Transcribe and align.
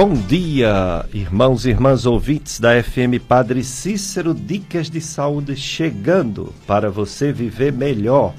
Bom 0.00 0.14
dia, 0.14 1.04
irmãos 1.12 1.66
e 1.66 1.70
irmãs 1.70 2.06
ouvintes 2.06 2.60
da 2.60 2.80
FM 2.80 3.18
Padre 3.26 3.64
Cícero, 3.64 4.32
dicas 4.32 4.88
de 4.88 5.00
saúde 5.00 5.56
chegando 5.56 6.54
para 6.68 6.88
você 6.88 7.32
viver 7.32 7.72
melhor. 7.72 8.32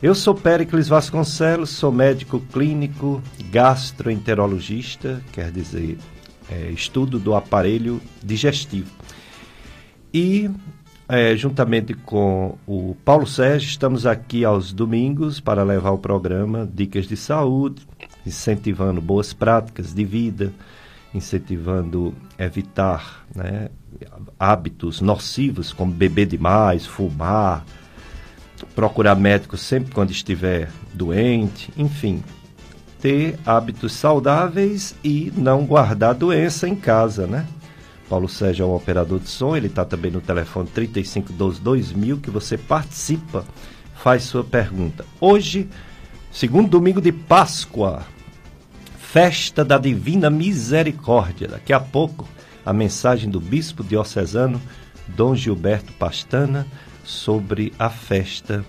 Eu 0.00 0.14
sou 0.14 0.36
Péricles 0.36 0.86
Vasconcelos, 0.86 1.70
sou 1.70 1.90
médico 1.90 2.38
clínico, 2.38 3.20
gastroenterologista, 3.50 5.20
quer 5.32 5.50
dizer, 5.50 5.98
é, 6.48 6.70
estudo 6.70 7.18
do 7.18 7.34
aparelho 7.34 8.00
digestivo. 8.22 8.92
E, 10.14 10.48
é, 11.08 11.34
juntamente 11.34 11.92
com 11.92 12.56
o 12.68 12.96
Paulo 13.04 13.26
Sérgio, 13.26 13.68
estamos 13.68 14.06
aqui 14.06 14.44
aos 14.44 14.72
domingos 14.72 15.40
para 15.40 15.64
levar 15.64 15.90
o 15.90 15.98
programa 15.98 16.70
Dicas 16.72 17.08
de 17.08 17.16
Saúde, 17.16 17.84
incentivando 18.24 19.00
boas 19.00 19.32
práticas 19.32 19.92
de 19.92 20.04
vida, 20.04 20.52
incentivando 21.14 22.12
evitar 22.38 23.24
né, 23.34 23.70
hábitos 24.38 25.00
nocivos 25.00 25.72
como 25.72 25.92
beber 25.92 26.26
demais, 26.26 26.84
fumar, 26.84 27.64
procurar 28.74 29.14
médico 29.14 29.56
sempre 29.56 29.92
quando 29.92 30.10
estiver 30.10 30.68
doente, 30.92 31.72
enfim, 31.76 32.22
ter 33.00 33.38
hábitos 33.46 33.92
saudáveis 33.92 34.94
e 35.04 35.32
não 35.36 35.64
guardar 35.64 36.14
doença 36.14 36.68
em 36.68 36.74
casa, 36.74 37.26
né? 37.26 37.46
Paulo 38.08 38.28
Sérgio 38.28 38.64
é 38.64 38.66
um 38.66 38.74
operador 38.74 39.18
de 39.18 39.28
som, 39.28 39.56
ele 39.56 39.68
está 39.68 39.84
também 39.84 40.10
no 40.10 40.20
telefone 40.20 40.68
3512-2000, 40.74 42.20
que 42.20 42.30
você 42.30 42.58
participa, 42.58 43.44
faz 43.94 44.24
sua 44.24 44.44
pergunta. 44.44 45.04
Hoje, 45.20 45.68
segundo 46.30 46.68
domingo 46.68 47.00
de 47.00 47.12
Páscoa, 47.12 48.04
festa 49.14 49.64
da 49.64 49.78
Divina 49.78 50.28
Misericórdia. 50.28 51.46
Daqui 51.46 51.72
a 51.72 51.78
pouco, 51.78 52.28
a 52.66 52.72
mensagem 52.72 53.30
do 53.30 53.38
bispo 53.38 53.84
diocesano 53.84 54.60
Dom 55.06 55.36
Gilberto 55.36 55.92
Pastana 55.92 56.66
sobre 57.04 57.72
a 57.78 57.88
festa 57.88 58.64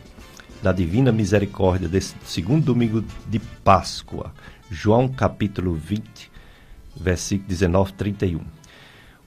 da 0.61 0.71
Divina 0.71 1.11
Misericórdia 1.11 1.89
desse 1.89 2.13
segundo 2.23 2.65
domingo 2.65 3.03
de 3.27 3.39
Páscoa. 3.39 4.31
João 4.69 5.07
capítulo 5.07 5.73
20, 5.73 6.31
versículo 6.95 7.49
19, 7.49 7.93
31. 7.93 8.41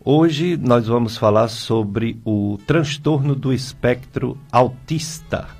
Hoje 0.04 0.56
nós 0.56 0.86
vamos 0.86 1.16
falar 1.16 1.48
sobre 1.48 2.20
o 2.24 2.60
transtorno 2.64 3.34
do 3.34 3.52
espectro 3.52 4.38
autista. 4.52 5.57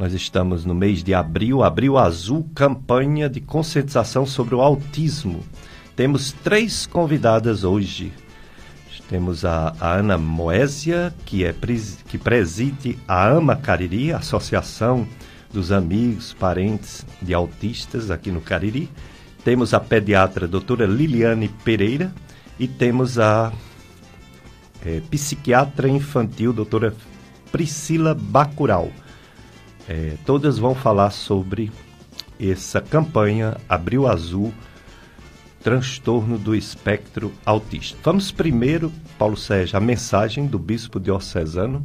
Nós 0.00 0.14
estamos 0.14 0.64
no 0.64 0.74
mês 0.74 1.04
de 1.04 1.12
abril, 1.12 1.62
abril 1.62 1.98
azul, 1.98 2.48
campanha 2.54 3.28
de 3.28 3.38
conscientização 3.38 4.24
sobre 4.24 4.54
o 4.54 4.62
autismo. 4.62 5.40
Temos 5.94 6.32
três 6.32 6.86
convidadas 6.86 7.64
hoje. 7.64 8.10
Temos 9.10 9.44
a, 9.44 9.74
a 9.78 9.96
Ana 9.96 10.16
Moésia, 10.16 11.14
que, 11.26 11.44
é, 11.44 11.54
que 12.08 12.16
preside 12.16 12.98
a 13.06 13.28
AMA 13.28 13.56
Cariri, 13.56 14.10
Associação 14.10 15.06
dos 15.52 15.70
Amigos, 15.70 16.32
Parentes 16.32 17.04
de 17.20 17.34
Autistas 17.34 18.10
aqui 18.10 18.30
no 18.30 18.40
Cariri. 18.40 18.88
Temos 19.44 19.74
a 19.74 19.80
pediatra 19.80 20.48
doutora 20.48 20.86
Liliane 20.86 21.48
Pereira 21.62 22.10
e 22.58 22.66
temos 22.66 23.18
a 23.18 23.52
é, 24.82 25.02
psiquiatra 25.10 25.90
infantil 25.90 26.54
doutora 26.54 26.94
Priscila 27.52 28.14
Bacural. 28.14 28.90
É, 29.90 30.16
todas 30.24 30.56
vão 30.56 30.72
falar 30.72 31.10
sobre 31.10 31.68
essa 32.38 32.80
campanha 32.80 33.56
Abril 33.68 34.06
Azul, 34.06 34.54
transtorno 35.64 36.38
do 36.38 36.54
espectro 36.54 37.32
autista. 37.44 37.98
Vamos 38.04 38.30
primeiro, 38.30 38.92
Paulo 39.18 39.36
Sérgio, 39.36 39.76
a 39.76 39.80
mensagem 39.80 40.46
do 40.46 40.60
bispo 40.60 41.00
diocesano, 41.00 41.84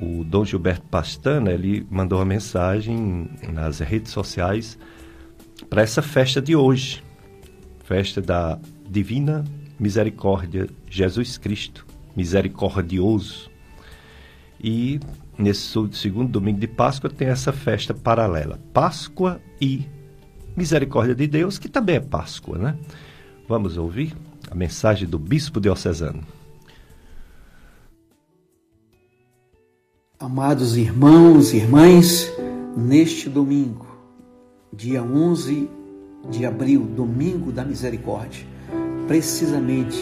o 0.00 0.22
Dom 0.22 0.44
Gilberto 0.44 0.86
Pastana, 0.86 1.50
ele 1.50 1.84
mandou 1.90 2.20
uma 2.20 2.24
mensagem 2.24 3.28
nas 3.52 3.80
redes 3.80 4.12
sociais 4.12 4.78
para 5.68 5.82
essa 5.82 6.02
festa 6.02 6.40
de 6.40 6.54
hoje, 6.54 7.02
festa 7.82 8.22
da 8.22 8.60
Divina 8.88 9.44
Misericórdia 9.76 10.68
Jesus 10.88 11.36
Cristo, 11.36 11.84
misericordioso. 12.14 13.50
E 14.62 15.00
nesse 15.38 15.72
segundo 15.92 16.30
domingo 16.30 16.58
de 16.58 16.66
Páscoa 16.66 17.10
tem 17.10 17.28
essa 17.28 17.52
festa 17.52 17.94
paralela, 17.94 18.60
Páscoa 18.72 19.40
e 19.60 19.86
Misericórdia 20.56 21.14
de 21.14 21.26
Deus, 21.26 21.58
que 21.58 21.68
também 21.68 21.96
é 21.96 22.00
Páscoa, 22.00 22.58
né? 22.58 22.76
Vamos 23.48 23.76
ouvir 23.76 24.14
a 24.50 24.54
mensagem 24.54 25.08
do 25.08 25.18
bispo 25.18 25.60
diocesano. 25.60 26.22
Amados 30.18 30.76
irmãos 30.76 31.52
e 31.52 31.56
irmãs, 31.56 32.30
neste 32.76 33.28
domingo, 33.28 33.86
dia 34.72 35.02
11 35.02 35.68
de 36.30 36.46
abril, 36.46 36.82
domingo 36.82 37.50
da 37.50 37.64
misericórdia, 37.64 38.46
precisamente 39.08 39.98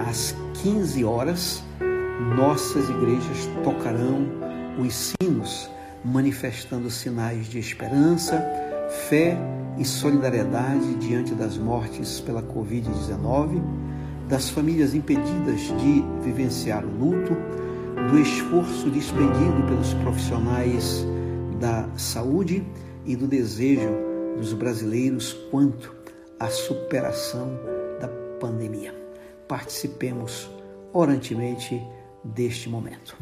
às 0.00 0.34
15 0.62 1.04
horas, 1.04 1.62
nossas 2.36 2.88
igrejas 2.88 3.46
tocarão 3.62 4.41
os 4.78 5.14
sinos, 5.20 5.70
manifestando 6.04 6.90
sinais 6.90 7.46
de 7.46 7.58
esperança, 7.58 8.42
fé 9.08 9.36
e 9.78 9.84
solidariedade 9.84 10.94
diante 10.96 11.34
das 11.34 11.56
mortes 11.56 12.20
pela 12.20 12.42
Covid-19, 12.42 13.62
das 14.28 14.50
famílias 14.50 14.94
impedidas 14.94 15.60
de 15.60 16.04
vivenciar 16.22 16.84
o 16.84 16.90
luto, 16.90 17.36
do 18.10 18.18
esforço 18.18 18.90
despendido 18.90 19.62
pelos 19.68 19.94
profissionais 19.94 21.04
da 21.60 21.88
saúde 21.96 22.66
e 23.04 23.14
do 23.14 23.26
desejo 23.26 23.90
dos 24.36 24.52
brasileiros 24.52 25.32
quanto 25.50 25.94
à 26.38 26.48
superação 26.48 27.58
da 28.00 28.08
pandemia. 28.40 28.94
Participemos 29.46 30.50
orantemente 30.92 31.80
deste 32.24 32.68
momento. 32.68 33.16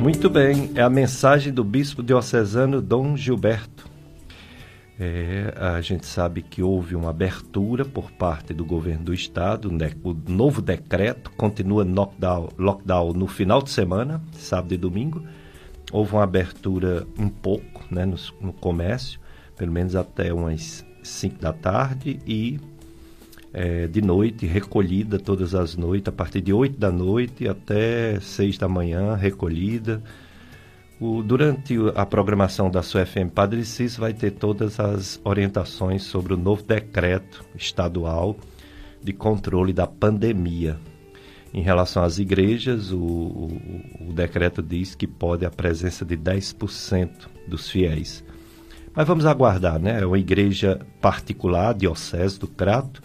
Muito 0.00 0.30
bem, 0.30 0.70
é 0.74 0.82
a 0.82 0.88
mensagem 0.88 1.52
do 1.52 1.64
bispo 1.64 2.02
diocesano 2.02 2.80
Dom 2.80 3.16
Gilberto. 3.16 3.88
É, 4.98 5.52
a 5.56 5.80
gente 5.80 6.06
sabe 6.06 6.42
que 6.42 6.62
houve 6.62 6.94
uma 6.94 7.10
abertura 7.10 7.84
por 7.84 8.10
parte 8.12 8.54
do 8.54 8.64
governo 8.64 9.04
do 9.04 9.14
estado, 9.14 9.70
né, 9.70 9.90
o 10.02 10.14
novo 10.28 10.62
decreto 10.62 11.30
continua 11.32 11.84
lockdown, 11.84 12.48
lockdown 12.56 13.12
no 13.12 13.26
final 13.26 13.60
de 13.60 13.70
semana, 13.70 14.22
sábado 14.32 14.72
e 14.72 14.76
domingo. 14.76 15.22
Houve 15.92 16.12
uma 16.12 16.24
abertura 16.24 17.06
um 17.18 17.28
pouco 17.28 17.84
né, 17.90 18.04
no, 18.04 18.16
no 18.40 18.52
comércio, 18.52 19.20
pelo 19.56 19.72
menos 19.72 19.94
até 19.94 20.32
umas 20.32 20.84
5 21.02 21.40
da 21.40 21.52
tarde, 21.52 22.18
e 22.26 22.58
é, 23.52 23.86
de 23.86 24.02
noite, 24.02 24.44
recolhida 24.44 25.18
todas 25.18 25.54
as 25.54 25.76
noites, 25.76 26.08
a 26.08 26.12
partir 26.12 26.42
de 26.42 26.52
8 26.52 26.78
da 26.78 26.90
noite 26.92 27.48
até 27.48 28.20
6 28.20 28.58
da 28.58 28.68
manhã, 28.68 29.14
recolhida. 29.14 30.02
O, 31.00 31.22
durante 31.22 31.74
a 31.94 32.04
programação 32.04 32.70
da 32.70 32.82
sua 32.82 33.06
FM 33.06 33.30
Padre 33.34 33.64
Cis 33.64 33.96
vai 33.96 34.12
ter 34.12 34.32
todas 34.32 34.80
as 34.80 35.20
orientações 35.24 36.02
sobre 36.02 36.34
o 36.34 36.36
novo 36.36 36.62
decreto 36.62 37.44
estadual 37.54 38.36
de 39.02 39.12
controle 39.12 39.72
da 39.72 39.86
pandemia. 39.86 40.78
Em 41.54 41.62
relação 41.62 42.02
às 42.02 42.18
igrejas, 42.18 42.92
o, 42.92 42.98
o, 42.98 44.08
o 44.08 44.12
decreto 44.12 44.62
diz 44.62 44.94
que 44.94 45.06
pode 45.06 45.46
a 45.46 45.50
presença 45.50 46.04
de 46.04 46.16
10% 46.16 47.10
dos 47.46 47.70
fiéis. 47.70 48.24
Mas 48.94 49.06
vamos 49.06 49.26
aguardar, 49.26 49.78
né? 49.78 50.00
É 50.00 50.06
uma 50.06 50.18
igreja 50.18 50.80
particular, 51.00 51.74
Diocese 51.74 52.38
do 52.38 52.48
Crato, 52.48 53.02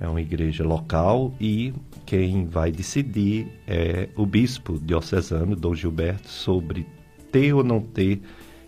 é 0.00 0.08
uma 0.08 0.20
igreja 0.20 0.64
local 0.64 1.32
e 1.40 1.72
quem 2.04 2.44
vai 2.44 2.72
decidir 2.72 3.46
é 3.68 4.08
o 4.16 4.26
bispo 4.26 4.80
diocesano, 4.82 5.54
Dom 5.54 5.76
Gilberto, 5.76 6.28
sobre 6.28 6.84
ter 7.30 7.52
ou 7.52 7.62
não 7.62 7.80
ter 7.80 8.20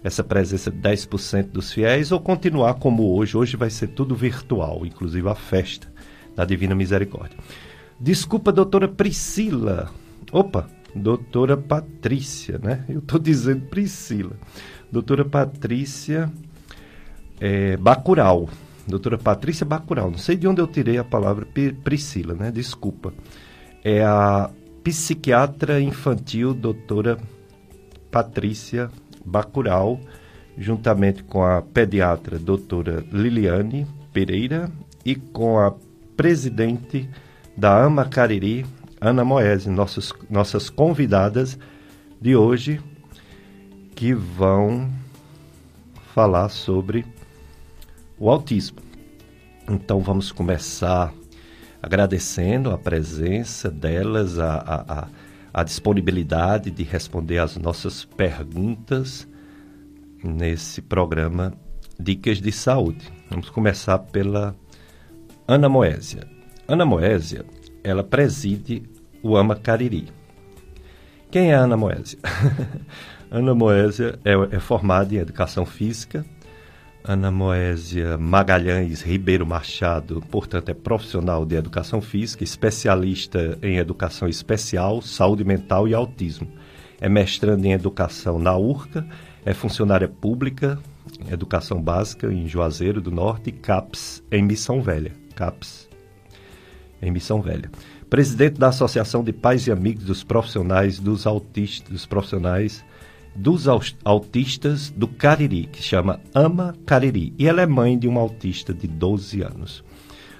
essa 0.04 0.22
presença 0.22 0.70
de 0.70 0.78
10% 0.78 1.48
dos 1.48 1.72
fiéis 1.72 2.12
ou 2.12 2.20
continuar 2.20 2.74
como 2.74 3.16
hoje. 3.16 3.36
Hoje 3.36 3.56
vai 3.56 3.68
ser 3.68 3.88
tudo 3.88 4.14
virtual, 4.14 4.86
inclusive 4.86 5.28
a 5.28 5.34
festa 5.34 5.92
da 6.36 6.44
Divina 6.44 6.74
Misericórdia. 6.74 7.36
Desculpa, 7.98 8.52
doutora 8.52 8.88
Priscila. 8.88 9.90
Opa, 10.32 10.68
doutora 10.94 11.56
Patrícia, 11.56 12.58
né? 12.62 12.84
Eu 12.88 12.98
estou 12.98 13.18
dizendo 13.18 13.66
Priscila. 13.66 14.36
Doutora 14.90 15.24
Patrícia 15.24 16.30
é, 17.40 17.76
Bacural 17.76 18.48
doutora 18.86 19.18
Patrícia 19.18 19.64
Bacural. 19.64 20.10
Não 20.10 20.18
sei 20.18 20.36
de 20.36 20.46
onde 20.46 20.60
eu 20.60 20.66
tirei 20.66 20.98
a 20.98 21.04
palavra 21.04 21.46
Priscila, 21.82 22.34
né? 22.34 22.50
Desculpa. 22.50 23.12
É 23.82 24.02
a 24.02 24.50
psiquiatra 24.82 25.80
infantil, 25.80 26.54
doutora 26.54 27.18
Patrícia 28.10 28.90
Bacural, 29.24 29.98
juntamente 30.56 31.22
com 31.22 31.42
a 31.42 31.62
pediatra 31.62 32.38
doutora 32.38 33.04
Liliane 33.10 33.86
Pereira 34.12 34.70
e 35.04 35.14
com 35.14 35.58
a 35.58 35.74
presidente 36.16 37.08
da 37.56 37.84
AMA 37.84 38.04
Cariri, 38.06 38.66
Ana 39.00 39.24
Moese, 39.24 39.68
nossos, 39.68 40.12
nossas 40.30 40.70
convidadas 40.70 41.58
de 42.20 42.34
hoje, 42.34 42.80
que 43.94 44.14
vão 44.14 44.90
falar 46.14 46.48
sobre 46.48 47.04
o 48.18 48.30
autismo. 48.30 48.78
Então 49.68 50.00
vamos 50.00 50.32
começar 50.32 51.12
agradecendo 51.82 52.70
a 52.70 52.78
presença 52.78 53.70
delas, 53.70 54.38
a, 54.38 54.54
a, 54.54 55.00
a, 55.00 55.08
a 55.52 55.62
disponibilidade 55.62 56.70
de 56.70 56.82
responder 56.82 57.38
às 57.38 57.56
nossas 57.56 58.04
perguntas 58.04 59.28
nesse 60.22 60.80
programa 60.80 61.52
Dicas 62.00 62.40
de 62.40 62.50
Saúde. 62.50 63.12
Vamos 63.30 63.50
começar 63.50 63.98
pela 63.98 64.56
Ana 65.46 65.68
Moésia. 65.68 66.33
Ana 66.66 66.86
Moésia, 66.86 67.44
ela 67.82 68.02
preside 68.02 68.82
o 69.22 69.36
AMA 69.36 69.54
Cariri. 69.54 70.08
Quem 71.30 71.52
é 71.52 71.54
Ana 71.54 71.76
Moésia? 71.76 72.18
Ana 73.30 73.54
Moésia 73.54 74.18
é, 74.24 74.32
é 74.56 74.58
formada 74.58 75.14
em 75.14 75.18
Educação 75.18 75.66
Física, 75.66 76.24
Ana 77.06 77.30
Moésia 77.30 78.16
Magalhães 78.16 79.02
Ribeiro 79.02 79.46
Machado, 79.46 80.22
portanto, 80.30 80.70
é 80.70 80.74
profissional 80.74 81.44
de 81.44 81.54
educação 81.54 82.00
física, 82.00 82.42
especialista 82.42 83.58
em 83.62 83.76
educação 83.76 84.26
especial, 84.26 85.02
saúde 85.02 85.44
mental 85.44 85.86
e 85.86 85.92
autismo. 85.92 86.50
É 86.98 87.10
mestrando 87.10 87.66
em 87.66 87.72
educação 87.72 88.38
na 88.38 88.56
URCA, 88.56 89.06
é 89.44 89.52
funcionária 89.52 90.08
pública, 90.08 90.78
educação 91.30 91.82
básica 91.82 92.32
em 92.32 92.48
Juazeiro 92.48 93.02
do 93.02 93.10
Norte 93.10 93.50
e 93.50 93.52
CAPS 93.52 94.22
em 94.32 94.42
Missão 94.42 94.80
Velha. 94.80 95.12
CAPS 95.36 95.92
em 97.06 97.10
Missão 97.10 97.40
Velha. 97.40 97.70
Presidente 98.08 98.58
da 98.58 98.68
Associação 98.68 99.22
de 99.22 99.32
Pais 99.32 99.66
e 99.66 99.72
Amigos 99.72 100.04
dos 100.04 100.24
Profissionais 100.24 100.98
dos 100.98 101.26
Autistas, 101.26 101.90
dos 101.90 102.06
Profissionais 102.06 102.84
dos 103.34 103.66
autistas 104.04 104.90
do 104.90 105.08
Cariri, 105.08 105.66
que 105.66 105.82
chama 105.82 106.20
Ama 106.32 106.74
Cariri. 106.86 107.34
E 107.38 107.48
ela 107.48 107.62
é 107.62 107.66
mãe 107.66 107.98
de 107.98 108.06
uma 108.06 108.20
autista 108.20 108.72
de 108.72 108.86
12 108.86 109.42
anos. 109.42 109.84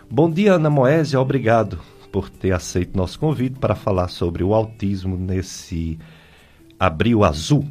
Bom 0.08 0.30
dia, 0.30 0.54
Ana 0.54 0.70
Moésia. 0.70 1.20
Obrigado 1.20 1.80
por 2.12 2.30
ter 2.30 2.52
aceito 2.52 2.96
nosso 2.96 3.18
convite 3.18 3.58
para 3.58 3.74
falar 3.74 4.08
sobre 4.08 4.44
o 4.44 4.54
autismo 4.54 5.16
nesse 5.16 5.98
abril 6.78 7.24
azul. 7.24 7.66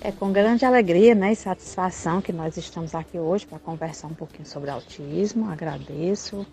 É 0.00 0.10
com 0.10 0.32
grande 0.32 0.64
alegria 0.64 1.14
né, 1.14 1.32
e 1.32 1.36
satisfação 1.36 2.20
que 2.20 2.32
nós 2.32 2.56
estamos 2.56 2.94
aqui 2.94 3.18
hoje 3.18 3.46
para 3.46 3.58
conversar 3.58 4.08
um 4.08 4.14
pouquinho 4.14 4.46
sobre 4.46 4.70
autismo. 4.70 5.48
Agradeço 5.48 6.44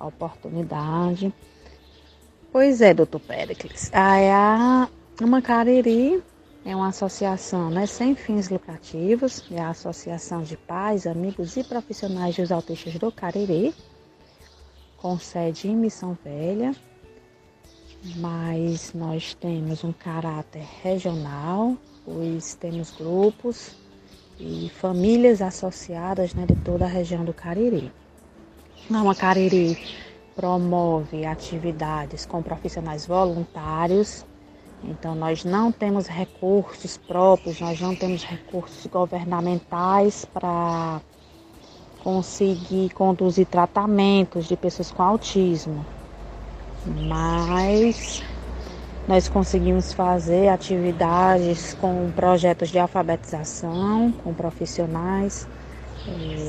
a 0.00 0.06
oportunidade. 0.06 1.32
Pois 2.50 2.80
é, 2.80 2.92
doutor 2.92 3.20
Pericles. 3.20 3.90
A, 3.92 4.88
uma 5.20 5.40
Cariri 5.42 6.22
é 6.64 6.74
uma 6.74 6.88
associação 6.88 7.70
né, 7.70 7.86
sem 7.86 8.14
fins 8.16 8.48
lucrativos, 8.48 9.44
é 9.50 9.60
a 9.60 9.68
Associação 9.68 10.42
de 10.42 10.56
Pais, 10.56 11.06
Amigos 11.06 11.56
e 11.56 11.62
Profissionais 11.62 12.34
dos 12.34 12.50
Autistas 12.50 12.94
do 12.94 13.12
Cariri, 13.12 13.74
com 14.96 15.18
sede 15.18 15.68
em 15.68 15.76
Missão 15.76 16.16
Velha, 16.24 16.74
mas 18.16 18.92
nós 18.94 19.34
temos 19.34 19.84
um 19.84 19.92
caráter 19.92 20.66
regional, 20.82 21.76
pois 22.04 22.54
temos 22.54 22.90
grupos 22.90 23.76
e 24.38 24.70
famílias 24.70 25.42
associadas 25.42 26.34
né, 26.34 26.46
de 26.46 26.56
toda 26.56 26.86
a 26.86 26.88
região 26.88 27.24
do 27.24 27.32
Cariri. 27.32 27.92
A 28.92 29.14
Cariri 29.14 29.78
promove 30.34 31.24
atividades 31.24 32.26
com 32.26 32.42
profissionais 32.42 33.06
voluntários. 33.06 34.26
Então, 34.82 35.14
nós 35.14 35.44
não 35.44 35.70
temos 35.70 36.08
recursos 36.08 36.96
próprios, 36.96 37.60
nós 37.60 37.80
não 37.80 37.94
temos 37.94 38.24
recursos 38.24 38.84
governamentais 38.86 40.24
para 40.24 41.00
conseguir 42.02 42.90
conduzir 42.90 43.46
tratamentos 43.46 44.46
de 44.46 44.56
pessoas 44.56 44.90
com 44.90 45.04
autismo, 45.04 45.86
mas 46.84 48.24
nós 49.06 49.28
conseguimos 49.28 49.92
fazer 49.92 50.48
atividades 50.48 51.74
com 51.74 52.10
projetos 52.10 52.70
de 52.70 52.78
alfabetização, 52.80 54.10
com 54.24 54.34
profissionais 54.34 55.46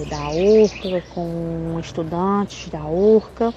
da 0.07 0.29
URCA, 0.29 1.03
com 1.13 1.77
estudantes 1.79 2.69
da 2.69 2.85
URCA 2.85 3.53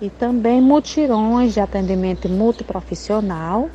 e 0.00 0.10
também 0.10 0.60
mutirões 0.60 1.54
de 1.54 1.60
atendimento 1.60 2.28
multiprofissional 2.28 3.70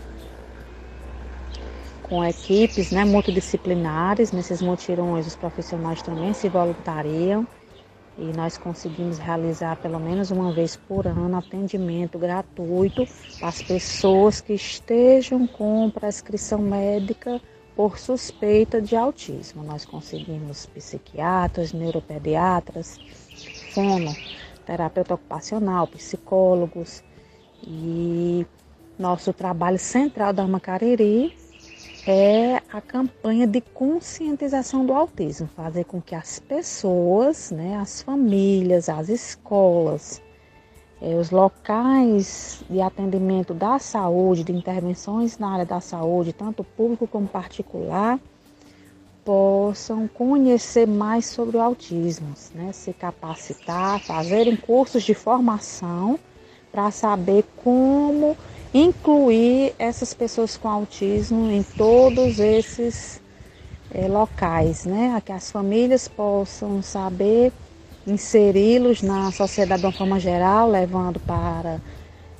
com 2.03 2.23
equipes 2.23 2.91
né, 2.91 3.03
multidisciplinares. 3.03 4.31
Nesses 4.31 4.61
mutirões, 4.61 5.25
os 5.25 5.35
profissionais 5.35 6.01
também 6.01 6.33
se 6.33 6.47
voluntariam 6.49 7.47
e 8.17 8.31
nós 8.31 8.57
conseguimos 8.57 9.17
realizar 9.17 9.75
pelo 9.77 9.99
menos 9.99 10.31
uma 10.31 10.51
vez 10.51 10.75
por 10.75 11.07
ano 11.07 11.37
atendimento 11.37 12.17
gratuito 12.17 13.07
para 13.39 13.49
as 13.49 13.61
pessoas 13.61 14.39
que 14.39 14.53
estejam 14.53 15.45
com 15.47 15.89
prescrição 15.89 16.59
médica 16.59 17.41
por 17.75 17.99
suspeita 17.99 18.81
de 18.81 18.95
autismo. 18.95 19.63
Nós 19.63 19.85
conseguimos 19.85 20.65
psiquiatras, 20.65 21.73
neuropediatras, 21.73 22.99
fono, 23.73 24.15
terapeuta 24.65 25.15
ocupacional, 25.15 25.87
psicólogos 25.87 27.03
e 27.67 28.45
nosso 28.97 29.33
trabalho 29.33 29.77
central 29.77 30.31
da 30.31 30.47
Macariri 30.47 31.33
é 32.07 32.61
a 32.71 32.79
campanha 32.79 33.47
de 33.47 33.59
conscientização 33.59 34.85
do 34.85 34.93
autismo, 34.93 35.47
fazer 35.47 35.85
com 35.85 35.99
que 36.01 36.13
as 36.13 36.39
pessoas, 36.39 37.49
né, 37.51 37.77
as 37.77 38.01
famílias, 38.01 38.87
as 38.89 39.09
escolas, 39.09 40.21
é, 41.01 41.15
os 41.15 41.29
locais 41.29 42.63
de 42.69 42.81
atendimento 42.81 43.53
da 43.53 43.79
saúde, 43.79 44.43
de 44.43 44.53
intervenções 44.53 45.37
na 45.37 45.53
área 45.53 45.65
da 45.65 45.79
saúde, 45.79 46.33
tanto 46.33 46.63
público 46.63 47.07
como 47.07 47.27
particular, 47.27 48.19
possam 49.23 50.07
conhecer 50.07 50.87
mais 50.87 51.25
sobre 51.25 51.57
o 51.57 51.61
autismo, 51.61 52.33
né, 52.53 52.71
se 52.71 52.93
capacitar, 52.93 53.99
fazerem 53.99 54.55
cursos 54.55 55.03
de 55.03 55.15
formação 55.15 56.19
para 56.71 56.91
saber 56.91 57.43
como 57.63 58.37
incluir 58.73 59.73
essas 59.79 60.13
pessoas 60.13 60.57
com 60.57 60.67
autismo 60.67 61.49
em 61.49 61.63
todos 61.63 62.39
esses 62.39 63.21
é, 63.89 64.07
locais, 64.07 64.85
né? 64.85 65.21
Que 65.23 65.31
as 65.31 65.49
famílias 65.49 66.09
possam 66.09 66.81
saber 66.81 67.53
inseri-los 68.07 69.01
na 69.01 69.31
sociedade 69.31 69.81
de 69.81 69.87
uma 69.87 69.91
forma 69.91 70.19
geral, 70.19 70.69
levando 70.69 71.19
para 71.19 71.81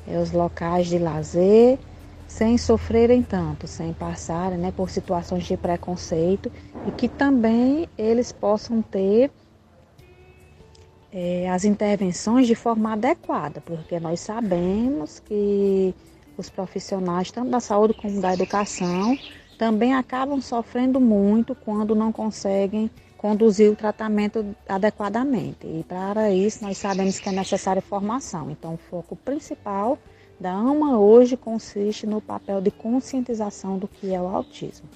é, 0.07 0.17
os 0.19 0.31
locais 0.31 0.87
de 0.87 0.99
lazer, 0.99 1.79
sem 2.27 2.57
sofrerem 2.57 3.23
tanto, 3.23 3.67
sem 3.67 3.93
passarem 3.93 4.57
né, 4.57 4.71
por 4.75 4.89
situações 4.89 5.45
de 5.45 5.57
preconceito 5.57 6.51
e 6.87 6.91
que 6.91 7.07
também 7.07 7.87
eles 7.97 8.31
possam 8.31 8.81
ter 8.81 9.31
é, 11.11 11.49
as 11.49 11.63
intervenções 11.63 12.45
de 12.45 12.55
forma 12.55 12.93
adequada, 12.93 13.61
porque 13.61 13.99
nós 13.99 14.19
sabemos 14.19 15.19
que 15.19 15.95
os 16.37 16.49
profissionais, 16.49 17.31
tanto 17.31 17.49
da 17.49 17.59
saúde 17.59 17.93
como 17.93 18.19
da 18.19 18.33
educação, 18.33 19.17
também 19.57 19.93
acabam 19.93 20.41
sofrendo 20.41 20.99
muito 20.99 21.55
quando 21.55 21.95
não 21.95 22.11
conseguem 22.11 22.91
conduzir 23.25 23.71
o 23.71 23.75
tratamento 23.75 24.55
adequadamente. 24.69 25.65
E 25.65 25.83
para 25.83 26.29
isso 26.29 26.63
nós 26.63 26.77
sabemos 26.77 27.17
que 27.17 27.27
é 27.27 27.31
necessária 27.31 27.81
formação. 27.81 28.51
Então 28.51 28.75
o 28.75 28.77
foco 28.77 29.15
principal 29.15 29.97
da 30.39 30.53
AMA 30.53 30.99
hoje 30.99 31.35
consiste 31.35 32.05
no 32.05 32.21
papel 32.21 32.61
de 32.61 32.69
conscientização 32.69 33.79
do 33.79 33.87
que 33.87 34.13
é 34.13 34.21
o 34.21 34.27
autismo. 34.27 34.87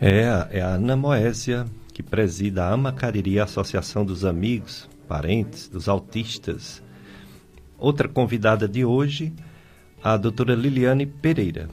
É, 0.00 0.48
é 0.50 0.60
a 0.60 0.70
Ana 0.70 0.96
Moésia 0.96 1.64
que 1.94 2.02
presida 2.02 2.64
a 2.64 2.72
AMA 2.72 2.92
Cariri, 2.92 3.38
a 3.38 3.44
Associação 3.44 4.04
dos 4.04 4.24
Amigos 4.24 4.88
parentes, 5.06 5.68
dos 5.68 5.88
autistas. 5.88 6.82
Outra 7.78 8.08
convidada 8.08 8.66
de 8.66 8.84
hoje, 8.84 9.32
a 10.02 10.16
doutora 10.16 10.56
Liliane 10.56 11.06
Pereira. 11.06 11.68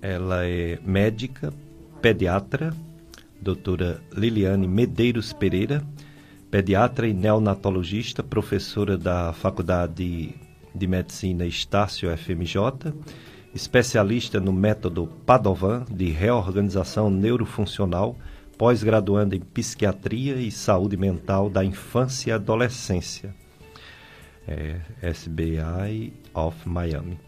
Ela 0.00 0.46
é 0.46 0.78
médica, 0.84 1.52
pediatra, 2.00 2.72
doutora 3.40 4.00
Liliane 4.12 4.68
Medeiros 4.68 5.32
Pereira, 5.32 5.82
pediatra 6.50 7.08
e 7.08 7.12
neonatologista, 7.12 8.22
professora 8.22 8.96
da 8.96 9.32
Faculdade 9.32 10.34
de 10.72 10.86
Medicina 10.86 11.44
Estácio 11.44 12.16
FMJ, 12.16 12.94
especialista 13.52 14.38
no 14.38 14.52
método 14.52 15.08
Padovan 15.26 15.84
de 15.90 16.10
reorganização 16.10 17.10
neurofuncional, 17.10 18.16
pós-graduando 18.56 19.34
em 19.34 19.40
psiquiatria 19.40 20.36
e 20.36 20.52
saúde 20.52 20.96
mental 20.96 21.50
da 21.50 21.64
infância 21.64 22.30
e 22.30 22.32
adolescência, 22.32 23.34
é, 24.46 24.76
SBI 25.02 26.12
of 26.32 26.68
Miami 26.68 27.18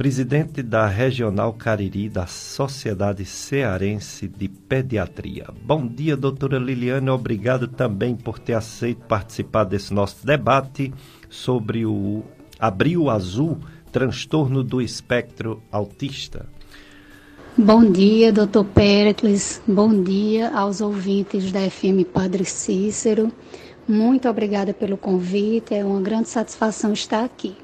presidente 0.00 0.62
da 0.62 0.86
Regional 0.86 1.52
Cariri 1.52 2.08
da 2.08 2.26
Sociedade 2.26 3.26
Cearense 3.26 4.26
de 4.26 4.48
Pediatria. 4.48 5.48
Bom 5.62 5.86
dia, 5.86 6.16
doutora 6.16 6.58
Liliane. 6.58 7.10
Obrigado 7.10 7.68
também 7.68 8.16
por 8.16 8.38
ter 8.38 8.54
aceito 8.54 9.04
participar 9.06 9.64
desse 9.64 9.92
nosso 9.92 10.24
debate 10.24 10.90
sobre 11.28 11.84
o 11.84 12.22
Abril 12.58 13.10
Azul, 13.10 13.58
transtorno 13.92 14.64
do 14.64 14.80
espectro 14.80 15.62
autista. 15.70 16.46
Bom 17.54 17.84
dia, 17.84 18.32
doutor 18.32 18.64
Pericles. 18.64 19.60
Bom 19.68 20.02
dia 20.02 20.48
aos 20.56 20.80
ouvintes 20.80 21.52
da 21.52 21.60
FM 21.68 22.08
Padre 22.10 22.46
Cícero. 22.46 23.30
Muito 23.86 24.26
obrigada 24.30 24.72
pelo 24.72 24.96
convite. 24.96 25.74
É 25.74 25.84
uma 25.84 26.00
grande 26.00 26.30
satisfação 26.30 26.94
estar 26.94 27.22
aqui. 27.22 27.54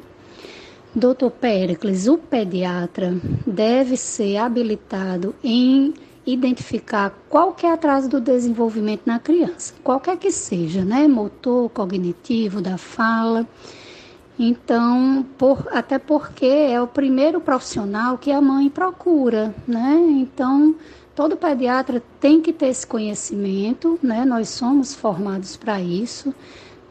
Doutor 0.97 1.31
Pericles, 1.31 2.09
o 2.09 2.17
pediatra 2.17 3.21
deve 3.47 3.99
ser 3.99 4.39
habilitado 4.39 5.35
em 5.45 5.93
identificar 6.25 7.13
qualquer 7.29 7.75
atraso 7.75 8.09
do 8.09 8.19
desenvolvimento 8.19 9.03
na 9.05 9.19
criança, 9.19 9.75
qualquer 9.85 10.17
que 10.17 10.31
seja, 10.31 10.87
né? 10.87 11.07
Motor, 11.07 11.69
cognitivo, 11.69 12.63
da 12.63 12.79
fala. 12.79 13.47
Então, 14.39 15.27
por, 15.37 15.69
até 15.71 15.99
porque 15.99 16.47
é 16.47 16.81
o 16.81 16.87
primeiro 16.87 17.43
profissional 17.43 18.17
que 18.17 18.33
a 18.33 18.41
mãe 18.41 18.71
procura, 18.71 19.55
né? 19.69 20.03
Então, 20.13 20.75
todo 21.15 21.37
pediatra 21.37 22.03
tem 22.19 22.41
que 22.41 22.55
ter 22.55 22.69
esse 22.69 22.87
conhecimento, 22.87 23.99
né? 24.03 24.25
Nós 24.25 24.49
somos 24.49 24.95
formados 24.95 25.59
para 25.59 25.79
isso, 25.79 26.35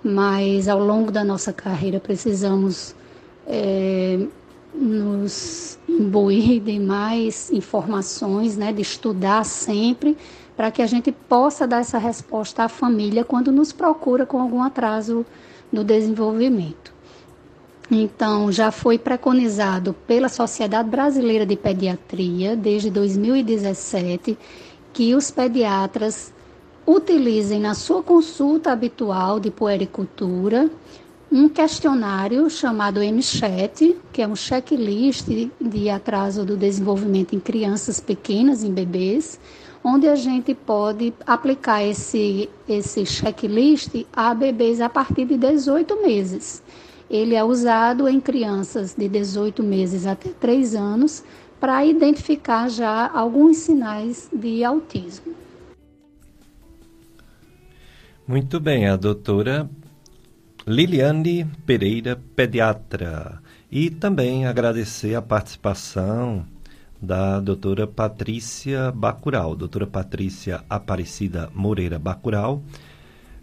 mas 0.03 0.67
ao 0.67 0.79
longo 0.79 1.11
da 1.11 1.23
nossa 1.23 1.51
carreira 1.51 1.99
precisamos 1.99 2.93
é, 3.47 4.19
nos 4.73 5.79
imbuir 5.87 6.61
de 6.61 6.79
mais 6.79 7.51
informações, 7.51 8.57
né, 8.57 8.73
de 8.73 8.81
estudar 8.81 9.45
sempre, 9.45 10.17
para 10.55 10.71
que 10.71 10.81
a 10.81 10.87
gente 10.87 11.11
possa 11.11 11.67
dar 11.67 11.79
essa 11.79 11.97
resposta 11.97 12.63
à 12.63 12.69
família 12.69 13.23
quando 13.23 13.51
nos 13.51 13.71
procura 13.71 14.25
com 14.25 14.39
algum 14.39 14.61
atraso 14.61 15.25
no 15.71 15.83
desenvolvimento. 15.83 16.93
Então, 17.89 18.51
já 18.51 18.71
foi 18.71 18.97
preconizado 18.97 19.93
pela 20.07 20.27
Sociedade 20.27 20.89
Brasileira 20.89 21.45
de 21.45 21.55
Pediatria, 21.55 22.55
desde 22.55 22.89
2017, 22.89 24.37
que 24.91 25.13
os 25.13 25.29
pediatras 25.29 26.33
utilizem 26.87 27.59
na 27.59 27.73
sua 27.73 28.01
consulta 28.01 28.71
habitual 28.71 29.39
de 29.39 29.51
puericultura 29.51 30.69
um 31.35 31.49
questionário 31.49 32.49
chamado 32.49 33.01
MCHAT, 33.01 33.97
que 34.13 34.21
é 34.21 34.27
um 34.27 34.37
checklist 34.37 35.27
de 35.59 35.89
atraso 35.89 36.45
do 36.45 36.55
desenvolvimento 36.55 37.35
em 37.35 37.41
crianças 37.41 37.99
pequenas, 37.99 38.63
em 38.63 38.71
bebês, 38.71 39.37
onde 39.83 40.07
a 40.07 40.15
gente 40.15 40.55
pode 40.55 41.13
aplicar 41.27 41.83
esse, 41.83 42.49
esse 42.69 43.05
checklist 43.05 44.05
a 44.13 44.33
bebês 44.33 44.79
a 44.79 44.87
partir 44.87 45.25
de 45.25 45.37
18 45.37 46.01
meses. 46.01 46.63
Ele 47.09 47.35
é 47.35 47.43
usado 47.43 48.07
em 48.07 48.21
crianças 48.21 48.95
de 48.95 49.09
18 49.09 49.61
meses 49.61 50.07
até 50.07 50.29
3 50.29 50.73
anos 50.73 51.21
para 51.59 51.85
identificar 51.85 52.69
já 52.69 53.11
alguns 53.13 53.57
sinais 53.57 54.29
de 54.31 54.63
autismo. 54.63 55.35
Muito 58.25 58.57
bem, 58.57 58.87
a 58.87 58.95
doutora 58.95 59.69
Liliane 60.67 61.45
Pereira, 61.63 62.19
pediatra. 62.35 63.39
E 63.71 63.91
também 63.91 64.47
agradecer 64.47 65.13
a 65.13 65.21
participação 65.21 66.43
da 66.99 67.39
doutora 67.39 67.85
Patrícia 67.85 68.91
Bacural, 68.91 69.55
doutora 69.55 69.85
Patrícia 69.85 70.63
Aparecida 70.67 71.51
Moreira 71.53 71.99
Bacural, 71.99 72.63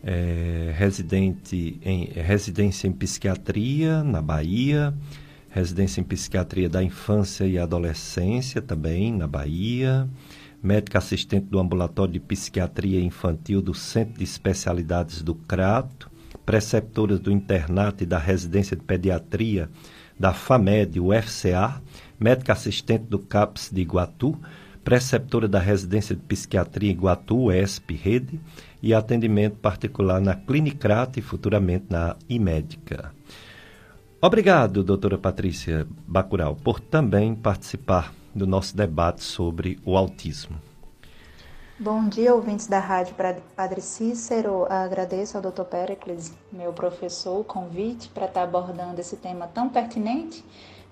é, 0.03 0.75
residente 0.77 1.79
em, 1.85 2.07
residência 2.07 2.89
em 2.89 2.93
psiquiatria 2.93 4.03
na 4.03 4.21
Bahia, 4.21 4.93
residência 5.49 6.01
em 6.01 6.05
psiquiatria 6.05 6.69
da 6.69 6.83
infância 6.83 7.45
e 7.45 7.57
adolescência 7.57 8.61
também 8.61 9.13
na 9.13 9.29
Bahia, 9.29 10.09
médica 10.61 10.99
assistente 10.99 11.47
do 11.47 11.61
ambulatório 11.61 12.15
de 12.15 12.21
psiquiatria 12.21 13.01
infantil 13.01 13.63
do 13.63 13.75
Centro 13.75 14.19
de 14.19 14.25
Especialidades 14.25 15.23
do 15.23 15.37
Crato, 15.37 16.11
preceptoras 16.45 17.21
do 17.21 17.31
internato 17.31 18.03
e 18.03 18.07
da 18.07 18.19
residência 18.19 18.77
de 18.77 18.83
pediatria 18.83 19.69
da 20.19 20.33
FAMED, 20.33 21.01
UFCA, 21.01 21.83
médica 22.19 22.53
assistente 22.53 23.05
do 23.05 23.19
CAPS 23.19 23.71
de 23.73 23.81
Iguatu, 23.81 24.39
preceptora 24.85 25.49
da 25.49 25.59
residência 25.59 26.15
de 26.15 26.23
psiquiatria 26.23 26.91
Iguatu, 26.91 27.51
ESP 27.51 27.95
Rede, 27.95 28.41
e 28.83 28.93
atendimento 28.93 29.57
particular 29.59 30.21
na 30.21 30.35
Clinicrata 30.35 31.19
e 31.19 31.23
futuramente 31.23 31.87
na 31.89 32.17
Imédica. 32.29 33.13
Obrigado, 34.21 34.85
doutora 34.85 35.19
Patrícia 35.19 35.87
Bacural, 36.07 36.57
por 36.57 36.81
também 36.81 37.35
participar 37.35 38.13
do 38.35 38.47
nosso 38.47 38.77
debate 38.77 39.23
sobre 39.23 39.79
o 39.85 39.97
autismo. 39.97 40.57
Bom 41.83 42.09
dia, 42.09 42.33
ouvintes 42.33 42.69
da 42.69 42.79
Rádio 42.79 43.17
Padre 43.57 43.81
Cícero. 43.81 44.73
Agradeço 44.73 45.37
ao 45.37 45.43
Dr. 45.43 45.65
Pericles, 45.65 46.33
meu 46.53 46.73
professor, 46.73 47.41
o 47.41 47.45
convite 47.45 48.09
para 48.11 48.27
estar 48.27 48.45
abordando 48.45 49.01
esse 49.01 49.17
tema 49.17 49.49
tão 49.49 49.69
pertinente, 49.69 50.45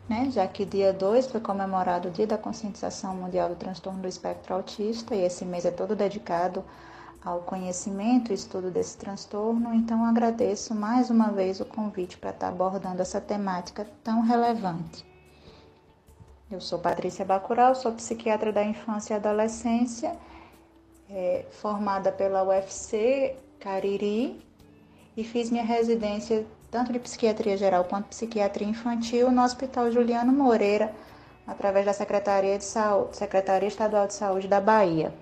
né? 0.08 0.28
já 0.32 0.48
que 0.48 0.64
dia 0.64 0.92
2 0.92 1.28
foi 1.28 1.40
comemorado 1.40 2.08
o 2.08 2.10
Dia 2.10 2.26
da 2.26 2.36
Conscientização 2.36 3.14
Mundial 3.14 3.50
do 3.50 3.54
Transtorno 3.54 4.02
do 4.02 4.08
Espectro 4.08 4.52
Autista 4.52 5.14
e 5.14 5.22
esse 5.22 5.44
mês 5.44 5.64
é 5.64 5.70
todo 5.70 5.94
dedicado 5.94 6.64
ao 7.24 7.38
conhecimento 7.42 8.32
e 8.32 8.34
estudo 8.34 8.68
desse 8.68 8.96
transtorno. 8.96 9.72
Então, 9.72 10.04
agradeço 10.04 10.74
mais 10.74 11.08
uma 11.08 11.30
vez 11.30 11.60
o 11.60 11.64
convite 11.64 12.18
para 12.18 12.30
estar 12.30 12.48
abordando 12.48 13.00
essa 13.00 13.20
temática 13.20 13.86
tão 14.02 14.22
relevante. 14.22 15.06
Eu 16.50 16.60
sou 16.60 16.80
Patrícia 16.80 17.24
Bacural, 17.24 17.76
sou 17.76 17.92
psiquiatra 17.92 18.52
da 18.52 18.64
infância 18.64 19.14
e 19.14 19.16
adolescência 19.16 20.18
é, 21.12 21.44
formada 21.50 22.12
pela 22.12 22.42
UFC 22.44 23.36
Cariri 23.58 24.40
e 25.16 25.24
fiz 25.24 25.50
minha 25.50 25.64
residência 25.64 26.46
tanto 26.70 26.92
de 26.92 27.00
psiquiatria 27.00 27.56
geral 27.56 27.84
quanto 27.84 28.08
psiquiatria 28.08 28.68
infantil 28.68 29.30
no 29.30 29.42
Hospital 29.42 29.90
Juliano 29.90 30.32
Moreira, 30.32 30.92
através 31.46 31.84
da 31.84 31.92
Secretaria 31.92 32.56
de 32.56 32.64
Saúde, 32.64 33.16
Secretaria 33.16 33.68
Estadual 33.68 34.06
de 34.06 34.14
Saúde 34.14 34.46
da 34.46 34.60
Bahia. 34.60 35.12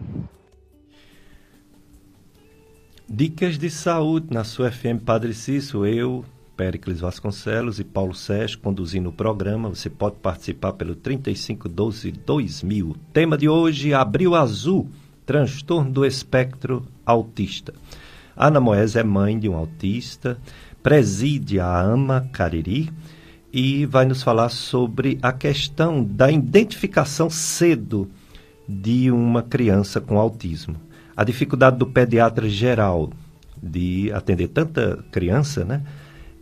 Dicas 3.09 3.57
de 3.57 3.71
saúde 3.71 4.27
na 4.31 4.45
sua 4.45 4.71
FM 4.71 5.03
Padre 5.07 5.33
Cício, 5.33 5.87
eu, 5.87 6.23
Péricles 6.55 7.01
Vasconcelos 7.01 7.81
e 7.81 7.85
Paulo 7.85 8.15
Sérgio 8.15 8.59
conduzindo 8.59 9.09
o 9.09 9.13
programa. 9.13 9.71
Você 9.71 9.89
pode 9.89 10.17
participar 10.17 10.75
pelo 10.75 10.95
3512 10.95 12.13
2000. 12.13 12.95
Tema 13.11 13.39
de 13.39 13.49
hoje: 13.49 13.95
Abril 13.95 14.35
Azul 14.35 14.87
transtorno 15.29 15.91
do 15.91 16.07
espectro 16.07 16.87
autista. 17.05 17.75
Ana 18.35 18.59
Moés 18.59 18.97
é 18.97 19.03
mãe 19.03 19.39
de 19.39 19.47
um 19.47 19.57
autista, 19.57 20.39
preside 20.83 21.61
a 21.61 21.81
AMA 21.81 22.31
Cariri 22.33 22.91
e 23.53 23.85
vai 23.85 24.07
nos 24.07 24.23
falar 24.23 24.49
sobre 24.49 25.19
a 25.21 25.31
questão 25.31 26.03
da 26.03 26.31
identificação 26.31 27.29
cedo 27.29 28.09
de 28.67 29.11
uma 29.11 29.43
criança 29.43 30.01
com 30.01 30.19
autismo. 30.19 30.77
A 31.15 31.25
dificuldade 31.25 31.77
do 31.77 31.87
pediatra 31.87 32.49
geral 32.49 33.11
de 33.63 34.11
atender 34.15 34.49
tanta 34.49 35.05
criança, 35.13 35.63
né? 35.63 35.83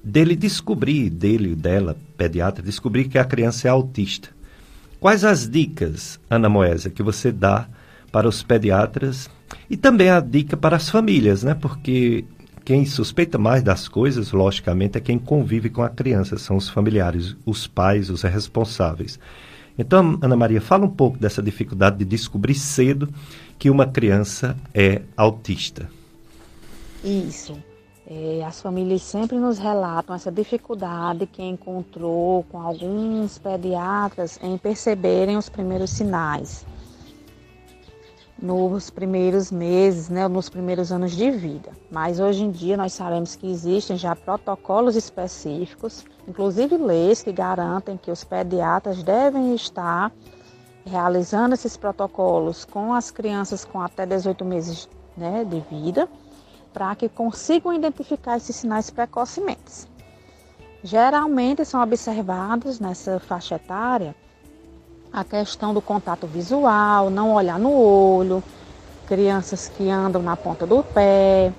Dele 0.04 0.36
descobrir, 0.36 1.10
dele, 1.10 1.56
dela, 1.56 1.96
pediatra, 2.16 2.62
descobrir 2.62 3.08
que 3.08 3.18
a 3.18 3.24
criança 3.24 3.66
é 3.66 3.70
autista. 3.70 4.28
Quais 5.00 5.24
as 5.24 5.50
dicas, 5.50 6.20
Ana 6.30 6.48
Moesa, 6.48 6.88
que 6.88 7.02
você 7.02 7.32
dá 7.32 7.68
para 8.16 8.30
os 8.30 8.42
pediatras 8.42 9.28
e 9.68 9.76
também 9.76 10.08
a 10.08 10.20
dica 10.20 10.56
para 10.56 10.74
as 10.74 10.88
famílias, 10.88 11.42
né? 11.42 11.52
Porque 11.52 12.24
quem 12.64 12.86
suspeita 12.86 13.36
mais 13.36 13.62
das 13.62 13.88
coisas, 13.88 14.32
logicamente, 14.32 14.96
é 14.96 15.02
quem 15.02 15.18
convive 15.18 15.68
com 15.68 15.82
a 15.82 15.90
criança, 15.90 16.38
são 16.38 16.56
os 16.56 16.66
familiares, 16.66 17.36
os 17.44 17.66
pais, 17.66 18.08
os 18.08 18.22
responsáveis. 18.22 19.20
Então, 19.78 20.18
Ana 20.22 20.34
Maria, 20.34 20.62
fala 20.62 20.86
um 20.86 20.88
pouco 20.88 21.18
dessa 21.18 21.42
dificuldade 21.42 21.98
de 21.98 22.06
descobrir 22.06 22.54
cedo 22.54 23.06
que 23.58 23.68
uma 23.68 23.84
criança 23.84 24.56
é 24.72 25.02
autista. 25.14 25.86
Isso. 27.04 27.54
É, 28.08 28.42
as 28.46 28.62
famílias 28.62 29.02
sempre 29.02 29.36
nos 29.36 29.58
relatam 29.58 30.16
essa 30.16 30.32
dificuldade 30.32 31.26
que 31.26 31.42
encontrou 31.42 32.44
com 32.44 32.62
alguns 32.62 33.36
pediatras 33.36 34.38
em 34.42 34.56
perceberem 34.56 35.36
os 35.36 35.50
primeiros 35.50 35.90
sinais 35.90 36.64
nos 38.40 38.90
primeiros 38.90 39.50
meses, 39.50 40.08
né, 40.08 40.28
nos 40.28 40.48
primeiros 40.48 40.92
anos 40.92 41.12
de 41.12 41.30
vida. 41.30 41.70
Mas 41.90 42.20
hoje 42.20 42.44
em 42.44 42.50
dia 42.50 42.76
nós 42.76 42.92
sabemos 42.92 43.34
que 43.34 43.50
existem 43.50 43.96
já 43.96 44.14
protocolos 44.14 44.94
específicos, 44.94 46.04
inclusive 46.28 46.76
leis 46.76 47.22
que 47.22 47.32
garantem 47.32 47.96
que 47.96 48.10
os 48.10 48.24
pediatras 48.24 49.02
devem 49.02 49.54
estar 49.54 50.12
realizando 50.84 51.54
esses 51.54 51.76
protocolos 51.76 52.64
com 52.64 52.92
as 52.92 53.10
crianças 53.10 53.64
com 53.64 53.80
até 53.80 54.04
18 54.06 54.44
meses 54.44 54.88
né, 55.16 55.44
de 55.44 55.60
vida, 55.60 56.08
para 56.72 56.94
que 56.94 57.08
consigam 57.08 57.72
identificar 57.72 58.36
esses 58.36 58.54
sinais 58.54 58.90
precocemente. 58.90 59.88
Geralmente 60.84 61.64
são 61.64 61.82
observados 61.82 62.78
nessa 62.78 63.18
faixa 63.18 63.56
etária 63.56 64.14
a 65.16 65.24
questão 65.24 65.72
do 65.72 65.80
contato 65.80 66.26
visual, 66.26 67.08
não 67.08 67.32
olhar 67.32 67.58
no 67.58 67.72
olho, 67.72 68.44
crianças 69.06 69.66
que 69.66 69.88
andam 69.88 70.20
na 70.20 70.36
ponta 70.36 70.66
do 70.66 70.82
pé, 70.82 71.50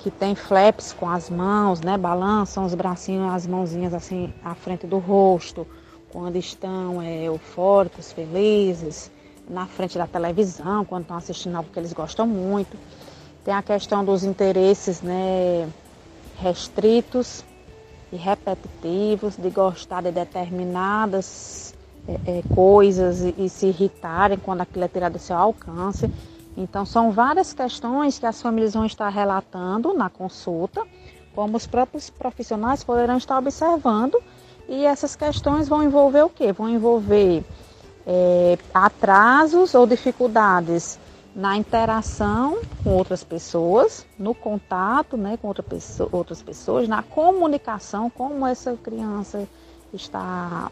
que 0.00 0.10
tem 0.10 0.34
flaps 0.34 0.92
com 0.92 1.08
as 1.08 1.30
mãos, 1.30 1.80
né, 1.80 1.96
balançam 1.96 2.64
os 2.64 2.74
bracinhos, 2.74 3.32
as 3.32 3.46
mãozinhas 3.46 3.94
assim 3.94 4.34
à 4.44 4.56
frente 4.56 4.88
do 4.88 4.98
rosto, 4.98 5.64
quando 6.10 6.34
estão 6.34 7.00
é, 7.00 7.26
eufóricos, 7.26 8.10
felizes, 8.10 9.08
na 9.48 9.66
frente 9.66 9.96
da 9.96 10.08
televisão, 10.08 10.84
quando 10.84 11.02
estão 11.02 11.16
assistindo 11.16 11.54
algo 11.54 11.70
que 11.72 11.78
eles 11.78 11.92
gostam 11.92 12.26
muito. 12.26 12.76
Tem 13.44 13.54
a 13.54 13.62
questão 13.62 14.04
dos 14.04 14.24
interesses 14.24 15.00
né, 15.00 15.68
restritos 16.40 17.44
e 18.10 18.16
repetitivos, 18.16 19.36
de 19.36 19.48
gostar 19.50 20.02
de 20.02 20.10
determinadas 20.10 21.75
é, 22.08 22.38
é, 22.38 22.42
coisas 22.54 23.20
e, 23.20 23.34
e, 23.36 23.48
se 23.48 23.66
irritarem 23.66 24.38
quando 24.38 24.60
aquilo 24.60 24.84
é 24.84 24.88
tirado 24.88 25.14
do 25.14 25.18
seu 25.18 25.36
alcance. 25.36 26.10
Então, 26.56 26.86
são 26.86 27.10
várias 27.10 27.52
questões 27.52 28.18
que 28.18 28.26
as 28.26 28.40
famílias 28.40 28.74
vão 28.74 28.86
estar 28.86 29.08
relatando 29.08 29.92
na 29.92 30.08
consulta, 30.08 30.82
como 31.34 31.56
os 31.56 31.66
próprios 31.66 32.08
profissionais 32.08 32.82
poderão 32.82 33.16
estar 33.16 33.38
observando, 33.38 34.22
e 34.68 34.84
essas 34.84 35.14
questões 35.14 35.68
vão 35.68 35.82
envolver 35.82 36.22
o 36.22 36.28
quê? 36.28 36.52
Vão 36.52 36.68
envolver 36.68 37.44
é, 38.06 38.58
atrasos 38.72 39.74
ou 39.74 39.86
dificuldades 39.86 40.98
na 41.34 41.56
interação 41.56 42.58
com 42.82 42.90
outras 42.90 43.22
pessoas, 43.22 44.06
no 44.18 44.34
contato 44.34 45.18
né, 45.18 45.36
com 45.36 45.48
outra 45.48 45.62
pessoa, 45.62 46.08
outras 46.10 46.40
pessoas, 46.40 46.88
na 46.88 47.02
comunicação, 47.02 48.08
como 48.08 48.46
essa 48.46 48.74
criança 48.76 49.46
está 49.92 50.70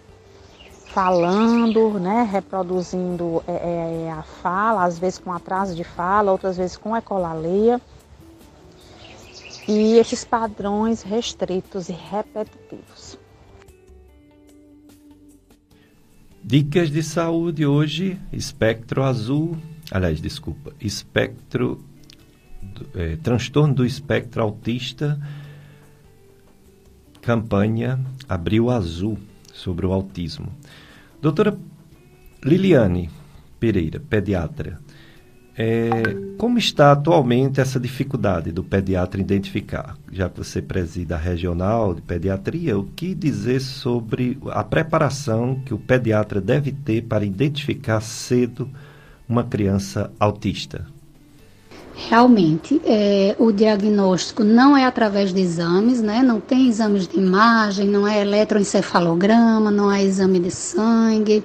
falando, 0.95 1.99
né, 1.99 2.23
reproduzindo 2.23 3.43
é, 3.49 4.07
é, 4.07 4.13
a 4.13 4.23
fala, 4.23 4.85
às 4.85 4.97
vezes 4.97 5.19
com 5.19 5.33
atraso 5.33 5.75
de 5.75 5.83
fala, 5.83 6.31
outras 6.31 6.57
vezes 6.57 6.77
com 6.77 6.97
ecolalia. 6.97 7.81
E 9.67 9.95
esses 9.95 10.25
padrões 10.25 11.03
restritos 11.03 11.89
e 11.89 11.93
repetitivos. 11.93 13.19
Dicas 16.45 16.91
de 16.91 17.03
saúde 17.03 17.67
hoje, 17.67 18.21
espectro 18.33 19.03
azul, 19.03 19.57
aliás, 19.91 20.21
desculpa, 20.21 20.73
espectro, 20.81 21.83
é, 22.95 23.17
transtorno 23.17 23.75
do 23.75 23.85
espectro 23.85 24.43
autista, 24.43 25.19
campanha 27.21 27.99
Abril 28.29 28.71
Azul 28.71 29.19
sobre 29.53 29.87
o 29.87 29.93
autismo. 29.93 30.53
Doutora 31.25 31.57
Liliane 32.45 33.09
Pereira, 33.59 33.99
pediatra, 33.99 34.79
é, 35.57 35.89
como 36.37 36.59
está 36.59 36.93
atualmente 36.93 37.63
essa 37.63 37.81
dificuldade 37.81 38.53
do 38.53 38.63
pediatra 38.63 39.23
identificar? 39.23 39.97
Já 40.13 40.29
que 40.29 40.37
você 40.37 40.61
presida 40.61 41.15
a 41.15 41.19
regional 41.19 41.95
de 41.95 42.03
pediatria, 42.03 42.79
o 42.79 42.85
que 42.85 43.15
dizer 43.15 43.61
sobre 43.61 44.37
a 44.51 44.63
preparação 44.63 45.63
que 45.65 45.73
o 45.73 45.79
pediatra 45.79 46.43
deve 46.43 46.73
ter 46.73 47.05
para 47.05 47.25
identificar 47.25 48.03
cedo 48.03 48.69
uma 49.27 49.45
criança 49.45 50.13
autista? 50.21 50.87
Realmente, 51.97 52.83
é, 52.85 53.37
o 53.39 53.53
diagnóstico 53.53 54.43
não 54.43 54.77
é 54.77 54.85
através 54.85 55.33
de 55.33 55.41
exames, 55.41 56.03
né? 56.03 56.23
Não 56.23 56.41
tem 56.41 56.69
exames 56.69 57.07
de 57.07 57.17
imagem, 57.17 57.87
não 57.87 58.07
é 58.07 58.21
eletroencefalograma, 58.21 59.71
não 59.71 59.91
é 59.91 60.03
exame 60.03 60.41
de 60.41 60.51
sangue. 60.51 61.45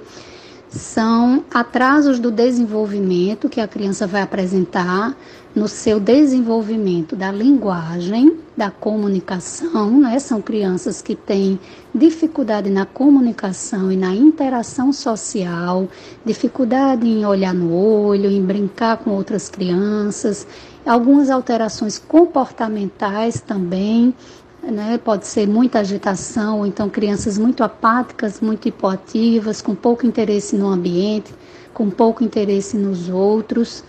São 0.67 1.43
atrasos 1.53 2.19
do 2.19 2.31
desenvolvimento 2.31 3.47
que 3.47 3.61
a 3.61 3.67
criança 3.67 4.07
vai 4.07 4.23
apresentar 4.23 5.15
no 5.59 5.67
seu 5.67 5.99
desenvolvimento 5.99 7.17
da 7.17 7.33
linguagem, 7.33 8.37
da 8.55 8.71
comunicação, 8.71 9.99
né? 9.99 10.17
São 10.17 10.41
crianças 10.41 11.01
que 11.01 11.15
têm 11.15 11.59
dificuldade 11.93 12.69
na 12.69 12.85
comunicação 12.85 13.91
e 13.91 13.97
na 13.97 14.15
interação 14.15 14.93
social, 14.93 15.85
dificuldade 16.23 17.05
em 17.05 17.25
olhar 17.25 17.53
no 17.53 17.73
olho, 17.73 18.31
em 18.31 18.41
brincar 18.41 18.99
com 18.99 19.09
outras 19.09 19.49
crianças, 19.49 20.47
algumas 20.85 21.29
alterações 21.29 21.99
comportamentais 21.99 23.41
também, 23.41 24.15
né? 24.63 24.97
Pode 25.03 25.27
ser 25.27 25.45
muita 25.45 25.79
agitação, 25.79 26.59
ou 26.59 26.65
então 26.65 26.89
crianças 26.89 27.37
muito 27.37 27.65
apáticas, 27.65 28.39
muito 28.39 28.65
hipoativas, 28.65 29.61
com 29.61 29.75
pouco 29.75 30.05
interesse 30.07 30.55
no 30.55 30.69
ambiente, 30.69 31.35
com 31.73 31.89
pouco 31.89 32.23
interesse 32.23 32.77
nos 32.77 33.09
outros 33.09 33.83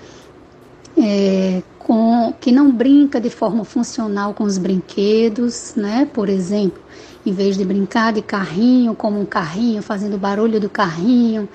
é, 0.97 1.63
com, 1.79 2.33
que 2.41 2.53
não 2.53 2.71
brinca 2.71 3.21
de 3.21 3.31
forma 3.31 3.65
funcional 3.65 4.35
com 4.35 4.45
os 4.45 4.59
brinquedos, 4.59 5.75
né? 5.77 6.09
Por 6.13 6.29
exemplo, 6.29 6.81
em 7.25 7.33
vez 7.33 7.57
de 7.57 7.65
brincar 7.65 8.13
de 8.13 8.23
carrinho, 8.23 8.95
como 8.95 9.21
um 9.21 9.25
carrinho, 9.25 9.83
fazendo 9.83 10.17
barulho 10.19 10.61
do 10.61 10.69
carrinho 10.69 11.49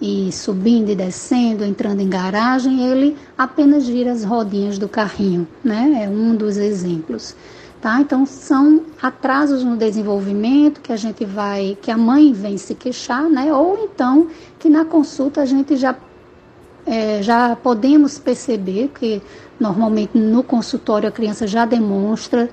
e 0.00 0.32
subindo 0.32 0.90
e 0.90 0.96
descendo, 0.96 1.64
entrando 1.64 2.00
em 2.00 2.08
garagem, 2.08 2.84
ele 2.86 3.16
apenas 3.38 3.84
gira 3.84 4.12
as 4.12 4.24
rodinhas 4.24 4.78
do 4.78 4.88
carrinho, 4.88 5.46
né? 5.62 6.04
É 6.04 6.08
um 6.08 6.34
dos 6.34 6.56
exemplos. 6.56 7.36
Tá? 7.80 8.00
Então 8.00 8.24
são 8.24 8.82
atrasos 9.02 9.64
no 9.64 9.76
desenvolvimento 9.76 10.80
que 10.80 10.92
a 10.92 10.96
gente 10.96 11.24
vai, 11.24 11.76
que 11.82 11.90
a 11.90 11.98
mãe 11.98 12.32
vem 12.32 12.56
se 12.56 12.76
queixar, 12.76 13.28
né? 13.28 13.52
Ou 13.52 13.76
então 13.82 14.28
que 14.60 14.68
na 14.68 14.84
consulta 14.84 15.40
a 15.40 15.44
gente 15.44 15.76
já 15.76 15.92
é, 16.86 17.22
já 17.22 17.54
podemos 17.54 18.18
perceber 18.18 18.90
que 18.94 19.22
normalmente 19.58 20.16
no 20.18 20.42
consultório 20.42 21.08
a 21.08 21.12
criança 21.12 21.46
já 21.46 21.64
demonstra 21.64 22.50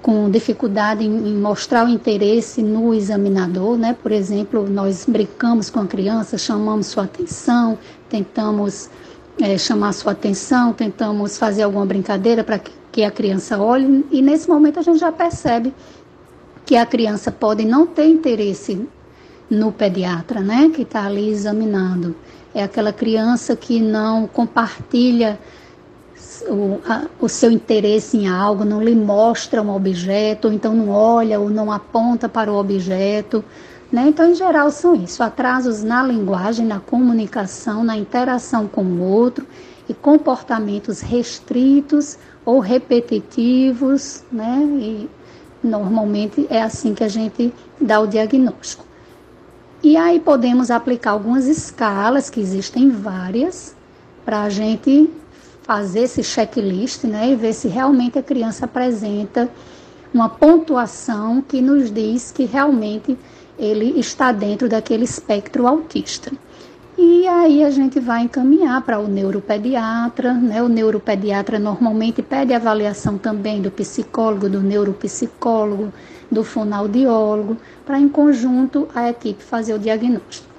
com 0.00 0.30
dificuldade 0.30 1.02
em, 1.02 1.08
em, 1.08 1.34
mostrar 1.34 1.86
o 1.86 1.88
interesse 1.88 2.62
no 2.62 2.92
examinador, 2.92 3.78
né? 3.78 3.96
Por 4.00 4.12
exemplo, 4.12 4.68
nós 4.68 5.06
brincamos 5.08 5.70
com 5.70 5.80
a 5.80 5.86
criança, 5.86 6.36
chamamos 6.36 6.88
sua 6.88 7.04
atenção, 7.04 7.78
tentamos 8.08 8.90
é, 9.40 9.56
chamar 9.56 9.92
sua 9.92 10.12
atenção, 10.12 10.72
tentamos 10.72 11.38
fazer 11.38 11.62
alguma 11.62 11.86
brincadeira 11.86 12.44
para 12.44 12.58
que, 12.58 12.70
que 12.92 13.02
a 13.02 13.10
criança 13.10 13.58
olhe 13.58 14.04
e 14.10 14.20
nesse 14.20 14.48
momento 14.48 14.78
a 14.78 14.82
gente 14.82 14.98
já 14.98 15.10
percebe 15.10 15.72
que 16.64 16.76
a 16.76 16.86
criança 16.86 17.32
pode 17.32 17.64
não 17.64 17.86
ter 17.86 18.06
interesse 18.06 18.86
no 19.50 19.72
pediatra, 19.72 20.40
né? 20.40 20.70
Que 20.72 20.82
está 20.82 21.06
ali 21.06 21.30
examinando 21.30 22.14
é 22.54 22.62
aquela 22.62 22.92
criança 22.92 23.56
que 23.56 23.80
não 23.80 24.26
compartilha 24.26 25.38
o, 26.48 26.80
a, 26.86 27.04
o, 27.20 27.28
seu 27.28 27.50
interesse 27.50 28.16
em 28.16 28.28
algo, 28.28 28.64
não 28.64 28.82
lhe 28.82 28.94
mostra 28.94 29.62
um 29.62 29.74
objeto, 29.74 30.48
ou 30.48 30.54
então 30.54 30.74
não 30.74 30.90
olha 30.90 31.40
ou 31.40 31.50
não 31.50 31.72
aponta 31.72 32.28
para 32.28 32.52
o 32.52 32.56
objeto. 32.56 33.44
Né? 33.90 34.06
Então, 34.08 34.30
em 34.30 34.34
geral, 34.34 34.70
são 34.70 34.94
isso: 34.94 35.22
atrasos 35.22 35.82
na 35.82 36.02
linguagem, 36.02 36.66
na 36.66 36.80
comunicação, 36.80 37.84
na 37.84 37.96
interação 37.96 38.66
com 38.66 38.84
o 38.84 39.02
outro 39.02 39.46
e 39.88 39.94
comportamentos 39.94 41.00
restritos 41.00 42.18
ou 42.44 42.58
repetitivos, 42.58 44.22
né? 44.32 44.62
E 44.80 45.10
normalmente 45.62 46.46
é 46.50 46.62
assim 46.62 46.94
que 46.94 47.04
a 47.04 47.08
gente 47.08 47.52
dá 47.80 48.00
o 48.00 48.06
diagnóstico. 48.06 48.84
E 49.84 49.98
aí 49.98 50.18
podemos 50.18 50.70
aplicar 50.70 51.10
algumas 51.10 51.46
escalas, 51.46 52.30
que 52.30 52.40
existem 52.40 52.88
várias, 52.88 53.76
para 54.24 54.44
a 54.44 54.48
gente 54.48 55.10
fazer 55.62 56.04
esse 56.04 56.24
checklist 56.24 57.04
né, 57.04 57.32
e 57.32 57.36
ver 57.36 57.52
se 57.52 57.68
realmente 57.68 58.18
a 58.18 58.22
criança 58.22 58.64
apresenta 58.64 59.46
uma 60.12 60.26
pontuação 60.26 61.42
que 61.42 61.60
nos 61.60 61.90
diz 61.90 62.32
que 62.32 62.46
realmente 62.46 63.14
ele 63.58 64.00
está 64.00 64.32
dentro 64.32 64.70
daquele 64.70 65.04
espectro 65.04 65.66
autista. 65.66 66.32
E 66.96 67.28
aí 67.28 67.62
a 67.62 67.68
gente 67.68 68.00
vai 68.00 68.22
encaminhar 68.22 68.80
para 68.80 68.98
o 68.98 69.06
neuropediatra, 69.06 70.32
né? 70.32 70.62
O 70.62 70.68
neuropediatra 70.68 71.58
normalmente 71.58 72.22
pede 72.22 72.54
avaliação 72.54 73.18
também 73.18 73.60
do 73.60 73.70
psicólogo, 73.70 74.48
do 74.48 74.60
neuropsicólogo, 74.60 75.92
do 76.30 76.44
fonoaudiólogo, 76.44 77.56
para 77.84 77.98
em 77.98 78.08
conjunto 78.08 78.88
a 78.94 79.08
equipe 79.08 79.42
fazer 79.42 79.74
o 79.74 79.78
diagnóstico. 79.78 80.54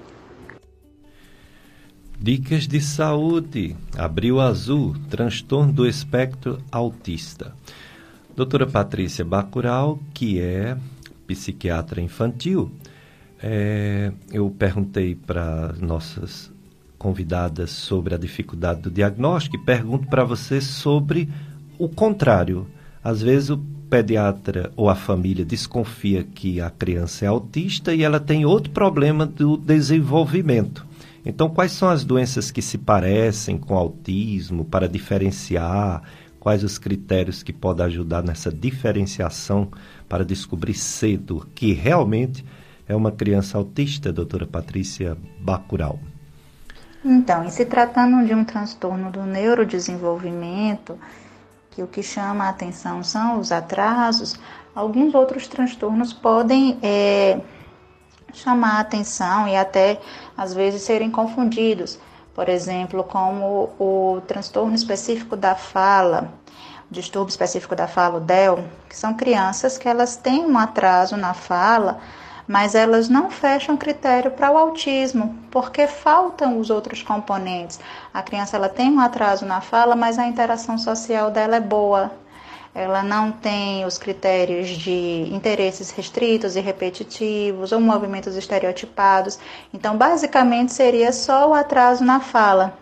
Dicas 2.19 2.67
de 2.67 2.81
saúde. 2.81 3.75
Abril 3.97 4.39
Azul, 4.39 4.95
transtorno 5.09 5.71
do 5.71 5.85
espectro 5.85 6.59
autista. 6.71 7.53
Doutora 8.35 8.65
Patrícia 8.65 9.23
Bacural, 9.23 9.99
que 10.13 10.39
é 10.39 10.77
psiquiatra 11.27 12.01
infantil, 12.01 12.71
é, 13.41 14.11
eu 14.31 14.49
perguntei 14.49 15.15
para 15.15 15.73
nossas 15.79 16.51
convidadas 16.97 17.71
sobre 17.71 18.15
a 18.15 18.17
dificuldade 18.17 18.81
do 18.81 18.89
diagnóstico 18.89 19.57
e 19.57 19.63
pergunto 19.63 20.07
para 20.07 20.23
você 20.23 20.59
sobre 20.59 21.29
o 21.77 21.87
contrário. 21.87 22.67
Às 23.03 23.21
vezes 23.21 23.51
o 23.51 23.57
pediatra 23.95 24.73
ou 24.75 24.89
a 24.89 24.95
família 24.95 25.45
desconfia 25.45 26.21
que 26.21 26.59
a 26.59 26.69
criança 26.69 27.23
é 27.23 27.29
autista 27.29 27.93
e 27.93 28.03
ela 28.03 28.19
tem 28.19 28.45
outro 28.45 28.73
problema 28.73 29.25
do 29.25 29.55
desenvolvimento. 29.55 30.85
Então, 31.25 31.49
quais 31.49 31.71
são 31.71 31.87
as 31.87 32.03
doenças 32.03 32.51
que 32.51 32.61
se 32.61 32.77
parecem 32.77 33.57
com 33.57 33.73
autismo 33.73 34.65
para 34.65 34.89
diferenciar? 34.89 36.03
Quais 36.41 36.61
os 36.61 36.77
critérios 36.77 37.41
que 37.41 37.53
podem 37.53 37.85
ajudar 37.85 38.21
nessa 38.21 38.51
diferenciação 38.51 39.69
para 40.09 40.25
descobrir 40.25 40.73
cedo 40.73 41.47
que 41.55 41.71
realmente 41.71 42.43
é 42.85 42.93
uma 42.93 43.13
criança 43.13 43.57
autista, 43.57 44.11
doutora 44.11 44.45
Patrícia 44.45 45.17
Bacural? 45.39 45.97
Então, 47.03 47.45
em 47.45 47.49
se 47.49 47.65
tratando 47.65 48.25
de 48.27 48.33
um 48.33 48.43
transtorno 48.43 49.09
do 49.09 49.23
neurodesenvolvimento, 49.23 50.99
que 51.75 51.83
o 51.83 51.87
que 51.87 52.01
chama 52.01 52.45
a 52.45 52.49
atenção 52.49 53.03
são 53.03 53.37
os 53.37 53.51
atrasos, 53.51 54.39
alguns 54.73 55.13
outros 55.13 55.45
transtornos 55.45 56.13
podem 56.13 56.79
é, 56.81 57.41
chamar 58.33 58.77
a 58.77 58.79
atenção 58.79 59.45
e 59.45 59.57
até 59.57 59.99
às 60.37 60.53
vezes 60.53 60.83
serem 60.83 61.11
confundidos. 61.11 61.99
Por 62.33 62.47
exemplo, 62.47 63.03
como 63.03 63.73
o 63.77 64.21
transtorno 64.25 64.73
específico 64.73 65.35
da 65.35 65.53
fala, 65.53 66.33
o 66.89 66.93
distúrbio 66.93 67.31
específico 67.31 67.75
da 67.75 67.87
fala, 67.87 68.17
o 68.17 68.21
DEL, 68.21 68.63
que 68.87 68.95
são 68.95 69.13
crianças 69.13 69.77
que 69.77 69.89
elas 69.89 70.15
têm 70.15 70.45
um 70.45 70.57
atraso 70.57 71.17
na 71.17 71.33
fala 71.33 71.99
mas 72.47 72.75
elas 72.75 73.09
não 73.09 73.29
fecham 73.29 73.75
critério 73.75 74.31
para 74.31 74.51
o 74.51 74.57
autismo, 74.57 75.35
porque 75.49 75.87
faltam 75.87 76.59
os 76.59 76.69
outros 76.69 77.01
componentes. 77.01 77.79
A 78.13 78.21
criança 78.21 78.55
ela 78.55 78.69
tem 78.69 78.91
um 78.91 78.99
atraso 78.99 79.45
na 79.45 79.61
fala, 79.61 79.95
mas 79.95 80.19
a 80.19 80.27
interação 80.27 80.77
social 80.77 81.31
dela 81.31 81.55
é 81.55 81.59
boa. 81.59 82.11
Ela 82.73 83.01
não 83.01 83.31
tem 83.31 83.85
os 83.85 83.97
critérios 83.97 84.67
de 84.67 85.29
interesses 85.31 85.91
restritos 85.91 86.57
e 86.57 86.59
repetitivos 86.59 87.71
ou 87.71 87.79
movimentos 87.79 88.35
estereotipados. 88.35 89.39
Então, 89.73 89.97
basicamente, 89.97 90.73
seria 90.73 91.13
só 91.13 91.49
o 91.49 91.53
atraso 91.53 92.03
na 92.03 92.19
fala. 92.19 92.77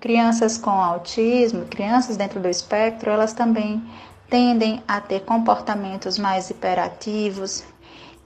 Crianças 0.00 0.58
com 0.58 0.70
autismo, 0.70 1.64
crianças 1.66 2.16
dentro 2.16 2.40
do 2.40 2.48
espectro, 2.48 3.08
elas 3.08 3.32
também 3.32 3.80
tendem 4.28 4.82
a 4.86 5.00
ter 5.00 5.20
comportamentos 5.20 6.18
mais 6.18 6.50
hiperativos, 6.50 7.62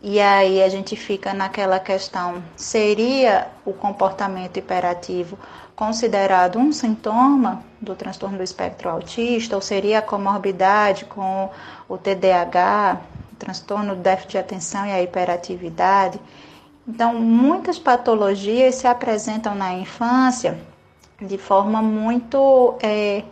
e 0.00 0.20
aí 0.20 0.62
a 0.62 0.68
gente 0.68 0.94
fica 0.94 1.34
naquela 1.34 1.80
questão: 1.80 2.42
seria 2.56 3.48
o 3.64 3.72
comportamento 3.72 4.56
hiperativo 4.58 5.38
considerado 5.74 6.58
um 6.58 6.72
sintoma 6.72 7.62
do 7.80 7.94
transtorno 7.94 8.36
do 8.36 8.42
espectro 8.42 8.88
autista, 8.88 9.54
ou 9.54 9.62
seria 9.62 10.00
a 10.00 10.02
comorbidade 10.02 11.04
com 11.04 11.50
o 11.88 11.96
TDAH, 11.96 13.00
o 13.32 13.36
transtorno 13.36 13.94
do 13.94 14.02
déficit 14.02 14.32
de 14.32 14.38
atenção 14.38 14.86
e 14.86 14.92
a 14.92 15.02
hiperatividade? 15.02 16.20
Então, 16.86 17.14
muitas 17.14 17.78
patologias 17.78 18.76
se 18.76 18.86
apresentam 18.86 19.54
na 19.54 19.74
infância 19.74 20.58
de 21.20 21.36
forma 21.36 21.82
muito 21.82 22.76
é, 22.80 23.24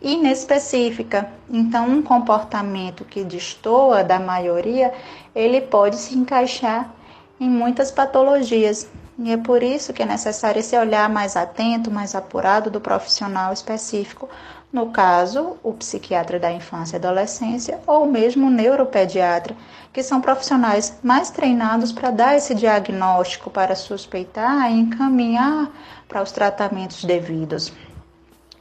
inespecífica. 0.00 1.28
Então, 1.50 1.88
um 1.88 2.02
comportamento 2.02 3.04
que 3.04 3.24
destoa 3.24 4.04
da 4.04 4.18
maioria, 4.18 4.92
ele 5.34 5.60
pode 5.60 5.96
se 5.96 6.16
encaixar 6.16 6.92
em 7.40 7.48
muitas 7.48 7.90
patologias. 7.90 8.88
E 9.18 9.32
é 9.32 9.36
por 9.36 9.62
isso 9.62 9.92
que 9.92 10.02
é 10.02 10.06
necessário 10.06 10.60
esse 10.60 10.76
olhar 10.76 11.08
mais 11.08 11.36
atento, 11.36 11.90
mais 11.90 12.14
apurado 12.14 12.70
do 12.70 12.80
profissional 12.80 13.52
específico, 13.52 14.28
no 14.70 14.90
caso, 14.90 15.56
o 15.62 15.72
psiquiatra 15.72 16.38
da 16.38 16.52
infância 16.52 16.96
e 16.96 16.98
adolescência 16.98 17.80
ou 17.86 18.06
mesmo 18.06 18.48
o 18.48 18.50
neuropediatra, 18.50 19.56
que 19.92 20.02
são 20.02 20.20
profissionais 20.20 20.98
mais 21.02 21.30
treinados 21.30 21.90
para 21.90 22.10
dar 22.10 22.36
esse 22.36 22.54
diagnóstico, 22.54 23.48
para 23.48 23.74
suspeitar 23.74 24.70
e 24.70 24.78
encaminhar 24.78 25.70
para 26.06 26.22
os 26.22 26.30
tratamentos 26.30 27.02
devidos. 27.02 27.72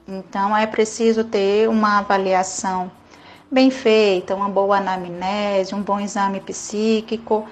Então 0.10 0.56
é 0.56 0.66
preciso 0.66 1.26
ter 1.26 1.68
uma 1.68 1.98
avaliação 1.98 2.90
bem 3.52 3.70
feita, 3.70 4.36
uma 4.36 4.48
boa 4.48 4.78
anamnese, 4.78 5.76
um 5.76 5.82
bom 5.82 6.00
exame 6.00 6.40
psíquico. 6.40 7.46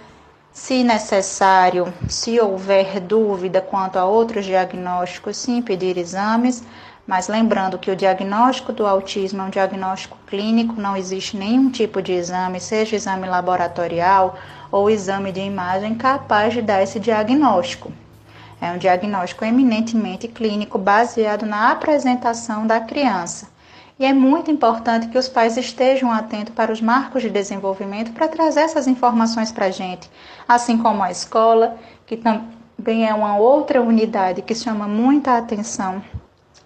Se 0.53 0.81
necessário, 0.81 1.93
se 2.07 2.39
houver 2.39 3.01
dúvida 3.01 3.59
quanto 3.59 3.99
a 3.99 4.05
outros 4.05 4.45
diagnósticos, 4.45 5.35
sim 5.35 5.61
pedir 5.61 5.97
exames, 5.97 6.63
mas 7.05 7.27
lembrando 7.27 7.77
que 7.77 7.91
o 7.91 7.95
diagnóstico 7.95 8.71
do 8.71 8.87
autismo 8.87 9.41
é 9.41 9.45
um 9.45 9.49
diagnóstico 9.49 10.17
clínico, 10.25 10.79
não 10.79 10.95
existe 10.95 11.35
nenhum 11.35 11.69
tipo 11.69 12.01
de 12.01 12.13
exame, 12.13 12.61
seja 12.61 12.95
exame 12.95 13.27
laboratorial 13.27 14.37
ou 14.71 14.89
exame 14.89 15.33
de 15.33 15.41
imagem, 15.41 15.95
capaz 15.95 16.53
de 16.53 16.61
dar 16.61 16.81
esse 16.81 17.01
diagnóstico. 17.01 17.91
É 18.61 18.71
um 18.71 18.77
diagnóstico 18.77 19.43
eminentemente 19.43 20.27
clínico 20.27 20.77
baseado 20.77 21.45
na 21.45 21.71
apresentação 21.71 22.65
da 22.65 22.79
criança. 22.79 23.47
E 23.97 24.05
é 24.05 24.11
muito 24.11 24.51
importante 24.51 25.07
que 25.07 25.17
os 25.17 25.29
pais 25.29 25.55
estejam 25.55 26.11
atentos 26.11 26.53
para 26.53 26.71
os 26.71 26.81
marcos 26.81 27.21
de 27.21 27.29
desenvolvimento 27.29 28.11
para 28.11 28.27
trazer 28.27 28.61
essas 28.61 28.87
informações 28.87 29.51
para 29.51 29.67
a 29.67 29.71
gente, 29.71 30.09
assim 30.47 30.77
como 30.77 31.01
a 31.01 31.11
escola, 31.11 31.77
que 32.05 32.17
também 32.17 33.07
é 33.07 33.13
uma 33.13 33.37
outra 33.37 33.81
unidade 33.81 34.41
que 34.41 34.53
chama 34.53 34.85
muita 34.85 35.37
atenção 35.37 36.03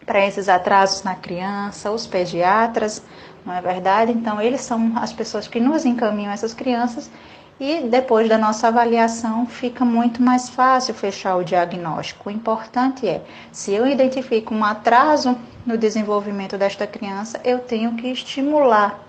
para 0.08 0.26
esses 0.26 0.50
atrasos 0.50 1.04
na 1.04 1.14
criança, 1.14 1.92
os 1.92 2.08
pediatras, 2.08 3.04
não 3.46 3.54
é 3.54 3.62
verdade? 3.62 4.12
Então, 4.12 4.42
eles 4.42 4.62
são 4.62 4.94
as 4.96 5.14
pessoas 5.14 5.48
que 5.48 5.60
nos 5.60 5.86
encaminham 5.86 6.32
essas 6.32 6.52
crianças 6.52 7.12
e 7.60 7.82
depois 7.82 8.30
da 8.30 8.38
nossa 8.38 8.70
avaliação 8.70 9.46
fica 9.46 9.84
muito 9.84 10.22
mais 10.22 10.48
fácil 10.48 10.94
fechar 10.94 11.36
o 11.36 11.44
diagnóstico. 11.44 12.30
O 12.30 12.32
importante 12.32 13.08
é, 13.08 13.22
se 13.52 13.74
eu 13.74 13.86
identifico 13.86 14.54
um 14.56 14.64
atraso 14.64 15.38
no 15.66 15.78
desenvolvimento 15.78 16.58
desta 16.58 16.88
criança, 16.88 17.40
eu 17.44 17.60
tenho 17.60 17.96
que 17.96 18.08
estimular. 18.08 19.00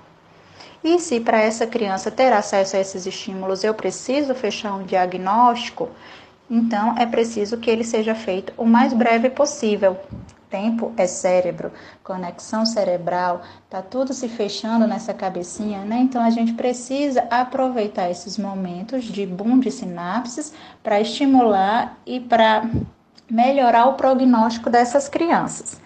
E 0.83 0.99
se 0.99 1.21
para 1.21 1.41
essa 1.41 1.67
criança 1.67 2.11
ter 2.11 2.33
acesso 2.33 2.77
a 2.77 2.81
esses 2.81 3.07
estímulos 3.07 3.63
eu 3.63 3.75
preciso 3.75 4.35
fechar 4.35 4.75
um 4.75 4.83
diagnóstico, 4.83 5.89
então 6.51 6.97
é 6.99 7.07
preciso 7.07 7.59
que 7.59 7.71
ele 7.71 7.85
seja 7.85 8.15
feito 8.15 8.53
o 8.57 8.65
mais 8.65 8.93
breve 8.93 9.31
possível 9.31 9.97
tempo 10.51 10.93
é 10.97 11.07
cérebro, 11.07 11.73
conexão 12.03 12.67
cerebral, 12.67 13.43
tá 13.71 13.81
tudo 13.81 14.13
se 14.13 14.29
fechando 14.29 14.87
nessa 14.87 15.15
cabecinha, 15.15 15.85
né? 15.85 16.01
Então 16.01 16.23
a 16.23 16.31
gente 16.31 16.53
precisa 16.55 17.25
aproveitar 17.31 18.11
esses 18.11 18.37
momentos 18.37 19.05
de 19.05 19.25
boom 19.25 19.61
de 19.61 19.71
sinapses 19.71 20.53
para 20.83 21.01
estimular 21.01 21.97
e 22.05 22.19
para 22.19 22.69
melhorar 23.31 23.87
o 23.87 23.95
prognóstico 23.95 24.69
dessas 24.69 25.09
crianças. 25.09 25.81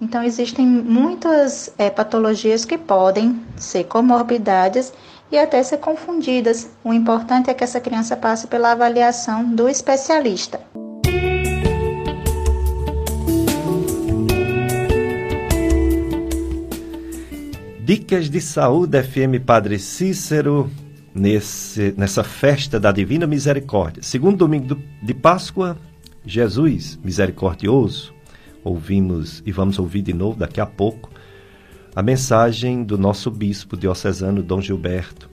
Então 0.00 0.22
existem 0.22 0.66
muitas 0.66 1.72
é, 1.78 1.88
patologias 1.88 2.64
que 2.64 2.76
podem 2.76 3.40
ser 3.56 3.84
comorbidades 3.84 4.92
e 5.32 5.38
até 5.38 5.62
ser 5.62 5.78
confundidas. 5.78 6.70
O 6.84 6.92
importante 6.92 7.48
é 7.48 7.54
que 7.54 7.64
essa 7.64 7.80
criança 7.80 8.16
passe 8.16 8.46
pela 8.46 8.72
avaliação 8.72 9.44
do 9.44 9.68
especialista. 9.68 10.60
Dicas 17.84 18.30
de 18.30 18.40
Saúde 18.40 19.02
FM 19.02 19.44
Padre 19.44 19.78
Cícero, 19.78 20.70
nesse, 21.14 21.92
nessa 21.98 22.24
festa 22.24 22.80
da 22.80 22.90
Divina 22.90 23.26
Misericórdia. 23.26 24.02
Segundo 24.02 24.38
domingo 24.38 24.68
do, 24.68 24.82
de 25.02 25.12
Páscoa, 25.12 25.76
Jesus 26.24 26.98
misericordioso. 27.04 28.14
Ouvimos 28.64 29.42
e 29.44 29.52
vamos 29.52 29.78
ouvir 29.78 30.00
de 30.00 30.14
novo 30.14 30.38
daqui 30.38 30.62
a 30.62 30.66
pouco 30.66 31.10
a 31.94 32.02
mensagem 32.02 32.82
do 32.82 32.96
nosso 32.96 33.30
bispo 33.30 33.76
diocesano, 33.76 34.42
Dom 34.42 34.62
Gilberto. 34.62 35.28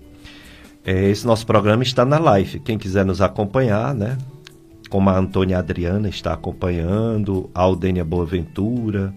É, 0.84 1.10
esse 1.10 1.26
nosso 1.26 1.46
programa 1.46 1.84
está 1.84 2.04
na 2.04 2.20
live. 2.20 2.60
Quem 2.60 2.78
quiser 2.78 3.06
nos 3.06 3.22
acompanhar, 3.22 3.96
né? 3.96 4.18
como 4.90 5.10
a 5.10 5.18
Antônia 5.18 5.58
Adriana 5.58 6.10
está 6.10 6.34
acompanhando, 6.34 7.50
a 7.56 7.62
Aldênia 7.62 8.04
Boaventura, 8.04 9.14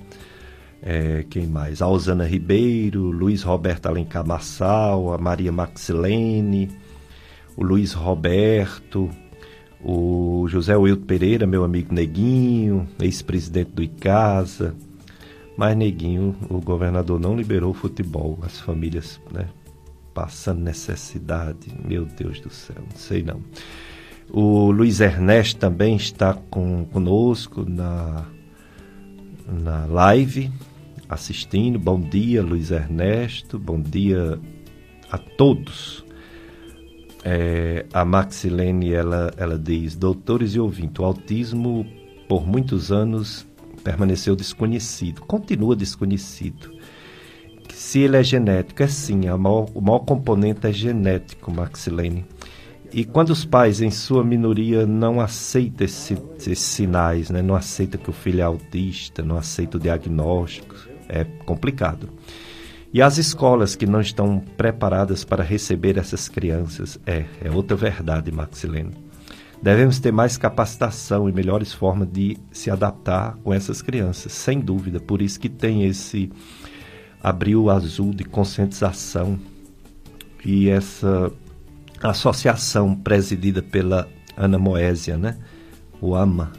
é, 0.87 1.25
quem 1.31 1.47
mais? 1.47 1.81
A 1.81 1.89
Osana 1.89 2.27
Ribeiro, 2.27 3.11
Luiz 3.11 3.43
Roberto 3.43 3.87
Alencar 3.87 4.27
Massal, 4.27 5.15
a 5.15 5.19
Maria 5.19 5.51
Maxilene, 5.51 6.71
o 7.57 7.65
Luiz 7.65 7.95
Roberto, 7.95 9.09
o 9.83 10.45
José 10.47 10.77
Wilton 10.77 11.07
Pereira, 11.07 11.47
meu 11.47 11.65
amigo 11.65 11.95
Neguinho, 11.95 12.87
ex-presidente 13.01 13.71
do 13.71 13.83
ICASA. 13.83 14.75
Mas 15.57 15.75
Neguinho, 15.75 16.37
o 16.51 16.61
governador 16.61 17.19
não 17.19 17.35
liberou 17.35 17.71
o 17.71 17.75
futebol, 17.75 18.39
as 18.43 18.61
famílias, 18.61 19.19
né? 19.33 19.49
Passando 20.13 20.61
necessidade, 20.61 21.73
meu 21.83 22.05
Deus 22.05 22.41
do 22.41 22.51
céu, 22.51 22.77
não 22.79 22.97
sei 22.97 23.23
não. 23.23 23.41
O 24.31 24.71
Luiz 24.71 25.01
Ernesto 25.01 25.59
também 25.59 25.97
está 25.97 26.35
com, 26.35 26.85
conosco 26.85 27.65
na, 27.67 28.27
na 29.49 29.87
live, 29.87 30.53
assistindo. 31.09 31.79
Bom 31.79 32.01
dia, 32.01 32.43
Luiz 32.43 32.71
Ernesto. 32.71 33.59
Bom 33.59 33.81
dia 33.81 34.39
a 35.11 35.19
todos. 35.19 36.05
É, 37.25 37.87
a 37.93 38.05
Maxilene, 38.05 38.93
ela, 38.93 39.33
ela 39.37 39.59
diz, 39.59 39.97
doutores 39.97 40.55
e 40.55 40.61
ouvintes, 40.61 40.99
o 40.99 41.05
autismo 41.05 41.87
por 42.29 42.47
muitos 42.47 42.93
anos 42.93 43.47
permaneceu 43.83 44.35
desconhecido, 44.37 45.23
continua 45.23 45.75
desconhecido. 45.75 46.71
Se 47.73 48.01
ele 48.01 48.17
é 48.17 48.23
genético, 48.23 48.83
é 48.83 48.89
sim, 48.89 49.27
maior, 49.39 49.69
o 49.75 49.81
maior 49.81 50.01
componente 50.01 50.67
é 50.67 50.73
genético, 50.73 51.51
Maxilene. 51.51 52.25
E 52.93 53.05
quando 53.05 53.31
os 53.31 53.45
pais, 53.45 53.81
em 53.81 53.91
sua 53.91 54.23
minoria, 54.23 54.87
não 54.87 55.21
aceitam 55.21 55.85
esse, 55.85 56.17
esses 56.39 56.61
sinais, 56.61 57.29
né? 57.29 57.43
não 57.43 57.57
aceita 57.57 57.99
que 57.99 58.09
o 58.09 58.13
filho 58.13 58.41
é 58.41 58.45
autista, 58.45 59.21
não 59.21 59.37
aceita 59.37 59.77
o 59.77 59.81
diagnóstico, 59.81 60.74
é 61.15 61.25
complicado. 61.45 62.09
E 62.93 63.01
as 63.03 63.19
escolas 63.19 63.75
que 63.75 63.87
não 63.87 64.01
estão 64.01 64.41
preparadas 64.57 65.25
para 65.25 65.43
receber 65.43 65.99
essas 65.99 66.29
crianças, 66.29 66.99
é, 67.07 67.25
é 67.43 67.51
outra 67.51 67.77
verdade, 67.77 68.31
Maxilene. 68.31 68.95
Devemos 69.63 69.99
ter 69.99 70.13
mais 70.13 70.37
capacitação 70.37 71.29
e 71.29 71.33
melhores 71.33 71.73
formas 71.73 72.09
de 72.13 72.37
se 72.53 72.71
adaptar 72.71 73.37
com 73.43 73.53
essas 73.53 73.81
crianças, 73.81 74.33
sem 74.33 74.61
dúvida. 74.61 75.01
Por 75.01 75.23
isso 75.23 75.41
que 75.41 75.49
tem 75.49 75.85
esse 75.85 76.31
abril 77.23 77.71
azul 77.71 78.13
de 78.13 78.25
conscientização 78.25 79.39
e 80.45 80.69
essa 80.69 81.33
associação 82.03 82.95
presidida 82.95 83.63
pela 83.63 84.09
Ana 84.37 84.59
Moésia, 84.59 85.17
né? 85.17 85.39
O 86.01 86.15
AMA. 86.15 86.53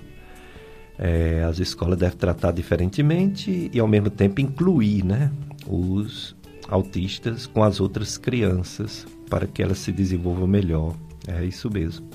É, 0.98 1.44
as 1.44 1.60
escolas 1.60 2.00
devem 2.00 2.18
tratar 2.18 2.52
diferentemente 2.52 3.70
e 3.74 3.80
ao 3.80 3.88
mesmo 3.88 4.10
tempo 4.10 4.40
incluir, 4.40 5.04
né? 5.04 5.32
Os 5.68 6.36
autistas 6.68 7.46
com 7.48 7.64
as 7.64 7.80
outras 7.80 8.18
crianças 8.18 9.06
para 9.30 9.46
que 9.46 9.62
elas 9.62 9.80
se 9.80 9.92
desenvolvam 9.92 10.48
melhor. 10.48 10.96
É 11.28 11.44
isso 11.44 11.70
mesmo. 11.70 12.08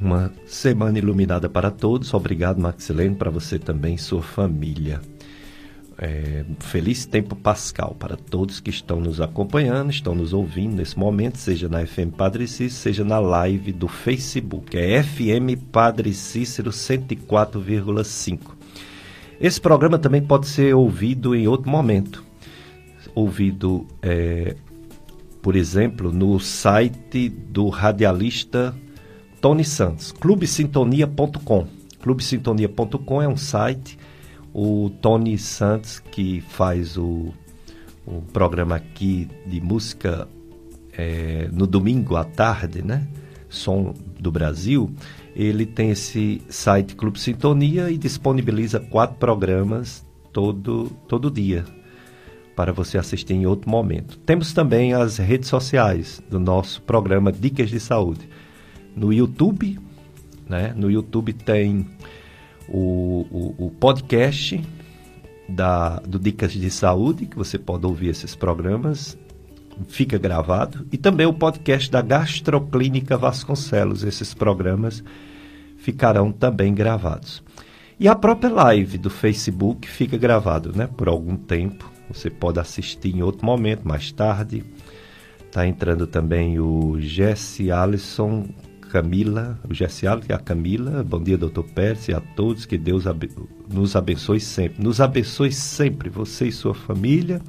Uma 0.00 0.32
semana 0.46 0.98
iluminada 0.98 1.48
para 1.48 1.70
todos. 1.70 2.14
Obrigado, 2.14 2.60
Maxilene, 2.60 3.14
para 3.14 3.30
você 3.30 3.58
também 3.58 3.94
e 3.94 3.98
sua 3.98 4.22
família. 4.22 5.00
É, 6.00 6.44
feliz 6.60 7.04
tempo 7.06 7.34
pascal 7.34 7.96
para 7.98 8.16
todos 8.16 8.60
que 8.60 8.70
estão 8.70 9.00
nos 9.00 9.20
acompanhando, 9.20 9.90
estão 9.90 10.14
nos 10.14 10.32
ouvindo 10.32 10.76
nesse 10.76 10.96
momento, 10.96 11.38
seja 11.38 11.68
na 11.68 11.84
FM 11.84 12.14
Padre 12.16 12.46
Cícero, 12.46 12.70
seja 12.70 13.04
na 13.04 13.18
live 13.18 13.72
do 13.72 13.88
Facebook, 13.88 14.78
é 14.78 15.02
FM 15.02 15.60
Padre 15.72 16.14
Cícero 16.14 16.70
104,5. 16.70 18.38
Esse 19.40 19.60
programa 19.60 19.98
também 19.98 20.22
pode 20.22 20.46
ser 20.46 20.72
ouvido 20.72 21.34
em 21.34 21.48
outro 21.48 21.68
momento, 21.68 22.24
ouvido, 23.12 23.84
é, 24.00 24.54
por 25.42 25.56
exemplo, 25.56 26.12
no 26.12 26.38
site 26.38 27.28
do 27.28 27.68
radialista 27.68 28.72
Tony 29.40 29.64
Santos, 29.64 30.12
clubesintonia.com. 30.12 31.66
Clubesintonia.com 32.00 33.20
é 33.20 33.26
um 33.26 33.36
site 33.36 33.98
o 34.52 34.90
Tony 35.02 35.38
Santos, 35.38 35.98
que 35.98 36.40
faz 36.40 36.96
o, 36.96 37.32
o 38.06 38.22
programa 38.32 38.76
aqui 38.76 39.28
de 39.46 39.60
música 39.60 40.28
é, 40.92 41.48
no 41.52 41.66
domingo 41.66 42.16
à 42.16 42.24
tarde, 42.24 42.82
né? 42.82 43.06
Som 43.48 43.94
do 44.18 44.30
Brasil, 44.30 44.90
ele 45.34 45.64
tem 45.64 45.90
esse 45.90 46.42
site 46.48 46.94
Clube 46.94 47.18
Sintonia 47.18 47.90
e 47.90 47.96
disponibiliza 47.96 48.78
quatro 48.78 49.16
programas 49.16 50.04
todo, 50.32 50.90
todo 51.06 51.30
dia 51.30 51.64
para 52.58 52.72
você 52.72 52.98
assistir 52.98 53.34
em 53.34 53.46
outro 53.46 53.70
momento. 53.70 54.18
Temos 54.18 54.52
também 54.52 54.92
as 54.92 55.16
redes 55.16 55.48
sociais 55.48 56.20
do 56.28 56.40
nosso 56.40 56.82
programa 56.82 57.30
Dicas 57.30 57.70
de 57.70 57.78
Saúde. 57.78 58.28
No 58.96 59.12
YouTube, 59.12 59.78
né? 60.48 60.74
No 60.76 60.90
YouTube 60.90 61.32
tem 61.32 61.86
o, 62.68 63.26
o, 63.30 63.66
o 63.66 63.70
podcast 63.70 64.60
da, 65.48 65.96
do 66.00 66.18
Dicas 66.18 66.52
de 66.52 66.70
Saúde, 66.70 67.26
que 67.26 67.36
você 67.36 67.58
pode 67.58 67.86
ouvir 67.86 68.08
esses 68.08 68.34
programas, 68.34 69.16
fica 69.88 70.18
gravado, 70.18 70.86
e 70.92 70.98
também 70.98 71.26
o 71.26 71.32
podcast 71.32 71.90
da 71.90 72.02
Gastroclínica 72.02 73.16
Vasconcelos, 73.16 74.02
esses 74.02 74.34
programas 74.34 75.02
ficarão 75.78 76.30
também 76.32 76.74
gravados. 76.74 77.42
E 77.98 78.06
a 78.06 78.14
própria 78.14 78.50
live 78.50 78.98
do 78.98 79.10
Facebook 79.10 79.88
fica 79.88 80.16
gravado, 80.16 80.76
né, 80.76 80.86
por 80.86 81.08
algum 81.08 81.36
tempo. 81.36 81.90
Você 82.08 82.30
pode 82.30 82.60
assistir 82.60 83.16
em 83.16 83.22
outro 83.22 83.44
momento, 83.44 83.86
mais 83.86 84.12
tarde. 84.12 84.64
Está 85.44 85.66
entrando 85.66 86.06
também 86.06 86.60
o 86.60 87.00
Jesse 87.00 87.72
Alisson 87.72 88.46
Camila, 88.88 89.58
o 89.68 89.74
Gessialo 89.74 90.22
e 90.28 90.32
a 90.32 90.38
Camila. 90.38 91.04
Bom 91.04 91.22
dia, 91.22 91.36
doutor 91.36 91.64
Pérez, 91.64 92.08
e 92.08 92.14
a 92.14 92.20
todos. 92.20 92.64
Que 92.64 92.78
Deus 92.78 93.04
nos 93.70 93.94
abençoe 93.94 94.40
sempre. 94.40 94.82
Nos 94.82 95.00
abençoe 95.00 95.52
sempre, 95.52 96.08
você 96.08 96.48
e 96.48 96.52
sua 96.52 96.74
família. 96.74 97.40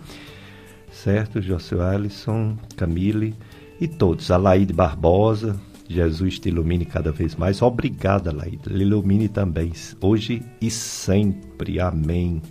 Certo? 0.91 1.41
José 1.41 1.79
Alisson, 1.79 2.57
Camille 2.75 3.33
e 3.79 3.87
todos. 3.87 4.29
A 4.31 4.37
Laide 4.37 4.73
Barbosa, 4.73 5.59
Jesus 5.87 6.39
te 6.39 6.49
ilumine 6.49 6.85
cada 6.85 7.11
vez 7.11 7.35
mais. 7.35 7.61
Obrigada. 7.61 8.35
Ele 8.69 8.83
ilumine 8.83 9.29
também, 9.29 9.71
hoje 10.01 10.43
e 10.61 10.69
sempre. 10.69 11.79
Amém. 11.79 12.41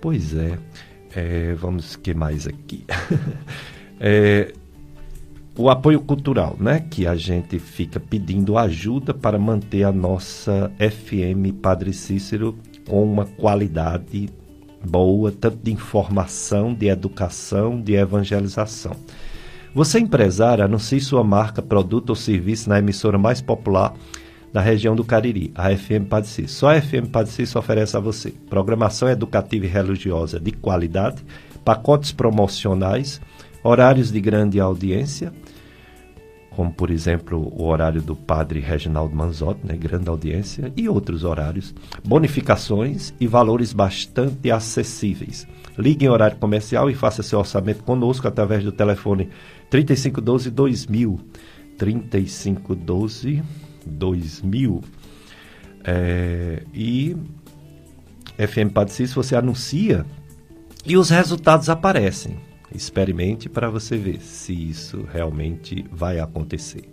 Pois 0.00 0.34
é. 0.34 0.58
é 1.14 1.54
vamos, 1.54 1.94
que 1.94 2.12
mais 2.12 2.48
aqui? 2.48 2.84
é, 4.00 4.52
o 5.56 5.68
apoio 5.68 6.00
cultural, 6.00 6.56
né? 6.58 6.80
Que 6.80 7.06
a 7.06 7.14
gente 7.14 7.58
fica 7.58 8.00
pedindo 8.00 8.56
ajuda 8.56 9.12
para 9.12 9.38
manter 9.38 9.84
a 9.84 9.92
nossa 9.92 10.72
FM 10.78 11.52
Padre 11.60 11.92
Cícero 11.92 12.56
com 12.88 13.04
uma 13.04 13.26
qualidade 13.26 14.30
boa, 14.84 15.30
tanto 15.30 15.58
de 15.62 15.72
informação, 15.72 16.74
de 16.74 16.88
educação, 16.88 17.80
de 17.80 17.94
evangelização. 17.94 18.96
Você, 19.74 19.98
empresário, 19.98 20.64
anuncie 20.64 21.00
sua 21.00 21.24
marca, 21.24 21.62
produto 21.62 22.10
ou 22.10 22.16
serviço 22.16 22.68
na 22.68 22.78
emissora 22.78 23.16
mais 23.16 23.40
popular 23.40 23.94
da 24.52 24.60
região 24.60 24.94
do 24.94 25.04
Cariri, 25.04 25.50
a 25.54 25.74
FM 25.74 26.08
Padre 26.08 26.28
Cícero. 26.28 26.48
Só 26.48 26.68
a 26.70 26.80
FM 26.80 27.08
Padre 27.10 27.32
Cícero 27.32 27.60
oferece 27.60 27.96
a 27.96 28.00
você 28.00 28.30
programação 28.50 29.08
educativa 29.08 29.64
e 29.64 29.68
religiosa 29.68 30.38
de 30.38 30.52
qualidade, 30.52 31.24
pacotes 31.64 32.12
promocionais, 32.12 33.20
horários 33.62 34.10
de 34.10 34.20
grande 34.20 34.60
audiência, 34.60 35.32
como 36.50 36.72
por 36.72 36.90
exemplo 36.90 37.52
o 37.56 37.64
horário 37.64 38.02
do 38.02 38.14
padre 38.14 38.60
Reginaldo 38.60 39.14
Manzotti, 39.14 39.66
né, 39.66 39.76
grande 39.76 40.08
audiência, 40.08 40.72
e 40.76 40.88
outros 40.88 41.24
horários, 41.24 41.74
bonificações 42.04 43.14
e 43.18 43.26
valores 43.26 43.72
bastante 43.72 44.50
acessíveis. 44.50 45.46
Ligue 45.78 46.04
em 46.04 46.08
horário 46.08 46.36
comercial 46.36 46.90
e 46.90 46.94
faça 46.94 47.22
seu 47.22 47.38
orçamento 47.38 47.82
conosco 47.82 48.28
através 48.28 48.62
do 48.62 48.72
telefone 48.72 49.30
3512 49.70 50.50
2000. 50.50 51.20
3512 51.78 53.42
2000. 53.86 54.80
É, 55.84 56.62
e 56.72 57.16
FM 58.36 58.72
Padre 58.72 58.92
Cícero, 58.92 59.22
você 59.22 59.34
anuncia 59.34 60.04
e 60.84 60.96
os 60.96 61.10
resultados 61.10 61.68
aparecem. 61.68 62.36
Experimente 62.74 63.48
para 63.48 63.68
você 63.68 63.96
ver 63.96 64.20
se 64.20 64.52
isso 64.52 65.06
realmente 65.12 65.84
vai 65.90 66.18
acontecer. 66.18 66.88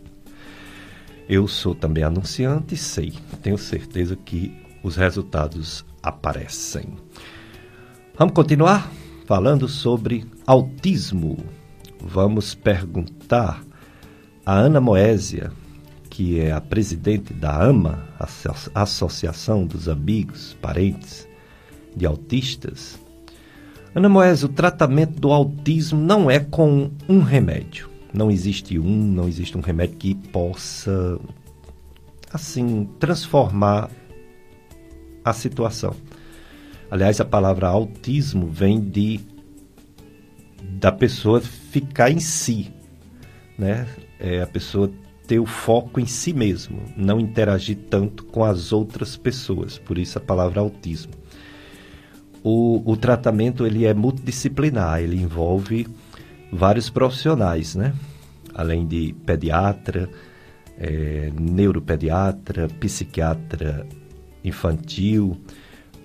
Eu 1.27 1.47
sou 1.47 1.75
também 1.75 2.03
anunciante 2.03 2.73
e 2.73 2.77
sei, 2.77 3.13
tenho 3.41 3.57
certeza 3.57 4.15
que 4.15 4.51
os 4.83 4.95
resultados 4.95 5.85
aparecem. 6.01 6.95
Vamos 8.17 8.33
continuar 8.33 8.91
falando 9.25 9.67
sobre 9.67 10.25
autismo. 10.47 11.37
Vamos 12.01 12.55
perguntar 12.55 13.63
a 14.45 14.53
Ana 14.55 14.81
Moésia, 14.81 15.51
que 16.09 16.39
é 16.39 16.51
a 16.51 16.59
presidente 16.59 17.33
da 17.33 17.63
AMA, 17.63 18.07
Associação 18.73 19.65
dos 19.65 19.87
Amigos, 19.87 20.57
Parentes 20.59 21.27
de 21.95 22.05
Autistas, 22.05 22.99
Ana 23.93 24.07
Moés, 24.07 24.43
o 24.43 24.49
tratamento 24.49 25.19
do 25.19 25.31
autismo 25.31 25.99
não 25.99 26.29
é 26.29 26.39
com 26.39 26.91
um 27.07 27.21
remédio. 27.21 27.89
Não 28.13 28.29
existe 28.29 28.77
um, 28.77 28.89
não 28.89 29.27
existe 29.27 29.57
um 29.57 29.61
remédio 29.61 29.97
que 29.97 30.15
possa, 30.15 31.19
assim, 32.31 32.87
transformar 32.99 33.89
a 35.23 35.33
situação. 35.33 35.95
Aliás, 36.89 37.19
a 37.19 37.25
palavra 37.25 37.67
autismo 37.67 38.47
vem 38.47 38.79
de 38.79 39.19
da 40.61 40.91
pessoa 40.91 41.41
ficar 41.41 42.09
em 42.09 42.19
si, 42.19 42.71
né? 43.57 43.87
É 44.19 44.41
a 44.41 44.47
pessoa 44.47 44.91
ter 45.27 45.39
o 45.39 45.45
foco 45.45 45.99
em 45.99 46.05
si 46.05 46.33
mesmo, 46.33 46.81
não 46.97 47.19
interagir 47.19 47.77
tanto 47.89 48.23
com 48.25 48.43
as 48.43 48.71
outras 48.71 49.15
pessoas. 49.15 49.77
Por 49.77 49.97
isso 49.97 50.17
a 50.17 50.21
palavra 50.21 50.61
autismo. 50.61 51.18
O, 52.51 52.81
o 52.83 52.97
tratamento 52.97 53.63
ele 53.63 53.85
é 53.85 53.93
multidisciplinar, 53.93 55.01
ele 55.01 55.21
envolve 55.21 55.87
vários 56.51 56.89
profissionais, 56.89 57.75
né? 57.75 57.93
Além 58.55 58.87
de 58.87 59.13
pediatra, 59.23 60.09
é, 60.75 61.31
neuropediatra, 61.39 62.67
psiquiatra 62.79 63.85
infantil, 64.43 65.39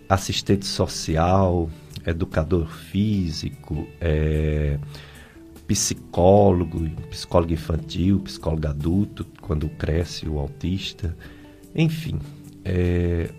assistente 0.07 0.66
social, 0.66 1.70
educador 2.04 2.66
físico, 2.66 3.88
é, 3.98 4.78
psicólogo, 5.66 6.90
psicólogo 7.09 7.54
infantil, 7.54 8.20
psicólogo 8.20 8.68
adulto, 8.68 9.26
quando 9.40 9.66
cresce 9.70 10.28
o 10.28 10.38
autista, 10.38 11.16
enfim, 11.74 12.18
é, 12.62 13.30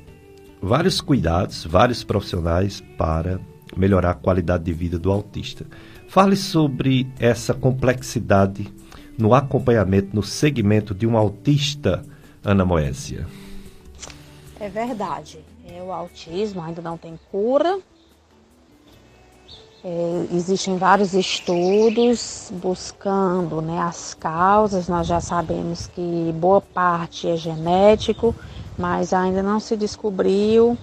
vários 0.66 1.00
cuidados, 1.00 1.64
vários 1.64 2.04
profissionais 2.04 2.82
para 2.98 3.40
melhorar 3.78 4.12
a 4.12 4.16
qualidade 4.16 4.64
de 4.64 4.74
vida 4.74 4.98
do 4.98 5.12
autista. 5.12 5.66
Fale 6.08 6.36
sobre 6.36 7.08
essa 7.20 7.54
complexidade 7.54 8.74
no 9.18 9.34
acompanhamento, 9.34 10.16
no 10.16 10.24
segmento 10.24 10.94
de 10.94 11.06
um 11.06 11.16
autista, 11.18 12.04
Ana 12.44 12.66
Moésia. 12.66 13.28
É 14.60 14.68
verdade. 14.68 15.40
É, 15.68 15.82
o 15.82 15.92
autismo 15.92 16.62
ainda 16.62 16.82
não 16.82 16.98
tem 16.98 17.20
cura, 17.32 17.80
é, 19.88 20.26
existem 20.34 20.78
vários 20.78 21.14
estudos 21.14 22.52
buscando 22.56 23.62
né, 23.62 23.78
as 23.80 24.16
causas. 24.16 24.88
Nós 24.88 25.06
já 25.06 25.22
sabemos 25.22 25.86
que 25.86 26.34
boa 26.40 26.60
parte 26.60 27.28
é 27.28 27.38
genético, 27.38 28.34
mas 28.78 29.14
ainda 29.14 29.42
não 29.42 29.60
se 29.60 29.76
descobriu 29.76 30.78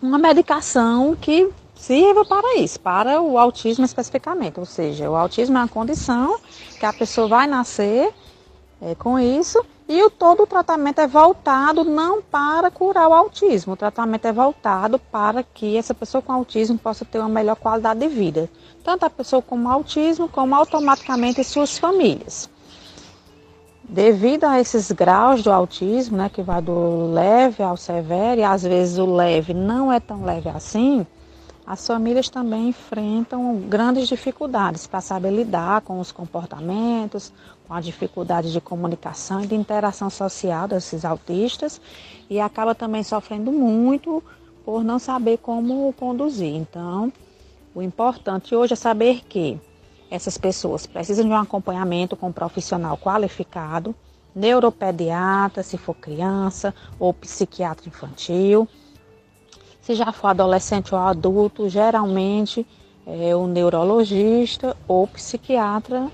uma 0.00 0.18
medicação 0.18 1.14
que 1.14 1.50
sirva 1.74 2.24
para 2.24 2.58
isso, 2.58 2.78
para 2.80 3.20
o 3.20 3.38
autismo 3.38 3.84
especificamente. 3.84 4.58
Ou 4.58 4.66
seja, 4.66 5.10
o 5.10 5.16
autismo 5.16 5.58
é 5.58 5.60
uma 5.60 5.68
condição 5.68 6.38
que 6.78 6.86
a 6.86 6.92
pessoa 6.92 7.28
vai 7.28 7.46
nascer 7.46 8.12
é, 8.80 8.94
com 8.94 9.18
isso 9.18 9.64
e 9.88 10.02
o, 10.02 10.08
todo 10.08 10.44
o 10.44 10.46
tratamento 10.46 11.00
é 11.00 11.06
voltado 11.06 11.84
não 11.84 12.22
para 12.22 12.70
curar 12.70 13.08
o 13.08 13.12
autismo, 13.12 13.74
o 13.74 13.76
tratamento 13.76 14.24
é 14.26 14.32
voltado 14.32 14.98
para 14.98 15.42
que 15.42 15.76
essa 15.76 15.92
pessoa 15.92 16.22
com 16.22 16.32
autismo 16.32 16.78
possa 16.78 17.04
ter 17.04 17.18
uma 17.18 17.28
melhor 17.28 17.56
qualidade 17.56 18.00
de 18.00 18.08
vida. 18.08 18.48
Tanto 18.82 19.04
a 19.04 19.10
pessoa 19.10 19.42
com 19.42 19.68
autismo, 19.68 20.28
como 20.28 20.54
automaticamente 20.54 21.44
suas 21.44 21.78
famílias. 21.78 22.48
Devido 23.92 24.44
a 24.44 24.58
esses 24.58 24.90
graus 24.90 25.42
do 25.42 25.52
autismo, 25.52 26.16
né, 26.16 26.30
que 26.30 26.40
vai 26.40 26.62
do 26.62 27.12
leve 27.12 27.62
ao 27.62 27.76
severo, 27.76 28.40
e 28.40 28.42
às 28.42 28.62
vezes 28.62 28.96
o 28.96 29.04
leve 29.04 29.52
não 29.52 29.92
é 29.92 30.00
tão 30.00 30.24
leve 30.24 30.48
assim, 30.48 31.06
as 31.66 31.86
famílias 31.86 32.30
também 32.30 32.70
enfrentam 32.70 33.54
grandes 33.68 34.08
dificuldades 34.08 34.86
para 34.86 35.02
saber 35.02 35.30
lidar 35.30 35.82
com 35.82 36.00
os 36.00 36.10
comportamentos, 36.10 37.34
com 37.68 37.74
a 37.74 37.82
dificuldade 37.82 38.50
de 38.50 38.62
comunicação 38.62 39.44
e 39.44 39.46
de 39.46 39.54
interação 39.54 40.08
social 40.08 40.66
desses 40.66 41.04
autistas 41.04 41.78
e 42.30 42.40
acaba 42.40 42.74
também 42.74 43.02
sofrendo 43.02 43.52
muito 43.52 44.24
por 44.64 44.82
não 44.82 44.98
saber 44.98 45.36
como 45.36 45.92
conduzir. 45.98 46.54
Então, 46.54 47.12
o 47.74 47.82
importante 47.82 48.56
hoje 48.56 48.72
é 48.72 48.76
saber 48.76 49.20
que 49.28 49.60
essas 50.12 50.36
pessoas 50.36 50.86
precisam 50.86 51.24
de 51.24 51.30
um 51.30 51.36
acompanhamento 51.36 52.14
com 52.14 52.28
um 52.28 52.32
profissional 52.32 52.98
qualificado, 52.98 53.94
neuropediatra, 54.34 55.62
se 55.62 55.78
for 55.78 55.94
criança, 55.94 56.74
ou 56.98 57.14
psiquiatra 57.14 57.88
infantil. 57.88 58.68
Se 59.80 59.94
já 59.94 60.12
for 60.12 60.28
adolescente 60.28 60.94
ou 60.94 61.00
adulto, 61.00 61.66
geralmente 61.66 62.66
é 63.06 63.34
o 63.34 63.46
neurologista 63.46 64.76
ou 64.86 65.06
psiquiatra 65.06 66.10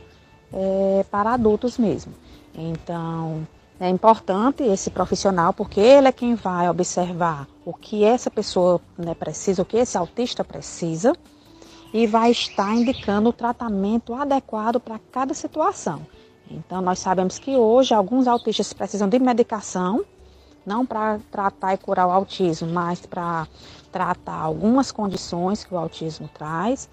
é, 0.53 1.05
para 1.11 1.35
adultos 1.35 1.77
mesmo. 1.77 2.15
Então, 2.55 3.47
é 3.81 3.89
importante 3.89 4.63
esse 4.63 4.91
profissional, 4.91 5.53
porque 5.53 5.81
ele 5.81 6.07
é 6.07 6.13
quem 6.13 6.37
vai 6.37 6.71
observar 6.71 7.49
o 7.65 7.75
que 7.75 8.05
essa 8.05 8.31
pessoa 8.31 8.81
né, 8.97 9.13
precisa, 9.13 9.63
o 9.63 9.65
que 9.65 9.77
esse 9.77 9.99
autista 9.99 10.45
precisa, 10.45 11.13
e 11.93 12.07
vai 12.07 12.31
estar 12.31 12.75
indicando 12.75 13.31
o 13.31 13.33
tratamento 13.33 14.15
adequado 14.15 14.79
para 14.79 14.99
cada 15.11 15.35
situação. 15.35 16.07
Então, 16.51 16.81
nós 16.81 16.99
sabemos 16.99 17.39
que 17.39 17.57
hoje 17.57 17.93
alguns 17.93 18.27
autistas 18.27 18.73
precisam 18.73 19.09
de 19.09 19.19
medicação, 19.19 20.05
não 20.65 20.85
para 20.85 21.19
tratar 21.31 21.75
e 21.75 21.79
curar 21.79 22.07
o 22.07 22.11
autismo, 22.11 22.69
mas 22.69 23.05
para 23.05 23.47
tratar 23.91 24.35
algumas 24.35 24.93
condições 24.93 25.65
que 25.65 25.75
o 25.75 25.79
autismo 25.79 26.29
traz. 26.33 26.89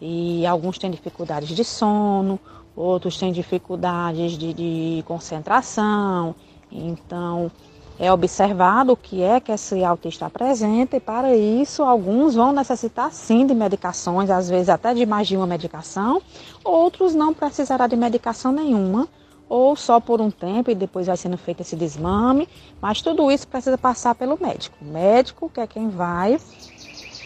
E 0.00 0.46
alguns 0.46 0.78
têm 0.78 0.90
dificuldades 0.90 1.48
de 1.48 1.64
sono, 1.64 2.38
outros 2.76 3.18
têm 3.18 3.32
dificuldades 3.32 4.32
de, 4.32 4.54
de 4.54 5.04
concentração. 5.06 6.34
Então, 6.70 7.50
é 7.98 8.12
observado 8.12 8.92
o 8.92 8.96
que 8.96 9.22
é 9.22 9.40
que 9.40 9.50
esse 9.50 9.82
autista 9.82 10.26
apresenta 10.26 10.96
e 10.96 11.00
para 11.00 11.34
isso 11.34 11.82
alguns 11.82 12.34
vão 12.34 12.52
necessitar 12.52 13.12
sim 13.12 13.44
de 13.44 13.54
medicações, 13.54 14.30
às 14.30 14.48
vezes 14.48 14.68
até 14.68 14.94
de 14.94 15.04
mais 15.04 15.26
de 15.26 15.36
uma 15.36 15.46
medicação, 15.46 16.22
outros 16.64 17.14
não 17.14 17.34
precisará 17.34 17.86
de 17.86 17.96
medicação 17.96 18.52
nenhuma 18.52 19.08
ou 19.48 19.74
só 19.74 19.98
por 19.98 20.20
um 20.20 20.30
tempo 20.30 20.70
e 20.70 20.74
depois 20.74 21.06
vai 21.06 21.16
sendo 21.16 21.38
feito 21.38 21.62
esse 21.62 21.74
desmame, 21.74 22.46
mas 22.80 23.00
tudo 23.00 23.30
isso 23.30 23.48
precisa 23.48 23.78
passar 23.78 24.14
pelo 24.14 24.38
médico. 24.40 24.76
O 24.80 24.84
médico 24.84 25.50
que 25.52 25.60
é 25.60 25.66
quem 25.66 25.88
vai 25.88 26.38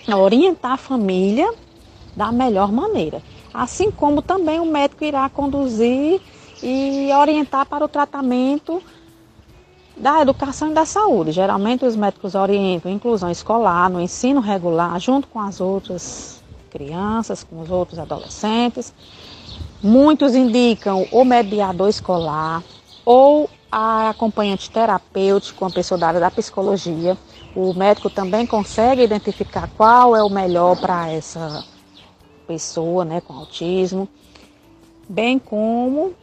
orientar 0.09 0.73
a 0.73 0.77
família 0.77 1.53
da 2.17 2.31
melhor 2.31 2.71
maneira. 2.71 3.23
Assim 3.53 3.91
como 3.91 4.23
também 4.23 4.61
o 4.61 4.65
médico 4.65 5.05
irá 5.05 5.29
conduzir 5.29 6.21
e 6.63 7.11
orientar 7.13 7.67
para 7.67 7.85
o 7.85 7.89
tratamento 7.89 8.83
da 9.97 10.21
educação 10.21 10.71
e 10.71 10.75
da 10.75 10.85
saúde. 10.85 11.33
Geralmente 11.33 11.85
os 11.85 11.97
médicos 11.97 12.35
orientam 12.35 12.91
inclusão 12.91 13.31
escolar, 13.31 13.91
no 13.91 14.01
ensino 14.01 14.41
regular, 14.41 14.99
junto 14.99 15.29
com 15.29 15.41
as 15.41 15.61
outras 15.61 16.43
crianças, 16.71 17.45
com 17.45 17.61
os 17.61 17.71
outros 17.71 17.99
adolescentes. 17.99 18.93
Muitos 19.83 20.35
indicam 20.35 21.07
o 21.11 21.25
mediador 21.25 21.89
escolar 21.89 22.63
ou 23.05 23.51
a 23.71 24.11
acompanhante 24.11 24.71
terapêutico, 24.71 25.65
uma 25.65 25.71
pessoa 25.71 25.99
da 25.99 26.09
área 26.09 26.21
da 26.21 26.31
psicologia. 26.31 27.17
O 27.55 27.75
médico 27.75 28.09
também 28.09 28.47
consegue 28.47 29.03
identificar 29.03 29.69
qual 29.77 30.17
é 30.17 30.23
o 30.23 30.29
melhor 30.29 30.79
para 30.79 31.11
essa 31.11 31.65
pessoa 32.47 33.05
né, 33.05 33.21
com 33.21 33.35
autismo, 33.35 34.09
bem 35.09 35.39
como 35.39 36.15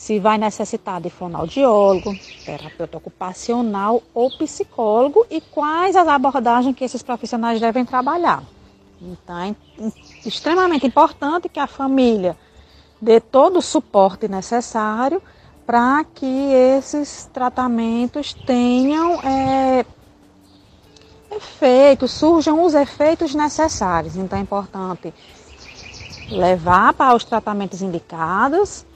se 0.00 0.18
vai 0.18 0.38
necessitar 0.38 0.98
de 0.98 1.10
fonoaudiólogo, 1.10 2.18
terapeuta 2.42 2.96
ocupacional 2.96 4.02
ou 4.14 4.30
psicólogo 4.30 5.26
e 5.30 5.42
quais 5.42 5.94
as 5.94 6.08
abordagens 6.08 6.74
que 6.74 6.82
esses 6.82 7.02
profissionais 7.02 7.60
devem 7.60 7.84
trabalhar. 7.84 8.42
Então, 8.98 9.38
é 9.38 9.54
extremamente 10.24 10.86
importante 10.86 11.50
que 11.50 11.60
a 11.60 11.66
família 11.66 12.34
dê 12.98 13.20
todo 13.20 13.58
o 13.58 13.62
suporte 13.62 14.26
necessário 14.26 15.22
para 15.66 16.02
que 16.14 16.24
esses 16.24 17.26
tratamentos 17.26 18.32
tenham 18.32 19.20
é, 19.20 19.84
efeitos, 21.30 22.10
surjam 22.10 22.64
os 22.64 22.72
efeitos 22.72 23.34
necessários. 23.34 24.16
Então 24.16 24.38
é 24.38 24.42
importante 24.42 25.12
levar 26.30 26.94
para 26.94 27.14
os 27.14 27.22
tratamentos 27.22 27.82
indicados 27.82 28.86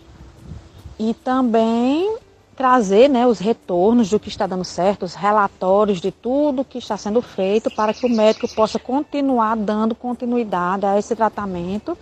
e 0.99 1.15
também 1.15 2.19
trazer 2.57 3.09
né, 3.09 3.27
os 3.27 3.39
retornos 3.39 4.09
do 4.11 4.21
que 4.21 4.29
está 4.29 4.47
dando 4.47 4.65
certo, 4.65 5.05
os 5.05 5.15
relatórios 5.15 6.01
de 6.01 6.13
tudo 6.13 6.65
que 6.65 6.79
está 6.79 6.97
sendo 6.97 7.21
feito 7.21 7.71
para 7.71 7.93
que 7.93 8.07
o 8.07 8.09
médico 8.09 8.47
possa 8.49 8.79
continuar 8.79 9.57
dando 9.57 9.95
continuidade 9.95 10.87
a 10.87 10.99
esse 10.99 11.17
tratamento 11.17 11.99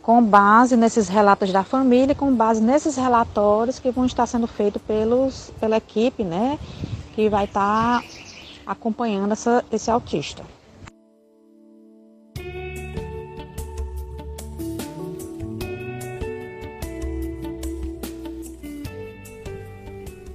com 0.00 0.22
base 0.22 0.76
nesses 0.76 1.08
relatos 1.08 1.52
da 1.52 1.62
família, 1.62 2.14
com 2.14 2.34
base 2.34 2.62
nesses 2.62 2.96
relatórios 2.96 3.78
que 3.78 3.90
vão 3.90 4.06
estar 4.06 4.26
sendo 4.26 4.46
feitos 4.46 4.80
pelos, 4.82 5.50
pela 5.60 5.76
equipe, 5.76 6.24
né, 6.24 6.58
que 7.12 7.28
vai 7.28 7.44
estar 7.44 8.02
acompanhando 8.64 9.32
essa, 9.32 9.64
esse 9.70 9.90
autista. 9.90 10.44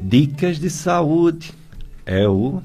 Dicas 0.07 0.59
de 0.59 0.69
saúde 0.69 1.51
é 2.05 2.27
o 2.27 2.61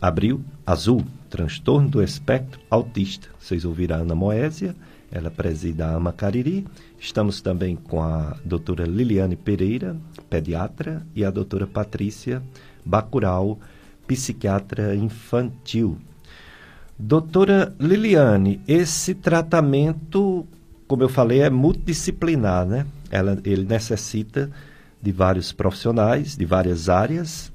Abril 0.00 0.44
Azul, 0.64 1.04
transtorno 1.28 1.88
do 1.88 2.00
espectro 2.00 2.60
autista. 2.70 3.26
Vocês 3.36 3.64
ouviram 3.64 3.96
a 3.96 3.98
Ana 3.98 4.14
Moésia, 4.14 4.76
ela 5.10 5.28
presida 5.28 5.86
a 5.86 5.96
Amacariri. 5.96 6.64
Estamos 6.96 7.40
também 7.40 7.74
com 7.74 8.00
a 8.00 8.36
doutora 8.44 8.84
Liliane 8.84 9.34
Pereira, 9.34 9.96
pediatra, 10.30 11.04
e 11.16 11.24
a 11.24 11.32
doutora 11.32 11.66
Patrícia 11.66 12.40
Bacural, 12.84 13.58
psiquiatra 14.06 14.94
infantil. 14.94 15.98
Doutora 16.96 17.74
Liliane, 17.80 18.60
esse 18.68 19.16
tratamento, 19.16 20.46
como 20.86 21.02
eu 21.02 21.08
falei, 21.08 21.40
é 21.40 21.50
multidisciplinar, 21.50 22.64
né? 22.64 22.86
Ela, 23.10 23.36
ele 23.44 23.64
necessita 23.64 24.48
de 25.04 25.12
vários 25.12 25.52
profissionais, 25.52 26.34
de 26.34 26.46
várias 26.46 26.88
áreas, 26.88 27.52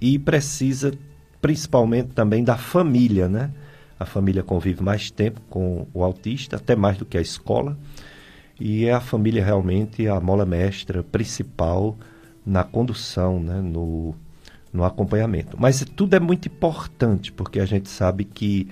e 0.00 0.18
precisa 0.18 0.92
principalmente 1.38 2.08
também 2.14 2.42
da 2.42 2.56
família, 2.56 3.28
né? 3.28 3.50
A 4.00 4.06
família 4.06 4.42
convive 4.42 4.82
mais 4.82 5.10
tempo 5.10 5.38
com 5.50 5.86
o 5.92 6.02
autista, 6.02 6.56
até 6.56 6.74
mais 6.74 6.96
do 6.96 7.04
que 7.04 7.18
a 7.18 7.20
escola, 7.20 7.76
e 8.58 8.86
é 8.86 8.94
a 8.94 9.00
família 9.00 9.44
realmente 9.44 10.08
a 10.08 10.18
mola 10.18 10.46
mestra 10.46 11.02
principal 11.02 11.94
na 12.44 12.64
condução, 12.64 13.38
né? 13.38 13.60
no, 13.60 14.14
no 14.72 14.82
acompanhamento. 14.82 15.58
Mas 15.60 15.84
tudo 15.94 16.14
é 16.14 16.20
muito 16.20 16.48
importante, 16.48 17.30
porque 17.30 17.60
a 17.60 17.66
gente 17.66 17.90
sabe 17.90 18.24
que 18.24 18.66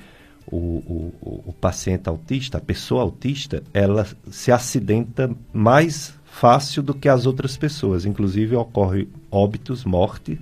o, 0.50 0.56
o, 0.56 1.42
o 1.48 1.52
paciente 1.52 2.08
autista, 2.08 2.56
a 2.56 2.60
pessoa 2.60 3.02
autista, 3.02 3.62
ela 3.74 4.06
se 4.30 4.50
acidenta 4.50 5.30
mais 5.52 6.15
fácil 6.36 6.82
do 6.82 6.92
que 6.92 7.08
as 7.08 7.24
outras 7.24 7.56
pessoas. 7.56 8.04
Inclusive, 8.04 8.54
ocorre 8.56 9.08
óbitos, 9.30 9.84
morte, 9.84 10.38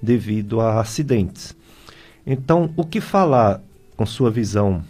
devido 0.00 0.60
a 0.60 0.80
acidentes. 0.80 1.56
Então, 2.26 2.70
o 2.76 2.84
que 2.84 3.00
falar 3.00 3.62
com 3.96 4.04
sua 4.04 4.30
visão 4.30 4.82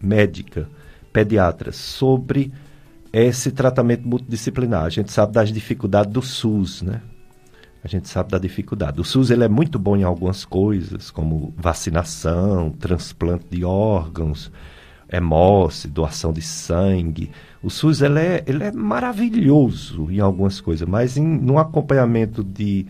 médica, 0.00 0.68
pediatra, 1.12 1.70
sobre 1.70 2.50
esse 3.12 3.52
tratamento 3.52 4.08
multidisciplinar? 4.08 4.84
A 4.84 4.88
gente 4.88 5.12
sabe 5.12 5.34
das 5.34 5.52
dificuldades 5.52 6.12
do 6.12 6.22
SUS, 6.22 6.80
né? 6.80 7.02
A 7.84 7.88
gente 7.88 8.08
sabe 8.08 8.30
da 8.30 8.38
dificuldade. 8.38 9.00
O 9.00 9.04
SUS 9.04 9.30
ele 9.30 9.44
é 9.44 9.48
muito 9.48 9.78
bom 9.78 9.96
em 9.96 10.02
algumas 10.02 10.46
coisas, 10.46 11.10
como 11.10 11.52
vacinação, 11.58 12.70
transplante 12.70 13.44
de 13.50 13.64
órgãos, 13.64 14.50
hemose, 15.12 15.88
doação 15.88 16.32
de 16.32 16.42
sangue. 16.42 17.30
O 17.66 17.70
SUS 17.70 18.00
ele 18.00 18.20
é, 18.20 18.44
ele 18.46 18.62
é 18.62 18.70
maravilhoso 18.70 20.08
em 20.08 20.20
algumas 20.20 20.60
coisas, 20.60 20.88
mas 20.88 21.16
em, 21.16 21.26
no 21.26 21.58
acompanhamento 21.58 22.44
de, 22.44 22.86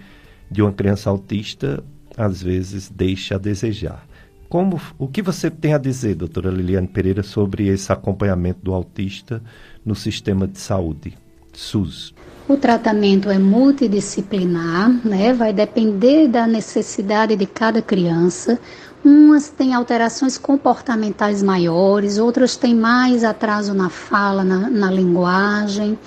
de 0.51 0.61
uma 0.61 0.71
criança 0.71 1.09
autista, 1.09 1.83
às 2.15 2.43
vezes 2.43 2.91
deixa 2.95 3.37
a 3.37 3.39
desejar. 3.39 4.07
Como, 4.51 4.79
o 4.99 5.09
que 5.09 5.23
você 5.23 5.51
tem 5.51 5.73
a 5.73 5.79
dizer, 5.79 6.15
doutora 6.15 6.51
Liliane 6.51 6.87
Pereira, 6.87 7.23
sobre 7.23 7.69
esse 7.69 7.91
acompanhamento 7.91 8.61
do 8.63 8.75
autista 8.75 9.43
no 9.83 9.95
sistema 9.95 10.47
de 10.47 10.59
saúde, 10.59 11.15
SUS? 11.55 12.15
O 12.47 12.59
tratamento 12.59 13.31
é 13.31 13.39
multidisciplinar, 13.39 14.91
né? 15.03 15.33
vai 15.33 15.55
depender 15.55 16.29
da 16.29 16.47
necessidade 16.47 17.35
de 17.35 17.47
cada 17.47 17.81
criança. 17.81 18.61
Umas 19.05 19.49
têm 19.49 19.75
alterações 19.75 20.37
comportamentais 20.37 21.43
maiores, 21.43 22.19
outras 22.19 22.57
têm 22.57 22.75
mais 22.75 23.23
atraso 23.23 23.73
na 23.73 23.89
fala, 23.89 24.43
na, 24.43 24.69
na 24.69 24.91
linguagem. 24.91 25.99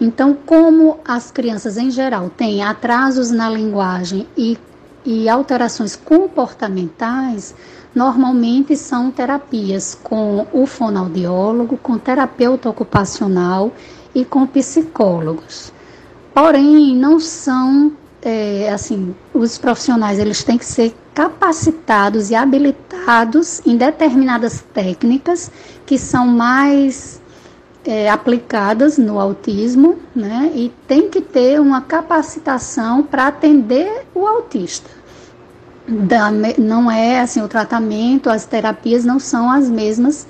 Então, 0.00 0.36
como 0.46 0.98
as 1.04 1.30
crianças 1.30 1.76
em 1.76 1.90
geral 1.90 2.30
têm 2.30 2.62
atrasos 2.62 3.30
na 3.30 3.50
linguagem 3.50 4.26
e, 4.36 4.56
e 5.04 5.28
alterações 5.28 5.96
comportamentais, 5.96 7.54
normalmente 7.94 8.76
são 8.76 9.10
terapias 9.10 9.98
com 10.02 10.46
o 10.52 10.66
fonoaudiólogo, 10.66 11.76
com 11.76 11.98
terapeuta 11.98 12.68
ocupacional 12.68 13.72
e 14.14 14.24
com 14.24 14.46
psicólogos. 14.46 15.72
Porém, 16.32 16.94
não 16.94 17.18
são 17.18 17.92
é, 18.22 18.70
assim, 18.72 19.14
os 19.32 19.56
profissionais 19.58 20.18
eles 20.18 20.44
têm 20.44 20.58
que 20.58 20.64
ser 20.64 20.94
capacitados 21.14 22.30
e 22.30 22.34
habilitados 22.34 23.60
em 23.66 23.76
determinadas 23.76 24.64
técnicas 24.72 25.50
que 25.84 25.98
são 25.98 26.26
mais 26.26 27.20
é, 27.84 28.08
aplicadas 28.10 28.98
no 28.98 29.18
autismo, 29.18 29.98
né? 30.14 30.52
E 30.54 30.72
tem 30.86 31.08
que 31.08 31.20
ter 31.20 31.60
uma 31.60 31.80
capacitação 31.80 33.02
para 33.02 33.26
atender 33.26 34.06
o 34.14 34.26
autista. 34.26 34.90
Da, 35.88 36.30
não 36.58 36.90
é 36.90 37.20
assim 37.20 37.42
o 37.42 37.48
tratamento, 37.48 38.30
as 38.30 38.44
terapias 38.44 39.04
não 39.04 39.18
são 39.18 39.50
as 39.50 39.68
mesmas 39.68 40.26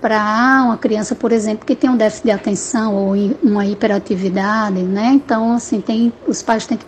para 0.00 0.62
uma 0.64 0.76
criança, 0.76 1.14
por 1.14 1.32
exemplo, 1.32 1.64
que 1.64 1.74
tem 1.74 1.88
um 1.88 1.96
déficit 1.96 2.24
de 2.24 2.30
atenção 2.30 2.94
ou 2.94 3.14
uma 3.42 3.64
hiperatividade, 3.66 4.82
né? 4.82 5.12
Então, 5.14 5.52
assim, 5.54 5.80
tem, 5.80 6.12
os 6.26 6.42
pais 6.42 6.66
têm 6.66 6.76
que 6.76 6.86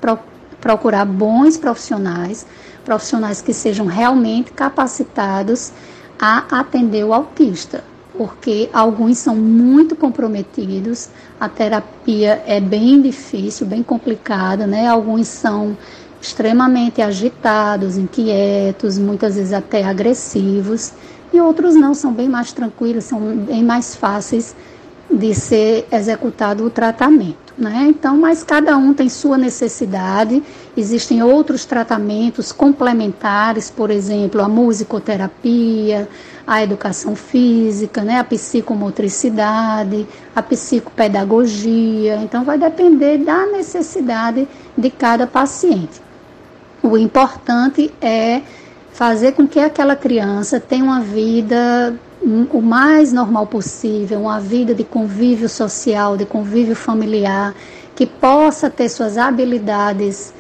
procurar 0.61 1.05
bons 1.05 1.57
profissionais, 1.57 2.47
profissionais 2.89 3.43
que 3.43 3.53
sejam 3.53 3.85
realmente 3.85 4.51
capacitados 4.51 5.73
a 6.19 6.61
atender 6.61 7.05
o 7.05 7.13
autista, 7.13 7.85
porque 8.17 8.71
alguns 8.73 9.19
são 9.19 9.37
muito 9.37 9.95
comprometidos, 9.95 11.11
a 11.39 11.51
terapia 11.51 12.43
é 12.47 12.59
bem 12.59 13.03
difícil, 13.03 13.67
bem 13.67 13.83
complicada, 13.83 14.67
né? 14.67 14.89
Alguns 14.89 15.29
são 15.29 15.77
extremamente 16.19 17.03
agitados, 17.03 17.99
inquietos, 17.99 18.97
muitas 18.97 19.37
vezes 19.37 19.53
até 19.53 19.85
agressivos, 19.85 20.93
e 21.31 21.39
outros 21.43 21.75
não, 21.75 21.93
são 21.93 22.11
bem 22.11 22.27
mais 22.27 22.55
tranquilos, 22.55 23.05
são 23.05 23.21
bem 23.21 23.63
mais 23.63 23.95
fáceis 23.95 24.57
de 25.11 25.35
ser 25.35 25.87
executado 25.91 26.65
o 26.65 26.71
tratamento. 26.71 27.49
Né? 27.57 27.87
Então, 27.89 28.17
mas 28.17 28.45
cada 28.45 28.77
um 28.77 28.95
tem 28.95 29.09
sua 29.09 29.37
necessidade. 29.37 30.41
Existem 30.77 31.23
outros 31.25 31.65
tratamentos 31.65 32.53
complementares, 32.53 33.69
por 33.69 33.91
exemplo, 33.91 34.41
a 34.41 34.49
musicoterapia, 34.49 36.09
a 36.47 36.63
educação 36.63 37.17
física, 37.17 38.03
né? 38.03 38.21
a 38.21 38.25
psicomotricidade, 38.25 40.07
a 40.37 40.41
psicopedagogia. 40.41 42.17
Então, 42.23 42.45
vai 42.45 42.59
depender 42.59 43.19
da 43.19 43.47
necessidade 43.47 44.47
de 44.77 44.91
cada 44.91 45.27
paciente. 45.27 46.01
O 46.81 46.97
importante 46.97 47.93
é 48.01 48.43
fazer 48.93 49.33
com 49.33 49.49
que 49.49 49.59
aquela 49.59 49.97
criança 49.97 50.61
tenha 50.61 50.85
uma 50.85 51.01
vida 51.01 51.99
o 52.21 52.61
mais 52.61 53.13
normal 53.13 53.47
possível, 53.47 54.21
uma 54.21 54.41
vida 54.41 54.75
de 54.75 54.85
convívio 54.85 55.49
social, 55.49 56.17
de 56.17 56.27
convívio 56.27 56.75
familiar, 56.75 57.55
que 57.95 58.07
possa 58.07 58.69
ter 58.69 58.89
suas 58.89 59.17
habilidades 59.17 60.33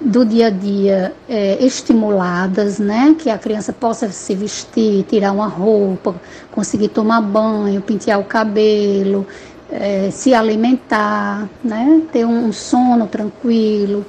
do 0.00 0.24
dia 0.24 0.48
a 0.48 0.50
dia 0.50 1.14
é, 1.28 1.64
estimuladas, 1.64 2.78
né? 2.78 3.14
Que 3.18 3.30
a 3.30 3.38
criança 3.38 3.72
possa 3.72 4.10
se 4.10 4.34
vestir, 4.34 5.04
tirar 5.04 5.32
uma 5.32 5.48
roupa, 5.48 6.14
conseguir 6.52 6.88
tomar 6.88 7.20
banho, 7.20 7.80
pentear 7.80 8.20
o 8.20 8.24
cabelo, 8.24 9.26
é, 9.70 10.10
se 10.10 10.34
alimentar, 10.34 11.48
né? 11.64 12.02
Ter 12.12 12.26
um 12.26 12.52
sono 12.52 13.06
tranquilo. 13.06 14.04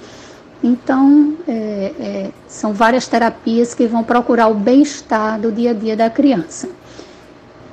Então, 0.64 1.36
é, 1.48 1.94
é, 2.00 2.32
são 2.48 2.74
várias 2.74 3.08
terapias 3.08 3.74
que 3.74 3.88
vão 3.88 4.04
procurar 4.04 4.48
o 4.48 4.56
bem-estar 4.56 5.40
do 5.40 5.52
dia 5.52 5.72
a 5.72 5.74
dia 5.74 5.96
da 5.96 6.10
criança. 6.10 6.68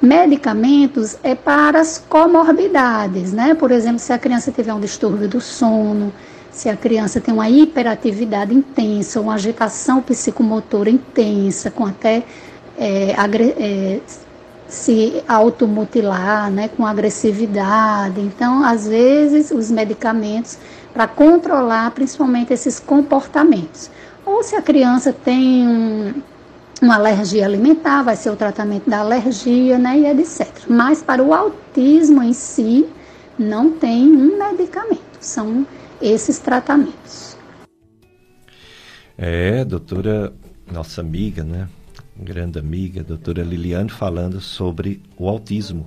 Medicamentos 0.01 1.17
é 1.23 1.35
para 1.35 1.81
as 1.81 1.99
comorbidades, 1.99 3.33
né? 3.33 3.55
Por 3.55 3.71
exemplo, 3.71 3.99
se 3.99 4.13
a 4.13 4.19
criança 4.19 4.53
tiver 4.53 4.75
um 4.75 4.81
distúrbio 4.81 5.29
do 5.29 5.41
sono, 5.41 6.13
se 6.51 6.69
a 6.69 6.77
criança 6.77 7.21
tem 7.21 7.33
uma 7.33 7.49
hiperatividade 7.49 8.55
intensa, 8.55 9.21
uma 9.21 9.35
agitação 9.35 10.03
psicomotora 10.03 10.91
intensa, 10.91 11.71
com 11.71 11.87
até 11.87 12.23
é, 12.77 13.15
é, 13.59 14.01
se 14.69 15.23
automutilar, 15.27 16.51
né, 16.51 16.69
com 16.69 16.87
agressividade. 16.87 18.21
Então, 18.21 18.65
às 18.65 18.87
vezes, 18.87 19.51
os 19.51 19.71
medicamentos 19.71 20.59
para 20.93 21.09
controlar 21.09 21.91
principalmente 21.91 22.53
esses 22.53 22.79
comportamentos. 22.79 23.91
Ou 24.25 24.43
se 24.43 24.55
a 24.57 24.63
criança 24.63 25.13
tem 25.13 25.67
um, 25.67 26.15
uma 26.83 26.97
alergia 26.97 27.45
alimentar, 27.45 28.03
vai 28.03 28.17
ser 28.17 28.31
o 28.31 28.37
tratamento 28.37 28.89
da 28.89 29.01
alergia, 29.01 29.79
né, 29.79 29.99
e 29.99 30.07
etc. 30.07 30.49
Mas 30.69 31.03
para 31.03 31.23
o 31.23 31.33
autismo 31.33 32.23
em 32.23 32.33
si, 32.33 32.87
não 33.39 33.73
tem 33.73 34.05
um 34.05 34.39
medicamento, 34.39 35.19
são 35.21 35.67
esses 36.01 36.39
tratamentos. 36.39 37.37
É, 39.17 39.65
doutora, 39.65 40.33
nossa 40.71 41.01
amiga, 41.01 41.45
né? 41.45 41.69
Grande 42.17 42.59
amiga, 42.59 43.03
doutora 43.03 43.43
Liliane, 43.43 43.91
falando 43.91 44.41
sobre 44.41 45.01
o 45.17 45.29
autismo. 45.29 45.87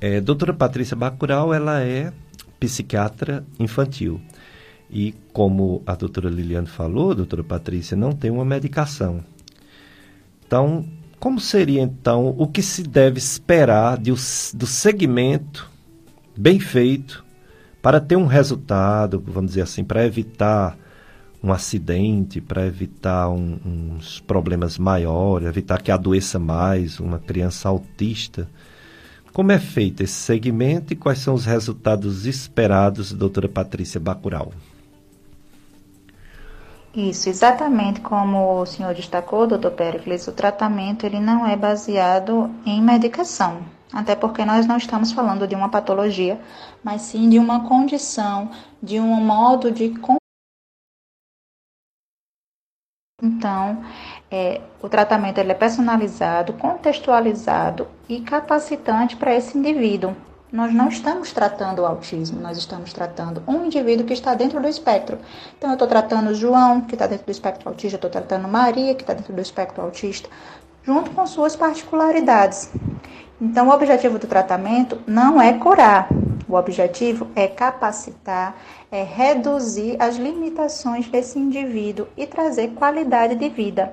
É, 0.00 0.20
doutora 0.20 0.52
Patrícia 0.54 0.96
Bacurau, 0.96 1.52
ela 1.52 1.82
é 1.82 2.12
psiquiatra 2.58 3.44
infantil. 3.58 4.20
E 4.90 5.14
como 5.32 5.82
a 5.86 5.94
doutora 5.94 6.30
Liliane 6.30 6.66
falou, 6.66 7.14
doutora 7.14 7.44
Patrícia, 7.44 7.96
não 7.96 8.12
tem 8.12 8.30
uma 8.30 8.44
medicação. 8.44 9.22
Então, 10.48 10.82
como 11.20 11.38
seria 11.38 11.82
então 11.82 12.34
o 12.38 12.46
que 12.46 12.62
se 12.62 12.82
deve 12.82 13.18
esperar 13.18 13.98
de, 13.98 14.10
do 14.10 14.66
segmento 14.66 15.70
bem 16.34 16.58
feito 16.58 17.22
para 17.82 18.00
ter 18.00 18.16
um 18.16 18.24
resultado, 18.24 19.22
vamos 19.26 19.50
dizer 19.50 19.60
assim, 19.60 19.84
para 19.84 20.06
evitar 20.06 20.74
um 21.42 21.52
acidente, 21.52 22.40
para 22.40 22.66
evitar 22.66 23.28
um, 23.28 23.58
uns 23.62 24.20
problemas 24.20 24.78
maiores, 24.78 25.46
evitar 25.46 25.82
que 25.82 25.90
adoeça 25.90 26.38
mais 26.38 26.98
uma 26.98 27.18
criança 27.18 27.68
autista? 27.68 28.48
Como 29.34 29.52
é 29.52 29.58
feito 29.58 30.02
esse 30.02 30.14
segmento 30.14 30.94
e 30.94 30.96
quais 30.96 31.18
são 31.18 31.34
os 31.34 31.44
resultados 31.44 32.24
esperados, 32.24 33.12
doutora 33.12 33.50
Patrícia 33.50 34.00
Bacurau? 34.00 34.50
Isso, 36.94 37.28
exatamente 37.28 38.00
como 38.00 38.60
o 38.60 38.66
senhor 38.66 38.94
destacou, 38.94 39.46
doutor 39.46 39.72
Pericles, 39.72 40.26
o 40.26 40.32
tratamento 40.32 41.04
ele 41.04 41.20
não 41.20 41.46
é 41.46 41.54
baseado 41.54 42.50
em 42.64 42.82
medicação, 42.82 43.62
até 43.92 44.16
porque 44.16 44.44
nós 44.44 44.66
não 44.66 44.78
estamos 44.78 45.12
falando 45.12 45.46
de 45.46 45.54
uma 45.54 45.68
patologia, 45.68 46.40
mas 46.82 47.02
sim 47.02 47.28
de 47.28 47.38
uma 47.38 47.68
condição, 47.68 48.50
de 48.82 48.98
um 48.98 49.20
modo 49.20 49.70
de 49.70 49.90
então, 53.20 53.84
é, 54.30 54.60
o 54.80 54.88
tratamento 54.88 55.38
ele 55.38 55.50
é 55.50 55.54
personalizado, 55.54 56.52
contextualizado 56.52 57.88
e 58.08 58.20
capacitante 58.20 59.16
para 59.16 59.34
esse 59.34 59.58
indivíduo. 59.58 60.14
Nós 60.50 60.72
não 60.72 60.88
estamos 60.88 61.30
tratando 61.30 61.80
o 61.80 61.86
autismo, 61.86 62.40
nós 62.40 62.56
estamos 62.56 62.90
tratando 62.90 63.42
um 63.46 63.66
indivíduo 63.66 64.06
que 64.06 64.14
está 64.14 64.32
dentro 64.34 64.58
do 64.58 64.66
espectro. 64.66 65.18
Então, 65.58 65.68
eu 65.68 65.74
estou 65.74 65.86
tratando 65.86 66.30
o 66.30 66.34
João, 66.34 66.80
que 66.80 66.94
está 66.94 67.06
dentro 67.06 67.26
do 67.26 67.30
espectro 67.30 67.68
autista, 67.68 67.96
eu 67.96 67.98
estou 67.98 68.10
tratando 68.10 68.48
Maria, 68.48 68.94
que 68.94 69.02
está 69.02 69.12
dentro 69.12 69.34
do 69.34 69.42
espectro 69.42 69.82
autista, 69.82 70.30
junto 70.82 71.10
com 71.10 71.26
suas 71.26 71.54
particularidades. 71.54 72.70
Então, 73.38 73.68
o 73.68 73.72
objetivo 73.72 74.18
do 74.18 74.26
tratamento 74.26 74.98
não 75.06 75.38
é 75.38 75.52
curar, 75.52 76.08
o 76.48 76.54
objetivo 76.54 77.26
é 77.36 77.46
capacitar, 77.46 78.56
é 78.90 79.02
reduzir 79.02 79.96
as 80.00 80.16
limitações 80.16 81.06
desse 81.08 81.38
indivíduo 81.38 82.08
e 82.16 82.26
trazer 82.26 82.68
qualidade 82.68 83.34
de 83.34 83.50
vida. 83.50 83.92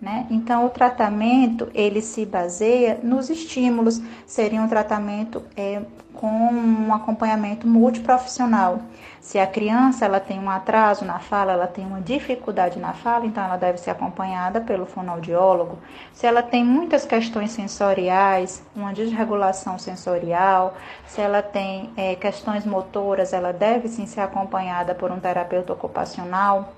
Né? 0.00 0.26
Então, 0.30 0.64
o 0.64 0.70
tratamento 0.70 1.68
ele 1.74 2.00
se 2.00 2.24
baseia 2.24 3.00
nos 3.02 3.28
estímulos. 3.28 4.00
Seria 4.26 4.62
um 4.62 4.68
tratamento 4.68 5.42
é, 5.56 5.82
com 6.14 6.28
um 6.28 6.94
acompanhamento 6.94 7.66
multiprofissional. 7.66 8.80
Se 9.20 9.38
a 9.38 9.46
criança 9.46 10.04
ela 10.04 10.20
tem 10.20 10.38
um 10.38 10.48
atraso 10.48 11.04
na 11.04 11.18
fala, 11.18 11.52
ela 11.52 11.66
tem 11.66 11.84
uma 11.84 12.00
dificuldade 12.00 12.78
na 12.78 12.92
fala, 12.92 13.26
então 13.26 13.42
ela 13.42 13.56
deve 13.56 13.78
ser 13.78 13.90
acompanhada 13.90 14.60
pelo 14.60 14.86
fonoaudiólogo. 14.86 15.78
Se 16.12 16.26
ela 16.26 16.42
tem 16.42 16.64
muitas 16.64 17.04
questões 17.04 17.50
sensoriais, 17.50 18.62
uma 18.74 18.92
desregulação 18.92 19.78
sensorial, 19.78 20.76
se 21.06 21.20
ela 21.20 21.42
tem 21.42 21.90
é, 21.96 22.14
questões 22.14 22.64
motoras, 22.64 23.32
ela 23.32 23.52
deve 23.52 23.88
sim 23.88 24.06
ser 24.06 24.20
acompanhada 24.20 24.94
por 24.94 25.10
um 25.10 25.18
terapeuta 25.18 25.72
ocupacional 25.72 26.72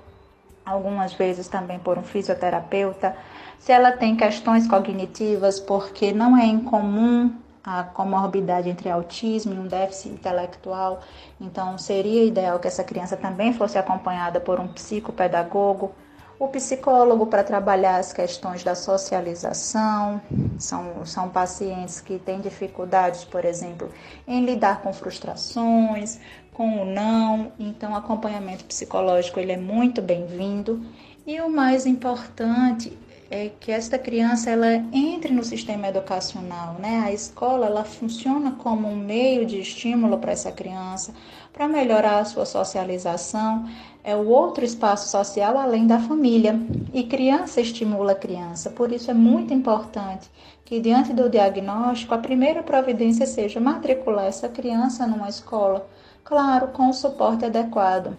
algumas 0.65 1.13
vezes 1.13 1.47
também 1.47 1.79
por 1.79 1.97
um 1.97 2.03
fisioterapeuta, 2.03 3.15
se 3.59 3.71
ela 3.71 3.91
tem 3.91 4.15
questões 4.15 4.67
cognitivas, 4.67 5.59
porque 5.59 6.11
não 6.11 6.37
é 6.37 6.45
incomum 6.45 7.31
a 7.63 7.83
comorbidade 7.83 8.69
entre 8.69 8.89
autismo 8.89 9.53
e 9.53 9.59
um 9.59 9.67
déficit 9.67 10.09
intelectual, 10.09 11.01
então 11.39 11.77
seria 11.77 12.23
ideal 12.25 12.59
que 12.59 12.67
essa 12.67 12.83
criança 12.83 13.15
também 13.15 13.53
fosse 13.53 13.77
acompanhada 13.77 14.39
por 14.39 14.59
um 14.59 14.67
psicopedagogo, 14.67 15.93
o 16.41 16.47
psicólogo 16.47 17.27
para 17.27 17.43
trabalhar 17.43 17.97
as 17.97 18.11
questões 18.11 18.63
da 18.63 18.73
socialização, 18.73 20.19
são, 20.57 21.05
são 21.05 21.29
pacientes 21.29 22.01
que 22.01 22.17
têm 22.17 22.41
dificuldades, 22.41 23.23
por 23.23 23.45
exemplo, 23.45 23.91
em 24.27 24.43
lidar 24.43 24.81
com 24.81 24.91
frustrações, 24.91 26.19
com 26.51 26.81
o 26.81 26.85
não, 26.85 27.51
então 27.59 27.95
acompanhamento 27.95 28.65
psicológico 28.65 29.39
ele 29.39 29.51
é 29.51 29.57
muito 29.57 30.01
bem-vindo. 30.01 30.83
E 31.27 31.39
o 31.39 31.47
mais 31.47 31.85
importante 31.85 32.97
é 33.29 33.51
que 33.59 33.71
esta 33.71 33.99
criança 33.99 34.49
ela 34.49 34.73
entre 34.91 35.31
no 35.31 35.43
sistema 35.43 35.89
educacional, 35.89 36.73
né? 36.79 37.03
A 37.05 37.13
escola 37.13 37.67
ela 37.67 37.83
funciona 37.83 38.53
como 38.53 38.87
um 38.87 38.97
meio 38.97 39.45
de 39.45 39.59
estímulo 39.59 40.17
para 40.17 40.31
essa 40.31 40.51
criança, 40.51 41.13
para 41.53 41.67
melhorar 41.67 42.19
a 42.19 42.25
sua 42.25 42.45
socialização, 42.45 43.69
é 44.03 44.15
o 44.15 44.27
outro 44.27 44.65
espaço 44.65 45.09
social 45.09 45.57
além 45.57 45.85
da 45.85 45.99
família. 45.99 46.59
E 46.93 47.03
criança 47.03 47.61
estimula 47.61 48.15
criança, 48.15 48.69
por 48.69 48.91
isso 48.91 49.11
é 49.11 49.13
muito 49.13 49.53
importante 49.53 50.29
que 50.65 50.79
diante 50.79 51.11
do 51.11 51.29
diagnóstico 51.29 52.13
a 52.13 52.17
primeira 52.17 52.63
providência 52.63 53.25
seja 53.25 53.59
matricular 53.59 54.25
essa 54.25 54.47
criança 54.47 55.05
numa 55.05 55.27
escola, 55.27 55.85
claro, 56.23 56.69
com 56.69 56.89
o 56.89 56.93
suporte 56.93 57.43
adequado. 57.43 58.15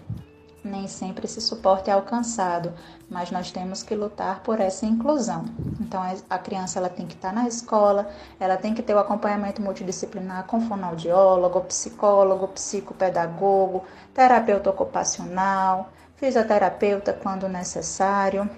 Nem 0.64 0.86
sempre 0.86 1.26
esse 1.26 1.40
suporte 1.40 1.90
é 1.90 1.92
alcançado, 1.92 2.72
mas 3.10 3.32
nós 3.32 3.50
temos 3.50 3.82
que 3.82 3.96
lutar 3.96 4.40
por 4.44 4.60
essa 4.60 4.86
inclusão. 4.86 5.44
Então 5.80 6.00
a 6.30 6.38
criança 6.38 6.78
ela 6.78 6.88
tem 6.88 7.04
que 7.04 7.14
estar 7.14 7.32
na 7.32 7.48
escola, 7.48 8.08
ela 8.38 8.56
tem 8.56 8.72
que 8.72 8.80
ter 8.80 8.94
o 8.94 8.98
acompanhamento 8.98 9.60
multidisciplinar 9.60 10.44
com 10.44 10.60
fonoaudiólogo, 10.60 11.62
psicólogo, 11.62 12.46
psicopedagogo, 12.46 13.82
terapeuta 14.14 14.70
ocupacional, 14.70 15.90
fisioterapeuta 16.14 17.12
quando 17.12 17.48
necessário 17.48 18.48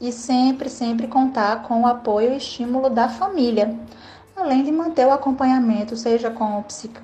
e 0.00 0.10
sempre, 0.10 0.68
sempre 0.68 1.06
contar 1.06 1.62
com 1.62 1.82
o 1.82 1.86
apoio 1.86 2.32
e 2.32 2.38
estímulo 2.38 2.90
da 2.90 3.08
família, 3.08 3.78
além 4.34 4.64
de 4.64 4.72
manter 4.72 5.06
o 5.06 5.12
acompanhamento, 5.12 5.96
seja 5.96 6.28
com 6.28 6.58
o, 6.58 6.64
psiqui 6.64 7.00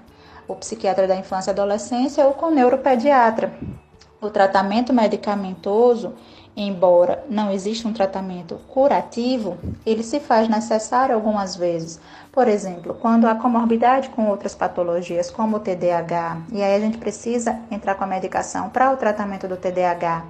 o 0.48 0.56
psiquiatra 0.56 1.06
da 1.06 1.14
infância 1.14 1.50
e 1.50 1.52
adolescência 1.52 2.26
ou 2.26 2.32
com 2.32 2.46
o 2.46 2.50
neuropediatra. 2.50 3.52
O 4.20 4.30
tratamento 4.30 4.92
medicamentoso 4.92 6.14
embora 6.60 7.24
não 7.30 7.52
exista 7.52 7.86
um 7.86 7.92
tratamento 7.92 8.56
curativo, 8.68 9.56
ele 9.86 10.02
se 10.02 10.18
faz 10.18 10.48
necessário 10.48 11.14
algumas 11.14 11.54
vezes. 11.54 12.00
Por 12.32 12.48
exemplo, 12.48 12.94
quando 12.94 13.26
há 13.26 13.34
comorbidade 13.36 14.08
com 14.10 14.28
outras 14.28 14.54
patologias, 14.54 15.30
como 15.30 15.56
o 15.56 15.60
TDAH, 15.60 16.38
e 16.52 16.62
aí 16.62 16.74
a 16.74 16.80
gente 16.80 16.98
precisa 16.98 17.60
entrar 17.70 17.94
com 17.94 18.04
a 18.04 18.08
medicação 18.08 18.70
para 18.70 18.92
o 18.92 18.96
tratamento 18.96 19.46
do 19.46 19.56
TDAH, 19.56 20.24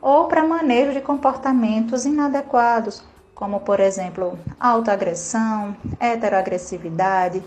ou 0.00 0.26
para 0.26 0.44
manejo 0.44 0.92
de 0.92 1.00
comportamentos 1.00 2.04
inadequados, 2.04 3.02
como 3.34 3.60
por 3.60 3.80
exemplo, 3.80 4.38
autoagressão, 4.60 5.76
heteroagressividade, 5.98 7.42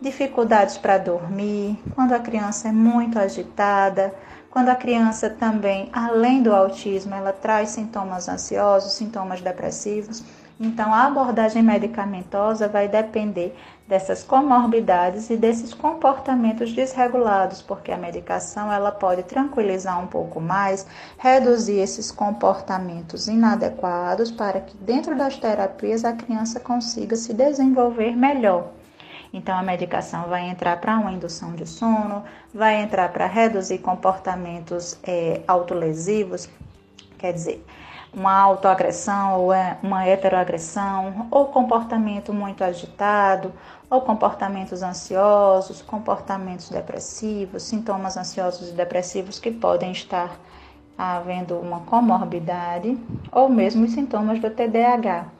dificuldades 0.00 0.76
para 0.78 0.98
dormir, 0.98 1.78
quando 1.94 2.12
a 2.12 2.18
criança 2.18 2.68
é 2.68 2.72
muito 2.72 3.18
agitada, 3.18 4.12
quando 4.50 4.70
a 4.70 4.74
criança 4.74 5.28
também, 5.28 5.88
além 5.92 6.42
do 6.42 6.54
autismo, 6.54 7.14
ela 7.14 7.32
traz 7.32 7.70
sintomas 7.70 8.28
ansiosos, 8.28 8.92
sintomas 8.92 9.40
depressivos, 9.40 10.22
então 10.60 10.92
a 10.92 11.04
abordagem 11.04 11.62
medicamentosa 11.62 12.66
vai 12.66 12.88
depender 12.88 13.54
dessas 13.86 14.24
comorbidades 14.24 15.30
e 15.30 15.36
desses 15.36 15.72
comportamentos 15.72 16.72
desregulados, 16.72 17.62
porque 17.62 17.92
a 17.92 17.96
medicação 17.96 18.72
ela 18.72 18.90
pode 18.90 19.22
tranquilizar 19.22 20.02
um 20.02 20.08
pouco 20.08 20.40
mais, 20.40 20.84
reduzir 21.16 21.78
esses 21.78 22.10
comportamentos 22.10 23.28
inadequados 23.28 24.32
para 24.32 24.60
que 24.60 24.76
dentro 24.78 25.16
das 25.16 25.36
terapias 25.36 26.04
a 26.04 26.12
criança 26.12 26.58
consiga 26.58 27.14
se 27.14 27.32
desenvolver 27.32 28.16
melhor. 28.16 28.77
Então, 29.32 29.56
a 29.58 29.62
medicação 29.62 30.24
vai 30.28 30.48
entrar 30.48 30.80
para 30.80 30.98
uma 30.98 31.12
indução 31.12 31.52
de 31.54 31.66
sono, 31.66 32.24
vai 32.52 32.80
entrar 32.82 33.12
para 33.12 33.26
reduzir 33.26 33.78
comportamentos 33.78 34.98
é, 35.02 35.42
autolesivos, 35.46 36.48
quer 37.18 37.32
dizer, 37.32 37.64
uma 38.12 38.32
autoagressão 38.32 39.40
ou 39.40 39.52
é 39.52 39.76
uma 39.82 40.06
heteroagressão, 40.06 41.28
ou 41.30 41.46
comportamento 41.46 42.32
muito 42.32 42.64
agitado, 42.64 43.52
ou 43.90 44.00
comportamentos 44.00 44.82
ansiosos, 44.82 45.82
comportamentos 45.82 46.68
depressivos, 46.68 47.62
sintomas 47.62 48.16
ansiosos 48.16 48.70
e 48.70 48.72
depressivos 48.72 49.38
que 49.38 49.50
podem 49.50 49.92
estar 49.92 50.38
havendo 50.96 51.56
uma 51.58 51.80
comorbidade 51.80 52.98
ou 53.30 53.48
mesmo 53.48 53.84
os 53.84 53.92
sintomas 53.92 54.40
do 54.40 54.50
TDAH. 54.50 55.37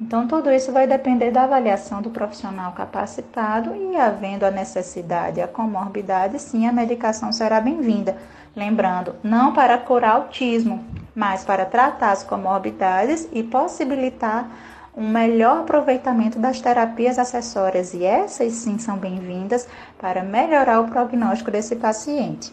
Então, 0.00 0.28
tudo 0.28 0.52
isso 0.52 0.70
vai 0.70 0.86
depender 0.86 1.32
da 1.32 1.42
avaliação 1.42 2.00
do 2.00 2.10
profissional 2.10 2.70
capacitado 2.72 3.74
e, 3.74 3.96
havendo 3.96 4.44
a 4.44 4.50
necessidade, 4.50 5.40
a 5.40 5.48
comorbidade, 5.48 6.38
sim, 6.38 6.68
a 6.68 6.72
medicação 6.72 7.32
será 7.32 7.60
bem-vinda. 7.60 8.16
Lembrando, 8.54 9.16
não 9.24 9.52
para 9.52 9.76
curar 9.76 10.12
autismo, 10.12 10.84
mas 11.14 11.44
para 11.44 11.64
tratar 11.64 12.12
as 12.12 12.22
comorbidades 12.22 13.28
e 13.32 13.42
possibilitar 13.42 14.48
um 14.96 15.08
melhor 15.08 15.60
aproveitamento 15.60 16.38
das 16.38 16.60
terapias 16.60 17.18
acessórias, 17.18 17.92
e 17.92 18.04
essas 18.04 18.52
sim 18.52 18.78
são 18.78 18.98
bem-vindas 18.98 19.68
para 19.98 20.22
melhorar 20.22 20.80
o 20.80 20.88
prognóstico 20.88 21.50
desse 21.50 21.74
paciente. 21.76 22.52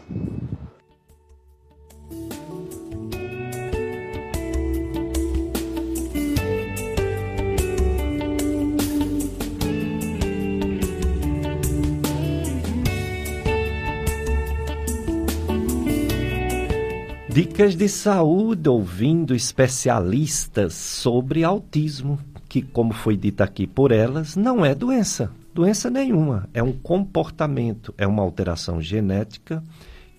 Dicas 17.36 17.75
de 17.75 17.89
saúde 17.89 18.69
ouvindo 18.69 19.36
especialistas 19.36 20.73
sobre 20.73 21.43
autismo, 21.43 22.17
que, 22.47 22.61
como 22.61 22.93
foi 22.93 23.17
dito 23.17 23.41
aqui 23.41 23.67
por 23.67 23.91
elas, 23.91 24.38
não 24.38 24.63
é 24.63 24.73
doença, 24.73 25.29
doença 25.53 25.89
nenhuma, 25.89 26.47
é 26.53 26.63
um 26.63 26.71
comportamento, 26.71 27.93
é 27.97 28.07
uma 28.07 28.23
alteração 28.23 28.81
genética 28.81 29.61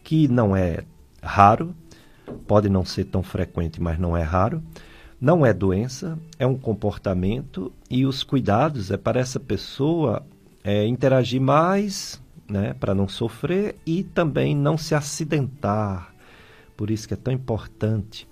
que 0.05 0.29
não 0.29 0.55
é 0.55 0.81
raro, 1.23 1.75
pode 2.47 2.69
não 2.69 2.85
ser 2.85 3.05
tão 3.07 3.23
frequente, 3.23 3.81
mas 3.81 3.99
não 3.99 4.15
é 4.15 4.23
raro. 4.23 4.63
Não 5.19 5.47
é 5.47 5.55
doença, 5.55 6.19
é 6.39 6.47
um 6.47 6.59
comportamento 6.59 7.73
e 7.89 8.05
os 8.05 8.23
cuidados 8.23 8.91
é 8.91 8.99
para 8.99 9.19
essa 9.19 9.41
pessoa 9.41 10.23
é, 10.63 10.87
interagir 10.87 11.41
mais, 11.41 12.23
né, 12.47 12.75
para 12.75 12.95
não 12.95 13.09
sofrer 13.09 13.75
e 13.87 14.05
também 14.05 14.55
não 14.55 14.77
se 14.77 14.95
acidentar, 14.95 16.15
por 16.77 16.91
isso 16.91 17.09
que 17.09 17.15
é 17.15 17.17
tão 17.17 17.33
importante 17.33 18.29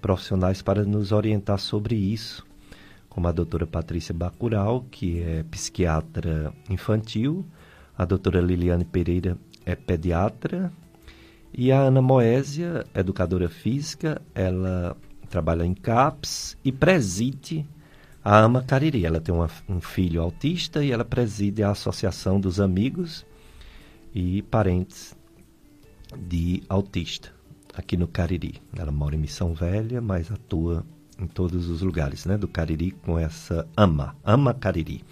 profissionais 0.00 0.62
para 0.62 0.84
nos 0.84 1.12
orientar 1.12 1.58
sobre 1.58 1.94
isso, 1.94 2.46
como 3.08 3.26
a 3.26 3.32
doutora 3.32 3.66
Patrícia 3.66 4.14
Bacural, 4.14 4.84
que 4.90 5.20
é 5.20 5.42
psiquiatra 5.44 6.52
infantil, 6.68 7.44
a 7.96 8.04
doutora 8.04 8.40
Liliane 8.40 8.84
Pereira 8.84 9.36
é 9.66 9.74
pediatra 9.74 10.72
e 11.52 11.72
a 11.72 11.80
Ana 11.80 12.00
Moésia, 12.00 12.86
educadora 12.94 13.48
física, 13.48 14.22
ela 14.34 14.96
trabalha 15.28 15.64
em 15.64 15.74
CAPS 15.74 16.56
e 16.64 16.70
preside 16.70 17.66
a 18.24 18.38
Ama 18.38 18.62
Cariri. 18.62 19.04
Ela 19.04 19.20
tem 19.20 19.34
uma, 19.34 19.50
um 19.68 19.80
filho 19.80 20.22
autista 20.22 20.84
e 20.84 20.92
ela 20.92 21.04
preside 21.04 21.62
a 21.62 21.70
Associação 21.70 22.40
dos 22.40 22.60
Amigos 22.60 23.26
e 24.14 24.42
Parentes 24.42 25.16
de 26.16 26.62
Autista 26.68 27.39
aqui 27.74 27.96
no 27.96 28.08
Cariri. 28.08 28.60
Ela 28.76 28.92
mora 28.92 29.14
em 29.14 29.18
Missão 29.18 29.54
Velha, 29.54 30.00
mas 30.00 30.30
atua 30.30 30.84
em 31.18 31.26
todos 31.26 31.68
os 31.68 31.82
lugares, 31.82 32.24
né, 32.24 32.38
do 32.38 32.48
Cariri 32.48 32.92
com 32.92 33.18
essa 33.18 33.68
ama, 33.76 34.16
ama 34.24 34.54
Cariri. 34.54 35.04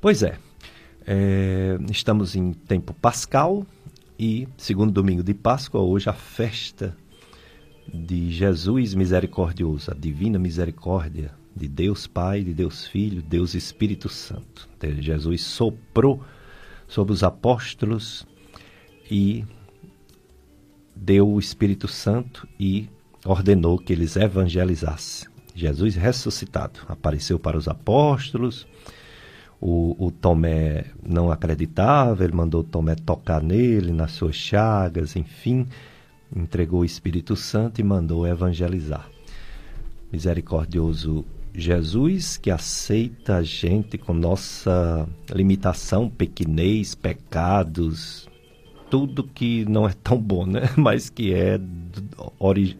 Pois 0.00 0.22
é, 0.22 0.38
é, 1.06 1.78
estamos 1.90 2.34
em 2.34 2.52
tempo 2.52 2.92
pascal 2.92 3.64
e 4.18 4.48
segundo 4.56 4.92
domingo 4.92 5.22
de 5.22 5.34
Páscoa, 5.34 5.80
hoje 5.80 6.08
a 6.08 6.12
festa 6.12 6.96
de 7.92 8.30
Jesus 8.30 8.94
misericordioso, 8.94 9.90
a 9.90 9.94
divina 9.94 10.38
misericórdia 10.38 11.32
de 11.54 11.68
Deus 11.68 12.06
Pai, 12.06 12.42
de 12.42 12.52
Deus 12.52 12.86
Filho, 12.86 13.22
Deus 13.22 13.54
Espírito 13.54 14.08
Santo. 14.08 14.68
Jesus 15.00 15.42
soprou 15.42 16.22
sobre 16.88 17.12
os 17.12 17.22
apóstolos 17.22 18.26
e 19.10 19.44
deu 20.96 21.28
o 21.28 21.38
Espírito 21.38 21.86
Santo 21.86 22.48
e 22.58 22.88
ordenou 23.24 23.78
que 23.78 23.92
eles 23.92 24.16
evangelizassem. 24.16 25.28
Jesus 25.54 25.94
ressuscitado 25.94 26.80
apareceu 26.88 27.38
para 27.38 27.56
os 27.56 27.68
apóstolos. 27.68 28.66
O, 29.60 29.96
o, 29.98 30.10
Tomé 30.10 30.84
não 31.02 31.30
acreditava, 31.30 32.24
ele 32.24 32.34
mandou 32.34 32.62
Tomé 32.62 32.94
tocar 32.94 33.42
nele, 33.42 33.90
nas 33.92 34.12
suas 34.12 34.36
chagas, 34.36 35.16
enfim, 35.16 35.66
entregou 36.34 36.80
o 36.80 36.84
Espírito 36.84 37.34
Santo 37.34 37.80
e 37.80 37.84
mandou 37.84 38.26
evangelizar. 38.26 39.08
Misericordioso 40.12 41.24
Jesus, 41.54 42.36
que 42.36 42.50
aceita 42.50 43.36
a 43.36 43.42
gente 43.42 43.96
com 43.96 44.12
nossa 44.12 45.08
limitação, 45.30 46.10
pequenez, 46.10 46.94
pecados, 46.94 48.28
tudo 48.90 49.24
que 49.24 49.64
não 49.66 49.88
é 49.88 49.92
tão 49.92 50.18
bom, 50.18 50.46
né? 50.46 50.70
Mas 50.76 51.10
que 51.10 51.32
é, 51.32 51.58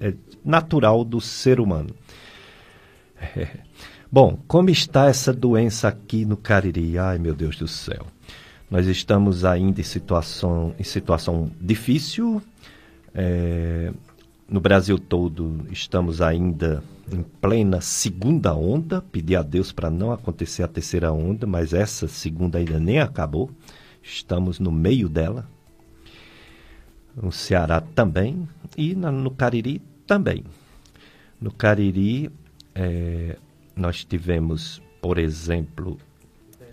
é 0.00 0.14
natural 0.44 1.04
do 1.04 1.20
ser 1.20 1.60
humano. 1.60 1.90
É. 3.20 3.48
Bom, 4.10 4.38
como 4.46 4.70
está 4.70 5.08
essa 5.08 5.32
doença 5.32 5.88
aqui 5.88 6.24
no 6.24 6.36
Cariri? 6.36 6.96
Ai, 6.96 7.18
meu 7.18 7.34
Deus 7.34 7.56
do 7.56 7.66
céu. 7.66 8.06
Nós 8.70 8.86
estamos 8.86 9.44
ainda 9.44 9.80
em 9.80 9.84
situação, 9.84 10.74
em 10.78 10.84
situação 10.84 11.50
difícil. 11.60 12.40
É, 13.12 13.92
no 14.48 14.60
Brasil 14.60 14.96
todo 14.98 15.66
estamos 15.72 16.22
ainda 16.22 16.82
em 17.12 17.22
plena 17.22 17.80
segunda 17.80 18.54
onda. 18.54 19.02
Pedi 19.02 19.34
a 19.34 19.42
Deus 19.42 19.72
para 19.72 19.90
não 19.90 20.12
acontecer 20.12 20.62
a 20.62 20.68
terceira 20.68 21.12
onda, 21.12 21.46
mas 21.46 21.74
essa 21.74 22.06
segunda 22.06 22.58
ainda 22.58 22.78
nem 22.78 23.00
acabou. 23.00 23.50
Estamos 24.02 24.60
no 24.60 24.70
meio 24.70 25.08
dela 25.08 25.48
no 27.20 27.32
Ceará 27.32 27.80
também 27.80 28.46
e 28.76 28.94
na, 28.94 29.10
no 29.10 29.30
Cariri 29.30 29.80
também. 30.06 30.44
No 31.40 31.50
Cariri, 31.50 32.30
é, 32.74 33.36
nós 33.74 34.04
tivemos, 34.04 34.82
por 35.00 35.18
exemplo, 35.18 35.98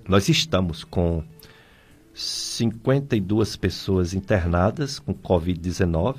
nós 0.08 0.28
estamos 0.28 0.84
com 0.84 1.24
52 2.14 3.56
pessoas 3.56 4.14
internadas 4.14 5.00
com 5.00 5.14
Covid-19. 5.14 6.18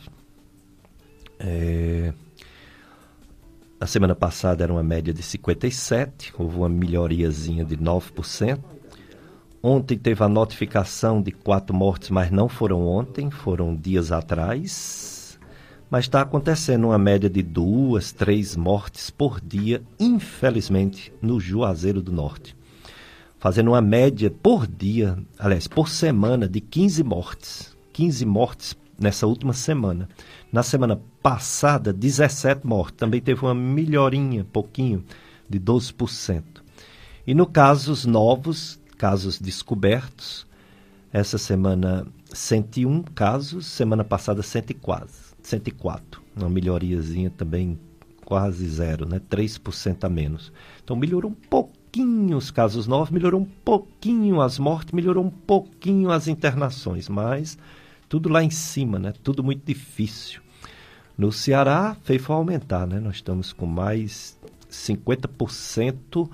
É, 1.39 2.12
a 3.79 3.87
semana 3.87 4.14
passada 4.14 4.64
era 4.64 4.72
uma 4.72 4.83
média 4.83 5.12
de 5.12 5.22
57, 5.22 6.33
houve 6.39 6.57
uma 6.57 6.68
melhoriazinha 6.68 7.64
de 7.64 7.77
9%. 7.77 8.74
Ontem 9.66 9.96
teve 9.96 10.22
a 10.22 10.28
notificação 10.28 11.22
de 11.22 11.32
quatro 11.32 11.74
mortes, 11.74 12.10
mas 12.10 12.30
não 12.30 12.50
foram 12.50 12.86
ontem, 12.86 13.30
foram 13.30 13.74
dias 13.74 14.12
atrás. 14.12 15.40
Mas 15.88 16.04
está 16.04 16.20
acontecendo 16.20 16.88
uma 16.88 16.98
média 16.98 17.30
de 17.30 17.42
duas, 17.42 18.12
três 18.12 18.56
mortes 18.56 19.08
por 19.08 19.40
dia, 19.40 19.82
infelizmente, 19.98 21.10
no 21.22 21.40
Juazeiro 21.40 22.02
do 22.02 22.12
Norte. 22.12 22.54
Fazendo 23.38 23.68
uma 23.68 23.80
média 23.80 24.30
por 24.30 24.66
dia, 24.66 25.16
aliás, 25.38 25.66
por 25.66 25.88
semana, 25.88 26.46
de 26.46 26.60
15 26.60 27.02
mortes. 27.02 27.74
15 27.94 28.26
mortes 28.26 28.76
nessa 29.00 29.26
última 29.26 29.54
semana. 29.54 30.10
Na 30.52 30.62
semana 30.62 31.00
passada, 31.22 31.90
17 31.90 32.66
mortes. 32.66 32.98
Também 32.98 33.22
teve 33.22 33.40
uma 33.42 33.54
melhorinha, 33.54 34.44
pouquinho, 34.44 35.02
de 35.48 35.58
12%. 35.58 36.42
E 37.26 37.34
no 37.34 37.46
casos 37.46 38.04
novos, 38.04 38.78
casos 39.05 39.38
descobertos. 39.38 40.46
Essa 41.12 41.36
semana 41.36 42.07
101 42.32 43.02
casos, 43.02 43.66
semana 43.66 44.02
passada 44.02 44.42
104, 44.42 45.14
104. 45.42 46.22
Uma 46.34 46.48
melhoriazinha 46.48 47.28
também 47.28 47.78
quase 48.24 48.66
zero, 48.66 49.05
né? 49.05 49.20
3% 49.30 50.05
a 50.05 50.09
menos. 50.09 50.50
Então 50.82 50.96
melhorou 50.96 51.30
um 51.30 51.34
pouquinho 51.34 52.38
os 52.38 52.50
casos 52.50 52.86
novos, 52.86 53.11
melhorou 53.11 53.42
um 53.42 53.44
pouquinho 53.44 54.40
as 54.40 54.59
mortes, 54.59 54.94
melhorou 54.94 55.22
um 55.22 55.30
pouquinho 55.30 56.11
as 56.11 56.26
internações, 56.26 57.07
mas 57.07 57.59
tudo 58.09 58.30
lá 58.30 58.42
em 58.42 58.48
cima, 58.48 58.98
né? 58.98 59.12
Tudo 59.22 59.44
muito 59.44 59.66
difícil. 59.66 60.40
No 61.18 61.30
Ceará, 61.30 61.94
fez 62.05 62.24
aumentar, 62.30 62.86
né? 62.86 63.00
Nós 63.00 63.16
estamos 63.16 63.52
com 63.52 63.66
mais 63.66 64.40
50% 64.70 66.26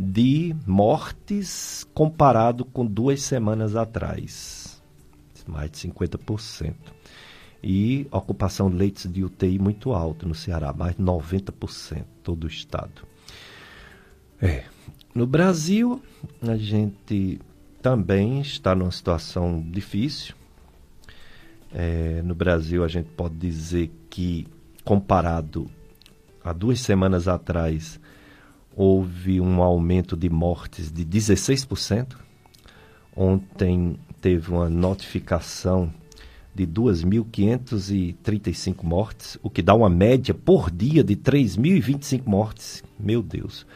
de 0.00 0.56
mortes 0.66 1.86
comparado 1.92 2.64
com 2.64 2.86
duas 2.86 3.22
semanas 3.22 3.76
atrás. 3.76 4.82
Mais 5.46 5.70
de 5.70 5.78
50%. 5.88 6.74
E 7.62 8.06
ocupação 8.10 8.70
de 8.70 8.76
leitos 8.76 9.12
de 9.12 9.22
UTI 9.22 9.58
muito 9.58 9.92
alta 9.92 10.26
no 10.26 10.34
Ceará, 10.34 10.72
mais 10.72 10.96
de 10.96 11.02
90%, 11.02 12.04
todo 12.22 12.44
o 12.44 12.46
estado. 12.46 13.06
É. 14.40 14.64
No 15.14 15.26
Brasil, 15.26 16.02
a 16.40 16.56
gente 16.56 17.38
também 17.82 18.40
está 18.40 18.74
numa 18.74 18.90
situação 18.90 19.62
difícil. 19.70 20.34
É, 21.72 22.22
no 22.22 22.34
Brasil, 22.34 22.82
a 22.82 22.88
gente 22.88 23.10
pode 23.10 23.34
dizer 23.34 23.90
que, 24.08 24.46
comparado 24.84 25.70
a 26.42 26.52
duas 26.52 26.80
semanas 26.80 27.28
atrás, 27.28 28.00
houve 28.80 29.40
um 29.42 29.62
aumento 29.62 30.16
de 30.16 30.30
mortes 30.30 30.90
de 30.90 31.04
16%. 31.04 32.16
Ontem 33.14 33.98
teve 34.22 34.50
uma 34.50 34.70
notificação 34.70 35.92
de 36.54 36.66
2.535 36.66 38.82
mortes, 38.82 39.36
o 39.42 39.50
que 39.50 39.60
dá 39.60 39.74
uma 39.74 39.90
média 39.90 40.32
por 40.32 40.70
dia 40.70 41.04
de 41.04 41.14
3.025 41.14 42.22
mortes. 42.24 42.82
Meu 42.98 43.22
Deus. 43.22 43.66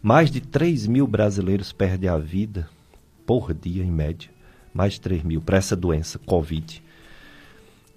Mais 0.00 0.30
de 0.30 0.40
3 0.40 0.86
mil 0.86 1.08
brasileiros 1.08 1.72
perdem 1.72 2.08
a 2.08 2.16
vida 2.16 2.68
por 3.26 3.52
dia, 3.52 3.82
em 3.82 3.90
média. 3.90 4.30
Mais 4.72 4.92
de 4.92 5.00
3 5.00 5.24
mil 5.24 5.40
para 5.40 5.56
essa 5.56 5.74
doença, 5.74 6.20
Covid. 6.20 6.80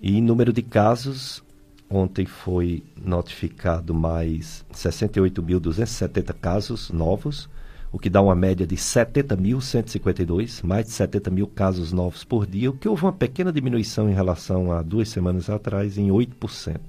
E 0.02 0.20
número 0.20 0.52
de 0.52 0.64
casos, 0.64 1.44
ontem 1.90 2.26
foi 2.26 2.84
notificado 2.96 3.94
mais 3.94 4.66
68.270 4.74 6.34
casos 6.34 6.90
novos, 6.92 7.50
o 7.92 8.00
que 8.00 8.10
dá 8.10 8.22
uma 8.22 8.36
média 8.36 8.68
de 8.68 8.76
70.152, 8.76 10.64
mais 10.64 10.86
de 10.86 10.92
70 10.92 11.32
mil 11.32 11.48
casos 11.48 11.94
novos 11.94 12.24
por 12.24 12.46
dia, 12.46 12.70
o 12.70 12.78
que 12.78 12.90
houve 12.90 13.04
uma 13.04 13.14
pequena 13.14 13.54
diminuição 13.54 14.10
em 14.10 14.14
relação 14.14 14.72
a 14.72 14.82
duas 14.82 15.08
semanas 15.10 15.50
atrás, 15.50 15.98
em 15.98 16.10
8%. 16.10 16.80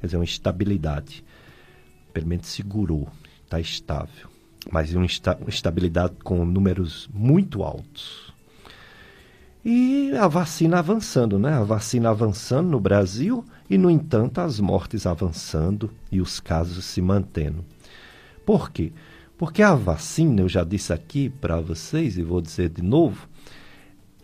Quer 0.00 0.06
dizer, 0.06 0.16
uma 0.16 0.24
estabilidade. 0.24 1.22
Pelo 2.12 2.26
menos 2.26 2.48
segurou, 2.48 3.08
está 3.44 3.60
estável. 3.60 4.28
Mas 4.70 4.92
uma 4.92 5.06
estabilidade 5.06 6.14
com 6.24 6.44
números 6.44 7.08
muito 7.14 7.62
altos. 7.62 8.32
E 9.64 10.10
a 10.16 10.26
vacina 10.26 10.78
avançando, 10.78 11.38
né? 11.38 11.52
A 11.52 11.62
vacina 11.62 12.10
avançando 12.10 12.70
no 12.70 12.80
Brasil 12.80 13.44
e, 13.70 13.78
no 13.78 13.88
entanto, 13.88 14.40
as 14.40 14.58
mortes 14.58 15.06
avançando 15.06 15.88
e 16.10 16.20
os 16.20 16.40
casos 16.40 16.84
se 16.84 17.00
mantendo. 17.00 17.64
Por 18.44 18.72
quê? 18.72 18.92
Porque 19.38 19.62
a 19.62 19.76
vacina, 19.76 20.40
eu 20.40 20.48
já 20.48 20.64
disse 20.64 20.92
aqui 20.92 21.30
para 21.30 21.60
vocês 21.60 22.18
e 22.18 22.22
vou 22.22 22.42
dizer 22.42 22.68
de 22.68 22.82
novo, 22.82 23.28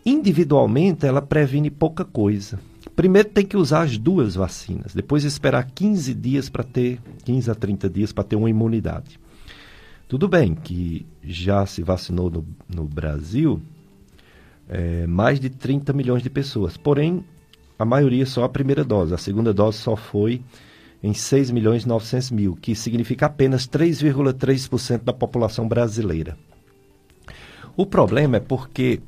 individualmente 0.05 1.05
ela 1.05 1.21
previne 1.21 1.71
pouca 1.71 2.03
coisa. 2.03 2.59
Primeiro 2.93 3.29
tem 3.29 3.45
que 3.45 3.55
usar 3.55 3.83
as 3.83 3.97
duas 3.97 4.35
vacinas, 4.35 4.93
depois 4.93 5.23
esperar 5.23 5.63
15 5.71 6.13
dias 6.13 6.49
para 6.49 6.63
ter, 6.63 6.99
15 7.23 7.49
a 7.49 7.55
30 7.55 7.89
dias 7.89 8.11
para 8.11 8.25
ter 8.25 8.35
uma 8.35 8.49
imunidade. 8.49 9.19
Tudo 10.09 10.27
bem 10.27 10.53
que 10.53 11.05
já 11.23 11.65
se 11.65 11.83
vacinou 11.83 12.29
no, 12.29 12.45
no 12.67 12.83
Brasil 12.83 13.61
é, 14.67 15.07
mais 15.07 15.39
de 15.39 15.49
30 15.49 15.93
milhões 15.93 16.21
de 16.21 16.29
pessoas. 16.29 16.75
Porém, 16.75 17.23
a 17.77 17.85
maioria 17.85 18.25
só 18.25 18.43
a 18.43 18.49
primeira 18.49 18.83
dose. 18.83 19.13
A 19.13 19.17
segunda 19.17 19.53
dose 19.53 19.77
só 19.77 19.95
foi 19.95 20.41
em 21.01 21.13
6 21.13 21.51
milhões 21.51 21.83
e 21.83 21.87
900 21.87 22.31
mil, 22.31 22.55
que 22.55 22.75
significa 22.75 23.27
apenas 23.27 23.67
3,3% 23.67 25.03
da 25.03 25.13
população 25.13 25.67
brasileira. 25.67 26.37
O 27.75 27.85
problema 27.85 28.37
é 28.37 28.39
porque, 28.39 28.99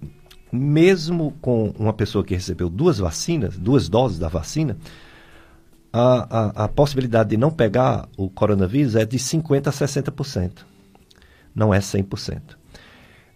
mesmo 0.51 1.33
com 1.41 1.73
uma 1.77 1.93
pessoa 1.93 2.23
que 2.23 2.35
recebeu 2.35 2.69
duas 2.69 2.99
vacinas, 2.99 3.57
duas 3.57 3.89
doses 3.89 4.19
da 4.19 4.27
vacina, 4.27 4.77
a, 5.91 6.61
a, 6.61 6.65
a 6.65 6.67
possibilidade 6.67 7.31
de 7.31 7.37
não 7.37 7.49
pegar 7.49 8.07
o 8.15 8.29
coronavírus 8.29 8.95
é 8.95 9.05
de 9.05 9.17
50% 9.17 9.67
a 9.67 9.71
60%. 9.71 10.51
Não 11.55 11.73
é 11.73 11.79
100%. 11.79 12.41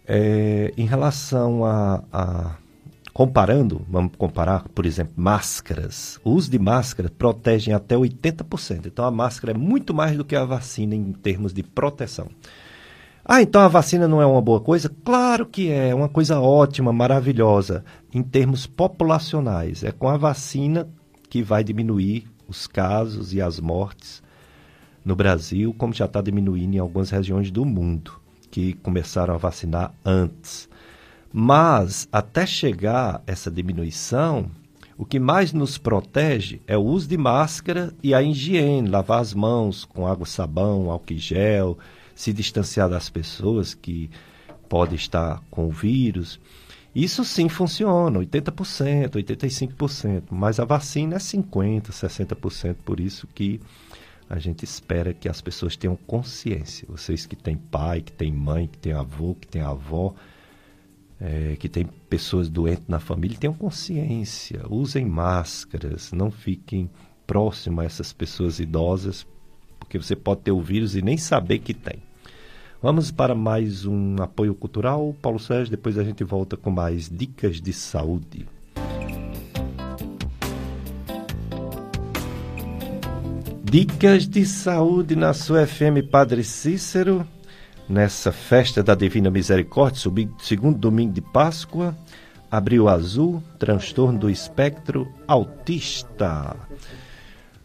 É, 0.06 0.72
em 0.76 0.86
relação 0.86 1.64
a, 1.64 2.04
a, 2.12 2.56
Comparando, 3.14 3.86
vamos 3.88 4.10
comparar, 4.18 4.68
por 4.74 4.84
exemplo, 4.84 5.14
máscaras. 5.16 6.18
O 6.24 6.32
uso 6.32 6.50
de 6.50 6.58
máscara 6.58 7.08
protege 7.08 7.72
até 7.72 7.94
80%. 7.94 8.86
Então 8.86 9.04
a 9.04 9.10
máscara 9.10 9.52
é 9.52 9.56
muito 9.56 9.94
mais 9.94 10.16
do 10.16 10.24
que 10.24 10.34
a 10.34 10.44
vacina 10.44 10.96
em 10.96 11.12
termos 11.12 11.54
de 11.54 11.62
proteção. 11.62 12.26
Ah, 13.24 13.40
então 13.40 13.60
a 13.60 13.68
vacina 13.68 14.08
não 14.08 14.20
é 14.20 14.26
uma 14.26 14.42
boa 14.42 14.60
coisa? 14.60 14.90
Claro 15.04 15.46
que 15.46 15.70
é, 15.70 15.94
uma 15.94 16.08
coisa 16.08 16.40
ótima, 16.40 16.92
maravilhosa, 16.92 17.84
em 18.12 18.20
termos 18.20 18.66
populacionais. 18.66 19.84
É 19.84 19.92
com 19.92 20.08
a 20.08 20.16
vacina 20.16 20.88
que 21.30 21.40
vai 21.40 21.62
diminuir 21.62 22.26
os 22.48 22.66
casos 22.66 23.32
e 23.32 23.40
as 23.40 23.60
mortes 23.60 24.24
no 25.04 25.14
Brasil, 25.14 25.72
como 25.78 25.94
já 25.94 26.06
está 26.06 26.20
diminuindo 26.20 26.74
em 26.74 26.78
algumas 26.80 27.10
regiões 27.10 27.48
do 27.52 27.64
mundo 27.64 28.20
que 28.50 28.72
começaram 28.72 29.34
a 29.34 29.38
vacinar 29.38 29.94
antes. 30.04 30.68
Mas, 31.36 32.08
até 32.12 32.46
chegar 32.46 33.20
essa 33.26 33.50
diminuição, 33.50 34.48
o 34.96 35.04
que 35.04 35.18
mais 35.18 35.52
nos 35.52 35.76
protege 35.76 36.60
é 36.64 36.76
o 36.78 36.80
uso 36.80 37.08
de 37.08 37.16
máscara 37.16 37.92
e 38.00 38.14
a 38.14 38.22
higiene, 38.22 38.88
lavar 38.88 39.20
as 39.20 39.34
mãos 39.34 39.84
com 39.84 40.06
água, 40.06 40.26
sabão, 40.26 40.92
álcool 40.92 41.18
gel, 41.18 41.76
se 42.14 42.32
distanciar 42.32 42.88
das 42.88 43.10
pessoas 43.10 43.74
que 43.74 44.08
podem 44.68 44.94
estar 44.94 45.42
com 45.50 45.66
o 45.66 45.72
vírus. 45.72 46.38
Isso 46.94 47.24
sim 47.24 47.48
funciona, 47.48 48.20
80%, 48.20 49.10
85%, 49.10 50.22
mas 50.30 50.60
a 50.60 50.64
vacina 50.64 51.16
é 51.16 51.18
50%, 51.18 51.90
60%, 51.90 52.76
por 52.84 53.00
isso 53.00 53.26
que 53.34 53.60
a 54.30 54.38
gente 54.38 54.64
espera 54.64 55.12
que 55.12 55.28
as 55.28 55.40
pessoas 55.40 55.76
tenham 55.76 55.96
consciência. 56.06 56.86
Vocês 56.88 57.26
que 57.26 57.34
têm 57.34 57.56
pai, 57.56 58.02
que 58.02 58.12
têm 58.12 58.30
mãe, 58.30 58.68
que 58.68 58.78
têm 58.78 58.92
avô, 58.92 59.34
que 59.34 59.48
têm 59.48 59.62
avó, 59.62 60.14
é, 61.20 61.56
que 61.56 61.68
têm 61.68 61.86
pessoas 62.08 62.48
doentes 62.48 62.84
na 62.88 63.00
família, 63.00 63.38
tenham 63.38 63.54
consciência. 63.54 64.62
Usem 64.68 65.04
máscaras, 65.04 66.12
não 66.12 66.30
fiquem 66.30 66.90
próximo 67.26 67.80
a 67.80 67.84
essas 67.84 68.12
pessoas 68.12 68.58
idosas, 68.58 69.26
porque 69.78 69.98
você 69.98 70.14
pode 70.14 70.42
ter 70.42 70.52
o 70.52 70.60
vírus 70.60 70.94
e 70.94 71.02
nem 71.02 71.16
saber 71.16 71.58
que 71.58 71.74
tem. 71.74 72.02
Vamos 72.82 73.10
para 73.10 73.34
mais 73.34 73.86
um 73.86 74.16
apoio 74.20 74.54
cultural, 74.54 75.16
Paulo 75.22 75.38
Sérgio. 75.38 75.70
Depois 75.70 75.96
a 75.96 76.04
gente 76.04 76.22
volta 76.22 76.56
com 76.56 76.70
mais 76.70 77.08
dicas 77.08 77.60
de 77.60 77.72
saúde. 77.72 78.46
Dicas 83.62 84.28
de 84.28 84.44
saúde 84.44 85.16
na 85.16 85.32
sua 85.32 85.66
FM 85.66 86.06
Padre 86.10 86.44
Cícero, 86.44 87.26
nessa 87.88 88.32
festa 88.32 88.82
da 88.82 88.94
Divina 88.94 89.30
Misericórdia, 89.30 90.10
segundo 90.38 90.78
domingo 90.78 91.12
de 91.12 91.20
Páscoa, 91.20 91.96
abril 92.50 92.88
azul, 92.88 93.42
transtorno 93.58 94.18
do 94.18 94.30
espectro 94.30 95.08
autista. 95.26 96.56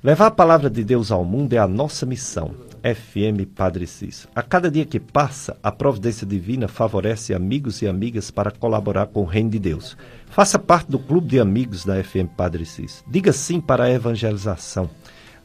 Levar 0.03 0.28
a 0.28 0.32
palavra 0.32 0.70
de 0.70 0.84
Deus 0.84 1.11
ao 1.11 1.26
mundo 1.26 1.53
é 1.53 1.57
a 1.57 1.67
nossa 1.67 2.05
missão. 2.05 2.70
FM 2.82 3.45
Padre 3.55 3.86
Cícero. 3.86 4.30
A 4.34 4.41
cada 4.41 4.72
dia 4.72 4.86
que 4.86 4.99
passa, 4.99 5.57
a 5.61 5.72
providência 5.72 6.26
divina 6.26 6.67
favorece 6.67 7.34
amigos 7.34 7.82
e 7.82 7.88
amigas 7.88 8.32
para 8.32 8.51
colaborar 8.51 9.07
com 9.07 9.22
o 9.22 9.26
reino 9.26 9.49
de 9.49 9.59
Deus. 9.59 9.97
Faça 10.28 10.57
parte 10.57 10.89
do 10.89 10.99
clube 10.99 11.28
de 11.28 11.39
amigos 11.39 11.84
da 11.84 12.01
FM 12.01 12.30
Padre 12.38 12.65
Cícero. 12.65 13.05
Diga 13.09 13.34
sim 13.34 13.59
para 13.59 13.86
a 13.86 13.91
evangelização. 13.91 14.89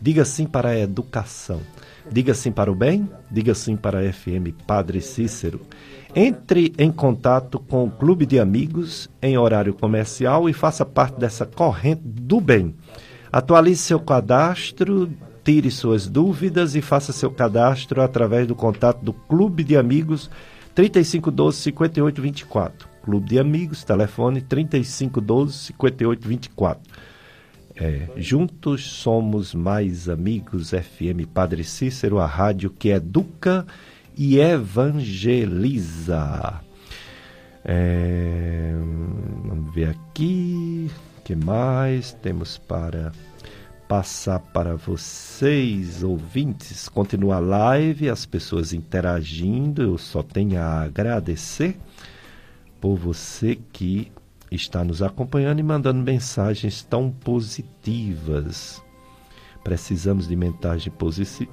Diga 0.00 0.24
sim 0.24 0.46
para 0.46 0.70
a 0.70 0.78
educação. 0.78 1.60
Diga 2.10 2.34
sim 2.34 2.52
para 2.52 2.70
o 2.70 2.74
bem. 2.74 3.08
Diga 3.30 3.54
sim 3.54 3.76
para 3.76 4.00
a 4.00 4.12
FM 4.12 4.52
Padre 4.66 5.00
Cícero. 5.00 5.60
Entre 6.14 6.72
em 6.78 6.92
contato 6.92 7.58
com 7.58 7.84
o 7.84 7.90
Clube 7.90 8.24
de 8.24 8.38
Amigos 8.38 9.10
em 9.20 9.36
horário 9.36 9.74
comercial 9.74 10.48
e 10.48 10.52
faça 10.52 10.84
parte 10.84 11.18
dessa 11.18 11.44
corrente 11.44 12.02
do 12.04 12.40
bem. 12.40 12.74
Atualize 13.32 13.82
seu 13.82 13.98
cadastro, 13.98 15.10
tire 15.42 15.70
suas 15.70 16.08
dúvidas 16.08 16.76
e 16.76 16.80
faça 16.80 17.12
seu 17.12 17.30
cadastro 17.30 18.00
através 18.00 18.46
do 18.46 18.54
contato 18.54 19.04
do 19.04 19.12
Clube 19.12 19.64
de 19.64 19.76
Amigos 19.76 20.30
3512 20.74 21.58
5824. 21.58 22.88
Clube 23.02 23.28
de 23.28 23.38
Amigos, 23.38 23.82
telefone 23.82 24.40
3512 24.40 25.52
5824. 25.52 26.93
É, 27.76 28.08
juntos 28.16 28.84
somos 28.84 29.52
mais 29.52 30.08
amigos 30.08 30.70
FM 30.70 31.26
Padre 31.32 31.64
Cícero, 31.64 32.20
a 32.20 32.26
rádio 32.26 32.70
que 32.70 32.90
educa 32.90 33.66
e 34.16 34.38
evangeliza. 34.38 35.40
É, 37.64 38.72
vamos 39.44 39.74
ver 39.74 39.88
aqui, 39.88 40.88
que 41.24 41.34
mais 41.34 42.12
temos 42.12 42.58
para 42.58 43.10
passar 43.88 44.38
para 44.38 44.76
vocês, 44.76 46.04
ouvintes. 46.04 46.88
Continua 46.88 47.36
a 47.36 47.40
live, 47.40 48.08
as 48.08 48.24
pessoas 48.24 48.72
interagindo. 48.72 49.82
Eu 49.82 49.98
só 49.98 50.22
tenho 50.22 50.60
a 50.60 50.82
agradecer 50.82 51.76
por 52.80 52.96
você 52.96 53.58
que 53.72 54.12
está 54.54 54.84
nos 54.84 55.02
acompanhando 55.02 55.58
e 55.58 55.62
mandando 55.62 56.02
mensagens 56.02 56.82
tão 56.82 57.10
positivas. 57.10 58.82
Precisamos 59.62 60.28
de 60.28 60.36
mensagens 60.36 60.94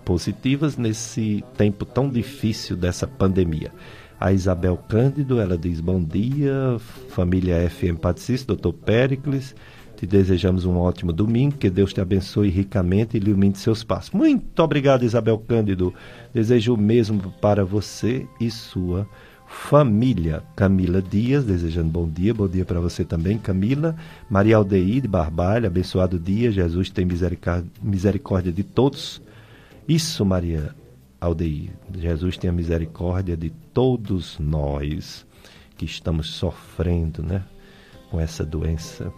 positivas 0.03 0.77
nesse 0.77 1.43
tempo 1.57 1.85
tão 1.85 2.09
difícil 2.09 2.75
dessa 2.75 3.07
pandemia. 3.07 3.71
A 4.19 4.31
Isabel 4.31 4.77
Cândido, 4.77 5.39
ela 5.39 5.57
diz 5.57 5.79
bom 5.79 6.03
dia, 6.03 6.77
família 7.09 7.69
FM 7.69 7.97
Patricis, 7.99 8.43
doutor 8.43 8.73
Péricles. 8.73 9.55
Te 9.95 10.05
desejamos 10.05 10.65
um 10.65 10.77
ótimo 10.77 11.13
domingo, 11.13 11.57
que 11.57 11.69
Deus 11.69 11.93
te 11.93 12.01
abençoe 12.01 12.49
ricamente 12.49 13.15
e 13.15 13.19
ilumine 13.19 13.55
seus 13.55 13.83
passos. 13.83 14.11
Muito 14.11 14.61
obrigado, 14.61 15.03
Isabel 15.03 15.37
Cândido. 15.39 15.93
Desejo 16.33 16.73
o 16.73 16.77
mesmo 16.77 17.31
para 17.39 17.63
você 17.63 18.27
e 18.39 18.51
sua 18.51 19.03
família. 19.03 19.30
Camila 20.55 21.01
Dias, 21.01 21.43
desejando 21.43 21.89
bom 21.89 22.07
dia, 22.07 22.33
bom 22.33 22.47
dia 22.47 22.63
para 22.63 22.79
você 22.79 23.03
também, 23.03 23.37
Camila. 23.37 23.95
Maria 24.29 24.55
Aldeide 24.55 25.07
Barbalho, 25.07 25.67
abençoado 25.67 26.17
dia, 26.17 26.51
Jesus 26.51 26.89
tem 26.89 27.05
misericórdia 27.81 28.51
de 28.51 28.63
todos. 28.63 29.21
Isso, 29.87 30.25
Maria 30.25 30.73
Aldeide, 31.19 31.71
Jesus 31.95 32.37
tem 32.37 32.49
a 32.49 32.53
misericórdia 32.53 33.35
de 33.35 33.49
todos 33.73 34.39
nós 34.39 35.25
que 35.77 35.85
estamos 35.85 36.29
sofrendo, 36.29 37.21
né, 37.21 37.43
com 38.09 38.19
essa 38.19 38.45
doença. 38.45 39.11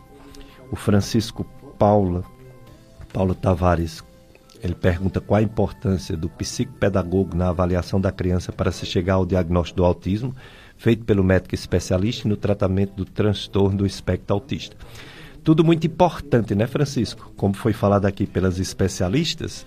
O 0.71 0.75
Francisco 0.75 1.45
Paula, 1.77 2.23
Paulo 3.11 3.35
Tavares, 3.35 4.03
ele 4.63 4.73
pergunta 4.73 5.19
qual 5.19 5.39
a 5.39 5.43
importância 5.43 6.15
do 6.15 6.29
psicopedagogo 6.29 7.35
na 7.35 7.49
avaliação 7.49 7.99
da 7.99 8.13
criança 8.13 8.49
para 8.53 8.71
se 8.71 8.85
chegar 8.85 9.15
ao 9.15 9.25
diagnóstico 9.25 9.77
do 9.77 9.83
autismo, 9.85 10.33
feito 10.77 11.03
pelo 11.03 11.21
médico 11.21 11.53
especialista 11.53 12.29
no 12.29 12.37
tratamento 12.37 12.93
do 12.95 13.03
transtorno 13.03 13.79
do 13.79 13.85
espectro 13.85 14.33
autista. 14.33 14.77
Tudo 15.43 15.65
muito 15.65 15.85
importante, 15.85 16.55
né, 16.55 16.65
Francisco? 16.65 17.33
Como 17.35 17.53
foi 17.53 17.73
falado 17.73 18.05
aqui 18.05 18.25
pelas 18.25 18.57
especialistas, 18.57 19.65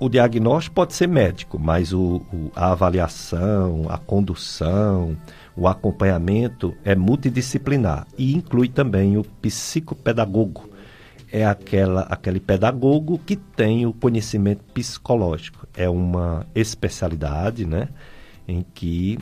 o 0.00 0.08
diagnóstico 0.08 0.74
pode 0.74 0.94
ser 0.94 1.06
médico, 1.06 1.56
mas 1.56 1.92
o, 1.92 2.22
o, 2.32 2.50
a 2.56 2.72
avaliação, 2.72 3.86
a 3.88 3.98
condução, 3.98 5.16
o 5.54 5.68
acompanhamento 5.68 6.74
é 6.84 6.96
multidisciplinar 6.96 8.06
e 8.18 8.34
inclui 8.34 8.68
também 8.68 9.16
o 9.16 9.22
psicopedagogo 9.22 10.69
é 11.32 11.44
aquela, 11.44 12.02
aquele 12.02 12.40
pedagogo 12.40 13.18
que 13.18 13.36
tem 13.36 13.86
o 13.86 13.92
conhecimento 13.92 14.64
psicológico. 14.72 15.66
É 15.74 15.88
uma 15.88 16.46
especialidade 16.54 17.64
né, 17.64 17.88
em 18.46 18.64
que 18.74 19.18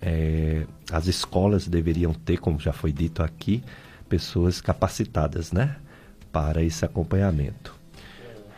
é, 0.00 0.66
as 0.90 1.06
escolas 1.06 1.68
deveriam 1.68 2.14
ter, 2.14 2.38
como 2.38 2.58
já 2.58 2.72
foi 2.72 2.92
dito 2.92 3.22
aqui, 3.22 3.62
pessoas 4.08 4.60
capacitadas 4.60 5.52
né, 5.52 5.76
para 6.32 6.62
esse 6.62 6.84
acompanhamento. 6.84 7.74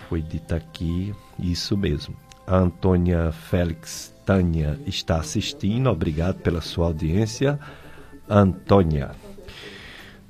Foi 0.09 0.23
dito 0.23 0.55
aqui 0.55 1.15
isso 1.39 1.77
mesmo. 1.77 2.15
A 2.47 2.57
Antônia 2.57 3.33
Félix 3.33 4.13
Tânia 4.25 4.79
está 4.87 5.17
assistindo, 5.17 5.91
obrigado 5.91 6.37
pela 6.39 6.61
sua 6.61 6.87
audiência. 6.87 7.59
Antônia. 8.29 9.11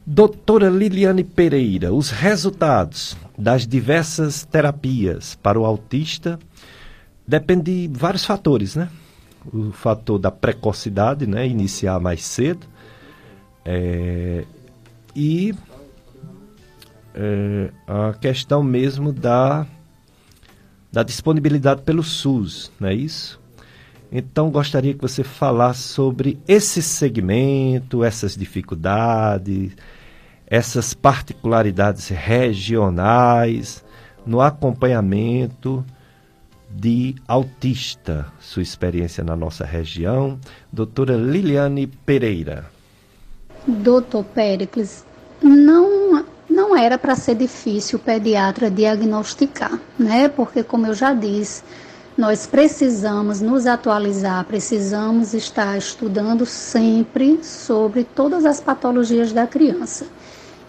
Doutora 0.04 0.68
Liliane 0.68 1.22
Pereira, 1.22 1.92
os 1.92 2.10
resultados 2.10 3.16
das 3.38 3.66
diversas 3.66 4.44
terapias 4.44 5.36
para 5.36 5.58
o 5.58 5.64
autista 5.64 6.40
dependem 7.26 7.88
de 7.88 7.98
vários 7.98 8.24
fatores, 8.24 8.74
né? 8.74 8.88
O 9.52 9.72
fator 9.72 10.18
da 10.18 10.30
precocidade, 10.30 11.26
né? 11.26 11.46
Iniciar 11.46 12.00
mais 12.00 12.24
cedo. 12.24 12.66
É, 13.64 14.44
e 15.14 15.54
é, 17.14 17.70
a 17.86 18.12
questão 18.14 18.62
mesmo 18.62 19.12
da, 19.12 19.66
da 20.90 21.02
disponibilidade 21.02 21.82
pelo 21.82 22.02
SUS, 22.02 22.72
não 22.80 22.88
é 22.88 22.94
isso? 22.94 23.41
Então, 24.14 24.50
gostaria 24.50 24.92
que 24.92 25.00
você 25.00 25.24
falasse 25.24 25.80
sobre 25.84 26.38
esse 26.46 26.82
segmento, 26.82 28.04
essas 28.04 28.36
dificuldades, 28.36 29.72
essas 30.46 30.92
particularidades 30.92 32.08
regionais 32.08 33.82
no 34.26 34.42
acompanhamento 34.42 35.82
de 36.68 37.14
autista. 37.26 38.26
Sua 38.38 38.62
experiência 38.62 39.24
na 39.24 39.34
nossa 39.34 39.64
região, 39.64 40.38
doutora 40.70 41.16
Liliane 41.16 41.86
Pereira. 41.86 42.66
Doutor 43.66 44.24
Péricles, 44.24 45.06
não, 45.40 46.22
não 46.50 46.76
era 46.76 46.98
para 46.98 47.16
ser 47.16 47.36
difícil 47.36 47.98
o 47.98 48.02
pediatra 48.02 48.70
diagnosticar, 48.70 49.80
né? 49.98 50.28
Porque, 50.28 50.62
como 50.62 50.86
eu 50.86 50.92
já 50.92 51.14
disse, 51.14 51.62
nós 52.16 52.46
precisamos 52.46 53.40
nos 53.40 53.66
atualizar, 53.66 54.44
precisamos 54.44 55.32
estar 55.32 55.78
estudando 55.78 56.44
sempre 56.44 57.42
sobre 57.42 58.04
todas 58.04 58.44
as 58.44 58.60
patologias 58.60 59.32
da 59.32 59.46
criança. 59.46 60.06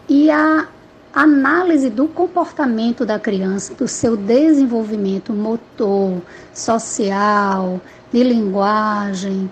E 0.08 0.32
a 0.32 0.68
análise 1.14 1.90
do 1.90 2.08
comportamento 2.08 3.06
da 3.06 3.20
criança, 3.20 3.74
do 3.74 3.88
seu 3.88 4.16
desenvolvimento 4.16 5.34
motor, 5.34 6.22
social, 6.54 7.80
de 8.12 8.24
linguagem, 8.24 9.50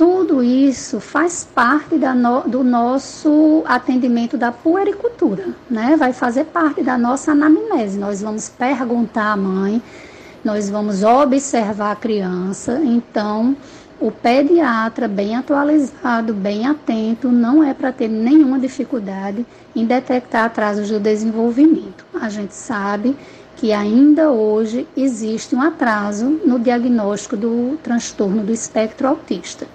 tudo 0.00 0.42
isso 0.42 0.98
faz 0.98 1.46
parte 1.54 1.96
no, 1.96 2.40
do 2.48 2.64
nosso 2.64 3.62
atendimento 3.66 4.38
da 4.38 4.50
puericultura, 4.50 5.48
né? 5.68 5.94
Vai 5.98 6.14
fazer 6.14 6.46
parte 6.46 6.82
da 6.82 6.96
nossa 6.96 7.32
anamnese. 7.32 7.98
Nós 7.98 8.22
vamos 8.22 8.48
perguntar 8.48 9.32
à 9.32 9.36
mãe 9.36 9.82
nós 10.44 10.70
vamos 10.70 11.02
observar 11.02 11.92
a 11.92 11.96
criança, 11.96 12.80
então 12.82 13.56
o 14.00 14.10
pediatra 14.10 15.06
bem 15.06 15.36
atualizado, 15.36 16.32
bem 16.32 16.66
atento, 16.66 17.28
não 17.28 17.62
é 17.62 17.74
para 17.74 17.92
ter 17.92 18.08
nenhuma 18.08 18.58
dificuldade 18.58 19.44
em 19.76 19.84
detectar 19.84 20.46
atrasos 20.46 20.88
do 20.88 20.98
desenvolvimento. 20.98 22.06
A 22.18 22.30
gente 22.30 22.54
sabe 22.54 23.14
que 23.56 23.74
ainda 23.74 24.30
hoje 24.30 24.88
existe 24.96 25.54
um 25.54 25.60
atraso 25.60 26.40
no 26.46 26.58
diagnóstico 26.58 27.36
do 27.36 27.78
transtorno 27.82 28.42
do 28.42 28.52
espectro 28.52 29.06
autista. 29.06 29.66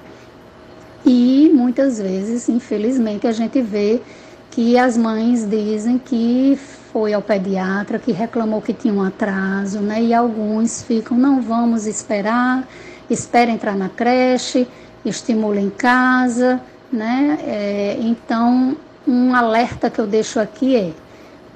E 1.05 1.51
muitas 1.53 1.99
vezes, 1.99 2.49
infelizmente, 2.49 3.27
a 3.27 3.31
gente 3.31 3.61
vê 3.61 4.01
que 4.49 4.75
as 4.75 4.97
mães 4.97 5.47
dizem 5.47 5.99
que 5.99 6.57
foi 6.95 7.11
ao 7.11 7.21
pediatra, 7.21 7.99
que 7.99 8.13
reclamou 8.13 8.61
que 8.61 8.71
tinha 8.71 8.93
um 8.93 9.03
atraso, 9.03 9.81
né? 9.81 10.01
E 10.01 10.13
alguns 10.13 10.81
ficam, 10.81 11.17
não 11.17 11.41
vamos 11.41 11.85
esperar, 11.85 12.65
espera 13.09 13.51
entrar 13.51 13.75
na 13.75 13.89
creche, 13.89 14.65
estimula 15.03 15.59
em 15.59 15.69
casa, 15.69 16.61
né? 16.89 17.37
É, 17.41 17.97
então, 17.99 18.77
um 19.05 19.35
alerta 19.35 19.89
que 19.89 19.99
eu 19.99 20.07
deixo 20.07 20.39
aqui 20.39 20.77
é: 20.77 20.93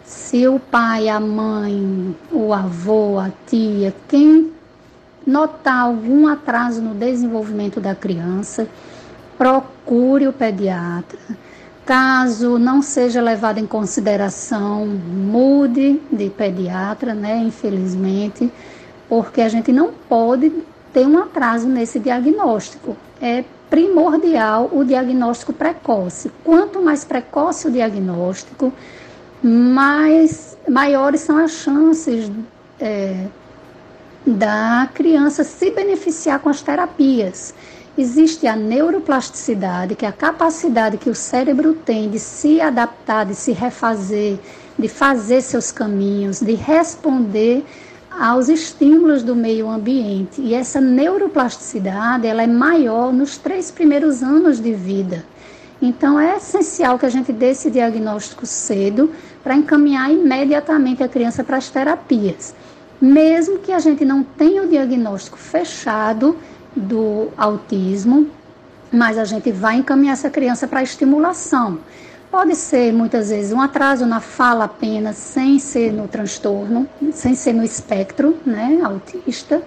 se 0.03 0.45
o 0.45 0.59
pai, 0.59 1.07
a 1.07 1.21
mãe, 1.21 2.13
o 2.33 2.53
avô, 2.53 3.17
a 3.17 3.31
tia, 3.47 3.95
quem 4.09 4.51
notar 5.25 5.85
algum 5.85 6.27
atraso 6.27 6.81
no 6.81 6.93
desenvolvimento 6.93 7.79
da 7.79 7.95
criança, 7.95 8.67
procure 9.37 10.27
o 10.27 10.33
pediatra 10.33 11.17
Caso 11.89 12.59
não 12.59 12.83
seja 12.83 13.19
levado 13.19 13.57
em 13.57 13.65
consideração, 13.65 14.85
mude 14.85 15.99
de 16.11 16.29
pediatra, 16.29 17.15
né? 17.15 17.37
Infelizmente, 17.37 18.53
porque 19.07 19.41
a 19.41 19.49
gente 19.49 19.71
não 19.71 19.91
pode 20.07 20.53
ter 20.93 21.07
um 21.07 21.17
atraso 21.17 21.67
nesse 21.67 21.97
diagnóstico. 21.97 22.95
É 23.19 23.43
primordial 23.71 24.69
o 24.71 24.83
diagnóstico 24.83 25.51
precoce. 25.51 26.31
Quanto 26.43 26.79
mais 26.79 27.03
precoce 27.03 27.67
o 27.67 27.71
diagnóstico, 27.71 28.71
mais 29.41 30.55
maiores 30.69 31.21
são 31.21 31.39
as 31.39 31.53
chances 31.53 32.31
é, 32.79 33.25
da 34.23 34.87
criança 34.93 35.43
se 35.43 35.71
beneficiar 35.71 36.37
com 36.37 36.49
as 36.49 36.61
terapias 36.61 37.51
existe 38.01 38.47
a 38.47 38.55
neuroplasticidade, 38.55 39.95
que 39.95 40.05
é 40.05 40.09
a 40.09 40.13
capacidade 40.13 40.97
que 40.97 41.09
o 41.09 41.15
cérebro 41.15 41.73
tem 41.73 42.09
de 42.09 42.17
se 42.17 42.61
adaptar, 42.61 43.25
de 43.25 43.35
se 43.35 43.51
refazer, 43.51 44.39
de 44.77 44.87
fazer 44.87 45.41
seus 45.41 45.71
caminhos, 45.71 46.39
de 46.39 46.53
responder 46.53 47.65
aos 48.09 48.47
estímulos 48.47 49.21
do 49.21 49.35
meio 49.35 49.69
ambiente. 49.69 50.41
E 50.41 50.53
essa 50.53 50.79
neuroplasticidade, 50.79 52.25
ela 52.25 52.41
é 52.41 52.47
maior 52.47 53.11
nos 53.11 53.37
três 53.37 53.69
primeiros 53.69 54.23
anos 54.23 54.61
de 54.61 54.73
vida. 54.73 55.25
Então 55.81 56.19
é 56.19 56.37
essencial 56.37 56.97
que 56.97 57.05
a 57.05 57.09
gente 57.09 57.31
dê 57.31 57.51
esse 57.51 57.69
diagnóstico 57.69 58.45
cedo 58.45 59.11
para 59.43 59.55
encaminhar 59.55 60.11
imediatamente 60.11 61.03
a 61.03 61.07
criança 61.07 61.43
para 61.43 61.57
as 61.57 61.69
terapias. 61.69 62.53
Mesmo 63.01 63.59
que 63.59 63.71
a 63.71 63.79
gente 63.79 64.03
não 64.03 64.23
tenha 64.23 64.63
o 64.63 64.67
diagnóstico 64.67 65.37
fechado, 65.37 66.35
do 66.80 67.30
autismo, 67.38 68.27
mas 68.91 69.17
a 69.17 69.25
gente 69.25 69.51
vai 69.51 69.77
encaminhar 69.77 70.13
essa 70.13 70.30
criança 70.30 70.67
para 70.67 70.82
estimulação. 70.82 71.80
Pode 72.32 72.55
ser 72.55 72.93
muitas 72.93 73.30
vezes 73.30 73.51
um 73.51 73.59
atraso 73.59 74.05
na 74.05 74.19
fala 74.19 74.65
apenas, 74.65 75.17
sem 75.17 75.57
ser 75.57 75.91
no 75.91 76.07
transtorno, 76.07 76.88
sem 77.11 77.34
ser 77.34 77.53
no 77.53 77.63
espectro, 77.63 78.38
né, 78.45 78.80
autista. 78.84 79.63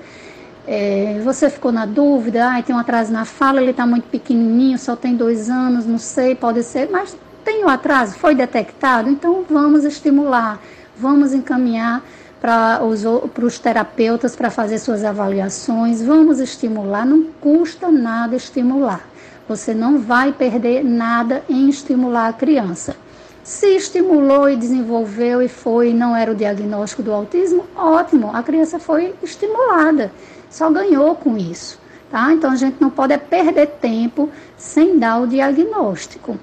É, 0.67 1.21
você 1.25 1.51
ficou 1.51 1.73
na 1.73 1.85
dúvida, 1.85 2.49
ah, 2.49 2.63
tem 2.63 2.75
um 2.75 2.79
atraso 2.79 3.13
na 3.13 3.25
fala, 3.25 3.61
ele 3.61 3.73
está 3.73 3.85
muito 3.85 4.05
pequenininho, 4.05 4.79
só 4.79 4.95
tem 4.95 5.17
dois 5.17 5.51
anos, 5.51 5.87
não 5.87 5.99
sei, 5.99 6.37
pode 6.37 6.63
ser, 6.63 6.89
mas 6.89 7.17
tem 7.45 7.65
o 7.65 7.69
atraso, 7.69 8.15
foi 8.15 8.35
detectado, 8.35 9.11
então 9.11 9.45
vamos 9.51 9.85
estimular, 9.85 10.61
vamos 10.97 11.35
encaminhar 11.35 12.01
para 12.43 12.83
os, 12.85 13.05
para 13.33 13.45
os 13.45 13.57
terapeutas 13.61 14.35
para 14.35 14.51
fazer 14.51 14.81
suas 14.81 15.05
avaliações, 15.05 16.03
vamos 16.03 16.41
estimular, 16.41 17.07
não 17.07 17.27
custa 17.41 17.89
nada 17.89 18.35
estimular. 18.35 19.09
Você 19.49 19.73
não 19.73 20.01
vai 20.01 20.33
perder 20.33 20.83
nada 20.85 21.45
em 21.49 21.69
estimular 21.69 22.27
a 22.27 22.33
criança. 22.33 22.97
Se 23.45 23.77
estimulou 23.77 24.51
e 24.51 24.57
desenvolveu 24.57 25.41
e 25.41 25.49
foi, 25.49 25.95
não 25.95 26.17
era 26.17 26.33
o 26.33 26.35
diagnóstico 26.35 27.01
do 27.01 27.13
autismo, 27.13 27.65
ótimo, 27.77 28.35
a 28.35 28.43
criança 28.43 28.77
foi 28.81 29.15
estimulada, 29.23 30.11
só 30.51 30.69
ganhou 30.69 31.15
com 31.15 31.39
isso. 31.39 31.79
Tá? 32.11 32.33
Então 32.33 32.51
a 32.51 32.57
gente 32.57 32.77
não 32.81 32.91
pode 32.91 33.13
é 33.13 33.19
perder 33.19 33.69
tempo 33.81 34.29
sem 34.57 34.99
dar 34.99 35.21
o 35.21 35.29
diagnóstico. 35.29 36.37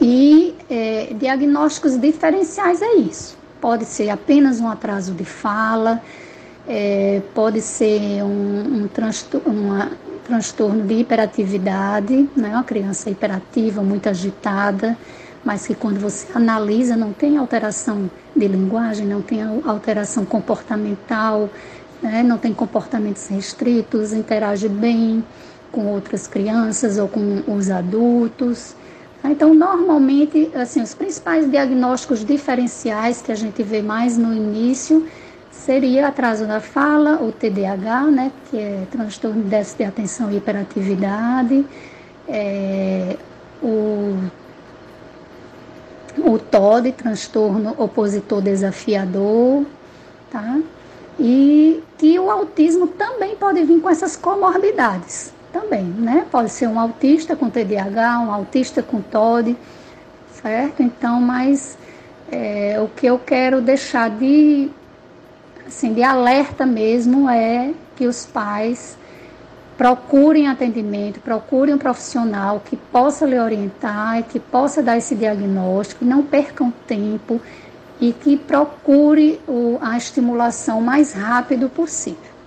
E 0.00 0.54
é, 0.68 1.14
diagnósticos 1.14 1.98
diferenciais 1.98 2.82
é 2.82 2.94
isso. 2.96 3.37
Pode 3.60 3.84
ser 3.84 4.10
apenas 4.10 4.60
um 4.60 4.68
atraso 4.68 5.12
de 5.12 5.24
fala, 5.24 6.00
é, 6.66 7.22
pode 7.34 7.60
ser 7.60 8.22
um, 8.22 8.82
um 8.82 8.88
transtorno, 8.88 9.90
transtorno 10.24 10.84
de 10.84 10.94
hiperatividade, 10.94 12.28
né? 12.36 12.50
uma 12.50 12.62
criança 12.62 13.08
hiperativa, 13.08 13.82
muito 13.82 14.08
agitada, 14.08 14.96
mas 15.44 15.66
que 15.66 15.74
quando 15.74 15.98
você 15.98 16.26
analisa 16.34 16.94
não 16.94 17.12
tem 17.12 17.38
alteração 17.38 18.10
de 18.36 18.46
linguagem, 18.46 19.06
não 19.06 19.22
tem 19.22 19.42
alteração 19.64 20.26
comportamental, 20.26 21.48
né? 22.02 22.22
não 22.22 22.36
tem 22.36 22.52
comportamentos 22.52 23.26
restritos, 23.28 24.12
interage 24.12 24.68
bem 24.68 25.24
com 25.72 25.86
outras 25.86 26.26
crianças 26.26 26.98
ou 26.98 27.08
com 27.08 27.42
os 27.48 27.70
adultos. 27.70 28.76
Então, 29.24 29.52
normalmente, 29.52 30.50
assim, 30.54 30.80
os 30.80 30.94
principais 30.94 31.50
diagnósticos 31.50 32.24
diferenciais 32.24 33.20
que 33.20 33.32
a 33.32 33.34
gente 33.34 33.62
vê 33.62 33.82
mais 33.82 34.16
no 34.16 34.32
início 34.32 35.06
seria 35.50 36.06
atraso 36.08 36.46
da 36.46 36.60
fala, 36.60 37.22
o 37.22 37.32
TDAH, 37.32 38.02
né, 38.04 38.32
que 38.48 38.58
é 38.58 38.86
transtorno 38.90 39.42
de 39.42 39.48
déficit 39.48 39.78
de 39.78 39.84
atenção 39.84 40.30
e 40.30 40.36
hiperatividade, 40.36 41.66
é, 42.28 43.16
o, 43.62 44.16
o 46.18 46.38
TOD, 46.38 46.92
transtorno 46.92 47.74
opositor 47.76 48.40
desafiador, 48.40 49.64
tá? 50.30 50.58
E 51.18 51.82
que 51.98 52.18
o 52.18 52.30
autismo 52.30 52.86
também 52.86 53.34
pode 53.34 53.62
vir 53.64 53.80
com 53.80 53.90
essas 53.90 54.16
comorbidades, 54.16 55.32
também, 55.52 55.84
né? 55.84 56.26
Pode 56.30 56.50
ser 56.50 56.66
um 56.66 56.78
autista 56.78 57.36
com 57.36 57.50
TDAH, 57.50 58.20
um 58.20 58.32
autista 58.32 58.82
com 58.82 59.00
TOD, 59.00 59.56
certo? 60.42 60.82
Então, 60.82 61.20
mas 61.20 61.76
é, 62.30 62.78
o 62.80 62.88
que 62.88 63.06
eu 63.06 63.18
quero 63.18 63.60
deixar 63.60 64.10
de, 64.10 64.70
assim, 65.66 65.92
de 65.92 66.02
alerta 66.02 66.66
mesmo 66.66 67.28
é 67.28 67.72
que 67.96 68.06
os 68.06 68.26
pais 68.26 68.96
procurem 69.76 70.48
atendimento, 70.48 71.20
procurem 71.20 71.74
um 71.74 71.78
profissional 71.78 72.60
que 72.64 72.76
possa 72.76 73.24
lhe 73.24 73.38
orientar, 73.38 74.24
que 74.24 74.40
possa 74.40 74.82
dar 74.82 74.98
esse 74.98 75.14
diagnóstico, 75.14 76.04
não 76.04 76.22
percam 76.22 76.72
tempo 76.86 77.40
e 78.00 78.12
que 78.12 78.36
procure 78.36 79.40
a 79.80 79.96
estimulação 79.96 80.80
mais 80.80 81.12
rápido 81.12 81.68
possível. 81.68 82.37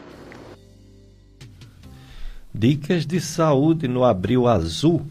Dicas 2.54 3.06
de 3.06 3.22
saúde 3.22 3.88
no 3.88 4.04
Abril 4.04 4.46
Azul. 4.46 5.06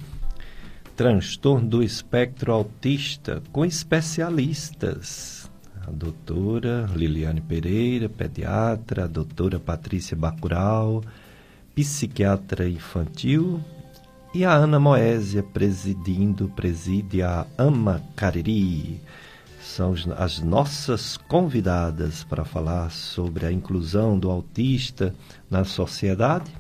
Transtorno 0.94 1.66
do 1.66 1.82
espectro 1.82 2.52
autista 2.52 3.42
com 3.50 3.64
especialistas. 3.64 5.50
A 5.86 5.90
doutora 5.90 6.86
Liliane 6.94 7.40
Pereira, 7.40 8.10
pediatra, 8.10 9.04
a 9.04 9.06
doutora 9.06 9.58
Patrícia 9.58 10.14
Bacural, 10.14 11.02
psiquiatra 11.74 12.68
infantil, 12.68 13.58
e 14.34 14.44
a 14.44 14.52
Ana 14.52 14.78
Moésia, 14.78 15.42
presidindo, 15.42 16.52
preside 16.54 17.22
a 17.22 17.46
Ama 17.56 18.02
Cariri. 18.14 19.00
São 19.62 19.94
as 20.18 20.40
nossas 20.40 21.16
convidadas 21.16 22.22
para 22.22 22.44
falar 22.44 22.90
sobre 22.90 23.46
a 23.46 23.52
inclusão 23.52 24.18
do 24.18 24.30
autista 24.30 25.14
na 25.50 25.64
sociedade 25.64 26.52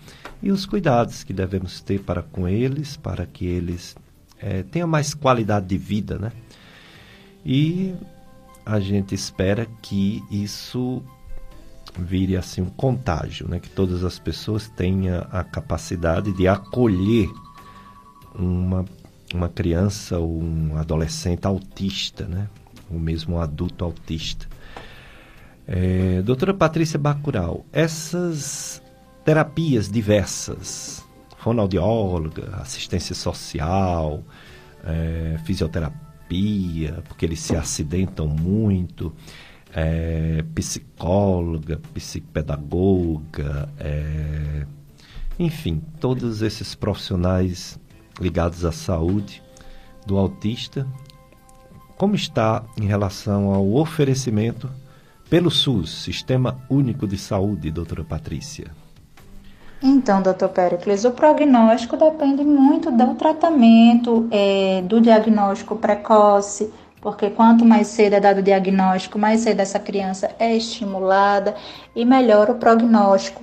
e 0.42 0.50
os 0.50 0.64
cuidados 0.64 1.22
que 1.22 1.32
devemos 1.32 1.80
ter 1.80 2.00
para 2.00 2.22
com 2.22 2.48
eles, 2.48 2.96
para 2.96 3.26
que 3.26 3.46
eles 3.46 3.96
é, 4.38 4.62
tenham 4.62 4.88
mais 4.88 5.12
qualidade 5.14 5.66
de 5.66 5.76
vida, 5.76 6.18
né? 6.18 6.32
E 7.44 7.94
a 8.64 8.80
gente 8.80 9.14
espera 9.14 9.66
que 9.82 10.22
isso 10.30 11.02
vire 11.98 12.36
assim 12.36 12.62
um 12.62 12.70
contágio, 12.70 13.48
né? 13.48 13.58
Que 13.58 13.68
todas 13.68 14.04
as 14.04 14.18
pessoas 14.18 14.68
tenham 14.68 15.26
a 15.30 15.44
capacidade 15.44 16.32
de 16.32 16.48
acolher 16.48 17.28
uma, 18.34 18.84
uma 19.34 19.48
criança 19.48 20.18
ou 20.18 20.40
um 20.42 20.76
adolescente 20.76 21.46
autista, 21.46 22.24
né? 22.26 22.48
Ou 22.90 22.98
mesmo 22.98 23.36
um 23.36 23.40
adulto 23.40 23.84
autista. 23.84 24.46
É, 25.66 26.22
doutora 26.22 26.54
Patrícia 26.54 26.98
Bacural, 26.98 27.64
essas 27.72 28.82
terapias 29.30 29.88
diversas, 29.88 31.04
fonoaudióloga, 31.36 32.56
assistência 32.56 33.14
social, 33.14 34.24
é, 34.82 35.38
fisioterapia, 35.44 37.00
porque 37.06 37.26
eles 37.26 37.38
se 37.38 37.54
acidentam 37.54 38.26
muito, 38.26 39.14
é, 39.72 40.44
psicóloga, 40.52 41.80
psicopedagoga, 41.94 43.68
é, 43.78 44.66
enfim, 45.38 45.80
todos 46.00 46.42
esses 46.42 46.74
profissionais 46.74 47.78
ligados 48.20 48.64
à 48.64 48.72
saúde 48.72 49.40
do 50.04 50.18
autista, 50.18 50.84
como 51.96 52.16
está 52.16 52.64
em 52.76 52.86
relação 52.88 53.54
ao 53.54 53.74
oferecimento 53.74 54.68
pelo 55.28 55.52
SUS, 55.52 56.02
Sistema 56.02 56.60
Único 56.68 57.06
de 57.06 57.16
Saúde, 57.16 57.70
doutora 57.70 58.02
Patrícia? 58.02 58.79
Então, 59.82 60.20
doutor 60.20 60.50
Pericles, 60.50 61.04
o 61.04 61.10
prognóstico 61.10 61.96
depende 61.96 62.44
muito 62.44 62.90
do 62.90 63.14
tratamento, 63.14 64.28
é, 64.30 64.82
do 64.84 65.00
diagnóstico 65.00 65.74
precoce, 65.74 66.70
porque 67.00 67.30
quanto 67.30 67.64
mais 67.64 67.86
cedo 67.86 68.14
é 68.14 68.20
dado 68.20 68.38
o 68.38 68.42
diagnóstico, 68.42 69.18
mais 69.18 69.40
cedo 69.40 69.60
essa 69.60 69.78
criança 69.78 70.30
é 70.38 70.54
estimulada 70.54 71.54
e 71.96 72.04
melhora 72.04 72.52
o 72.52 72.56
prognóstico. 72.56 73.42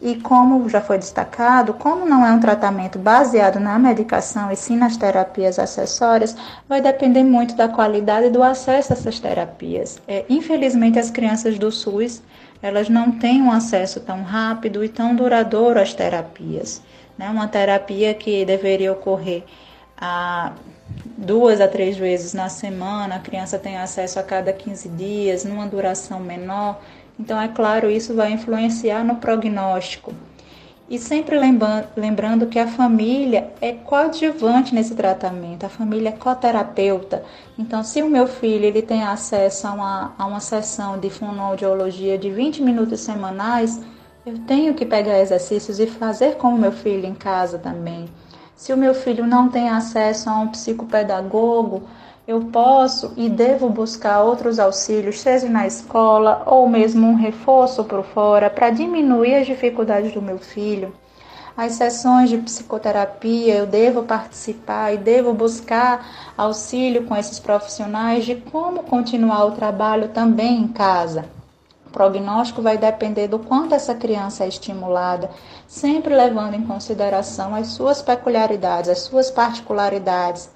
E 0.00 0.14
como 0.16 0.68
já 0.68 0.80
foi 0.80 0.98
destacado, 0.98 1.72
como 1.72 2.04
não 2.04 2.24
é 2.24 2.30
um 2.30 2.38
tratamento 2.38 2.98
baseado 2.98 3.58
na 3.58 3.78
medicação 3.78 4.52
e 4.52 4.56
sim 4.56 4.76
nas 4.76 4.96
terapias 4.96 5.58
acessórias, 5.58 6.36
vai 6.68 6.80
depender 6.80 7.24
muito 7.24 7.56
da 7.56 7.66
qualidade 7.66 8.30
do 8.30 8.42
acesso 8.42 8.92
a 8.92 8.96
essas 8.96 9.18
terapias. 9.18 9.98
É, 10.06 10.24
infelizmente, 10.28 10.98
as 10.98 11.10
crianças 11.10 11.58
do 11.58 11.72
SUS 11.72 12.22
elas 12.66 12.88
não 12.88 13.12
têm 13.12 13.42
um 13.42 13.50
acesso 13.50 14.00
tão 14.00 14.22
rápido 14.22 14.84
e 14.84 14.88
tão 14.88 15.14
duradouro 15.14 15.80
às 15.80 15.94
terapias. 15.94 16.82
Né? 17.16 17.28
Uma 17.28 17.48
terapia 17.48 18.12
que 18.14 18.44
deveria 18.44 18.92
ocorrer 18.92 19.44
a 19.96 20.52
duas 21.16 21.60
a 21.60 21.68
três 21.68 21.96
vezes 21.96 22.34
na 22.34 22.48
semana, 22.48 23.16
a 23.16 23.20
criança 23.20 23.58
tem 23.58 23.76
acesso 23.76 24.18
a 24.18 24.22
cada 24.22 24.52
15 24.52 24.88
dias, 24.90 25.44
numa 25.44 25.66
duração 25.66 26.20
menor. 26.20 26.80
Então, 27.18 27.40
é 27.40 27.48
claro, 27.48 27.90
isso 27.90 28.14
vai 28.14 28.32
influenciar 28.32 29.02
no 29.02 29.16
prognóstico. 29.16 30.12
E 30.88 31.00
sempre 31.00 31.36
lembrando 31.96 32.46
que 32.46 32.60
a 32.60 32.68
família 32.68 33.52
é 33.60 33.72
coadjuvante 33.72 34.72
nesse 34.72 34.94
tratamento, 34.94 35.66
a 35.66 35.68
família 35.68 36.10
é 36.10 36.12
coterapeuta. 36.12 37.24
Então, 37.58 37.82
se 37.82 38.00
o 38.04 38.08
meu 38.08 38.28
filho 38.28 38.64
ele 38.64 38.82
tem 38.82 39.02
acesso 39.02 39.66
a 39.66 39.72
uma, 39.72 40.14
a 40.16 40.26
uma 40.26 40.38
sessão 40.38 40.96
de 40.96 41.10
fonoaudiologia 41.10 42.16
de 42.16 42.30
20 42.30 42.62
minutos 42.62 43.00
semanais, 43.00 43.80
eu 44.24 44.38
tenho 44.38 44.74
que 44.74 44.86
pegar 44.86 45.18
exercícios 45.18 45.80
e 45.80 45.88
fazer 45.88 46.36
com 46.36 46.48
o 46.54 46.58
meu 46.58 46.70
filho 46.70 47.04
em 47.04 47.14
casa 47.14 47.58
também. 47.58 48.08
Se 48.54 48.72
o 48.72 48.76
meu 48.76 48.94
filho 48.94 49.26
não 49.26 49.48
tem 49.48 49.68
acesso 49.68 50.30
a 50.30 50.38
um 50.38 50.48
psicopedagogo, 50.48 51.82
eu 52.26 52.40
posso 52.46 53.12
e 53.16 53.28
devo 53.28 53.68
buscar 53.68 54.22
outros 54.22 54.58
auxílios, 54.58 55.20
seja 55.20 55.48
na 55.48 55.64
escola 55.64 56.42
ou 56.44 56.68
mesmo 56.68 57.06
um 57.06 57.14
reforço 57.14 57.84
por 57.84 58.02
fora, 58.02 58.50
para 58.50 58.70
diminuir 58.70 59.36
as 59.36 59.46
dificuldades 59.46 60.12
do 60.12 60.20
meu 60.20 60.36
filho. 60.38 60.92
As 61.56 61.74
sessões 61.74 62.28
de 62.28 62.36
psicoterapia 62.38 63.54
eu 63.54 63.66
devo 63.66 64.02
participar 64.02 64.92
e 64.92 64.98
devo 64.98 65.32
buscar 65.32 66.04
auxílio 66.36 67.04
com 67.04 67.16
esses 67.16 67.38
profissionais 67.38 68.24
de 68.24 68.34
como 68.34 68.82
continuar 68.82 69.44
o 69.44 69.52
trabalho 69.52 70.08
também 70.08 70.58
em 70.58 70.68
casa. 70.68 71.26
O 71.86 71.90
prognóstico 71.90 72.60
vai 72.60 72.76
depender 72.76 73.28
do 73.28 73.38
quanto 73.38 73.74
essa 73.74 73.94
criança 73.94 74.44
é 74.44 74.48
estimulada, 74.48 75.30
sempre 75.66 76.12
levando 76.12 76.54
em 76.54 76.66
consideração 76.66 77.54
as 77.54 77.68
suas 77.68 78.02
peculiaridades, 78.02 78.90
as 78.90 78.98
suas 78.98 79.30
particularidades 79.30 80.50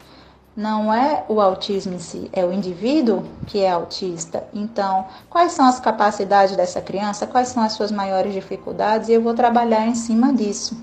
não 0.56 0.92
é 0.92 1.24
o 1.28 1.40
autismo 1.40 1.94
em 1.94 1.98
si, 1.98 2.28
é 2.32 2.44
o 2.44 2.52
indivíduo 2.52 3.24
que 3.46 3.60
é 3.60 3.70
autista. 3.70 4.44
Então, 4.52 5.06
quais 5.28 5.52
são 5.52 5.66
as 5.66 5.80
capacidades 5.80 6.56
dessa 6.56 6.80
criança, 6.80 7.26
quais 7.26 7.48
são 7.48 7.62
as 7.62 7.72
suas 7.72 7.90
maiores 7.90 8.32
dificuldades 8.32 9.08
e 9.08 9.12
eu 9.12 9.22
vou 9.22 9.34
trabalhar 9.34 9.86
em 9.86 9.94
cima 9.94 10.32
disso. 10.32 10.76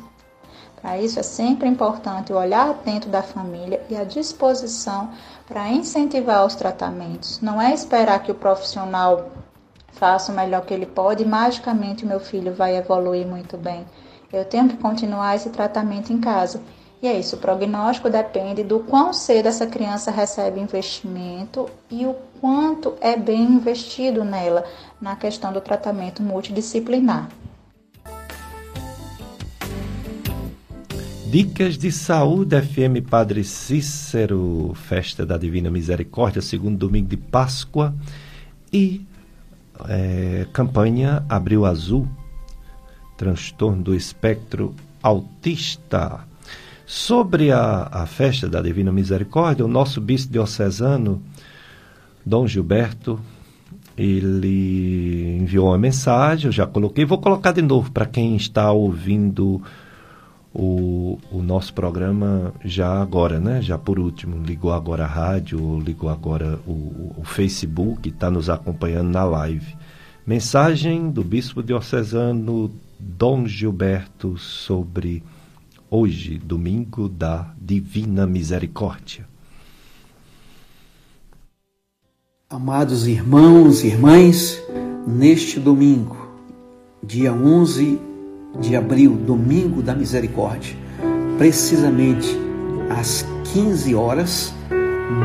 Para 0.82 0.98
isso 1.00 1.20
é 1.20 1.24
sempre 1.24 1.68
importante 1.68 2.32
o 2.32 2.38
olhar 2.38 2.70
atento 2.70 3.10
da 3.10 3.22
família 3.22 3.84
e 3.90 3.96
a 3.96 4.04
disposição 4.04 5.10
para 5.48 5.68
incentivar 5.70 6.46
os 6.46 6.56
tratamentos. 6.56 7.42
Não 7.42 7.62
é 7.62 7.74
esperar 7.74 8.24
que 8.24 8.32
o 8.32 8.36
profissional 8.36 9.30
faça 9.92 10.32
o 10.32 10.36
melhor 10.36 10.66
que 10.66 10.74
ele 10.74 10.86
pode 10.86 11.24
e 11.24 11.26
magicamente 11.26 12.06
o 12.06 12.08
meu 12.08 12.20
filho 12.20 12.54
vai 12.54 12.78
evoluir 12.78 13.26
muito 13.26 13.58
bem. 13.58 13.86
Eu 14.32 14.46
tenho 14.46 14.68
que 14.68 14.78
continuar 14.78 15.36
esse 15.36 15.50
tratamento 15.50 16.14
em 16.14 16.20
casa. 16.20 16.62
E 17.02 17.08
é 17.08 17.20
isso, 17.20 17.36
o 17.36 17.40
prognóstico 17.40 18.10
depende 18.10 18.64
do 18.64 18.80
quão 18.80 19.14
cedo 19.14 19.48
essa 19.48 19.68
criança 19.68 20.10
recebe 20.10 20.60
investimento 20.60 21.70
e 21.92 22.06
o 22.06 22.16
quanto 22.42 22.96
é 23.00 23.16
bem 23.16 23.44
investido 23.44 24.24
nela 24.24 24.66
na 25.00 25.16
questão 25.16 25.54
do 25.54 25.62
tratamento 25.62 26.24
multidisciplinar. 26.24 27.30
Dicas 31.30 31.78
de 31.78 31.92
Saúde 31.92 32.60
FM 32.60 33.08
Padre 33.08 33.44
Cícero, 33.44 34.74
Festa 34.74 35.26
da 35.26 35.38
Divina 35.38 35.70
Misericórdia, 35.70 36.42
segundo 36.42 36.78
domingo 36.78 37.10
de 37.10 37.18
Páscoa 37.18 37.94
e 38.74 39.06
é, 39.88 40.48
campanha 40.52 41.24
Abril 41.30 41.66
Azul, 41.66 42.08
transtorno 43.18 43.84
do 43.84 43.94
espectro 43.94 44.74
autista. 45.04 46.26
Sobre 46.90 47.52
a, 47.52 47.90
a 47.92 48.06
festa 48.06 48.48
da 48.48 48.62
Divina 48.62 48.94
Misericórdia, 48.94 49.66
o 49.66 49.68
nosso 49.68 50.00
bispo 50.00 50.32
diocesano, 50.32 51.22
Dom 52.26 52.48
Gilberto, 52.48 53.20
ele 53.98 55.38
enviou 55.38 55.68
uma 55.68 55.78
mensagem, 55.78 56.46
eu 56.46 56.52
já 56.54 56.66
coloquei, 56.66 57.04
vou 57.04 57.18
colocar 57.18 57.52
de 57.52 57.62
novo 57.62 57.92
para 57.92 58.06
quem 58.06 58.38
está 58.38 58.72
ouvindo 58.72 59.62
o, 60.54 61.20
o 61.30 61.44
nosso 61.44 61.74
programa 61.74 62.54
já 62.64 63.02
agora, 63.02 63.38
né? 63.38 63.62
Já 63.62 63.78
por 63.78 64.00
último, 64.00 64.42
ligou 64.42 64.72
agora 64.72 65.04
a 65.04 65.08
rádio, 65.08 65.82
ligou 65.82 66.10
agora 66.10 66.58
o, 66.66 67.14
o 67.18 67.24
Facebook, 67.26 68.08
está 68.08 68.32
nos 68.32 68.50
acompanhando 68.50 69.10
na 69.10 69.26
live. 69.26 69.76
Mensagem 70.26 71.12
do 71.12 71.22
Bispo 71.22 71.62
Diocesano 71.62 72.72
Dom 72.98 73.46
Gilberto 73.46 74.38
sobre 74.38 75.22
hoje, 75.90 76.38
domingo 76.38 77.08
da 77.08 77.54
Divina 77.60 78.28
Misericórdia. 78.28 79.26
Amados 82.50 83.08
irmãos 83.08 83.84
e 83.84 83.88
irmãs, 83.88 84.62
neste 85.06 85.60
domingo, 85.60 86.30
dia 87.04 87.34
11 87.34 88.00
de 88.60 88.76
abril, 88.76 89.16
domingo 89.16 89.82
da 89.82 89.94
misericórdia, 89.94 90.76
precisamente 91.38 92.28
às 92.90 93.26
15 93.54 93.96
horas, 93.96 94.54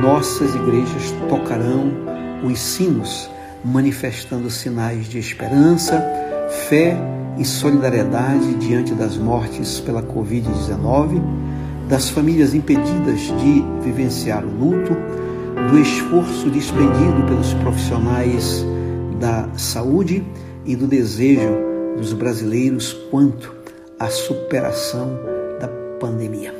nossas 0.00 0.54
igrejas 0.54 1.12
tocarão 1.28 1.92
os 2.44 2.58
sinos, 2.58 3.30
manifestando 3.64 4.50
sinais 4.50 5.08
de 5.08 5.18
esperança, 5.18 6.21
fé 6.68 6.96
e 7.38 7.44
solidariedade 7.44 8.54
diante 8.54 8.94
das 8.94 9.16
mortes 9.16 9.80
pela 9.80 10.02
Covid-19, 10.02 11.20
das 11.88 12.10
famílias 12.10 12.54
impedidas 12.54 13.20
de 13.20 13.64
vivenciar 13.82 14.44
o 14.44 14.50
luto, 14.50 14.94
do 15.70 15.78
esforço 15.78 16.50
despendido 16.50 17.22
pelos 17.26 17.52
profissionais 17.54 18.64
da 19.18 19.48
saúde 19.56 20.24
e 20.64 20.76
do 20.76 20.86
desejo 20.86 21.56
dos 21.96 22.12
brasileiros 22.12 22.92
quanto 23.10 23.54
à 23.98 24.08
superação 24.08 25.18
da 25.60 25.68
pandemia. 26.00 26.54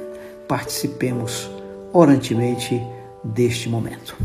Participemos 0.47 1.51
orantemente 1.93 2.80
deste 3.24 3.68
momento. 3.68 4.16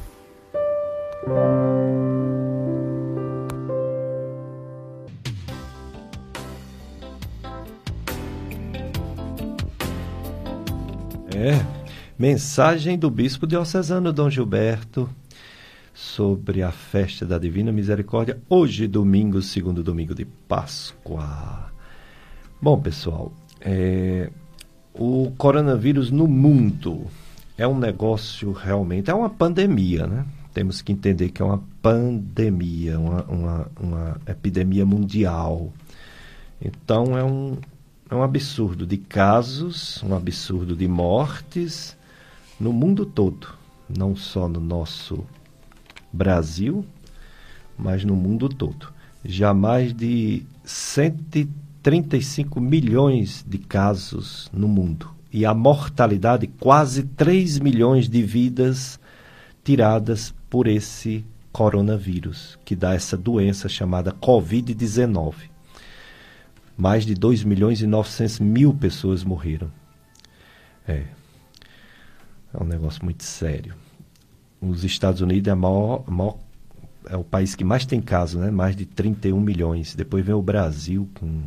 É, 11.40 11.64
mensagem 12.18 12.98
do 12.98 13.12
bispo 13.12 13.46
diocesano 13.46 14.12
Dom 14.12 14.28
Gilberto 14.28 15.08
sobre 15.94 16.64
a 16.64 16.72
festa 16.72 17.28
da 17.28 17.38
Divina 17.38 17.72
Misericórdia, 17.72 18.42
hoje, 18.50 18.88
domingo, 18.88 19.40
segundo 19.44 19.84
domingo 19.84 20.16
de 20.16 20.26
Páscoa. 20.26 21.72
Bom, 22.60 22.82
pessoal, 22.82 23.32
é, 23.62 24.32
o 24.96 25.32
coronavírus 25.38 26.10
no 26.10 26.28
mundo 26.28 27.06
é 27.56 27.68
um 27.68 27.78
negócio 27.78 28.52
realmente, 28.52 29.12
é 29.12 29.14
uma 29.14 29.30
pandemia, 29.30 30.08
né? 30.08 30.26
Temos 30.56 30.82
que 30.82 30.92
entender 30.92 31.30
que 31.30 31.44
é 31.44 31.46
uma 31.46 31.64
pandemia, 31.84 33.00
uma, 33.00 33.24
uma, 33.26 33.72
uma 33.80 34.22
epidemia 34.26 34.88
mundial. 34.88 35.72
Então, 36.60 37.16
é 37.16 37.24
um, 37.24 37.60
é 38.10 38.16
um 38.16 38.24
absurdo 38.24 38.88
de 38.88 38.98
casos, 38.98 40.02
um 40.02 40.16
absurdo 40.16 40.76
de 40.76 40.88
mortes 40.88 41.98
no 42.60 42.72
mundo 42.72 43.06
todo, 43.06 43.50
não 43.90 44.16
só 44.16 44.48
no 44.48 44.62
nosso 44.62 45.26
Brasil, 46.12 46.86
mas 47.78 48.06
no 48.06 48.16
mundo 48.16 48.48
todo. 48.48 48.94
Já 49.26 49.54
mais 49.54 49.94
de 49.94 50.44
135 50.64 52.62
milhões 52.62 53.46
de 53.48 53.58
casos 53.58 54.50
no 54.54 54.68
mundo. 54.70 55.10
E 55.32 55.46
a 55.46 55.54
mortalidade, 55.54 56.48
quase 56.48 57.04
3 57.04 57.60
milhões 57.60 58.08
de 58.08 58.24
vidas 58.24 58.98
tiradas 59.64 60.34
por 60.50 60.66
esse 60.66 61.26
coronavírus, 61.52 62.58
que 62.64 62.74
dá 62.76 62.94
essa 62.94 63.18
doença 63.18 63.68
chamada 63.68 64.14
Covid-19. 64.14 65.57
Mais 66.78 67.06
de 67.06 67.16
2 67.16 67.44
milhões 67.44 67.82
e 67.82 67.88
900 67.88 68.40
mil 68.40 68.74
pessoas 68.74 69.24
morreram. 69.24 69.72
É. 70.88 71.06
É 72.54 72.64
um 72.64 72.66
negócio 72.66 73.04
muito 73.04 73.24
sério 73.24 73.74
os 74.62 74.84
Estados 74.84 75.22
Unidos 75.22 75.48
é, 75.48 75.56
maior, 75.56 76.04
maior, 76.10 76.38
é 77.10 77.16
o 77.16 77.24
país 77.24 77.56
que 77.56 77.64
mais 77.64 77.86
tem 77.86 78.02
casos, 78.02 78.40
né? 78.42 78.52
mais 78.52 78.76
de 78.76 78.86
31 78.86 79.40
milhões. 79.40 79.96
Depois 79.96 80.26
vem 80.26 80.36
o 80.36 80.42
Brasil 80.42 81.08
com 81.14 81.44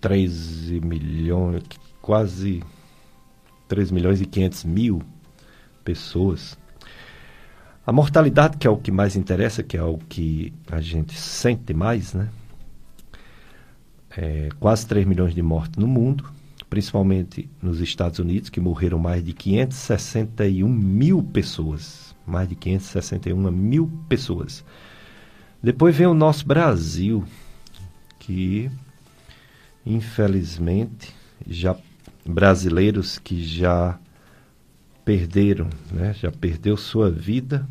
13 0.00 0.80
milhões, 0.80 1.62
quase 2.00 2.62
3 3.66 3.90
milhões 3.90 4.20
e 4.20 4.26
500 4.26 4.64
mil 4.64 5.02
pessoas. 5.84 6.58
A 7.86 7.92
mortalidade, 7.92 8.58
que 8.58 8.66
é 8.66 8.70
o 8.70 8.76
que 8.76 8.90
mais 8.90 9.16
interessa, 9.16 9.62
que 9.62 9.76
é 9.76 9.82
o 9.82 9.98
que 9.98 10.52
a 10.70 10.80
gente 10.80 11.14
sente 11.18 11.72
mais, 11.72 12.12
né? 12.12 12.28
É, 14.16 14.48
quase 14.58 14.86
3 14.86 15.06
milhões 15.06 15.34
de 15.34 15.42
mortes 15.42 15.76
no 15.76 15.86
mundo 15.86 16.32
principalmente 16.68 17.48
nos 17.62 17.80
Estados 17.80 18.18
Unidos, 18.18 18.50
que 18.50 18.60
morreram 18.60 18.98
mais 18.98 19.24
de 19.24 19.32
561 19.32 20.68
mil 20.68 21.22
pessoas. 21.22 22.14
Mais 22.26 22.48
de 22.48 22.54
561 22.54 23.50
mil 23.50 23.90
pessoas. 24.08 24.64
Depois 25.62 25.96
vem 25.96 26.06
o 26.06 26.14
nosso 26.14 26.46
Brasil, 26.46 27.24
que 28.18 28.70
infelizmente 29.84 31.14
já 31.46 31.76
brasileiros 32.24 33.18
que 33.18 33.42
já 33.42 33.98
perderam, 35.04 35.70
né, 35.90 36.12
já 36.12 36.30
perdeu 36.30 36.76
sua 36.76 37.10
vida 37.10 37.66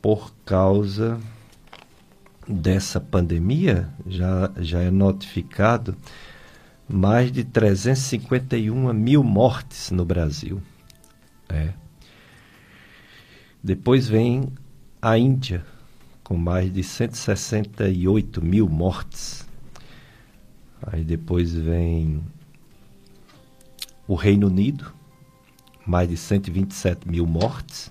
por 0.00 0.34
causa 0.44 1.20
dessa 2.46 3.00
pandemia, 3.00 3.88
já, 4.06 4.50
já 4.58 4.80
é 4.80 4.90
notificado 4.90 5.96
mais 6.88 7.30
de 7.30 7.44
351 7.44 8.92
mil 8.92 9.22
mortes 9.22 9.90
no 9.90 10.04
Brasil. 10.04 10.60
É. 11.48 11.72
Depois 13.62 14.08
vem 14.08 14.52
a 15.00 15.16
Índia, 15.16 15.64
com 16.24 16.36
mais 16.36 16.72
de 16.72 16.82
168 16.82 18.44
mil 18.44 18.68
mortes. 18.68 19.46
Aí 20.84 21.04
depois 21.04 21.54
vem 21.54 22.22
o 24.06 24.14
Reino 24.14 24.48
Unido, 24.48 24.92
mais 25.86 26.08
de 26.08 26.16
127 26.16 27.08
mil 27.08 27.26
mortes. 27.26 27.90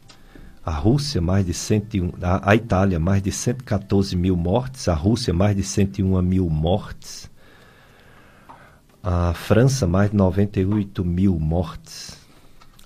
A 0.64 0.72
Rússia, 0.72 1.20
mais 1.22 1.46
de 1.46 1.54
101. 1.54 2.14
A, 2.22 2.52
a 2.52 2.56
Itália, 2.56 3.00
mais 3.00 3.22
de 3.22 3.32
114 3.32 4.16
mil 4.16 4.36
mortes. 4.36 4.88
A 4.88 4.94
Rússia, 4.94 5.34
mais 5.34 5.56
de 5.56 5.64
101 5.64 6.22
mil 6.22 6.50
mortes. 6.50 7.30
A 9.04 9.34
França, 9.34 9.88
mais 9.88 10.12
de 10.12 10.16
98 10.18 11.04
mil 11.04 11.40
mortes. 11.40 12.20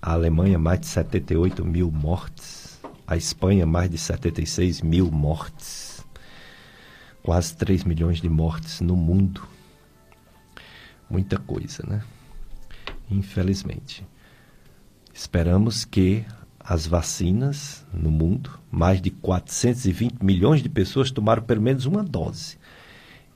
a 0.06 0.14
Alemanha 0.14 0.60
mais 0.60 0.80
de 0.82 0.86
78 0.86 1.66
mil 1.66 1.90
mortes, 1.90 2.80
a 3.08 3.18
Espanha 3.18 3.66
mais 3.66 3.90
de 3.90 3.98
76 3.98 4.82
mil 4.82 5.10
mortes, 5.10 6.06
quase 7.24 7.56
3 7.58 7.84
milhões 7.86 8.22
de 8.22 8.30
mortes 8.30 8.82
no 8.82 8.96
mundo. 8.96 9.42
Muita 11.10 11.40
coisa, 11.40 11.84
né? 11.88 12.04
Infelizmente. 13.10 14.06
Esperamos 15.12 15.86
que 15.86 16.24
as 16.68 16.88
vacinas 16.88 17.86
no 17.94 18.10
mundo, 18.10 18.50
mais 18.72 19.00
de 19.00 19.12
420 19.12 20.24
milhões 20.24 20.64
de 20.64 20.70
pessoas 20.70 21.12
tomaram 21.12 21.44
pelo 21.44 21.62
menos 21.62 21.86
uma 21.86 22.04
dose. 22.04 22.58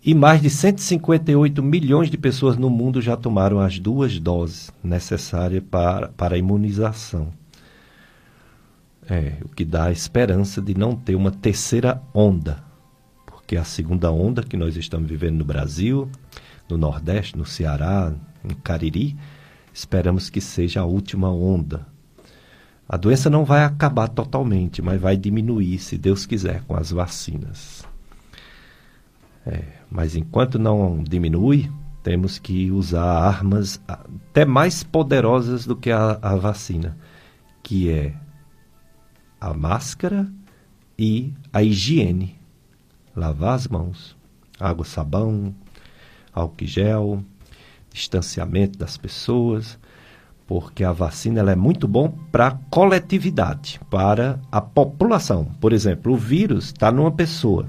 E 0.04 0.16
mais 0.16 0.42
de 0.42 0.50
158 0.50 1.62
milhões 1.62 2.10
de 2.10 2.18
pessoas 2.18 2.58
no 2.58 2.70
mundo 2.70 3.02
já 3.02 3.16
tomaram 3.16 3.60
as 3.60 3.78
duas 3.78 4.18
doses 4.20 4.72
necessárias 4.84 5.62
para, 5.70 6.08
para 6.08 6.36
a 6.36 6.38
imunização. 6.40 7.32
É, 9.08 9.38
o 9.44 9.50
que 9.50 9.66
dá 9.66 9.86
a 9.86 9.92
esperança 9.92 10.62
de 10.62 10.74
não 10.74 10.96
ter 10.96 11.16
uma 11.16 11.32
terceira 11.32 12.02
onda. 12.14 12.64
Porque 13.28 13.58
a 13.58 13.64
segunda 13.64 14.12
onda 14.12 14.42
que 14.42 14.58
nós 14.58 14.76
estamos 14.76 15.08
vivendo 15.10 15.38
no 15.38 15.46
Brasil, 15.46 16.10
no 16.68 16.78
Nordeste, 16.78 17.38
no 17.38 17.46
Ceará, 17.46 18.14
no 18.44 18.56
Cariri, 18.56 19.18
esperamos 19.74 20.30
que 20.30 20.40
seja 20.40 20.82
a 20.82 20.86
última 20.86 21.30
onda. 21.30 21.86
A 22.92 22.98
doença 22.98 23.30
não 23.30 23.46
vai 23.46 23.64
acabar 23.64 24.08
totalmente, 24.08 24.82
mas 24.82 25.00
vai 25.00 25.16
diminuir, 25.16 25.78
se 25.78 25.96
Deus 25.96 26.26
quiser, 26.26 26.64
com 26.64 26.76
as 26.76 26.90
vacinas. 26.90 27.88
É, 29.46 29.64
mas 29.92 30.16
enquanto 30.16 30.58
não 30.58 31.04
diminui, 31.04 31.72
temos 32.02 32.40
que 32.40 32.72
usar 32.72 33.04
armas 33.04 33.80
até 33.88 34.44
mais 34.44 34.84
poderosas 34.84 35.68
do 35.68 35.76
que 35.76 35.92
a, 35.92 36.18
a 36.20 36.36
vacina, 36.36 36.98
que 37.62 37.92
é 37.92 38.16
a 39.40 39.54
máscara 39.54 40.28
e 40.98 41.32
a 41.54 41.62
higiene. 41.62 42.40
Lavar 43.16 43.54
as 43.54 43.68
mãos, 43.68 44.18
água, 44.60 44.84
sabão, 44.84 45.54
álcool 46.34 46.66
gel, 46.66 47.24
distanciamento 47.94 48.80
das 48.80 48.98
pessoas, 48.98 49.79
porque 50.50 50.84
a 50.84 50.92
vacina 50.92 51.42
ela 51.42 51.52
é 51.52 51.56
muito 51.56 51.88
bom 51.88 52.12
para 52.32 52.48
a 52.48 52.58
coletividade, 52.72 53.80
para 53.88 54.40
a 54.52 54.60
população. 54.60 55.46
Por 55.62 55.72
exemplo, 55.72 56.14
o 56.14 56.18
vírus 56.18 56.66
está 56.66 56.92
numa 56.92 57.12
pessoa 57.12 57.68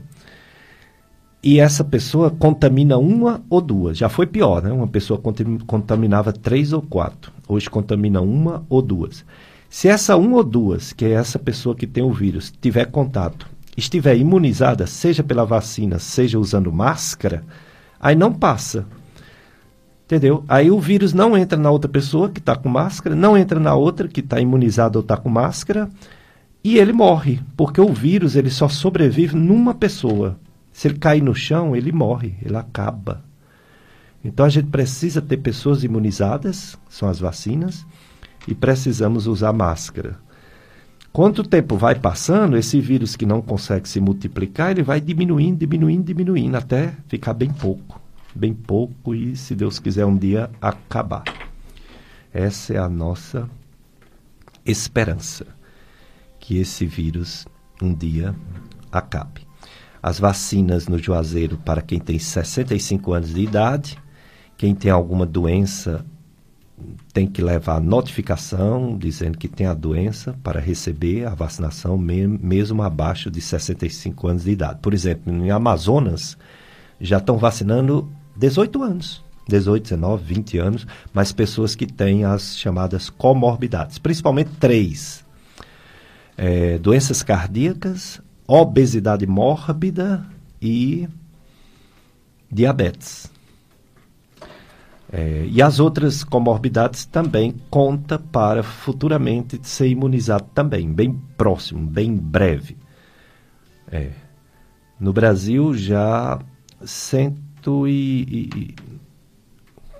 e 1.42 1.60
essa 1.60 1.84
pessoa 1.84 2.30
contamina 2.30 2.96
uma 2.96 3.42
ou 3.50 3.60
duas. 3.60 3.98
Já 3.98 4.08
foi 4.08 4.26
pior, 4.26 4.62
né? 4.62 4.72
Uma 4.72 4.88
pessoa 4.88 5.20
contaminava 5.66 6.32
três 6.32 6.72
ou 6.72 6.80
quatro. 6.80 7.30
Hoje 7.46 7.68
contamina 7.68 8.22
uma 8.22 8.64
ou 8.66 8.80
duas. 8.80 9.26
Se 9.68 9.86
essa 9.86 10.16
uma 10.16 10.38
ou 10.38 10.44
duas, 10.44 10.94
que 10.94 11.04
é 11.04 11.10
essa 11.10 11.38
pessoa 11.38 11.74
que 11.76 11.86
tem 11.86 12.02
o 12.02 12.10
vírus, 12.10 12.50
tiver 12.62 12.86
contato, 12.86 13.46
estiver 13.76 14.16
imunizada, 14.16 14.86
seja 14.86 15.22
pela 15.22 15.44
vacina, 15.44 15.98
seja 15.98 16.38
usando 16.38 16.72
máscara, 16.72 17.44
aí 18.00 18.16
não 18.16 18.32
passa. 18.32 18.86
Entendeu? 20.10 20.42
Aí 20.48 20.72
o 20.72 20.80
vírus 20.80 21.14
não 21.14 21.38
entra 21.38 21.56
na 21.56 21.70
outra 21.70 21.88
pessoa 21.88 22.28
que 22.28 22.40
está 22.40 22.56
com 22.56 22.68
máscara, 22.68 23.14
não 23.14 23.38
entra 23.38 23.60
na 23.60 23.76
outra 23.76 24.08
que 24.08 24.18
está 24.18 24.40
imunizada 24.40 24.98
ou 24.98 25.02
está 25.02 25.16
com 25.16 25.28
máscara, 25.28 25.88
e 26.64 26.78
ele 26.78 26.92
morre, 26.92 27.38
porque 27.56 27.80
o 27.80 27.92
vírus 27.92 28.34
ele 28.34 28.50
só 28.50 28.68
sobrevive 28.68 29.36
numa 29.36 29.72
pessoa. 29.72 30.36
Se 30.72 30.88
ele 30.88 30.98
cair 30.98 31.22
no 31.22 31.32
chão, 31.32 31.76
ele 31.76 31.92
morre, 31.92 32.34
ele 32.44 32.56
acaba. 32.56 33.22
Então 34.24 34.44
a 34.44 34.48
gente 34.48 34.66
precisa 34.66 35.22
ter 35.22 35.36
pessoas 35.36 35.84
imunizadas, 35.84 36.76
são 36.88 37.08
as 37.08 37.20
vacinas, 37.20 37.86
e 38.48 38.54
precisamos 38.54 39.28
usar 39.28 39.52
máscara. 39.52 40.18
Quanto 41.12 41.44
tempo 41.44 41.76
vai 41.76 41.94
passando, 41.94 42.56
esse 42.56 42.80
vírus 42.80 43.14
que 43.14 43.24
não 43.24 43.40
consegue 43.40 43.88
se 43.88 44.00
multiplicar, 44.00 44.72
ele 44.72 44.82
vai 44.82 45.00
diminuindo, 45.00 45.58
diminuindo, 45.58 46.02
diminuindo, 46.02 46.56
até 46.56 46.94
ficar 47.06 47.32
bem 47.32 47.50
pouco. 47.50 47.99
Bem 48.34 48.54
pouco 48.54 49.14
e, 49.14 49.36
se 49.36 49.54
Deus 49.54 49.78
quiser, 49.78 50.04
um 50.06 50.16
dia 50.16 50.50
acabar. 50.60 51.24
Essa 52.32 52.74
é 52.74 52.78
a 52.78 52.88
nossa 52.88 53.48
esperança, 54.64 55.46
que 56.38 56.58
esse 56.58 56.86
vírus 56.86 57.46
um 57.82 57.94
dia 57.94 58.34
acabe 58.92 59.50
as 60.02 60.18
vacinas 60.18 60.88
no 60.88 60.98
Juazeiro 60.98 61.58
para 61.58 61.82
quem 61.82 61.98
tem 61.98 62.18
65 62.18 63.12
anos 63.12 63.34
de 63.34 63.42
idade. 63.42 63.98
Quem 64.56 64.74
tem 64.74 64.90
alguma 64.90 65.26
doença 65.26 66.04
tem 67.12 67.26
que 67.26 67.42
levar 67.42 67.80
notificação 67.80 68.96
dizendo 68.96 69.36
que 69.36 69.48
tem 69.48 69.66
a 69.66 69.74
doença 69.74 70.34
para 70.42 70.60
receber 70.60 71.26
a 71.26 71.34
vacinação 71.34 71.98
mesmo 71.98 72.82
abaixo 72.82 73.30
de 73.30 73.40
65 73.40 74.28
anos 74.28 74.44
de 74.44 74.52
idade. 74.52 74.80
Por 74.80 74.94
exemplo, 74.94 75.32
em 75.32 75.50
Amazonas 75.50 76.38
já 76.98 77.18
estão 77.18 77.36
vacinando 77.36 78.10
18 78.40 78.82
anos. 78.82 79.22
18, 79.46 79.82
19, 79.82 80.24
20 80.24 80.58
anos, 80.58 80.86
mas 81.12 81.32
pessoas 81.32 81.74
que 81.74 81.86
têm 81.86 82.24
as 82.24 82.56
chamadas 82.56 83.10
comorbidades, 83.10 83.98
principalmente 83.98 84.50
três: 84.58 85.24
é, 86.36 86.78
doenças 86.78 87.22
cardíacas, 87.22 88.20
obesidade 88.46 89.26
mórbida 89.26 90.24
e 90.62 91.08
diabetes. 92.50 93.30
É, 95.12 95.44
e 95.50 95.60
as 95.60 95.80
outras 95.80 96.22
comorbidades 96.22 97.04
também 97.04 97.56
conta 97.68 98.16
para 98.16 98.62
futuramente 98.62 99.58
ser 99.64 99.88
imunizado 99.88 100.46
também, 100.54 100.90
bem 100.92 101.20
próximo, 101.36 101.84
bem 101.84 102.16
breve. 102.16 102.76
É. 103.90 104.12
No 105.00 105.12
Brasil 105.12 105.74
já 105.74 106.38
e, 107.86 108.22
e, 108.54 108.74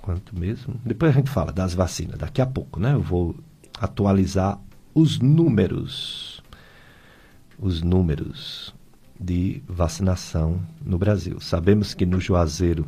quanto 0.01 0.39
mesmo? 0.39 0.74
Depois 0.85 1.11
a 1.11 1.15
gente 1.15 1.31
fala 1.31 1.53
das 1.53 1.74
vacinas, 1.74 2.19
daqui 2.19 2.41
a 2.41 2.47
pouco, 2.47 2.81
né? 2.81 2.95
Eu 2.95 3.03
vou 3.03 3.37
atualizar 3.78 4.59
os 4.95 5.19
números 5.19 6.43
os 7.61 7.82
números 7.82 8.74
de 9.19 9.62
vacinação 9.69 10.61
no 10.85 10.97
Brasil. 10.97 11.39
Sabemos 11.41 11.93
que 11.93 12.07
no 12.07 12.19
Juazeiro 12.19 12.87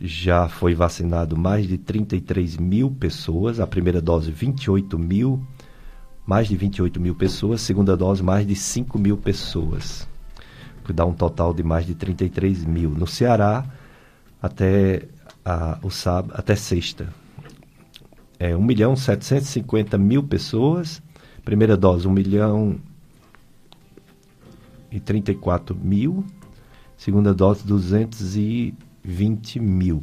já 0.00 0.48
foi 0.48 0.74
vacinado 0.74 1.36
mais 1.36 1.68
de 1.68 1.76
33 1.76 2.56
mil 2.56 2.90
pessoas, 2.90 3.60
a 3.60 3.66
primeira 3.66 4.00
dose 4.00 4.30
28 4.30 4.98
mil, 4.98 5.44
mais 6.26 6.48
de 6.48 6.56
28 6.56 6.98
mil 6.98 7.14
pessoas, 7.14 7.60
segunda 7.60 7.94
dose 7.94 8.22
mais 8.22 8.46
de 8.46 8.54
5 8.54 8.98
mil 8.98 9.18
pessoas, 9.18 10.08
que 10.84 10.92
dá 10.94 11.04
um 11.04 11.12
total 11.12 11.52
de 11.52 11.62
mais 11.62 11.84
de 11.84 11.94
33 11.94 12.64
mil. 12.64 12.88
No 12.88 13.06
Ceará, 13.06 13.66
até 14.40 15.02
a, 15.44 15.78
o 15.82 15.90
sábado, 15.90 16.32
até 16.36 16.56
sexta, 16.56 17.12
é 18.38 18.56
1 18.56 18.62
milhão 18.62 18.96
750 18.96 19.98
mil 19.98 20.22
pessoas, 20.22 21.02
primeira 21.44 21.76
dose 21.76 22.08
1 22.08 22.10
milhão 22.10 22.80
e 24.90 24.98
34 24.98 25.76
mil, 25.76 26.24
segunda 26.96 27.34
dose 27.34 27.66
220 27.66 29.60
mil, 29.60 30.02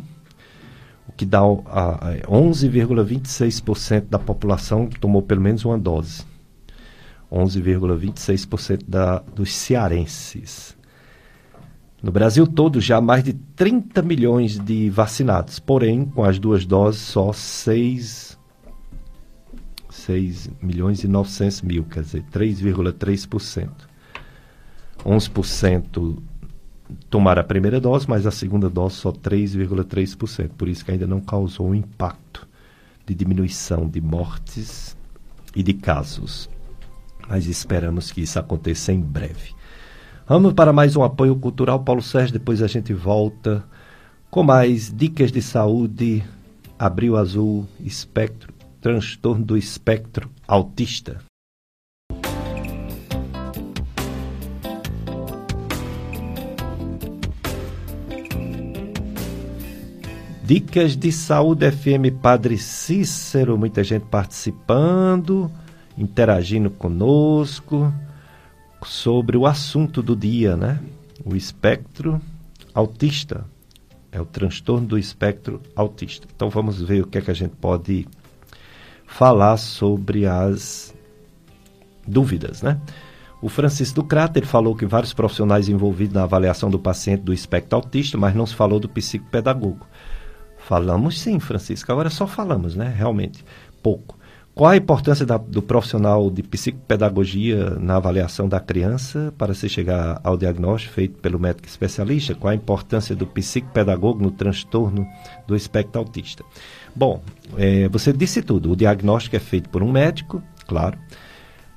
o 1.07 1.11
que 1.13 1.25
dá 1.25 1.41
11,26% 1.41 4.09
da 4.09 4.19
população 4.19 4.85
que 4.85 4.99
tomou 4.99 5.23
pelo 5.23 5.41
menos 5.41 5.65
uma 5.65 5.79
dose. 5.79 6.23
11,26% 7.31 8.83
da, 8.87 9.19
dos 9.19 9.53
cearenses. 9.53 10.76
No 12.07 12.13
Brasil 12.13 12.47
todo, 12.47 12.79
já 12.79 13.01
mais 13.01 13.21
de 13.21 13.33
30 13.33 14.01
milhões 14.01 14.57
de 14.57 14.89
vacinados, 14.89 15.59
porém, 15.59 16.05
com 16.05 16.23
as 16.23 16.39
duas 16.39 16.65
doses, 16.65 17.01
só 17.01 17.33
6, 17.33 18.39
6 19.89 20.49
milhões 20.61 21.03
e 21.03 21.07
900 21.09 21.63
mil, 21.63 21.83
quer 21.83 22.03
dizer, 22.03 22.23
3,3%. 22.31 23.69
11% 25.05 26.17
tomaram 27.09 27.41
a 27.41 27.43
primeira 27.43 27.81
dose, 27.81 28.07
mas 28.07 28.25
a 28.25 28.31
segunda 28.31 28.69
dose 28.69 28.95
só 28.95 29.11
3,3%. 29.11 30.51
Por 30.57 30.69
isso 30.69 30.85
que 30.85 30.91
ainda 30.91 31.05
não 31.05 31.19
causou 31.19 31.67
um 31.67 31.75
impacto 31.75 32.47
de 33.05 33.13
diminuição 33.13 33.85
de 33.85 33.99
mortes 33.99 34.95
e 35.53 35.61
de 35.61 35.73
casos. 35.73 36.49
Mas 37.27 37.47
esperamos 37.47 38.13
que 38.13 38.21
isso 38.21 38.39
aconteça 38.39 38.93
em 38.93 39.01
breve. 39.01 39.56
Vamos 40.29 40.51
para 40.51 40.73
mais 40.73 40.93
um 40.97 41.03
apoio 41.03 41.37
cultural, 41.37 41.79
Paulo 41.79 42.01
Sérgio. 42.01 42.33
Depois 42.33 42.61
a 42.61 42.67
gente 42.67 42.93
volta 42.93 43.63
com 44.29 44.43
mais 44.43 44.93
dicas 44.93 45.31
de 45.31 45.41
saúde. 45.41 46.21
Abril 46.77 47.15
Azul, 47.15 47.65
espectro, 47.79 48.53
transtorno 48.81 49.45
do 49.45 49.57
espectro 49.57 50.29
autista. 50.45 51.21
Dicas 60.43 60.97
de 60.97 61.09
Saúde 61.13 61.71
FM 61.71 62.19
Padre 62.21 62.57
Cícero, 62.57 63.57
muita 63.57 63.81
gente 63.81 64.03
participando, 64.07 65.49
interagindo 65.97 66.69
conosco 66.69 67.93
sobre 68.87 69.35
o 69.35 69.45
assunto 69.45 70.01
do 70.01 70.15
dia, 70.15 70.55
né? 70.55 70.79
O 71.25 71.35
espectro 71.35 72.21
autista. 72.73 73.45
É 74.11 74.21
o 74.21 74.25
transtorno 74.25 74.87
do 74.87 74.97
espectro 74.97 75.61
autista. 75.75 76.25
Então 76.33 76.49
vamos 76.49 76.81
ver 76.81 77.03
o 77.03 77.07
que 77.07 77.17
é 77.17 77.21
que 77.21 77.29
a 77.29 77.33
gente 77.33 77.55
pode 77.57 78.07
falar 79.05 79.57
sobre 79.57 80.25
as 80.25 80.95
dúvidas, 82.07 82.61
né? 82.61 82.79
O 83.41 83.49
Francisco 83.49 84.01
Ducrata, 84.01 84.39
ele 84.39 84.47
falou 84.47 84.75
que 84.75 84.85
vários 84.85 85.13
profissionais 85.13 85.69
envolvidos 85.69 86.15
na 86.15 86.23
avaliação 86.23 86.69
do 86.69 86.79
paciente 86.79 87.21
do 87.21 87.33
espectro 87.33 87.75
autista, 87.75 88.17
mas 88.17 88.33
não 88.33 88.45
se 88.45 88.55
falou 88.55 88.79
do 88.79 88.89
psicopedagogo. 88.89 89.85
Falamos 90.57 91.19
sim, 91.19 91.39
Francisco, 91.39 91.91
agora 91.91 92.09
só 92.09 92.25
falamos, 92.25 92.75
né? 92.75 92.91
Realmente, 92.95 93.45
pouco. 93.83 94.17
Qual 94.57 94.71
a 94.71 94.75
importância 94.75 95.23
da, 95.23 95.37
do 95.37 95.61
profissional 95.61 96.31
de 96.31 96.41
psicopedagogia 96.41 97.77
na 97.79 97.97
avaliação 97.97 98.49
da 98.49 98.59
criança 98.59 99.31
para 99.37 99.53
se 99.53 99.69
chegar 99.69 100.19
ao 100.23 100.35
diagnóstico 100.35 100.95
feito 100.95 101.19
pelo 101.19 101.39
médico 101.39 101.67
especialista? 101.67 102.33
Qual 102.33 102.49
a 102.49 102.55
importância 102.55 103.15
do 103.15 103.27
psicopedagogo 103.27 104.19
no 104.19 104.31
transtorno 104.31 105.07
do 105.45 105.55
espectro 105.55 105.99
autista? 105.99 106.43
Bom, 106.95 107.21
é, 107.55 107.87
você 107.89 108.11
disse 108.11 108.41
tudo. 108.41 108.71
O 108.71 108.75
diagnóstico 108.75 109.35
é 109.35 109.39
feito 109.39 109.69
por 109.69 109.83
um 109.83 109.91
médico, 109.91 110.41
claro, 110.65 110.97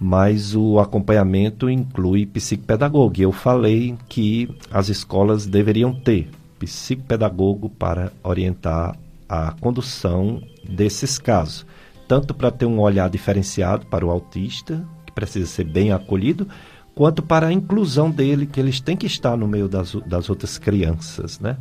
mas 0.01 0.57
o 0.57 0.81
acompanhamento 0.81 1.69
inclui 1.69 2.25
psicopedagogo. 2.25 3.13
E 3.19 3.23
eu 3.25 3.31
falei 3.31 3.95
que 4.09 4.49
as 4.71 4.89
escolas 4.89 5.45
deveriam 5.45 5.93
ter 5.93 6.31
psicopedagogo 6.59 7.69
para 7.69 8.11
orientar 8.25 8.97
a 9.29 9.53
condução 9.61 10.43
desses 10.67 11.19
casos, 11.19 11.67
tanto 12.11 12.35
para 12.35 12.51
ter 12.51 12.67
um 12.67 12.81
olhar 12.81 13.09
diferenciado 13.09 13.87
para 13.87 14.05
o 14.05 14.11
autista, 14.11 14.85
que 15.07 15.13
precisa 15.13 15.47
ser 15.47 15.63
bem 15.63 15.93
acolhido, 15.93 16.49
quanto 16.93 17.23
para 17.23 17.47
a 17.47 17.53
inclusão 17.53 18.11
dele, 18.11 18.47
que 18.47 18.59
eles 18.59 18.81
têm 18.81 18.97
que 18.97 19.07
estar 19.07 19.37
no 19.37 19.47
meio 19.47 19.69
das, 19.69 19.95
das 20.05 20.29
outras 20.29 20.59
crianças, 20.59 21.39
né? 21.39 21.57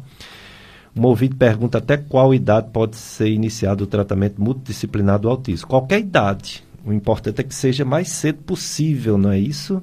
Um 0.96 1.06
ouvinte 1.06 1.36
pergunta 1.36 1.78
até 1.78 1.98
qual 1.98 2.34
idade 2.34 2.72
pode 2.74 2.96
ser 2.96 3.30
iniciado 3.30 3.84
o 3.84 3.88
tratamento 3.88 4.42
multidisciplinar 4.42 5.20
do 5.20 5.30
autismo. 5.30 5.68
Qualquer 5.68 6.00
idade. 6.00 6.64
O 6.84 6.92
importante 6.92 7.42
é 7.42 7.44
que 7.44 7.54
seja 7.54 7.86
mais 7.86 8.10
cedo 8.10 8.40
possível, 8.42 9.20
não 9.20 9.30
é 9.30 9.38
isso? 9.38 9.80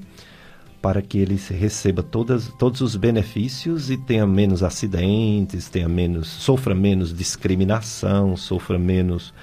para 0.82 1.02
que 1.02 1.18
ele 1.18 1.40
receba 1.50 2.00
todas, 2.00 2.48
todos 2.58 2.80
os 2.80 2.94
benefícios 2.94 3.90
e 3.90 3.96
tenha 3.96 4.24
menos 4.24 4.62
acidentes, 4.62 5.68
tenha 5.68 5.88
menos, 5.88 6.28
sofra 6.28 6.76
menos 6.76 7.16
discriminação, 7.16 8.36
sofra 8.36 8.78
menos 8.78 9.34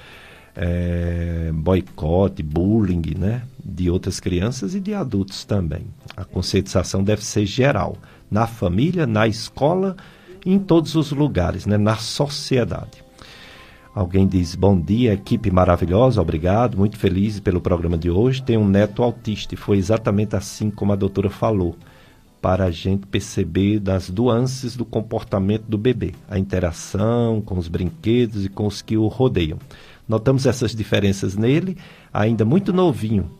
é, 0.56 1.50
boicote, 1.52 2.42
bullying, 2.42 3.14
né, 3.18 3.42
de 3.64 3.90
outras 3.90 4.20
crianças 4.20 4.74
e 4.74 4.80
de 4.80 4.94
adultos 4.94 5.44
também. 5.44 5.86
A 6.16 6.24
conscientização 6.24 7.02
deve 7.02 7.24
ser 7.24 7.46
geral, 7.46 7.96
na 8.30 8.46
família, 8.46 9.06
na 9.06 9.26
escola, 9.26 9.96
em 10.44 10.58
todos 10.58 10.94
os 10.94 11.10
lugares, 11.10 11.66
né, 11.66 11.76
na 11.76 11.96
sociedade. 11.96 13.04
Alguém 13.94 14.26
diz: 14.26 14.56
Bom 14.56 14.78
dia, 14.78 15.12
equipe 15.12 15.50
maravilhosa, 15.50 16.20
obrigado, 16.20 16.76
muito 16.76 16.98
feliz 16.98 17.38
pelo 17.38 17.60
programa 17.60 17.96
de 17.96 18.10
hoje. 18.10 18.42
Tenho 18.42 18.60
um 18.60 18.68
neto 18.68 19.02
autista 19.02 19.54
e 19.54 19.56
foi 19.56 19.78
exatamente 19.78 20.34
assim 20.34 20.68
como 20.68 20.92
a 20.92 20.96
doutora 20.96 21.30
falou, 21.30 21.76
para 22.42 22.64
a 22.64 22.70
gente 22.72 23.06
perceber 23.06 23.78
das 23.78 24.10
nuances 24.10 24.76
do 24.76 24.84
comportamento 24.84 25.64
do 25.66 25.78
bebê, 25.78 26.12
a 26.28 26.38
interação 26.38 27.40
com 27.40 27.56
os 27.56 27.68
brinquedos 27.68 28.44
e 28.44 28.48
com 28.48 28.66
os 28.66 28.82
que 28.82 28.96
o 28.96 29.06
rodeiam. 29.06 29.58
Notamos 30.08 30.46
essas 30.46 30.74
diferenças 30.74 31.36
nele, 31.36 31.76
ainda 32.12 32.44
muito 32.44 32.72
novinho. 32.72 33.30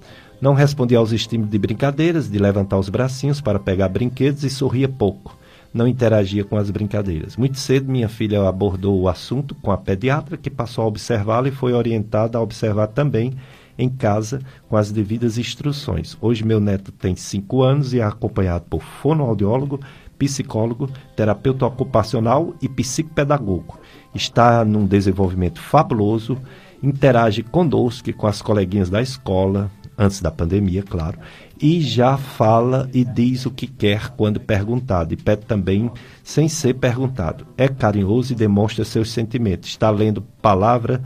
Não 0.41 0.55
respondia 0.55 0.99
aos 0.99 1.12
estímulos 1.12 1.51
de 1.51 1.59
brincadeiras, 1.59 2.31
de 2.31 2.39
levantar 2.39 2.78
os 2.78 2.89
bracinhos 2.89 3.41
para 3.41 3.59
pegar 3.59 3.89
brinquedos 3.89 4.45
e 4.45 4.51
sorria 4.51 4.89
pouco 4.89 5.39
não 5.74 5.89
interagia 5.89 6.45
com 6.45 6.57
as 6.57 6.70
brincadeiras. 6.70 7.36
Muito 7.36 7.59
cedo, 7.59 7.91
minha 7.91 8.09
filha 8.09 8.49
abordou 8.49 9.01
o 9.01 9.09
assunto 9.09 9.57
com 9.57 9.73
a 9.73 9.77
pediatra, 9.77 10.36
que 10.36 10.49
passou 10.49 10.85
a 10.85 10.86
observá-la 10.86 11.49
e 11.49 11.51
foi 11.51 11.73
orientada 11.73 12.39
a 12.39 12.41
observar 12.41 12.86
também 12.86 13.35
em 13.77 13.89
casa 13.89 14.41
com 14.69 14.77
as 14.77 14.93
devidas 14.93 15.36
instruções. 15.36 16.16
Hoje, 16.20 16.45
meu 16.45 16.61
neto 16.61 16.93
tem 16.93 17.16
5 17.16 17.61
anos 17.61 17.93
e 17.93 17.99
é 17.99 18.05
acompanhado 18.05 18.66
por 18.70 18.81
fonoaudiólogo, 18.81 19.81
psicólogo, 20.16 20.89
terapeuta 21.16 21.66
ocupacional 21.66 22.55
e 22.62 22.69
psicopedagogo. 22.69 23.81
Está 24.15 24.65
num 24.65 24.86
desenvolvimento 24.86 25.61
fabuloso, 25.61 26.39
interage 26.82 27.43
conosco 27.43 28.11
e 28.11 28.12
com 28.12 28.27
as 28.27 28.41
coleguinhas 28.41 28.89
da 28.89 29.03
escola, 29.03 29.70
antes 29.97 30.20
da 30.20 30.31
pandemia, 30.31 30.82
claro, 30.82 31.19
e 31.61 31.81
já 31.81 32.16
fala 32.16 32.89
e 32.93 33.05
diz 33.05 33.47
o 33.47 33.51
que 33.51 33.66
quer 33.66 34.11
quando 34.11 34.41
perguntado, 34.41 35.15
e 35.15 35.16
pede 35.16 35.47
também 35.47 35.91
sem 36.23 36.49
ser 36.49 36.74
perguntado. 36.74 37.47
É 37.57 37.69
carinhoso 37.69 38.32
e 38.32 38.36
demonstra 38.36 38.85
seus 38.85 39.11
sentimentos. 39.11 39.69
Está 39.69 39.91
lendo 39.91 40.23
palavra, 40.43 41.03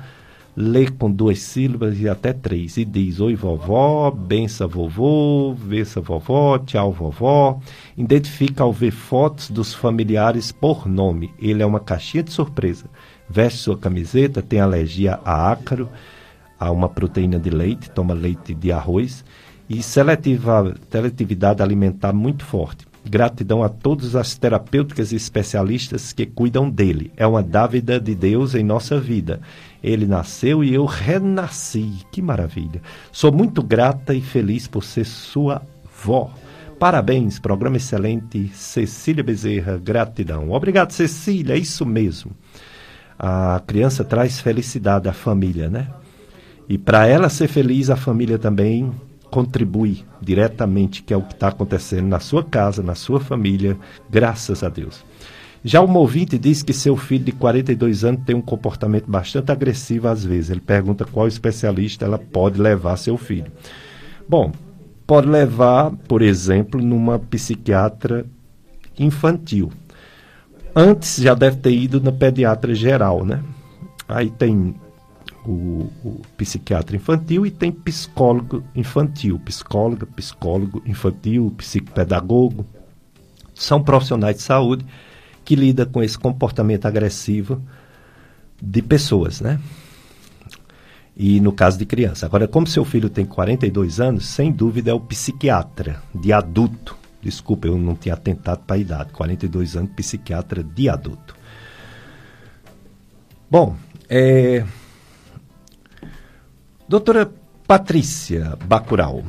lê 0.60 0.90
com 0.90 1.08
duas 1.08 1.38
sílabas 1.38 2.00
e 2.00 2.08
até 2.08 2.32
três, 2.32 2.76
e 2.76 2.84
diz 2.84 3.20
oi 3.20 3.36
vovó, 3.36 4.10
bença 4.10 4.66
vovô, 4.66 5.54
bença 5.56 6.00
vovó, 6.00 6.58
tchau 6.58 6.90
vovó. 6.90 7.60
Identifica 7.96 8.64
ao 8.64 8.72
ver 8.72 8.90
fotos 8.90 9.50
dos 9.50 9.72
familiares 9.72 10.50
por 10.50 10.88
nome. 10.88 11.32
Ele 11.38 11.62
é 11.62 11.66
uma 11.66 11.78
caixinha 11.78 12.24
de 12.24 12.32
surpresa. 12.32 12.86
Veste 13.30 13.60
sua 13.60 13.78
camiseta, 13.78 14.42
tem 14.42 14.58
alergia 14.58 15.20
a 15.24 15.52
ácaro, 15.52 15.88
a 16.58 16.72
uma 16.72 16.88
proteína 16.88 17.38
de 17.38 17.50
leite, 17.50 17.88
toma 17.88 18.12
leite 18.12 18.52
de 18.52 18.72
arroz 18.72 19.24
e 19.70 19.80
seletiva, 19.80 20.74
seletividade 20.90 21.62
alimentar 21.62 22.12
muito 22.12 22.44
forte. 22.44 22.84
Gratidão 23.08 23.62
a 23.62 23.68
todas 23.68 24.16
as 24.16 24.36
terapêuticas 24.36 25.12
e 25.12 25.16
especialistas 25.16 26.12
que 26.12 26.26
cuidam 26.26 26.68
dele. 26.68 27.12
É 27.16 27.26
uma 27.26 27.44
dávida 27.44 28.00
de 28.00 28.14
Deus 28.14 28.56
em 28.56 28.64
nossa 28.64 28.98
vida. 28.98 29.40
Ele 29.82 30.06
nasceu 30.06 30.62
e 30.64 30.74
eu 30.74 30.84
renasci. 30.84 31.98
Que 32.10 32.20
maravilha. 32.20 32.82
Sou 33.12 33.32
muito 33.32 33.62
grata 33.62 34.14
e 34.14 34.20
feliz 34.20 34.66
por 34.66 34.84
ser 34.84 35.04
sua 35.04 35.62
vó. 36.04 36.30
Parabéns, 36.78 37.38
programa 37.38 37.76
excelente. 37.76 38.48
Cecília 38.54 39.24
Bezerra, 39.24 39.78
gratidão. 39.78 40.50
Obrigado, 40.52 40.92
Cecília, 40.92 41.54
é 41.54 41.58
isso 41.58 41.84
mesmo. 41.84 42.30
A 43.18 43.60
criança 43.66 44.04
traz 44.04 44.40
felicidade 44.40 45.08
à 45.08 45.12
família, 45.12 45.68
né? 45.68 45.88
E 46.68 46.78
para 46.78 47.06
ela 47.06 47.28
ser 47.28 47.48
feliz, 47.48 47.90
a 47.90 47.96
família 47.96 48.38
também 48.38 48.92
contribui 49.30 50.04
diretamente, 50.20 51.02
que 51.02 51.12
é 51.12 51.16
o 51.16 51.22
que 51.22 51.34
está 51.34 51.48
acontecendo 51.48 52.06
na 52.06 52.20
sua 52.20 52.44
casa, 52.44 52.82
na 52.82 52.94
sua 52.94 53.20
família, 53.20 53.76
graças 54.08 54.62
a 54.62 54.68
Deus. 54.68 55.04
Já 55.64 55.80
o 55.80 55.92
ouvinte 55.96 56.38
diz 56.38 56.62
que 56.62 56.72
seu 56.72 56.96
filho 56.96 57.24
de 57.24 57.32
42 57.32 58.04
anos 58.04 58.22
tem 58.24 58.36
um 58.36 58.40
comportamento 58.40 59.10
bastante 59.10 59.50
agressivo 59.50 60.08
às 60.08 60.24
vezes. 60.24 60.50
Ele 60.50 60.60
pergunta 60.60 61.04
qual 61.04 61.26
especialista 61.26 62.04
ela 62.04 62.18
pode 62.18 62.60
levar 62.60 62.96
seu 62.96 63.16
filho. 63.16 63.50
Bom, 64.28 64.52
pode 65.06 65.28
levar, 65.28 65.90
por 66.06 66.22
exemplo, 66.22 66.80
numa 66.80 67.18
psiquiatra 67.18 68.24
infantil. 68.98 69.72
Antes 70.74 71.16
já 71.16 71.34
deve 71.34 71.56
ter 71.56 71.72
ido 71.72 72.00
na 72.00 72.12
pediatra 72.12 72.74
geral, 72.74 73.24
né? 73.24 73.42
Aí 74.08 74.30
tem 74.30 74.74
o, 75.44 75.90
o, 76.04 76.22
psiquiatra 76.36 76.94
infantil 76.94 77.44
e 77.44 77.50
tem 77.50 77.72
psicólogo 77.72 78.62
infantil, 78.76 79.40
psicóloga, 79.40 80.06
psicólogo 80.06 80.82
infantil, 80.86 81.52
psicopedagogo. 81.56 82.64
São 83.54 83.82
profissionais 83.82 84.36
de 84.36 84.42
saúde 84.42 84.84
que 85.48 85.56
lidam 85.56 85.86
com 85.86 86.02
esse 86.02 86.18
comportamento 86.18 86.84
agressivo 86.84 87.62
de 88.60 88.82
pessoas, 88.82 89.40
né? 89.40 89.58
E 91.16 91.40
no 91.40 91.54
caso 91.54 91.78
de 91.78 91.86
criança. 91.86 92.26
Agora, 92.26 92.46
como 92.46 92.66
seu 92.66 92.84
filho 92.84 93.08
tem 93.08 93.24
42 93.24 93.98
anos, 93.98 94.26
sem 94.26 94.52
dúvida 94.52 94.90
é 94.90 94.92
o 94.92 95.00
psiquiatra 95.00 96.02
de 96.14 96.34
adulto. 96.34 96.94
Desculpa, 97.22 97.66
eu 97.66 97.78
não 97.78 97.94
tinha 97.94 98.12
atentado 98.12 98.60
para 98.66 98.76
a 98.76 98.78
idade. 98.78 99.10
42 99.10 99.74
anos, 99.74 99.90
psiquiatra 99.96 100.62
de 100.62 100.86
adulto. 100.86 101.34
Bom, 103.50 103.74
é, 104.06 104.66
Doutora 106.86 107.32
Patrícia 107.66 108.54
Bacural, 108.66 109.24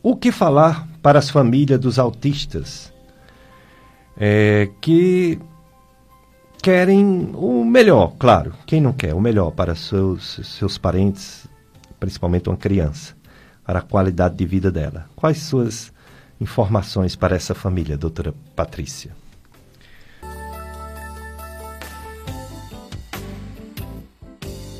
o 0.00 0.14
que 0.14 0.30
falar 0.30 0.86
para 1.02 1.18
as 1.18 1.30
famílias 1.30 1.80
dos 1.80 1.98
autistas 1.98 2.91
é, 4.16 4.68
que 4.80 5.38
querem 6.62 7.30
o 7.34 7.64
melhor, 7.64 8.14
claro, 8.18 8.54
quem 8.66 8.80
não 8.80 8.92
quer 8.92 9.14
o 9.14 9.20
melhor 9.20 9.50
para 9.50 9.74
seus, 9.74 10.40
seus 10.44 10.78
parentes, 10.78 11.48
principalmente 11.98 12.48
uma 12.48 12.56
criança, 12.56 13.16
para 13.64 13.80
a 13.80 13.82
qualidade 13.82 14.36
de 14.36 14.46
vida 14.46 14.70
dela? 14.70 15.06
Quais 15.16 15.38
suas 15.38 15.92
informações 16.40 17.16
para 17.16 17.34
essa 17.34 17.54
família, 17.54 17.96
doutora 17.96 18.34
Patrícia? 18.54 19.10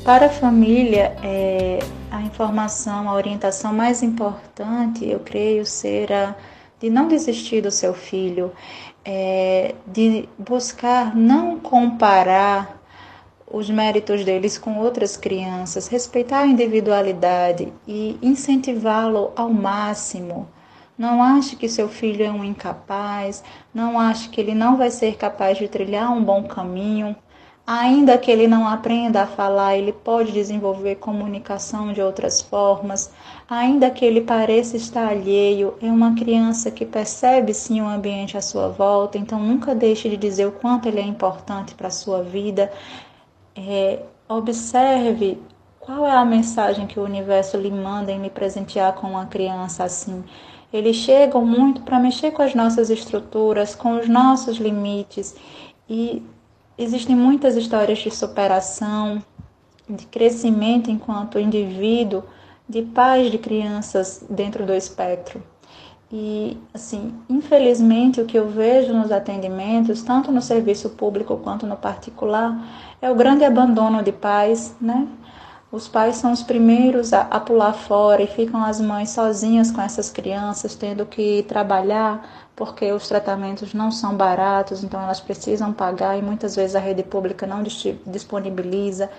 Para 0.05 0.25
a 0.25 0.29
família, 0.29 1.15
é, 1.23 1.79
a 2.11 2.21
informação, 2.21 3.09
a 3.09 3.13
orientação 3.13 3.73
mais 3.73 4.03
importante, 4.03 5.05
eu 5.05 5.19
creio, 5.21 5.65
será 5.65 6.35
de 6.79 6.89
não 6.89 7.07
desistir 7.07 7.61
do 7.61 7.71
seu 7.71 7.93
filho, 7.93 8.51
é, 9.05 9.75
de 9.85 10.27
buscar 10.37 11.15
não 11.15 11.59
comparar 11.59 12.81
os 13.53 13.69
méritos 13.69 14.25
deles 14.25 14.57
com 14.57 14.79
outras 14.79 15.15
crianças, 15.15 15.87
respeitar 15.87 16.39
a 16.39 16.47
individualidade 16.47 17.71
e 17.87 18.17
incentivá-lo 18.21 19.31
ao 19.35 19.49
máximo. 19.49 20.47
Não 20.97 21.21
ache 21.21 21.55
que 21.55 21.69
seu 21.69 21.87
filho 21.87 22.25
é 22.25 22.31
um 22.31 22.43
incapaz, 22.43 23.43
não 23.73 23.99
ache 23.99 24.29
que 24.29 24.39
ele 24.39 24.55
não 24.55 24.77
vai 24.77 24.89
ser 24.89 25.17
capaz 25.17 25.57
de 25.57 25.67
trilhar 25.67 26.11
um 26.11 26.23
bom 26.23 26.43
caminho. 26.43 27.15
Ainda 27.65 28.17
que 28.17 28.29
ele 28.29 28.45
não 28.45 28.67
aprenda 28.67 29.21
a 29.21 29.27
falar, 29.27 29.77
ele 29.77 29.93
pode 29.93 30.33
desenvolver 30.33 30.95
comunicação 30.95 31.93
de 31.93 32.01
outras 32.01 32.41
formas. 32.41 33.09
Ainda 33.49 33.89
que 33.89 34.03
ele 34.03 34.19
pareça 34.19 34.75
estar 34.75 35.07
alheio, 35.07 35.75
é 35.81 35.85
uma 35.85 36.13
criança 36.13 36.69
que 36.69 36.85
percebe 36.85 37.53
sim 37.53 37.81
o 37.81 37.87
ambiente 37.87 38.37
à 38.37 38.41
sua 38.41 38.67
volta, 38.67 39.17
então 39.17 39.39
nunca 39.39 39.73
deixe 39.73 40.09
de 40.09 40.17
dizer 40.17 40.45
o 40.45 40.51
quanto 40.51 40.89
ele 40.89 40.99
é 40.99 41.03
importante 41.03 41.73
para 41.73 41.87
a 41.87 41.91
sua 41.91 42.21
vida. 42.21 42.69
É, 43.55 44.03
observe 44.27 45.39
qual 45.79 46.05
é 46.05 46.11
a 46.11 46.25
mensagem 46.25 46.85
que 46.85 46.99
o 46.99 47.03
universo 47.03 47.55
lhe 47.55 47.71
manda 47.71 48.11
em 48.11 48.21
lhe 48.21 48.29
presentear 48.29 48.93
com 48.93 49.07
uma 49.07 49.25
criança 49.27 49.85
assim. 49.85 50.21
Eles 50.71 50.97
chegam 50.97 51.45
muito 51.45 51.81
para 51.83 51.99
mexer 51.99 52.31
com 52.31 52.41
as 52.41 52.53
nossas 52.53 52.89
estruturas, 52.89 53.73
com 53.73 53.97
os 53.99 54.09
nossos 54.09 54.57
limites 54.57 55.35
e 55.89 56.21
Existem 56.77 57.15
muitas 57.15 57.55
histórias 57.55 57.99
de 57.99 58.09
superação, 58.09 59.21
de 59.87 60.05
crescimento 60.05 60.89
enquanto 60.89 61.39
indivíduo, 61.39 62.23
de 62.67 62.81
pais 62.81 63.31
de 63.31 63.37
crianças 63.37 64.25
dentro 64.29 64.65
do 64.65 64.73
espectro. 64.73 65.43
E, 66.11 66.57
assim, 66.73 67.13
infelizmente, 67.27 68.21
o 68.21 68.25
que 68.25 68.37
eu 68.37 68.47
vejo 68.47 68.93
nos 68.93 69.11
atendimentos, 69.11 70.03
tanto 70.03 70.31
no 70.31 70.41
serviço 70.41 70.91
público 70.91 71.37
quanto 71.37 71.65
no 71.65 71.75
particular, 71.75 72.55
é 73.01 73.09
o 73.09 73.15
grande 73.15 73.43
abandono 73.43 74.03
de 74.03 74.11
pais, 74.11 74.75
né? 74.79 75.07
Os 75.71 75.87
pais 75.87 76.17
são 76.17 76.31
os 76.31 76.43
primeiros 76.43 77.13
a, 77.13 77.21
a, 77.21 77.39
pular 77.39 77.73
fora 77.73 78.21
e 78.21 78.27
ficam 78.27 78.63
as 78.63 78.79
mães 78.79 79.09
sozinhas 79.09 79.71
com 79.71 79.81
essas 79.81 80.11
crianças, 80.11 80.75
tendo 80.75 81.03
que 81.03 81.41
trabalhar, 81.47 82.42
porque 82.55 82.91
os 82.91 83.07
tratamentos 83.07 83.73
não 83.73 83.91
são 83.91 84.15
baratos, 84.15 84.83
então 84.83 85.01
elas 85.01 85.19
precisam 85.19 85.73
pagar 85.73 86.17
e 86.17 86.21
muitas 86.21 86.55
vezes 86.55 86.75
a 86.75 86.79
rede 86.79 87.03
pública 87.03 87.47
não 87.47 87.63
disponibiliza. 88.05 89.09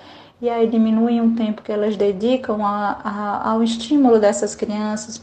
E 0.40 0.48
aí 0.48 0.69
diminuem 0.69 1.20
o 1.20 1.35
tempo 1.35 1.62
que 1.62 1.73
elas 1.73 1.97
dedicam 1.97 2.65
a, 2.65 3.01
a, 3.02 3.51
ao 3.51 3.62
estímulo 3.62 4.19
dessas 4.19 4.55
crianças. 4.55 5.23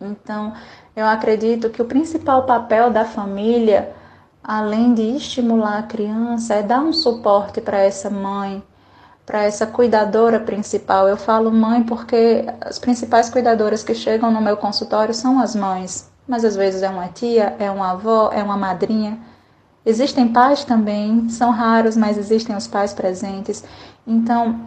Então, 0.00 0.52
eu 0.94 1.06
acredito 1.06 1.70
que 1.70 1.80
o 1.80 1.86
principal 1.86 2.44
papel 2.44 2.90
da 2.90 3.04
família, 3.04 3.94
além 4.42 4.94
de 4.94 5.02
estimular 5.16 5.78
a 5.78 5.82
criança, 5.82 6.54
é 6.54 6.62
dar 6.62 6.80
um 6.80 6.92
suporte 6.92 7.60
para 7.60 7.78
essa 7.78 8.10
mãe 8.10 8.62
para 9.26 9.44
essa 9.44 9.66
cuidadora 9.66 10.38
principal. 10.38 11.08
Eu 11.08 11.16
falo 11.16 11.50
mãe 11.50 11.82
porque 11.82 12.44
as 12.60 12.78
principais 12.78 13.30
cuidadoras 13.30 13.82
que 13.82 13.94
chegam 13.94 14.30
no 14.30 14.40
meu 14.40 14.56
consultório 14.56 15.14
são 15.14 15.40
as 15.40 15.54
mães, 15.54 16.10
mas 16.26 16.44
às 16.44 16.56
vezes 16.56 16.82
é 16.82 16.88
uma 16.88 17.08
tia, 17.08 17.54
é 17.58 17.70
uma 17.70 17.92
avó, 17.92 18.30
é 18.32 18.42
uma 18.42 18.56
madrinha. 18.56 19.18
Existem 19.84 20.28
pais 20.28 20.64
também, 20.64 21.28
são 21.28 21.50
raros, 21.50 21.96
mas 21.96 22.16
existem 22.16 22.56
os 22.56 22.66
pais 22.66 22.94
presentes. 22.94 23.62
Então, 24.06 24.60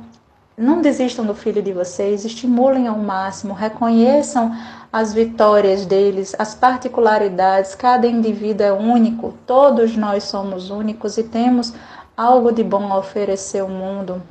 não 0.56 0.82
desistam 0.82 1.26
do 1.26 1.36
filho 1.36 1.62
de 1.62 1.74
vocês, 1.74 2.26
estimulem 2.26 2.88
ao 2.88 2.98
máximo, 2.98 3.54
reconheçam 3.54 4.56
as 4.92 5.14
vitórias 5.14 5.86
deles, 5.86 6.36
as 6.38 6.56
particularidades. 6.56 7.76
Cada 7.76 8.08
indivíduo 8.08 8.66
é 8.66 8.72
único, 8.72 9.34
todos 9.46 9.96
nós 9.96 10.24
somos 10.24 10.70
únicos 10.70 11.18
e 11.18 11.24
temos 11.24 11.74
algo 12.16 12.52
de 12.52 12.64
bom 12.64 12.92
a 12.92 12.98
oferecer 12.98 13.60
ao 13.60 13.70
mundo. 13.70 14.22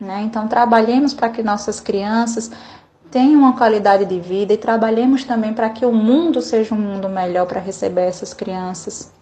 Né? 0.00 0.22
Então, 0.22 0.48
trabalhemos 0.48 1.14
para 1.14 1.28
que 1.28 1.42
nossas 1.42 1.80
crianças 1.80 2.50
tenham 3.12 3.40
uma 3.40 3.56
qualidade 3.56 4.06
de 4.06 4.18
vida 4.18 4.54
e 4.54 4.56
trabalhemos 4.56 5.22
também 5.22 5.52
para 5.52 5.68
que 5.68 5.84
o 5.84 5.92
mundo 5.92 6.40
seja 6.40 6.74
um 6.74 6.78
mundo 6.78 7.08
melhor 7.08 7.46
para 7.46 7.60
receber 7.60 8.06
essas 8.06 8.32
crianças. 8.32 9.12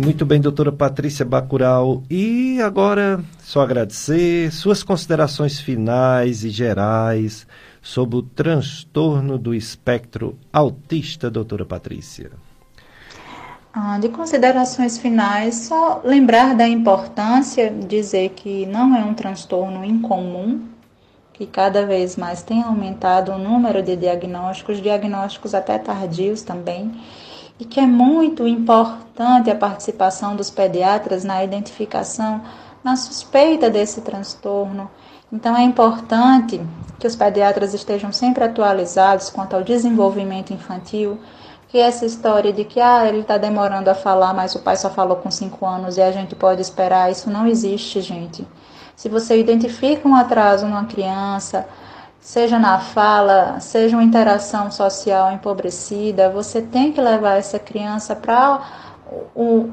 muito 0.00 0.24
bem, 0.24 0.40
doutora 0.40 0.72
Patrícia 0.72 1.24
Bacural. 1.24 2.02
E 2.08 2.60
agora, 2.62 3.22
só 3.40 3.60
agradecer 3.60 4.52
suas 4.52 4.82
considerações 4.82 5.60
finais 5.60 6.44
e 6.44 6.50
gerais 6.50 7.46
sobre 7.82 8.16
o 8.16 8.22
transtorno 8.22 9.36
do 9.36 9.52
espectro 9.52 10.38
autista, 10.52 11.28
doutora 11.28 11.66
Patrícia? 11.66 12.30
Ah, 13.78 13.98
de 13.98 14.08
considerações 14.08 14.96
finais, 14.96 15.66
só 15.66 16.00
lembrar 16.02 16.54
da 16.54 16.66
importância, 16.66 17.70
dizer 17.70 18.30
que 18.30 18.64
não 18.64 18.96
é 18.96 19.04
um 19.04 19.12
transtorno 19.12 19.84
incomum, 19.84 20.62
que 21.34 21.44
cada 21.44 21.84
vez 21.84 22.16
mais 22.16 22.42
tem 22.42 22.62
aumentado 22.62 23.32
o 23.32 23.38
número 23.38 23.82
de 23.82 23.94
diagnósticos, 23.94 24.80
diagnósticos 24.80 25.54
até 25.54 25.76
tardios 25.76 26.40
também, 26.40 26.90
e 27.60 27.66
que 27.66 27.78
é 27.78 27.86
muito 27.86 28.46
importante 28.48 29.50
a 29.50 29.54
participação 29.54 30.34
dos 30.34 30.48
pediatras 30.48 31.22
na 31.22 31.44
identificação, 31.44 32.40
na 32.82 32.96
suspeita 32.96 33.68
desse 33.68 34.00
transtorno. 34.00 34.90
Então 35.30 35.54
é 35.54 35.62
importante 35.62 36.58
que 36.98 37.06
os 37.06 37.14
pediatras 37.14 37.74
estejam 37.74 38.10
sempre 38.10 38.42
atualizados 38.42 39.28
quanto 39.28 39.54
ao 39.54 39.62
desenvolvimento 39.62 40.54
infantil, 40.54 41.18
que 41.68 41.78
essa 41.78 42.06
história 42.06 42.52
de 42.52 42.64
que 42.64 42.80
ah, 42.80 43.06
ele 43.06 43.20
está 43.20 43.36
demorando 43.36 43.90
a 43.90 43.94
falar, 43.94 44.32
mas 44.32 44.54
o 44.54 44.60
pai 44.60 44.76
só 44.76 44.88
falou 44.90 45.16
com 45.16 45.30
5 45.30 45.66
anos 45.66 45.96
e 45.96 46.02
a 46.02 46.12
gente 46.12 46.34
pode 46.34 46.60
esperar, 46.60 47.10
isso 47.10 47.28
não 47.28 47.46
existe, 47.46 48.00
gente. 48.00 48.46
Se 48.94 49.08
você 49.08 49.38
identifica 49.38 50.08
um 50.08 50.14
atraso 50.14 50.66
numa 50.66 50.84
criança, 50.84 51.66
seja 52.20 52.58
na 52.58 52.78
fala, 52.78 53.60
seja 53.60 53.96
uma 53.96 54.02
interação 54.02 54.70
social 54.70 55.32
empobrecida, 55.32 56.30
você 56.30 56.62
tem 56.62 56.92
que 56.92 57.00
levar 57.00 57.36
essa 57.36 57.58
criança 57.58 58.16
para 58.16 58.60
o, 59.34 59.68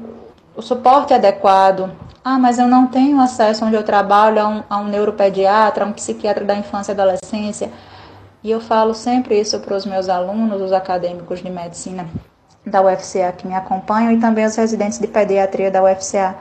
o 0.54 0.62
suporte 0.62 1.14
adequado, 1.14 1.90
ah, 2.22 2.38
mas 2.38 2.58
eu 2.58 2.66
não 2.66 2.86
tenho 2.86 3.20
acesso 3.20 3.64
onde 3.64 3.76
eu 3.76 3.82
trabalho 3.82 4.40
a 4.40 4.48
um, 4.48 4.62
a 4.68 4.76
um 4.78 4.84
neuropediatra, 4.84 5.84
a 5.84 5.88
um 5.88 5.92
psiquiatra 5.92 6.44
da 6.44 6.54
infância 6.54 6.92
e 6.92 6.94
adolescência. 6.94 7.70
E 8.44 8.50
eu 8.50 8.60
falo 8.60 8.92
sempre 8.92 9.40
isso 9.40 9.58
para 9.60 9.74
os 9.74 9.86
meus 9.86 10.06
alunos, 10.06 10.60
os 10.60 10.70
acadêmicos 10.70 11.42
de 11.42 11.48
medicina 11.48 12.06
da 12.66 12.82
UFCA 12.82 13.32
que 13.32 13.48
me 13.48 13.54
acompanham 13.54 14.12
e 14.12 14.20
também 14.20 14.44
os 14.44 14.54
residentes 14.54 14.98
de 14.98 15.06
pediatria 15.06 15.70
da 15.70 15.82
UFCA. 15.82 16.36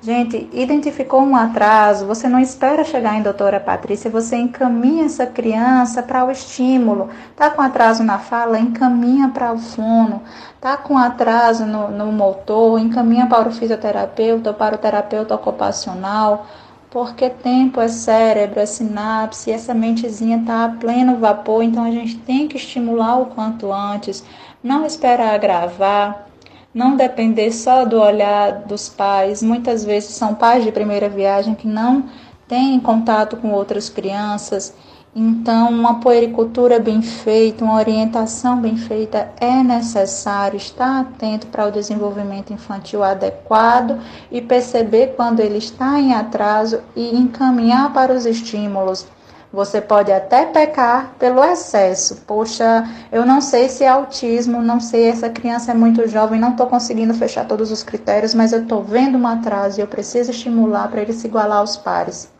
Gente, 0.00 0.48
identificou 0.52 1.20
um 1.20 1.34
atraso, 1.34 2.06
você 2.06 2.28
não 2.28 2.38
espera 2.38 2.84
chegar 2.84 3.16
em 3.16 3.22
doutora 3.22 3.58
Patrícia, 3.58 4.08
você 4.08 4.36
encaminha 4.36 5.06
essa 5.06 5.26
criança 5.26 6.04
para 6.04 6.24
o 6.24 6.30
estímulo. 6.30 7.10
Tá 7.34 7.50
com 7.50 7.60
atraso 7.60 8.04
na 8.04 8.20
fala, 8.20 8.58
encaminha 8.60 9.28
para 9.28 9.52
o 9.52 9.58
fono. 9.58 10.22
Tá 10.60 10.76
com 10.76 10.96
atraso 10.96 11.66
no, 11.66 11.90
no 11.90 12.12
motor, 12.12 12.78
encaminha 12.78 13.26
para 13.26 13.48
o 13.48 13.52
fisioterapeuta 13.52 14.52
para 14.52 14.76
o 14.76 14.78
terapeuta 14.78 15.34
ocupacional. 15.34 16.46
Porque 16.90 17.30
tempo 17.30 17.80
é 17.80 17.88
cérebro, 17.88 18.58
é 18.58 18.66
sinapse, 18.66 19.50
essa 19.50 19.72
mentezinha 19.72 20.42
tá 20.44 20.64
a 20.64 20.68
pleno 20.68 21.18
vapor, 21.18 21.62
então 21.62 21.84
a 21.84 21.90
gente 21.90 22.18
tem 22.18 22.48
que 22.48 22.56
estimular 22.56 23.18
o 23.18 23.26
quanto 23.26 23.72
antes, 23.72 24.24
não 24.62 24.84
esperar 24.84 25.34
agravar 25.34 26.30
não 26.72 26.96
depender 26.96 27.50
só 27.52 27.84
do 27.84 28.00
olhar 28.00 28.60
dos 28.60 28.88
pais. 28.88 29.42
Muitas 29.42 29.84
vezes 29.84 30.10
são 30.10 30.34
pais 30.34 30.64
de 30.64 30.72
primeira 30.72 31.08
viagem 31.08 31.54
que 31.54 31.66
não 31.66 32.04
têm 32.46 32.78
contato 32.80 33.36
com 33.36 33.52
outras 33.52 33.88
crianças. 33.88 34.74
Então, 35.14 35.70
uma 35.70 35.98
puericultura 35.98 36.78
bem 36.78 37.02
feita, 37.02 37.64
uma 37.64 37.74
orientação 37.74 38.60
bem 38.60 38.76
feita 38.76 39.32
é 39.40 39.62
necessário. 39.62 40.56
Estar 40.56 41.00
atento 41.00 41.48
para 41.48 41.66
o 41.66 41.72
desenvolvimento 41.72 42.52
infantil 42.52 43.02
adequado 43.02 43.98
e 44.30 44.40
perceber 44.40 45.14
quando 45.16 45.40
ele 45.40 45.58
está 45.58 45.98
em 45.98 46.14
atraso 46.14 46.80
e 46.94 47.16
encaminhar 47.16 47.92
para 47.92 48.12
os 48.12 48.24
estímulos 48.24 49.06
você 49.52 49.80
pode 49.80 50.12
até 50.12 50.46
pecar 50.46 51.14
pelo 51.18 51.42
excesso. 51.42 52.22
Poxa, 52.26 52.88
eu 53.10 53.26
não 53.26 53.40
sei 53.40 53.68
se 53.68 53.82
é 53.82 53.88
autismo, 53.88 54.62
não 54.62 54.78
sei, 54.78 55.08
essa 55.08 55.28
criança 55.28 55.72
é 55.72 55.74
muito 55.74 56.08
jovem, 56.08 56.38
não 56.38 56.52
estou 56.52 56.66
conseguindo 56.66 57.12
fechar 57.14 57.46
todos 57.46 57.70
os 57.72 57.82
critérios, 57.82 58.34
mas 58.34 58.52
eu 58.52 58.62
estou 58.62 58.82
vendo 58.82 59.18
um 59.18 59.26
atraso 59.26 59.80
e 59.80 59.82
eu 59.82 59.88
preciso 59.88 60.30
estimular 60.30 60.88
para 60.88 61.02
ele 61.02 61.12
se 61.12 61.26
igualar 61.26 61.58
aos 61.58 61.76
pares. 61.76 62.30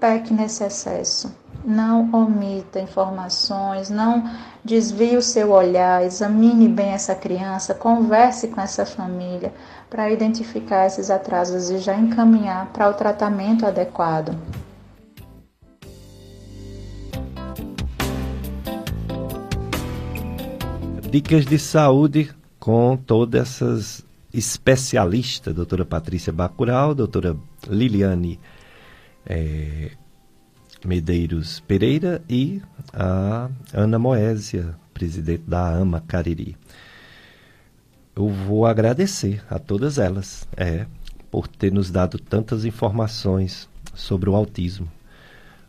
Peque 0.00 0.34
nesse 0.34 0.64
excesso. 0.64 1.32
Não 1.64 2.08
omita 2.12 2.80
informações, 2.80 3.90
não 3.90 4.24
desvie 4.64 5.16
o 5.16 5.22
seu 5.22 5.50
olhar, 5.50 6.04
examine 6.04 6.68
bem 6.68 6.90
essa 6.90 7.14
criança, 7.14 7.74
converse 7.74 8.48
com 8.48 8.60
essa 8.60 8.86
família 8.86 9.52
para 9.90 10.10
identificar 10.10 10.86
esses 10.86 11.10
atrasos 11.10 11.70
e 11.70 11.78
já 11.78 11.96
encaminhar 11.96 12.66
para 12.72 12.88
o 12.88 12.94
tratamento 12.94 13.66
adequado. 13.66 14.36
Dicas 21.10 21.46
de 21.46 21.58
saúde 21.58 22.30
com 22.58 22.94
todas 22.96 23.40
essas 23.40 24.06
especialistas, 24.32 25.54
doutora 25.54 25.84
Patrícia 25.84 26.32
Bacural, 26.32 26.94
doutora 26.94 27.34
Liliane 27.66 28.38
é, 29.24 29.92
Medeiros 30.84 31.60
Pereira 31.60 32.22
e 32.28 32.62
a 32.92 33.48
Ana 33.72 33.98
Moésia, 33.98 34.74
presidente 34.94 35.44
da 35.46 35.76
AMA 35.76 36.00
Cariri. 36.06 36.56
Eu 38.14 38.28
vou 38.28 38.66
agradecer 38.66 39.44
a 39.48 39.58
todas 39.58 39.98
elas, 39.98 40.48
é, 40.56 40.86
por 41.30 41.46
ter 41.46 41.72
nos 41.72 41.90
dado 41.90 42.18
tantas 42.18 42.64
informações 42.64 43.68
sobre 43.94 44.30
o 44.30 44.34
autismo. 44.34 44.90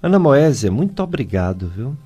Ana 0.02 0.18
Moésia, 0.18 0.72
muito 0.72 1.04
obrigado, 1.04 1.68
viu? 1.68 1.98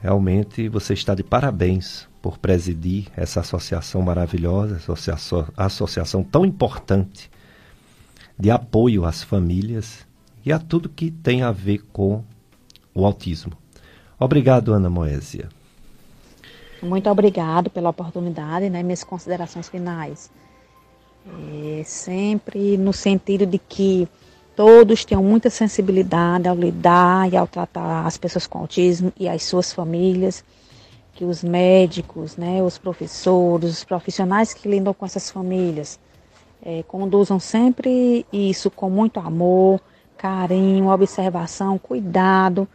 Realmente 0.00 0.68
você 0.68 0.94
está 0.94 1.14
de 1.14 1.22
parabéns 1.22 2.08
por 2.22 2.38
presidir 2.38 3.08
essa 3.16 3.40
associação 3.40 4.00
maravilhosa, 4.02 4.76
associação, 4.76 5.46
associação 5.56 6.22
tão 6.22 6.46
importante 6.46 7.30
de 8.38 8.50
apoio 8.50 9.04
às 9.04 9.22
famílias 9.22 10.07
e 10.44 10.52
a 10.52 10.58
tudo 10.58 10.88
que 10.88 11.10
tem 11.10 11.42
a 11.42 11.50
ver 11.50 11.82
com 11.92 12.22
o 12.94 13.04
autismo. 13.04 13.52
Obrigado, 14.18 14.72
Ana 14.72 14.90
Moésia. 14.90 15.48
Muito 16.82 17.08
obrigado 17.10 17.70
pela 17.70 17.90
oportunidade, 17.90 18.70
né? 18.70 18.82
Minhas 18.82 19.04
considerações 19.04 19.68
finais. 19.68 20.30
É, 21.26 21.82
sempre 21.84 22.76
no 22.76 22.92
sentido 22.92 23.44
de 23.44 23.58
que 23.58 24.08
todos 24.56 25.04
tenham 25.04 25.22
muita 25.22 25.50
sensibilidade 25.50 26.48
ao 26.48 26.56
lidar 26.56 27.32
e 27.32 27.36
ao 27.36 27.46
tratar 27.46 28.06
as 28.06 28.16
pessoas 28.16 28.46
com 28.46 28.58
autismo 28.58 29.12
e 29.18 29.28
as 29.28 29.42
suas 29.44 29.72
famílias, 29.72 30.44
que 31.14 31.24
os 31.24 31.42
médicos, 31.42 32.36
né, 32.36 32.62
os 32.62 32.78
professores, 32.78 33.70
os 33.70 33.84
profissionais 33.84 34.54
que 34.54 34.68
lidam 34.68 34.94
com 34.94 35.04
essas 35.04 35.30
famílias 35.30 35.98
é, 36.62 36.82
conduzam 36.82 37.38
sempre 37.38 38.26
isso 38.32 38.70
com 38.70 38.90
muito 38.90 39.20
amor, 39.20 39.80
carinho, 40.18 40.88
observação, 40.88 41.78
cuidado 41.78 42.68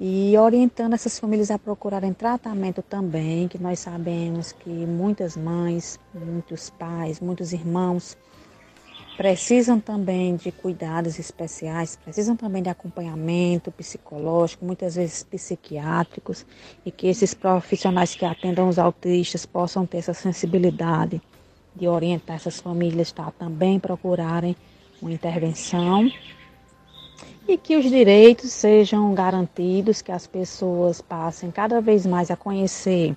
e 0.00 0.38
orientando 0.38 0.94
essas 0.94 1.18
famílias 1.18 1.50
a 1.50 1.58
procurarem 1.58 2.12
tratamento 2.12 2.82
também, 2.82 3.48
que 3.48 3.58
nós 3.58 3.80
sabemos 3.80 4.52
que 4.52 4.70
muitas 4.70 5.36
mães, 5.36 5.98
muitos 6.14 6.70
pais, 6.70 7.18
muitos 7.20 7.52
irmãos 7.52 8.16
precisam 9.16 9.80
também 9.80 10.36
de 10.36 10.52
cuidados 10.52 11.18
especiais, 11.18 11.96
precisam 11.96 12.36
também 12.36 12.62
de 12.62 12.68
acompanhamento 12.68 13.72
psicológico, 13.72 14.64
muitas 14.64 14.94
vezes 14.94 15.24
psiquiátricos, 15.24 16.46
e 16.86 16.92
que 16.92 17.08
esses 17.08 17.34
profissionais 17.34 18.14
que 18.14 18.24
atendam 18.24 18.68
os 18.68 18.78
autistas 18.78 19.44
possam 19.44 19.84
ter 19.84 19.98
essa 19.98 20.14
sensibilidade 20.14 21.20
de 21.74 21.88
orientar 21.88 22.36
essas 22.36 22.60
famílias 22.60 23.12
a 23.18 23.32
também 23.32 23.80
procurarem 23.80 24.54
uma 25.02 25.12
intervenção 25.12 26.08
e 27.48 27.56
que 27.56 27.76
os 27.76 27.84
direitos 27.88 28.52
sejam 28.52 29.14
garantidos, 29.14 30.02
que 30.02 30.12
as 30.12 30.26
pessoas 30.26 31.00
passem 31.00 31.50
cada 31.50 31.80
vez 31.80 32.04
mais 32.04 32.30
a 32.30 32.36
conhecer 32.36 33.16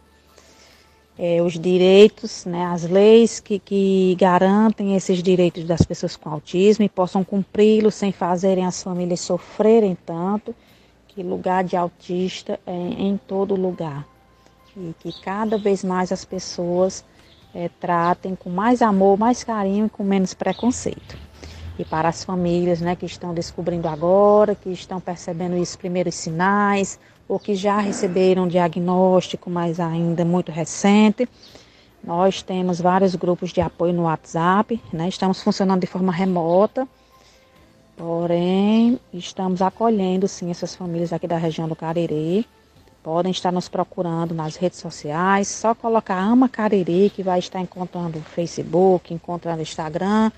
é, 1.19 1.41
os 1.41 1.59
direitos, 1.59 2.45
né, 2.45 2.65
as 2.67 2.83
leis 2.83 3.41
que, 3.41 3.59
que 3.59 4.15
garantem 4.17 4.95
esses 4.95 5.21
direitos 5.21 5.65
das 5.65 5.81
pessoas 5.81 6.15
com 6.15 6.29
autismo 6.29 6.85
e 6.85 6.89
possam 6.89 7.25
cumpri-los 7.25 7.93
sem 7.93 8.13
fazerem 8.13 8.65
as 8.65 8.81
famílias 8.81 9.19
sofrerem 9.19 9.97
tanto, 10.05 10.55
que 11.09 11.21
lugar 11.21 11.65
de 11.65 11.75
autista 11.75 12.57
é 12.65 12.71
em 12.73 13.19
todo 13.27 13.53
lugar. 13.53 14.07
E 14.77 14.95
que 15.01 15.11
cada 15.21 15.57
vez 15.57 15.83
mais 15.83 16.09
as 16.09 16.23
pessoas 16.23 17.03
é, 17.53 17.69
tratem 17.81 18.33
com 18.33 18.49
mais 18.49 18.81
amor, 18.81 19.19
mais 19.19 19.43
carinho 19.43 19.87
e 19.87 19.89
com 19.89 20.05
menos 20.05 20.33
preconceito 20.33 21.30
e 21.77 21.85
para 21.85 22.10
as 22.10 22.23
famílias 22.23 22.81
né, 22.81 22.95
que 22.95 23.06
estão 23.06 23.34
descobrindo 23.34 23.88
agora, 23.88 24.56
que 24.56 24.69
estão 24.69 24.99
percebendo 24.99 25.56
os 25.56 25.76
primeiros 25.76 26.15
sinais, 26.15 26.99
ou 27.27 27.39
que 27.39 27.56
já 27.56 27.80
receberam 27.80 28.48
diagnóstico, 28.48 29.49
mas 29.49 29.80
ainda 29.80 30.26
muito 30.26 30.52
recente. 30.52 31.27
Nós 32.03 32.41
temos 32.41 32.81
vários 32.81 33.15
grupos 33.15 33.52
de 33.52 33.61
apoio 33.61 33.93
no 33.93 34.03
WhatsApp, 34.03 34.81
né? 34.91 35.07
estamos 35.07 35.41
funcionando 35.41 35.81
de 35.81 35.88
forma 35.88 36.11
remota, 36.11 36.88
porém 37.95 38.99
estamos 39.14 39.61
acolhendo 39.61 40.27
sim 40.27 40.49
essas 40.49 40.76
famílias 40.76 41.14
aqui 41.14 41.27
da 41.27 41.38
região 41.38 41.68
do 41.68 41.76
Cariri. 41.76 42.45
Podem 43.03 43.31
estar 43.31 43.52
nos 43.52 43.68
procurando 43.68 44.34
nas 44.35 44.56
redes 44.56 44.80
sociais, 44.80 45.48
só 45.48 45.73
colocar 45.73 46.19
Ama 46.19 46.49
Cariri 46.49 47.10
que 47.10 47.23
vai 47.23 47.39
estar 47.39 47.60
encontrando 47.60 48.19
Facebook, 48.19 49.14
encontrando 49.14 49.61
Instagram 49.61 50.31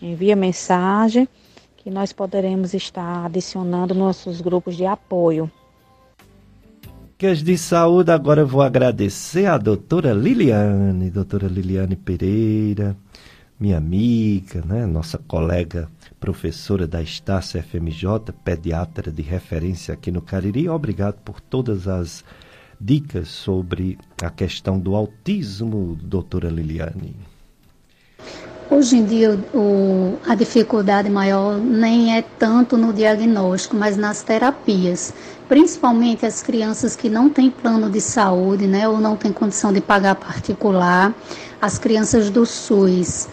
envia 0.00 0.36
mensagem 0.36 1.28
que 1.76 1.90
nós 1.90 2.12
poderemos 2.12 2.74
estar 2.74 3.26
adicionando 3.26 3.94
nossos 3.94 4.40
grupos 4.40 4.76
de 4.76 4.84
apoio. 4.84 5.50
Dicas 7.18 7.42
de 7.42 7.58
saúde, 7.58 8.12
agora 8.12 8.42
eu 8.42 8.46
vou 8.46 8.62
agradecer 8.62 9.46
a 9.46 9.58
doutora 9.58 10.12
Liliane, 10.12 11.10
doutora 11.10 11.48
Liliane 11.48 11.96
Pereira, 11.96 12.96
minha 13.58 13.76
amiga, 13.76 14.62
né, 14.64 14.86
nossa 14.86 15.18
colega 15.18 15.88
professora 16.20 16.86
da 16.86 17.02
Estácia 17.02 17.62
FMJ, 17.62 18.32
pediatra 18.44 19.10
de 19.10 19.22
referência 19.22 19.94
aqui 19.94 20.10
no 20.10 20.22
Cariri. 20.22 20.68
Obrigado 20.68 21.16
por 21.24 21.40
todas 21.40 21.88
as 21.88 22.24
dicas 22.80 23.28
sobre 23.28 23.98
a 24.22 24.30
questão 24.30 24.78
do 24.78 24.94
autismo, 24.94 25.96
doutora 26.00 26.48
Liliane. 26.48 27.16
Hoje 28.70 28.98
em 28.98 29.04
dia, 29.06 29.38
o, 29.54 30.18
a 30.26 30.34
dificuldade 30.34 31.08
maior 31.08 31.56
nem 31.56 32.14
é 32.14 32.20
tanto 32.20 32.76
no 32.76 32.92
diagnóstico, 32.92 33.74
mas 33.74 33.96
nas 33.96 34.22
terapias. 34.22 35.10
Principalmente 35.48 36.26
as 36.26 36.42
crianças 36.42 36.94
que 36.94 37.08
não 37.08 37.30
têm 37.30 37.50
plano 37.50 37.88
de 37.88 37.98
saúde, 37.98 38.66
né, 38.66 38.86
ou 38.86 38.98
não 38.98 39.16
têm 39.16 39.32
condição 39.32 39.72
de 39.72 39.80
pagar 39.80 40.16
particular, 40.16 41.14
as 41.62 41.78
crianças 41.78 42.28
do 42.28 42.44
SUS 42.44 43.26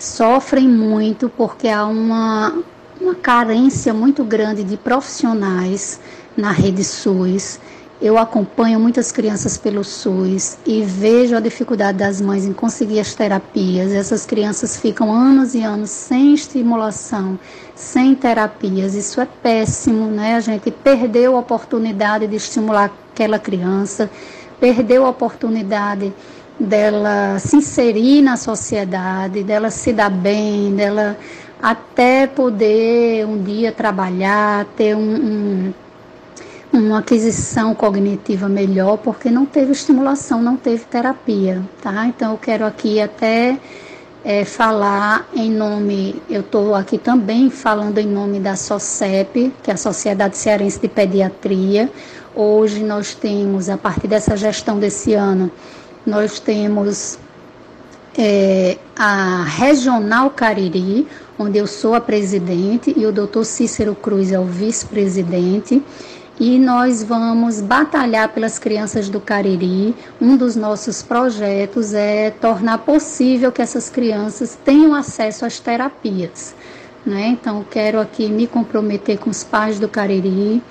sofrem 0.00 0.66
muito 0.66 1.28
porque 1.28 1.68
há 1.68 1.86
uma, 1.86 2.52
uma 3.00 3.14
carência 3.14 3.94
muito 3.94 4.24
grande 4.24 4.64
de 4.64 4.76
profissionais 4.76 6.00
na 6.36 6.50
rede 6.50 6.82
SUS 6.82 7.60
eu 8.02 8.18
acompanho 8.18 8.80
muitas 8.80 9.12
crianças 9.12 9.56
pelo 9.56 9.84
SUS 9.84 10.58
e 10.66 10.82
vejo 10.82 11.36
a 11.36 11.40
dificuldade 11.40 11.98
das 11.98 12.20
mães 12.20 12.44
em 12.44 12.52
conseguir 12.52 12.98
as 12.98 13.14
terapias. 13.14 13.92
Essas 13.92 14.26
crianças 14.26 14.76
ficam 14.76 15.12
anos 15.12 15.54
e 15.54 15.62
anos 15.62 15.90
sem 15.90 16.34
estimulação, 16.34 17.38
sem 17.76 18.12
terapias. 18.12 18.96
Isso 18.96 19.20
é 19.20 19.28
péssimo, 19.40 20.06
né? 20.06 20.34
A 20.34 20.40
gente 20.40 20.68
perdeu 20.72 21.36
a 21.36 21.38
oportunidade 21.38 22.26
de 22.26 22.34
estimular 22.34 22.90
aquela 23.12 23.38
criança, 23.38 24.10
perdeu 24.58 25.06
a 25.06 25.10
oportunidade 25.10 26.12
dela 26.58 27.38
se 27.38 27.56
inserir 27.56 28.20
na 28.20 28.36
sociedade, 28.36 29.44
dela 29.44 29.70
se 29.70 29.92
dar 29.92 30.10
bem, 30.10 30.74
dela 30.74 31.16
até 31.62 32.26
poder 32.26 33.24
um 33.24 33.40
dia 33.40 33.70
trabalhar, 33.70 34.64
ter 34.76 34.96
um, 34.96 35.00
um 35.00 35.72
uma 36.72 37.00
aquisição 37.00 37.74
cognitiva 37.74 38.48
melhor, 38.48 38.96
porque 38.96 39.30
não 39.30 39.44
teve 39.44 39.72
estimulação, 39.72 40.42
não 40.42 40.56
teve 40.56 40.84
terapia, 40.84 41.62
tá? 41.82 42.06
Então 42.06 42.32
eu 42.32 42.38
quero 42.38 42.64
aqui 42.64 42.98
até 43.00 43.58
é, 44.24 44.44
falar 44.44 45.28
em 45.34 45.50
nome, 45.50 46.22
eu 46.30 46.40
estou 46.40 46.74
aqui 46.74 46.96
também 46.96 47.50
falando 47.50 47.98
em 47.98 48.06
nome 48.06 48.40
da 48.40 48.56
SOCEP, 48.56 49.52
que 49.62 49.70
é 49.70 49.74
a 49.74 49.76
Sociedade 49.76 50.36
Cearense 50.36 50.80
de 50.80 50.88
Pediatria. 50.88 51.90
Hoje 52.34 52.82
nós 52.82 53.14
temos, 53.14 53.68
a 53.68 53.76
partir 53.76 54.06
dessa 54.06 54.34
gestão 54.34 54.78
desse 54.78 55.12
ano, 55.12 55.50
nós 56.06 56.40
temos 56.40 57.18
é, 58.16 58.78
a 58.96 59.44
Regional 59.44 60.30
Cariri, 60.30 61.06
onde 61.38 61.58
eu 61.58 61.66
sou 61.66 61.94
a 61.94 62.00
presidente 62.00 62.94
e 62.96 63.04
o 63.04 63.12
doutor 63.12 63.44
Cícero 63.44 63.94
Cruz 63.94 64.32
é 64.32 64.38
o 64.38 64.44
vice-presidente 64.44 65.82
e 66.40 66.58
nós 66.58 67.02
vamos 67.02 67.60
batalhar 67.60 68.28
pelas 68.30 68.58
crianças 68.58 69.08
do 69.08 69.20
Cariri. 69.20 69.94
Um 70.20 70.36
dos 70.36 70.56
nossos 70.56 71.02
projetos 71.02 71.94
é 71.94 72.30
tornar 72.30 72.78
possível 72.78 73.52
que 73.52 73.62
essas 73.62 73.88
crianças 73.88 74.58
tenham 74.64 74.94
acesso 74.94 75.44
às 75.44 75.60
terapias. 75.60 76.54
Né? 77.04 77.28
Então, 77.28 77.64
quero 77.68 78.00
aqui 78.00 78.28
me 78.28 78.46
comprometer 78.46 79.18
com 79.18 79.30
os 79.30 79.44
pais 79.44 79.78
do 79.78 79.88
Cariri 79.88 80.62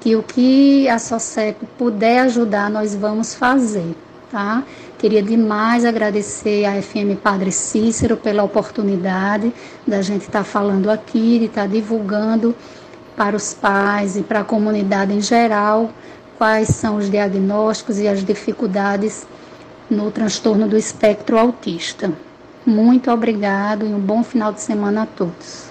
que 0.00 0.16
o 0.16 0.22
que 0.22 0.88
a 0.88 0.98
SOCEP 0.98 1.64
puder 1.78 2.22
ajudar, 2.22 2.68
nós 2.68 2.92
vamos 2.92 3.36
fazer, 3.36 3.94
tá? 4.32 4.64
Queria 4.98 5.22
demais 5.22 5.84
agradecer 5.84 6.64
à 6.64 6.82
FM 6.82 7.16
Padre 7.22 7.52
Cícero 7.52 8.16
pela 8.16 8.42
oportunidade 8.42 9.52
da 9.86 10.02
gente 10.02 10.22
estar 10.22 10.40
tá 10.40 10.44
falando 10.44 10.90
aqui, 10.90 11.38
de 11.38 11.44
estar 11.44 11.62
tá 11.62 11.66
divulgando 11.68 12.52
para 13.16 13.36
os 13.36 13.54
pais 13.54 14.16
e 14.16 14.22
para 14.22 14.40
a 14.40 14.44
comunidade 14.44 15.12
em 15.12 15.20
geral 15.20 15.90
quais 16.38 16.68
são 16.68 16.96
os 16.96 17.10
diagnósticos 17.10 17.98
e 17.98 18.08
as 18.08 18.24
dificuldades 18.24 19.26
no 19.88 20.10
transtorno 20.10 20.68
do 20.68 20.76
espectro 20.76 21.38
autista. 21.38 22.12
Muito 22.66 23.10
obrigado 23.10 23.86
e 23.86 23.94
um 23.94 24.00
bom 24.00 24.22
final 24.24 24.52
de 24.52 24.60
semana 24.60 25.02
a 25.02 25.06
todos. 25.06 25.70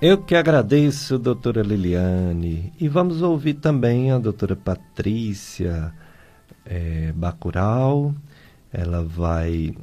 Eu 0.00 0.18
que 0.18 0.34
agradeço, 0.34 1.18
doutora 1.18 1.62
Liliane. 1.62 2.72
E 2.78 2.88
vamos 2.88 3.22
ouvir 3.22 3.54
também 3.54 4.12
a 4.12 4.18
doutora 4.18 4.54
Patrícia 4.54 5.92
é, 6.64 7.12
Bacural. 7.12 8.14
Ela 8.72 9.02
vai 9.02 9.74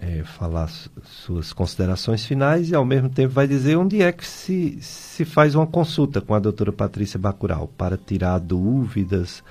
é, 0.00 0.22
falar 0.22 0.68
suas 1.02 1.52
considerações 1.52 2.24
finais 2.24 2.70
e, 2.70 2.74
ao 2.74 2.84
mesmo 2.84 3.08
tempo, 3.08 3.34
vai 3.34 3.46
dizer 3.46 3.76
onde 3.76 4.00
é 4.00 4.12
que 4.12 4.26
se, 4.26 4.78
se 4.80 5.24
faz 5.24 5.54
uma 5.54 5.66
consulta 5.66 6.20
com 6.20 6.34
a 6.34 6.38
doutora 6.38 6.72
Patrícia 6.72 7.18
Bacural 7.18 7.68
para 7.76 7.96
tirar 7.96 8.38
dúvidas, 8.38 9.42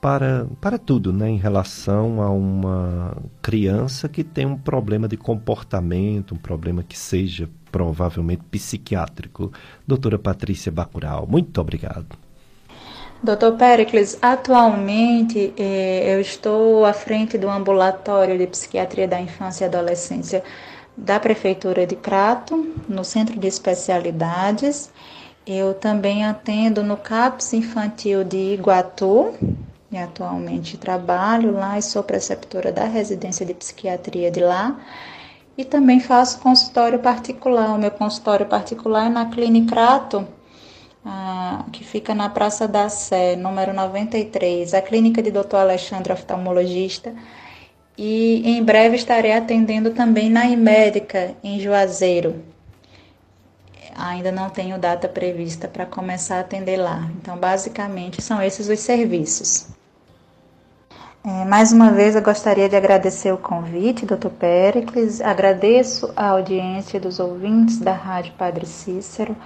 para, 0.00 0.46
para 0.60 0.78
tudo, 0.78 1.12
né, 1.12 1.28
em 1.28 1.36
relação 1.36 2.22
a 2.22 2.30
uma 2.30 3.16
criança 3.42 4.08
que 4.08 4.24
tem 4.24 4.46
um 4.46 4.56
problema 4.56 5.06
de 5.06 5.16
comportamento, 5.16 6.34
um 6.34 6.38
problema 6.38 6.82
que 6.82 6.98
seja 6.98 7.48
provavelmente 7.70 8.42
psiquiátrico. 8.50 9.52
Doutora 9.86 10.18
Patrícia 10.18 10.72
Bacural, 10.72 11.26
muito 11.26 11.60
obrigado. 11.60 12.29
Doutor 13.22 13.58
Pericles, 13.58 14.16
atualmente 14.22 15.52
eh, 15.58 16.14
eu 16.14 16.22
estou 16.22 16.86
à 16.86 16.94
frente 16.94 17.36
do 17.36 17.50
ambulatório 17.50 18.38
de 18.38 18.46
psiquiatria 18.46 19.06
da 19.06 19.20
infância 19.20 19.64
e 19.64 19.68
adolescência 19.68 20.42
da 20.96 21.20
Prefeitura 21.20 21.86
de 21.86 21.96
Crato, 21.96 22.74
no 22.88 23.04
Centro 23.04 23.38
de 23.38 23.46
Especialidades. 23.46 24.90
Eu 25.46 25.74
também 25.74 26.24
atendo 26.24 26.82
no 26.82 26.96
CAPS 26.96 27.52
Infantil 27.52 28.24
de 28.24 28.54
Iguatu, 28.54 29.34
e 29.92 29.98
atualmente 29.98 30.78
trabalho 30.78 31.52
lá 31.52 31.78
e 31.78 31.82
sou 31.82 32.02
preceptora 32.02 32.72
da 32.72 32.84
residência 32.84 33.44
de 33.44 33.52
psiquiatria 33.52 34.30
de 34.30 34.40
lá. 34.40 34.80
E 35.58 35.64
também 35.64 36.00
faço 36.00 36.40
consultório 36.40 37.00
particular. 37.00 37.74
O 37.74 37.78
meu 37.78 37.90
consultório 37.90 38.46
particular 38.46 39.08
é 39.08 39.10
na 39.10 39.26
Clínica 39.26 39.74
Crato, 39.74 40.26
ah, 41.04 41.64
que 41.72 41.84
fica 41.84 42.14
na 42.14 42.28
Praça 42.28 42.68
da 42.68 42.88
Sé, 42.88 43.36
número 43.36 43.72
93, 43.72 44.74
a 44.74 44.82
clínica 44.82 45.22
de 45.22 45.30
Dr. 45.30 45.56
Alexandre, 45.56 46.12
oftalmologista. 46.12 47.14
E 47.96 48.42
em 48.50 48.62
breve 48.62 48.96
estarei 48.96 49.32
atendendo 49.32 49.90
também 49.90 50.30
na 50.30 50.46
Imédica, 50.46 51.34
em 51.42 51.60
Juazeiro. 51.60 52.42
Ainda 53.94 54.32
não 54.32 54.48
tenho 54.48 54.78
data 54.78 55.08
prevista 55.08 55.68
para 55.68 55.84
começar 55.84 56.36
a 56.36 56.40
atender 56.40 56.76
lá. 56.78 57.10
Então, 57.20 57.36
basicamente, 57.36 58.22
são 58.22 58.42
esses 58.42 58.68
os 58.68 58.80
serviços. 58.80 59.66
É, 61.22 61.44
mais 61.44 61.70
uma 61.70 61.90
vez, 61.90 62.16
eu 62.16 62.22
gostaria 62.22 62.66
de 62.66 62.74
agradecer 62.74 63.30
o 63.30 63.36
convite, 63.36 64.06
Dr. 64.06 64.30
Pericles. 64.30 65.20
Agradeço 65.20 66.10
a 66.16 66.28
audiência 66.28 66.98
dos 66.98 67.20
ouvintes 67.20 67.78
da 67.78 67.92
Rádio 67.92 68.32
Padre 68.38 68.64
Cícero. 68.64 69.36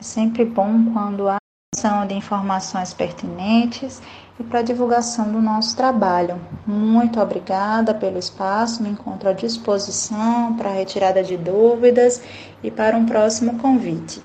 É 0.00 0.02
sempre 0.02 0.46
bom 0.46 0.94
quando 0.94 1.28
há 1.28 1.36
ação 1.76 2.06
de 2.06 2.14
informações 2.14 2.94
pertinentes 2.94 4.00
e 4.38 4.42
para 4.42 4.60
a 4.60 4.62
divulgação 4.62 5.30
do 5.30 5.42
nosso 5.42 5.76
trabalho. 5.76 6.40
Muito 6.66 7.20
obrigada 7.20 7.92
pelo 7.92 8.18
espaço, 8.18 8.82
me 8.82 8.88
encontro 8.88 9.28
à 9.28 9.34
disposição 9.34 10.56
para 10.56 10.72
retirada 10.72 11.22
de 11.22 11.36
dúvidas 11.36 12.22
e 12.62 12.70
para 12.70 12.96
um 12.96 13.04
próximo 13.04 13.58
convite. 13.58 14.22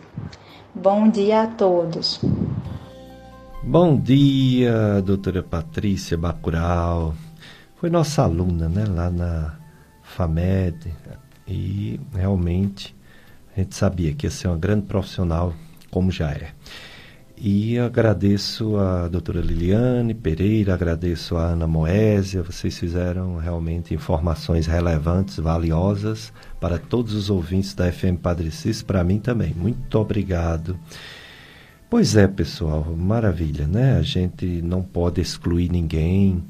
Bom 0.74 1.10
dia 1.10 1.42
a 1.42 1.48
todos. 1.48 2.22
Bom 3.62 4.00
dia, 4.00 5.02
doutora 5.02 5.44
Patrícia 5.44 6.18
Bacural. 6.18 7.14
Foi 7.76 7.90
nossa 7.90 8.24
aluna, 8.24 8.70
né, 8.70 8.86
lá 8.88 9.10
na 9.10 9.56
FAMED. 10.02 10.94
E 11.46 12.00
realmente 12.14 12.96
a 13.56 13.60
gente 13.60 13.76
sabia 13.76 14.14
que 14.14 14.26
ia 14.26 14.32
ser 14.32 14.48
uma 14.48 14.58
grande 14.58 14.86
profissional, 14.86 15.54
como 15.90 16.12
já 16.12 16.32
é. 16.32 16.50
E 17.38 17.78
agradeço 17.78 18.78
a 18.78 19.10
doutora 19.10 19.42
Liliane 19.42 20.14
Pereira, 20.14 20.74
agradeço 20.74 21.36
a 21.36 21.48
Ana 21.48 21.68
Moésia, 21.68 22.42
vocês 22.42 22.80
fizeram 22.80 23.36
realmente 23.36 23.94
informações 23.94 24.66
relevantes, 24.66 25.38
valiosas 25.38 26.32
para 26.62 26.78
todos 26.78 27.14
os 27.14 27.30
ouvintes 27.30 27.74
da 27.74 27.92
FM 27.92 28.20
Padre 28.22 28.52
Cis, 28.52 28.82
para 28.82 29.04
mim 29.04 29.20
também. 29.20 29.54
Muito 29.54 30.00
obrigado. 30.00 30.80
Pois 31.90 32.16
é, 32.16 32.26
pessoal, 32.26 32.96
maravilha, 32.96 33.68
né? 33.68 33.98
A 33.98 34.02
gente 34.02 34.46
não 34.62 34.82
pode 34.82 35.20
excluir 35.20 35.70
ninguém. 35.70 36.42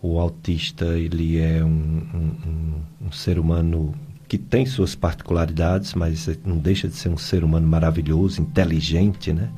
O 0.00 0.18
autista, 0.18 0.84
ele 0.98 1.38
é 1.38 1.64
um, 1.64 1.68
um, 1.68 3.06
um 3.06 3.12
ser 3.12 3.38
humano 3.38 3.94
que 4.28 4.36
tem 4.36 4.66
suas 4.66 4.94
particularidades, 4.94 5.94
mas 5.94 6.28
não 6.44 6.58
deixa 6.58 6.86
de 6.86 6.94
ser 6.94 7.08
um 7.08 7.16
ser 7.16 7.42
humano 7.42 7.66
maravilhoso, 7.66 8.42
inteligente, 8.42 9.32
né? 9.32 9.48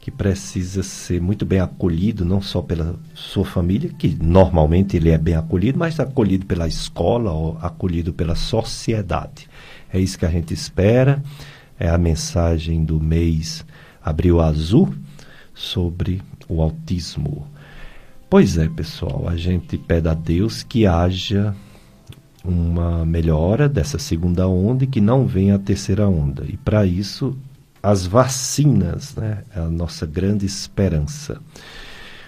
Que 0.00 0.10
precisa 0.10 0.82
ser 0.82 1.20
muito 1.20 1.44
bem 1.44 1.60
acolhido, 1.60 2.24
não 2.24 2.40
só 2.40 2.62
pela 2.62 2.98
sua 3.14 3.44
família, 3.44 3.90
que 3.90 4.16
normalmente 4.20 4.96
ele 4.96 5.10
é 5.10 5.18
bem 5.18 5.34
acolhido, 5.34 5.78
mas 5.78 6.00
acolhido 6.00 6.46
pela 6.46 6.66
escola 6.66 7.30
ou 7.30 7.58
acolhido 7.60 8.14
pela 8.14 8.34
sociedade. 8.34 9.46
É 9.92 10.00
isso 10.00 10.18
que 10.18 10.24
a 10.24 10.30
gente 10.30 10.54
espera, 10.54 11.22
é 11.78 11.90
a 11.90 11.98
mensagem 11.98 12.82
do 12.84 12.98
mês 12.98 13.66
Abril 14.02 14.40
Azul 14.40 14.94
sobre 15.52 16.22
o 16.48 16.62
autismo. 16.62 17.46
Pois 18.30 18.56
é, 18.56 18.68
pessoal, 18.68 19.28
a 19.28 19.36
gente 19.36 19.76
pede 19.76 20.08
a 20.08 20.14
Deus 20.14 20.62
que 20.62 20.86
haja 20.86 21.54
uma 22.44 23.04
melhora 23.04 23.68
dessa 23.68 23.98
segunda 23.98 24.48
onda 24.48 24.84
e 24.84 24.86
que 24.86 25.00
não 25.00 25.26
venha 25.26 25.56
a 25.56 25.58
terceira 25.58 26.08
onda. 26.08 26.44
E 26.46 26.56
para 26.56 26.86
isso, 26.86 27.36
as 27.82 28.06
vacinas, 28.06 29.14
né, 29.14 29.44
é 29.54 29.60
a 29.60 29.68
nossa 29.68 30.06
grande 30.06 30.46
esperança. 30.46 31.40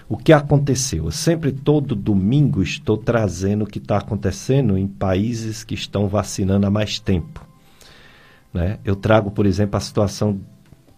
O 0.07 0.17
que 0.17 0.33
aconteceu? 0.33 1.05
Eu 1.05 1.11
sempre, 1.11 1.51
todo 1.51 1.95
domingo, 1.95 2.61
estou 2.61 2.97
trazendo 2.97 3.63
o 3.63 3.67
que 3.67 3.79
está 3.79 3.97
acontecendo 3.97 4.77
em 4.77 4.85
países 4.85 5.63
que 5.63 5.73
estão 5.73 6.07
vacinando 6.07 6.67
há 6.67 6.69
mais 6.69 6.99
tempo. 6.99 7.47
Né? 8.53 8.77
Eu 8.83 8.95
trago, 8.95 9.31
por 9.31 9.45
exemplo, 9.45 9.77
a 9.77 9.79
situação 9.79 10.41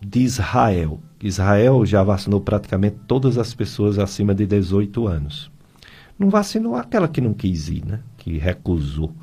de 0.01 0.19
Israel. 0.21 0.99
Israel 1.21 1.85
já 1.85 2.03
vacinou 2.03 2.41
praticamente 2.41 2.97
todas 3.07 3.37
as 3.37 3.53
pessoas 3.53 3.99
acima 3.99 4.33
de 4.33 4.45
18 4.45 5.07
anos. 5.07 5.51
Não 6.17 6.29
vacinou 6.29 6.75
aquela 6.75 7.07
que 7.07 7.21
não 7.21 7.33
quis 7.33 7.69
ir, 7.69 7.85
né? 7.85 7.99
Que 8.23 8.37
recusou. 8.37 9.13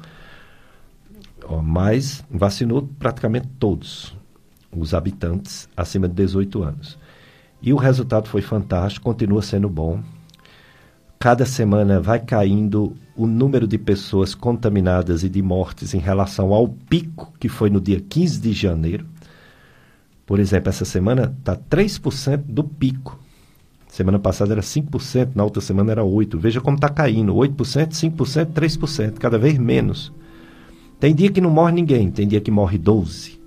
Mas 1.65 2.23
vacinou 2.31 2.89
praticamente 2.99 3.49
todos 3.59 4.15
os 4.71 4.93
habitantes 4.93 5.69
acima 5.75 6.07
de 6.07 6.15
18 6.15 6.63
anos. 6.63 6.99
E 7.63 7.73
o 7.73 7.77
resultado 7.77 8.29
foi 8.29 8.43
fantástico, 8.43 9.05
continua 9.05 9.43
sendo 9.43 9.69
bom. 9.69 10.01
Cada 11.19 11.45
semana 11.45 11.99
vai 11.99 12.21
caindo 12.21 12.95
o 13.17 13.27
número 13.27 13.67
de 13.67 13.79
pessoas 13.79 14.35
contaminadas 14.35 15.25
e 15.25 15.29
de 15.29 15.43
mortes 15.43 15.93
em 15.95 15.99
relação 15.99 16.53
ao 16.53 16.69
pico 16.69 17.33
que 17.41 17.49
foi 17.49 17.69
no 17.71 17.81
dia 17.81 18.01
15 18.01 18.41
de 18.41 18.53
janeiro. 18.53 19.07
Por 20.25 20.39
exemplo, 20.39 20.69
essa 20.69 20.85
semana 20.85 21.35
está 21.39 21.57
3% 21.57 22.45
do 22.47 22.63
pico. 22.63 23.19
Semana 23.91 24.19
passada 24.19 24.55
era 24.55 24.63
5%, 24.63 25.31
na 25.35 25.45
outra 25.45 25.61
semana 25.61 25.91
era 25.91 26.03
8%. 26.03 26.39
Veja 26.39 26.61
como 26.61 26.77
está 26.77 26.89
caindo: 26.89 27.35
8%, 27.35 27.89
5%, 27.89 28.53
3%, 28.53 29.15
cada 29.19 29.39
vez 29.39 29.59
menos. 29.59 30.13
Tem 30.99 31.15
dia 31.15 31.31
que 31.31 31.41
não 31.41 31.51
morre 31.51 31.73
ninguém, 31.73 32.11
tem 32.11 32.29
dia 32.29 32.41
que 32.41 32.51
morre 32.51 32.79
12. 32.79 33.41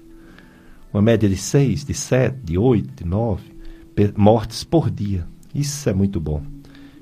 Uma 0.94 1.02
média 1.02 1.30
de 1.30 1.38
6, 1.38 1.86
de 1.86 1.94
7, 1.94 2.38
de 2.44 2.58
8, 2.58 3.04
de 3.04 3.10
9 3.10 3.54
mortes 4.16 4.64
por 4.64 4.90
dia. 4.90 5.26
Isso 5.54 5.88
é 5.90 5.94
muito 5.94 6.20
bom. 6.20 6.42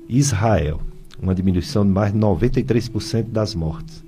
Israel, 0.10 0.82
uma 1.22 1.34
diminuição 1.34 1.86
de 1.86 1.92
mais 1.92 2.12
de 2.12 2.20
93% 2.20 3.30
das 3.30 3.56
mortes. 3.56 4.04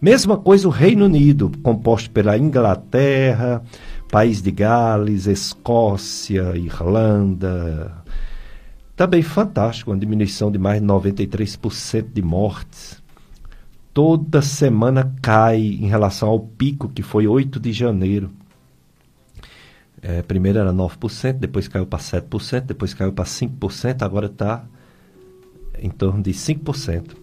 Mesma 0.00 0.36
coisa 0.36 0.66
o 0.66 0.70
Reino 0.70 1.04
Unido, 1.04 1.52
composto 1.62 2.10
pela 2.10 2.36
Inglaterra, 2.36 3.62
País 4.10 4.42
de 4.42 4.50
Gales, 4.50 5.26
Escócia, 5.26 6.56
Irlanda. 6.56 8.01
Também 9.02 9.20
fantástico, 9.20 9.90
uma 9.90 9.98
diminuição 9.98 10.48
de 10.48 10.58
mais 10.60 10.80
de 10.80 10.86
93% 10.86 12.12
de 12.12 12.22
mortes. 12.22 13.02
Toda 13.92 14.40
semana 14.40 15.12
cai 15.20 15.58
em 15.58 15.88
relação 15.88 16.28
ao 16.28 16.38
pico 16.38 16.88
que 16.88 17.02
foi 17.02 17.26
8 17.26 17.58
de 17.58 17.72
janeiro. 17.72 18.30
É, 20.00 20.22
primeiro 20.22 20.60
era 20.60 20.72
9%, 20.72 21.32
depois 21.32 21.66
caiu 21.66 21.84
para 21.84 21.98
7%, 21.98 22.60
depois 22.60 22.94
caiu 22.94 23.12
para 23.12 23.24
5%, 23.24 24.02
agora 24.02 24.26
está 24.26 24.64
em 25.80 25.90
torno 25.90 26.22
de 26.22 26.30
5%. 26.30 27.16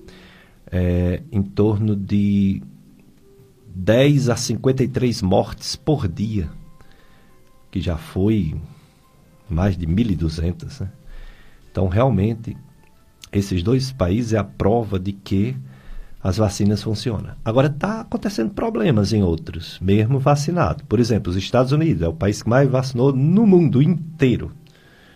É, 0.70 1.24
em 1.32 1.42
torno 1.42 1.96
de 1.96 2.62
10 3.74 4.28
a 4.28 4.36
53 4.36 5.22
mortes 5.22 5.78
por 5.78 6.10
dia, 6.10 6.50
que 7.72 7.80
já 7.80 7.96
foi 7.96 8.54
mais 9.50 9.78
de 9.78 9.88
1.200. 9.88 10.82
Né? 10.82 10.99
Então, 11.72 11.88
realmente, 11.88 12.58
esses 13.32 13.62
dois 13.62 13.92
países 13.92 14.34
é 14.34 14.38
a 14.38 14.44
prova 14.44 15.00
de 15.00 15.12
que 15.12 15.56
as 16.22 16.38
vacinas 16.38 16.84
funcionam. 16.84 17.32
Agora 17.46 17.68
está 17.68 18.02
acontecendo 18.02 18.54
problemas 18.54 19.14
em 19.14 19.24
outros, 19.24 19.80
mesmo 19.80 20.20
vacinado. 20.20 20.84
Por 20.86 21.00
exemplo, 21.00 21.32
os 21.32 21.38
Estados 21.38 21.72
Unidos 21.72 22.02
é 22.02 22.08
o 22.08 22.14
país 22.14 22.44
que 22.44 22.50
mais 22.50 22.70
vacinou 22.70 23.14
no 23.14 23.48
mundo 23.48 23.82
inteiro. 23.82 24.52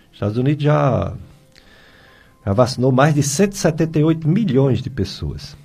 Os 0.10 0.14
Estados 0.14 0.38
Unidos 0.38 0.64
já, 0.64 1.14
já 2.46 2.54
vacinou 2.54 2.92
mais 2.92 3.14
de 3.14 3.24
178 3.24 4.28
milhões 4.28 4.82
de 4.82 4.90
pessoas. 4.90 5.58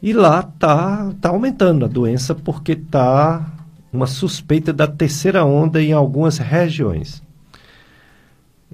E 0.00 0.12
lá 0.12 0.40
está 0.40 1.12
tá 1.20 1.28
aumentando 1.28 1.84
a 1.84 1.88
doença 1.88 2.34
porque 2.34 2.72
está 2.72 3.52
uma 3.92 4.06
suspeita 4.06 4.72
da 4.72 4.86
terceira 4.86 5.44
onda 5.44 5.82
em 5.82 5.92
algumas 5.92 6.38
regiões. 6.38 7.22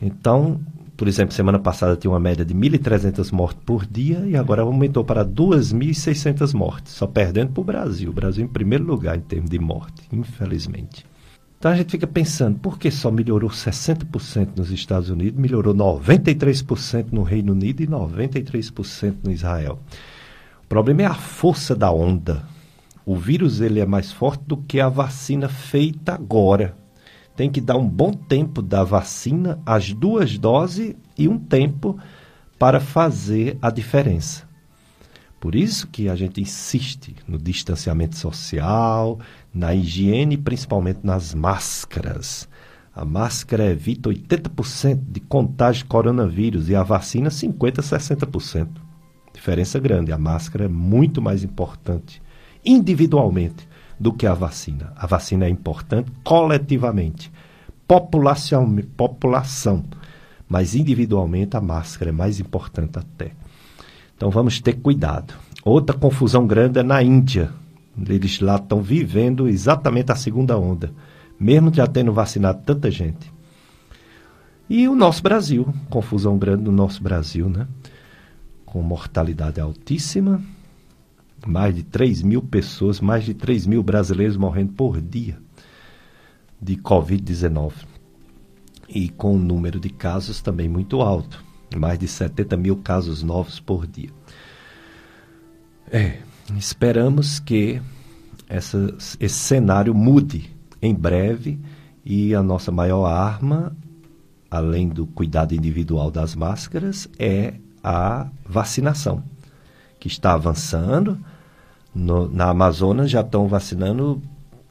Então, 0.01 0.60
por 0.96 1.08
exemplo, 1.08 1.34
semana 1.34 1.58
passada 1.58 1.96
tinha 1.96 2.10
uma 2.10 2.20
média 2.20 2.44
de 2.44 2.54
1.300 2.54 3.32
mortes 3.32 3.60
por 3.64 3.84
dia 3.84 4.24
e 4.26 4.36
agora 4.36 4.62
aumentou 4.62 5.04
para 5.04 5.24
2.600 5.24 6.54
mortes, 6.54 6.92
só 6.92 7.06
perdendo 7.06 7.52
para 7.52 7.60
o 7.60 7.64
Brasil. 7.64 8.10
O 8.10 8.12
Brasil 8.12 8.44
em 8.44 8.48
primeiro 8.48 8.84
lugar 8.84 9.16
em 9.16 9.20
termos 9.20 9.50
de 9.50 9.58
morte, 9.58 10.02
infelizmente. 10.12 11.04
Então 11.58 11.72
a 11.72 11.76
gente 11.76 11.90
fica 11.90 12.06
pensando, 12.06 12.58
por 12.58 12.78
que 12.78 12.90
só 12.90 13.10
melhorou 13.10 13.50
60% 13.50 14.50
nos 14.56 14.70
Estados 14.70 15.10
Unidos, 15.10 15.40
melhorou 15.40 15.74
93% 15.74 17.06
no 17.10 17.22
Reino 17.22 17.52
Unido 17.52 17.82
e 17.82 17.86
93% 17.86 19.16
no 19.24 19.32
Israel? 19.32 19.80
O 20.62 20.68
problema 20.68 21.02
é 21.02 21.06
a 21.06 21.14
força 21.14 21.74
da 21.74 21.90
onda. 21.90 22.44
O 23.04 23.16
vírus 23.16 23.60
ele 23.60 23.80
é 23.80 23.86
mais 23.86 24.12
forte 24.12 24.44
do 24.46 24.56
que 24.56 24.80
a 24.80 24.88
vacina 24.88 25.48
feita 25.48 26.14
agora 26.14 26.76
tem 27.36 27.51
que 27.51 27.61
dar 27.61 27.77
um 27.77 27.89
bom 27.89 28.12
tempo 28.12 28.62
da 28.62 28.85
vacina, 28.85 29.61
as 29.66 29.93
duas 29.93 30.39
doses 30.39 30.94
e 31.19 31.28
um 31.28 31.39
tempo 31.39 31.98
para 32.59 32.81
fazer 32.81 33.59
a 33.61 33.70
diferença. 33.70 34.48
Por 35.40 35.55
isso 35.55 35.89
que 35.89 36.09
a 36.09 36.16
gente 36.16 36.40
insiste 36.40 37.15
no 37.28 37.36
distanciamento 37.36 38.16
social, 38.16 39.19
na 39.52 39.74
higiene, 39.74 40.39
principalmente 40.39 41.01
nas 41.02 41.35
máscaras. 41.35 42.48
A 42.94 43.05
máscara 43.05 43.70
evita 43.70 44.09
80% 44.09 45.01
de 45.06 45.20
contágio 45.20 45.82
de 45.82 45.89
coronavírus 45.89 46.70
e 46.70 46.77
a 46.77 46.82
vacina 46.82 47.28
50%, 47.28 47.82
60%. 47.82 48.69
Diferença 49.35 49.78
grande. 49.78 50.12
A 50.12 50.19
máscara 50.19 50.65
é 50.65 50.69
muito 50.69 51.20
mais 51.20 51.44
importante 51.44 52.23
individualmente 52.65 53.69
do 53.98 54.12
que 54.12 54.26
a 54.26 54.34
vacina. 54.34 54.92
A 54.96 55.06
vacina 55.06 55.46
é 55.46 55.48
importante 55.48 56.10
coletivamente, 56.22 57.30
população, 57.86 58.76
população, 58.96 59.84
mas 60.48 60.74
individualmente 60.74 61.56
a 61.56 61.60
máscara 61.60 62.10
é 62.10 62.12
mais 62.12 62.40
importante 62.40 62.98
até. 62.98 63.32
Então 64.16 64.30
vamos 64.30 64.60
ter 64.60 64.74
cuidado. 64.74 65.34
Outra 65.64 65.96
confusão 65.96 66.46
grande 66.46 66.78
é 66.78 66.82
na 66.82 67.02
Índia. 67.02 67.50
Eles 68.08 68.40
lá 68.40 68.56
estão 68.56 68.82
vivendo 68.82 69.48
exatamente 69.48 70.12
a 70.12 70.16
segunda 70.16 70.58
onda, 70.58 70.92
mesmo 71.38 71.72
já 71.72 71.86
tendo 71.86 72.12
vacinado 72.12 72.62
tanta 72.64 72.90
gente. 72.90 73.32
E 74.68 74.88
o 74.88 74.94
nosso 74.94 75.22
Brasil, 75.22 75.72
confusão 75.90 76.38
grande 76.38 76.64
no 76.64 76.72
nosso 76.72 77.02
Brasil, 77.02 77.48
né? 77.48 77.66
Com 78.64 78.82
mortalidade 78.82 79.60
altíssima, 79.60 80.42
mais 81.46 81.74
de 81.74 81.82
3 81.82 82.22
mil 82.22 82.42
pessoas, 82.42 83.00
mais 83.00 83.24
de 83.24 83.34
3 83.34 83.66
mil 83.66 83.82
brasileiros 83.82 84.36
morrendo 84.36 84.72
por 84.72 85.00
dia 85.00 85.38
de 86.60 86.76
Covid-19. 86.76 87.72
E 88.88 89.08
com 89.08 89.34
o 89.34 89.38
número 89.38 89.78
de 89.80 89.90
casos 89.90 90.40
também 90.40 90.68
muito 90.68 91.00
alto, 91.00 91.44
mais 91.76 91.98
de 91.98 92.08
70 92.08 92.56
mil 92.56 92.76
casos 92.76 93.22
novos 93.22 93.60
por 93.60 93.86
dia. 93.86 94.10
É, 95.90 96.18
esperamos 96.56 97.38
que 97.38 97.80
essa, 98.48 98.94
esse 99.20 99.34
cenário 99.34 99.94
mude 99.94 100.50
em 100.80 100.94
breve 100.94 101.58
e 102.04 102.34
a 102.34 102.42
nossa 102.42 102.70
maior 102.70 103.06
arma, 103.06 103.76
além 104.50 104.88
do 104.88 105.06
cuidado 105.06 105.54
individual 105.54 106.10
das 106.10 106.34
máscaras, 106.34 107.08
é 107.18 107.54
a 107.82 108.28
vacinação, 108.46 109.22
que 109.98 110.08
está 110.08 110.32
avançando 110.32 111.18
no, 111.94 112.28
na 112.28 112.50
Amazonas 112.50 113.10
já 113.10 113.20
estão 113.20 113.46
vacinando 113.46 114.20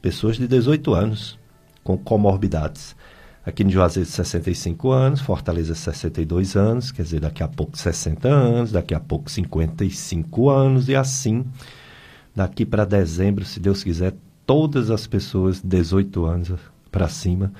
pessoas 0.02 0.36
de 0.36 0.46
18 0.46 0.92
anos 0.92 1.38
com 1.82 1.96
comorbidades. 1.96 2.94
Aqui 3.46 3.62
no 3.62 3.70
Juazeiro, 3.70 4.08
65 4.08 4.90
anos, 4.90 5.20
Fortaleza, 5.20 5.74
62 5.74 6.56
anos, 6.56 6.90
quer 6.90 7.02
dizer, 7.02 7.20
daqui 7.20 7.42
a 7.42 7.48
pouco 7.48 7.76
60 7.76 8.26
anos, 8.26 8.72
daqui 8.72 8.94
a 8.94 9.00
pouco 9.00 9.30
55 9.30 10.48
anos, 10.48 10.88
e 10.88 10.96
assim, 10.96 11.44
daqui 12.34 12.64
para 12.64 12.86
dezembro, 12.86 13.44
se 13.44 13.60
Deus 13.60 13.84
quiser, 13.84 14.14
todas 14.46 14.90
as 14.90 15.06
pessoas 15.06 15.60
de 15.60 15.68
18 15.68 16.24
anos 16.24 16.52
para 16.90 17.08
cima 17.08 17.52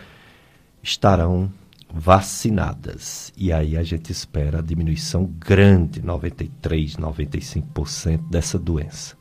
estarão 0.83 1.53
vacinadas. 1.93 3.33
E 3.37 3.53
aí 3.53 3.77
a 3.77 3.83
gente 3.83 4.11
espera 4.11 4.59
a 4.59 4.63
diminuição 4.63 5.27
grande, 5.39 6.03
93, 6.03 6.97
95% 6.97 8.29
dessa 8.31 8.59
doença. 8.59 9.17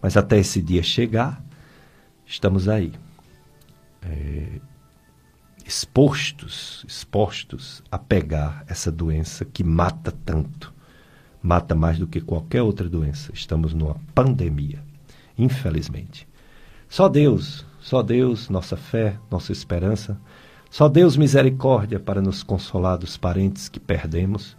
Mas 0.00 0.16
até 0.16 0.38
esse 0.38 0.62
dia 0.62 0.82
chegar, 0.82 1.42
estamos 2.24 2.68
aí. 2.68 2.92
É, 4.02 4.60
expostos, 5.66 6.84
expostos 6.88 7.82
a 7.90 7.98
pegar 7.98 8.64
essa 8.68 8.90
doença 8.90 9.44
que 9.44 9.62
mata 9.62 10.12
tanto. 10.24 10.72
Mata 11.42 11.74
mais 11.74 11.98
do 11.98 12.06
que 12.06 12.20
qualquer 12.20 12.62
outra 12.62 12.88
doença. 12.88 13.30
Estamos 13.34 13.74
numa 13.74 13.96
pandemia, 14.14 14.82
infelizmente. 15.36 16.26
Só 16.88 17.08
Deus, 17.08 17.66
só 17.80 18.02
Deus, 18.02 18.48
nossa 18.48 18.76
fé, 18.76 19.18
nossa 19.30 19.52
esperança, 19.52 20.18
só 20.70 20.88
Deus 20.88 21.16
misericórdia 21.16 21.98
para 21.98 22.20
nos 22.20 22.42
consolar 22.42 22.98
dos 22.98 23.16
parentes 23.16 23.68
que 23.68 23.78
perdemos. 23.78 24.56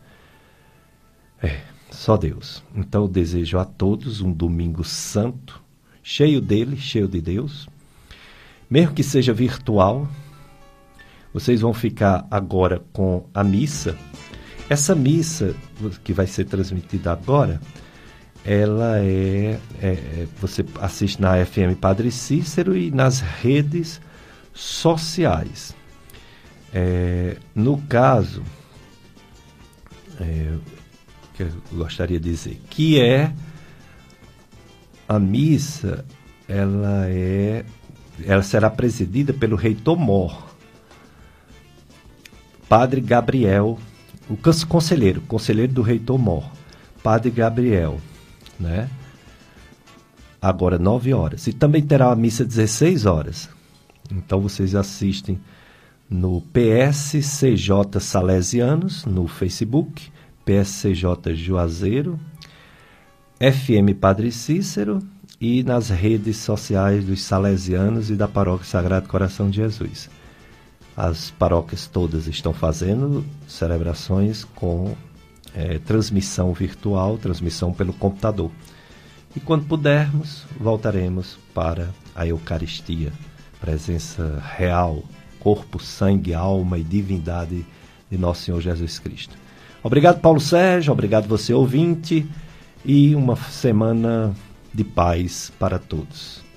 É, 1.42 1.62
só 1.92 2.18
Deus. 2.18 2.64
Então 2.76 3.04
eu 3.04 3.08
desejo 3.08 3.58
a 3.58 3.66
todos 3.66 4.22
um 4.22 4.32
domingo 4.32 4.84
santo, 4.84 5.62
cheio 6.04 6.42
dele, 6.42 6.78
cheio 6.78 7.08
de 7.08 7.22
Deus. 7.22 7.68
Mesmo 8.70 8.94
que 8.94 9.04
seja 9.04 9.34
virtual, 9.34 10.08
vocês 11.34 11.62
vão 11.62 11.74
ficar 11.74 12.28
agora 12.30 12.82
com 12.94 13.26
a 13.34 13.44
missa. 13.44 13.98
Essa 14.70 14.94
missa 14.96 15.56
que 16.04 16.14
vai 16.14 16.28
ser 16.28 16.46
transmitida 16.46 17.12
agora, 17.12 17.60
ela 18.46 19.00
é, 19.00 19.60
é, 19.82 19.88
é 19.88 20.28
você 20.40 20.64
assiste 20.80 21.20
na 21.20 21.44
FM 21.44 21.80
Padre 21.80 22.12
Cícero 22.12 22.78
e 22.78 22.92
nas 22.92 23.20
redes 23.20 24.00
sociais. 24.54 25.76
É, 26.72 27.38
no 27.56 27.80
caso, 27.84 28.44
é, 30.20 30.54
que 31.40 31.44
eu 31.44 31.78
gostaria 31.78 32.20
de 32.20 32.30
dizer, 32.30 32.62
que 32.70 33.00
é 33.00 33.32
a 35.08 35.18
missa, 35.18 36.04
ela 36.48 37.08
é, 37.08 37.64
ela 38.26 38.44
será 38.44 38.70
presidida 38.70 39.32
pelo 39.34 39.56
reitor 39.56 39.98
Mor, 39.98 40.54
Padre 42.68 43.00
Gabriel, 43.00 43.80
o 44.30 44.38
conselheiro, 44.68 45.22
conselheiro 45.22 45.72
do 45.72 45.82
reitor 45.82 46.20
Mor, 46.20 46.52
Padre 47.02 47.32
Gabriel, 47.32 48.02
né? 48.60 48.90
Agora 50.42 50.78
9 50.78 51.14
horas. 51.14 51.48
E 51.48 51.54
também 51.54 51.82
terá 51.82 52.12
a 52.12 52.16
missa 52.16 52.46
16 52.46 53.06
horas. 53.06 53.50
Então 54.12 54.40
vocês 54.42 54.76
assistem 54.76 55.40
no 56.10 56.42
PSCJ 56.42 58.00
Salesianos 58.00 59.06
no 59.06 59.28
Facebook 59.28 60.10
PSCJ 60.50 61.36
Juazeiro, 61.36 62.20
FM 63.40 63.96
Padre 64.02 64.32
Cícero 64.32 65.00
e 65.40 65.62
nas 65.62 65.90
redes 65.90 66.38
sociais 66.38 67.06
dos 67.06 67.22
Salesianos 67.22 68.10
e 68.10 68.16
da 68.16 68.28
Paróquia 68.28 68.66
Sagrado 68.66 69.08
Coração 69.08 69.48
de 69.48 69.58
Jesus. 69.58 70.10
As 70.98 71.30
paróquias 71.30 71.86
todas 71.86 72.26
estão 72.26 72.52
fazendo 72.52 73.24
celebrações 73.48 74.44
com 74.44 74.96
é, 75.54 75.78
transmissão 75.78 76.52
virtual, 76.52 77.20
transmissão 77.20 77.72
pelo 77.72 77.94
computador. 77.94 78.50
E 79.36 79.40
quando 79.40 79.68
pudermos, 79.68 80.48
voltaremos 80.60 81.38
para 81.54 81.90
a 82.16 82.26
Eucaristia, 82.26 83.14
presença 83.62 84.44
real 84.58 85.04
corpo, 85.40 85.78
sangue, 85.80 86.34
alma 86.34 86.80
e 86.80 86.84
divindade 86.84 87.64
de 88.10 88.18
nosso 88.18 88.46
Senhor 88.46 88.60
Jesus 88.60 88.98
Cristo. 88.98 89.38
Obrigado, 89.84 90.20
Paulo 90.20 90.40
Sérgio, 90.40 90.92
obrigado 90.92 91.28
você, 91.28 91.54
ouvinte, 91.54 92.28
e 92.84 93.16
uma 93.16 93.36
semana 93.36 94.34
de 94.74 94.84
paz 94.84 95.52
para 95.58 95.80
todos. 95.80 96.49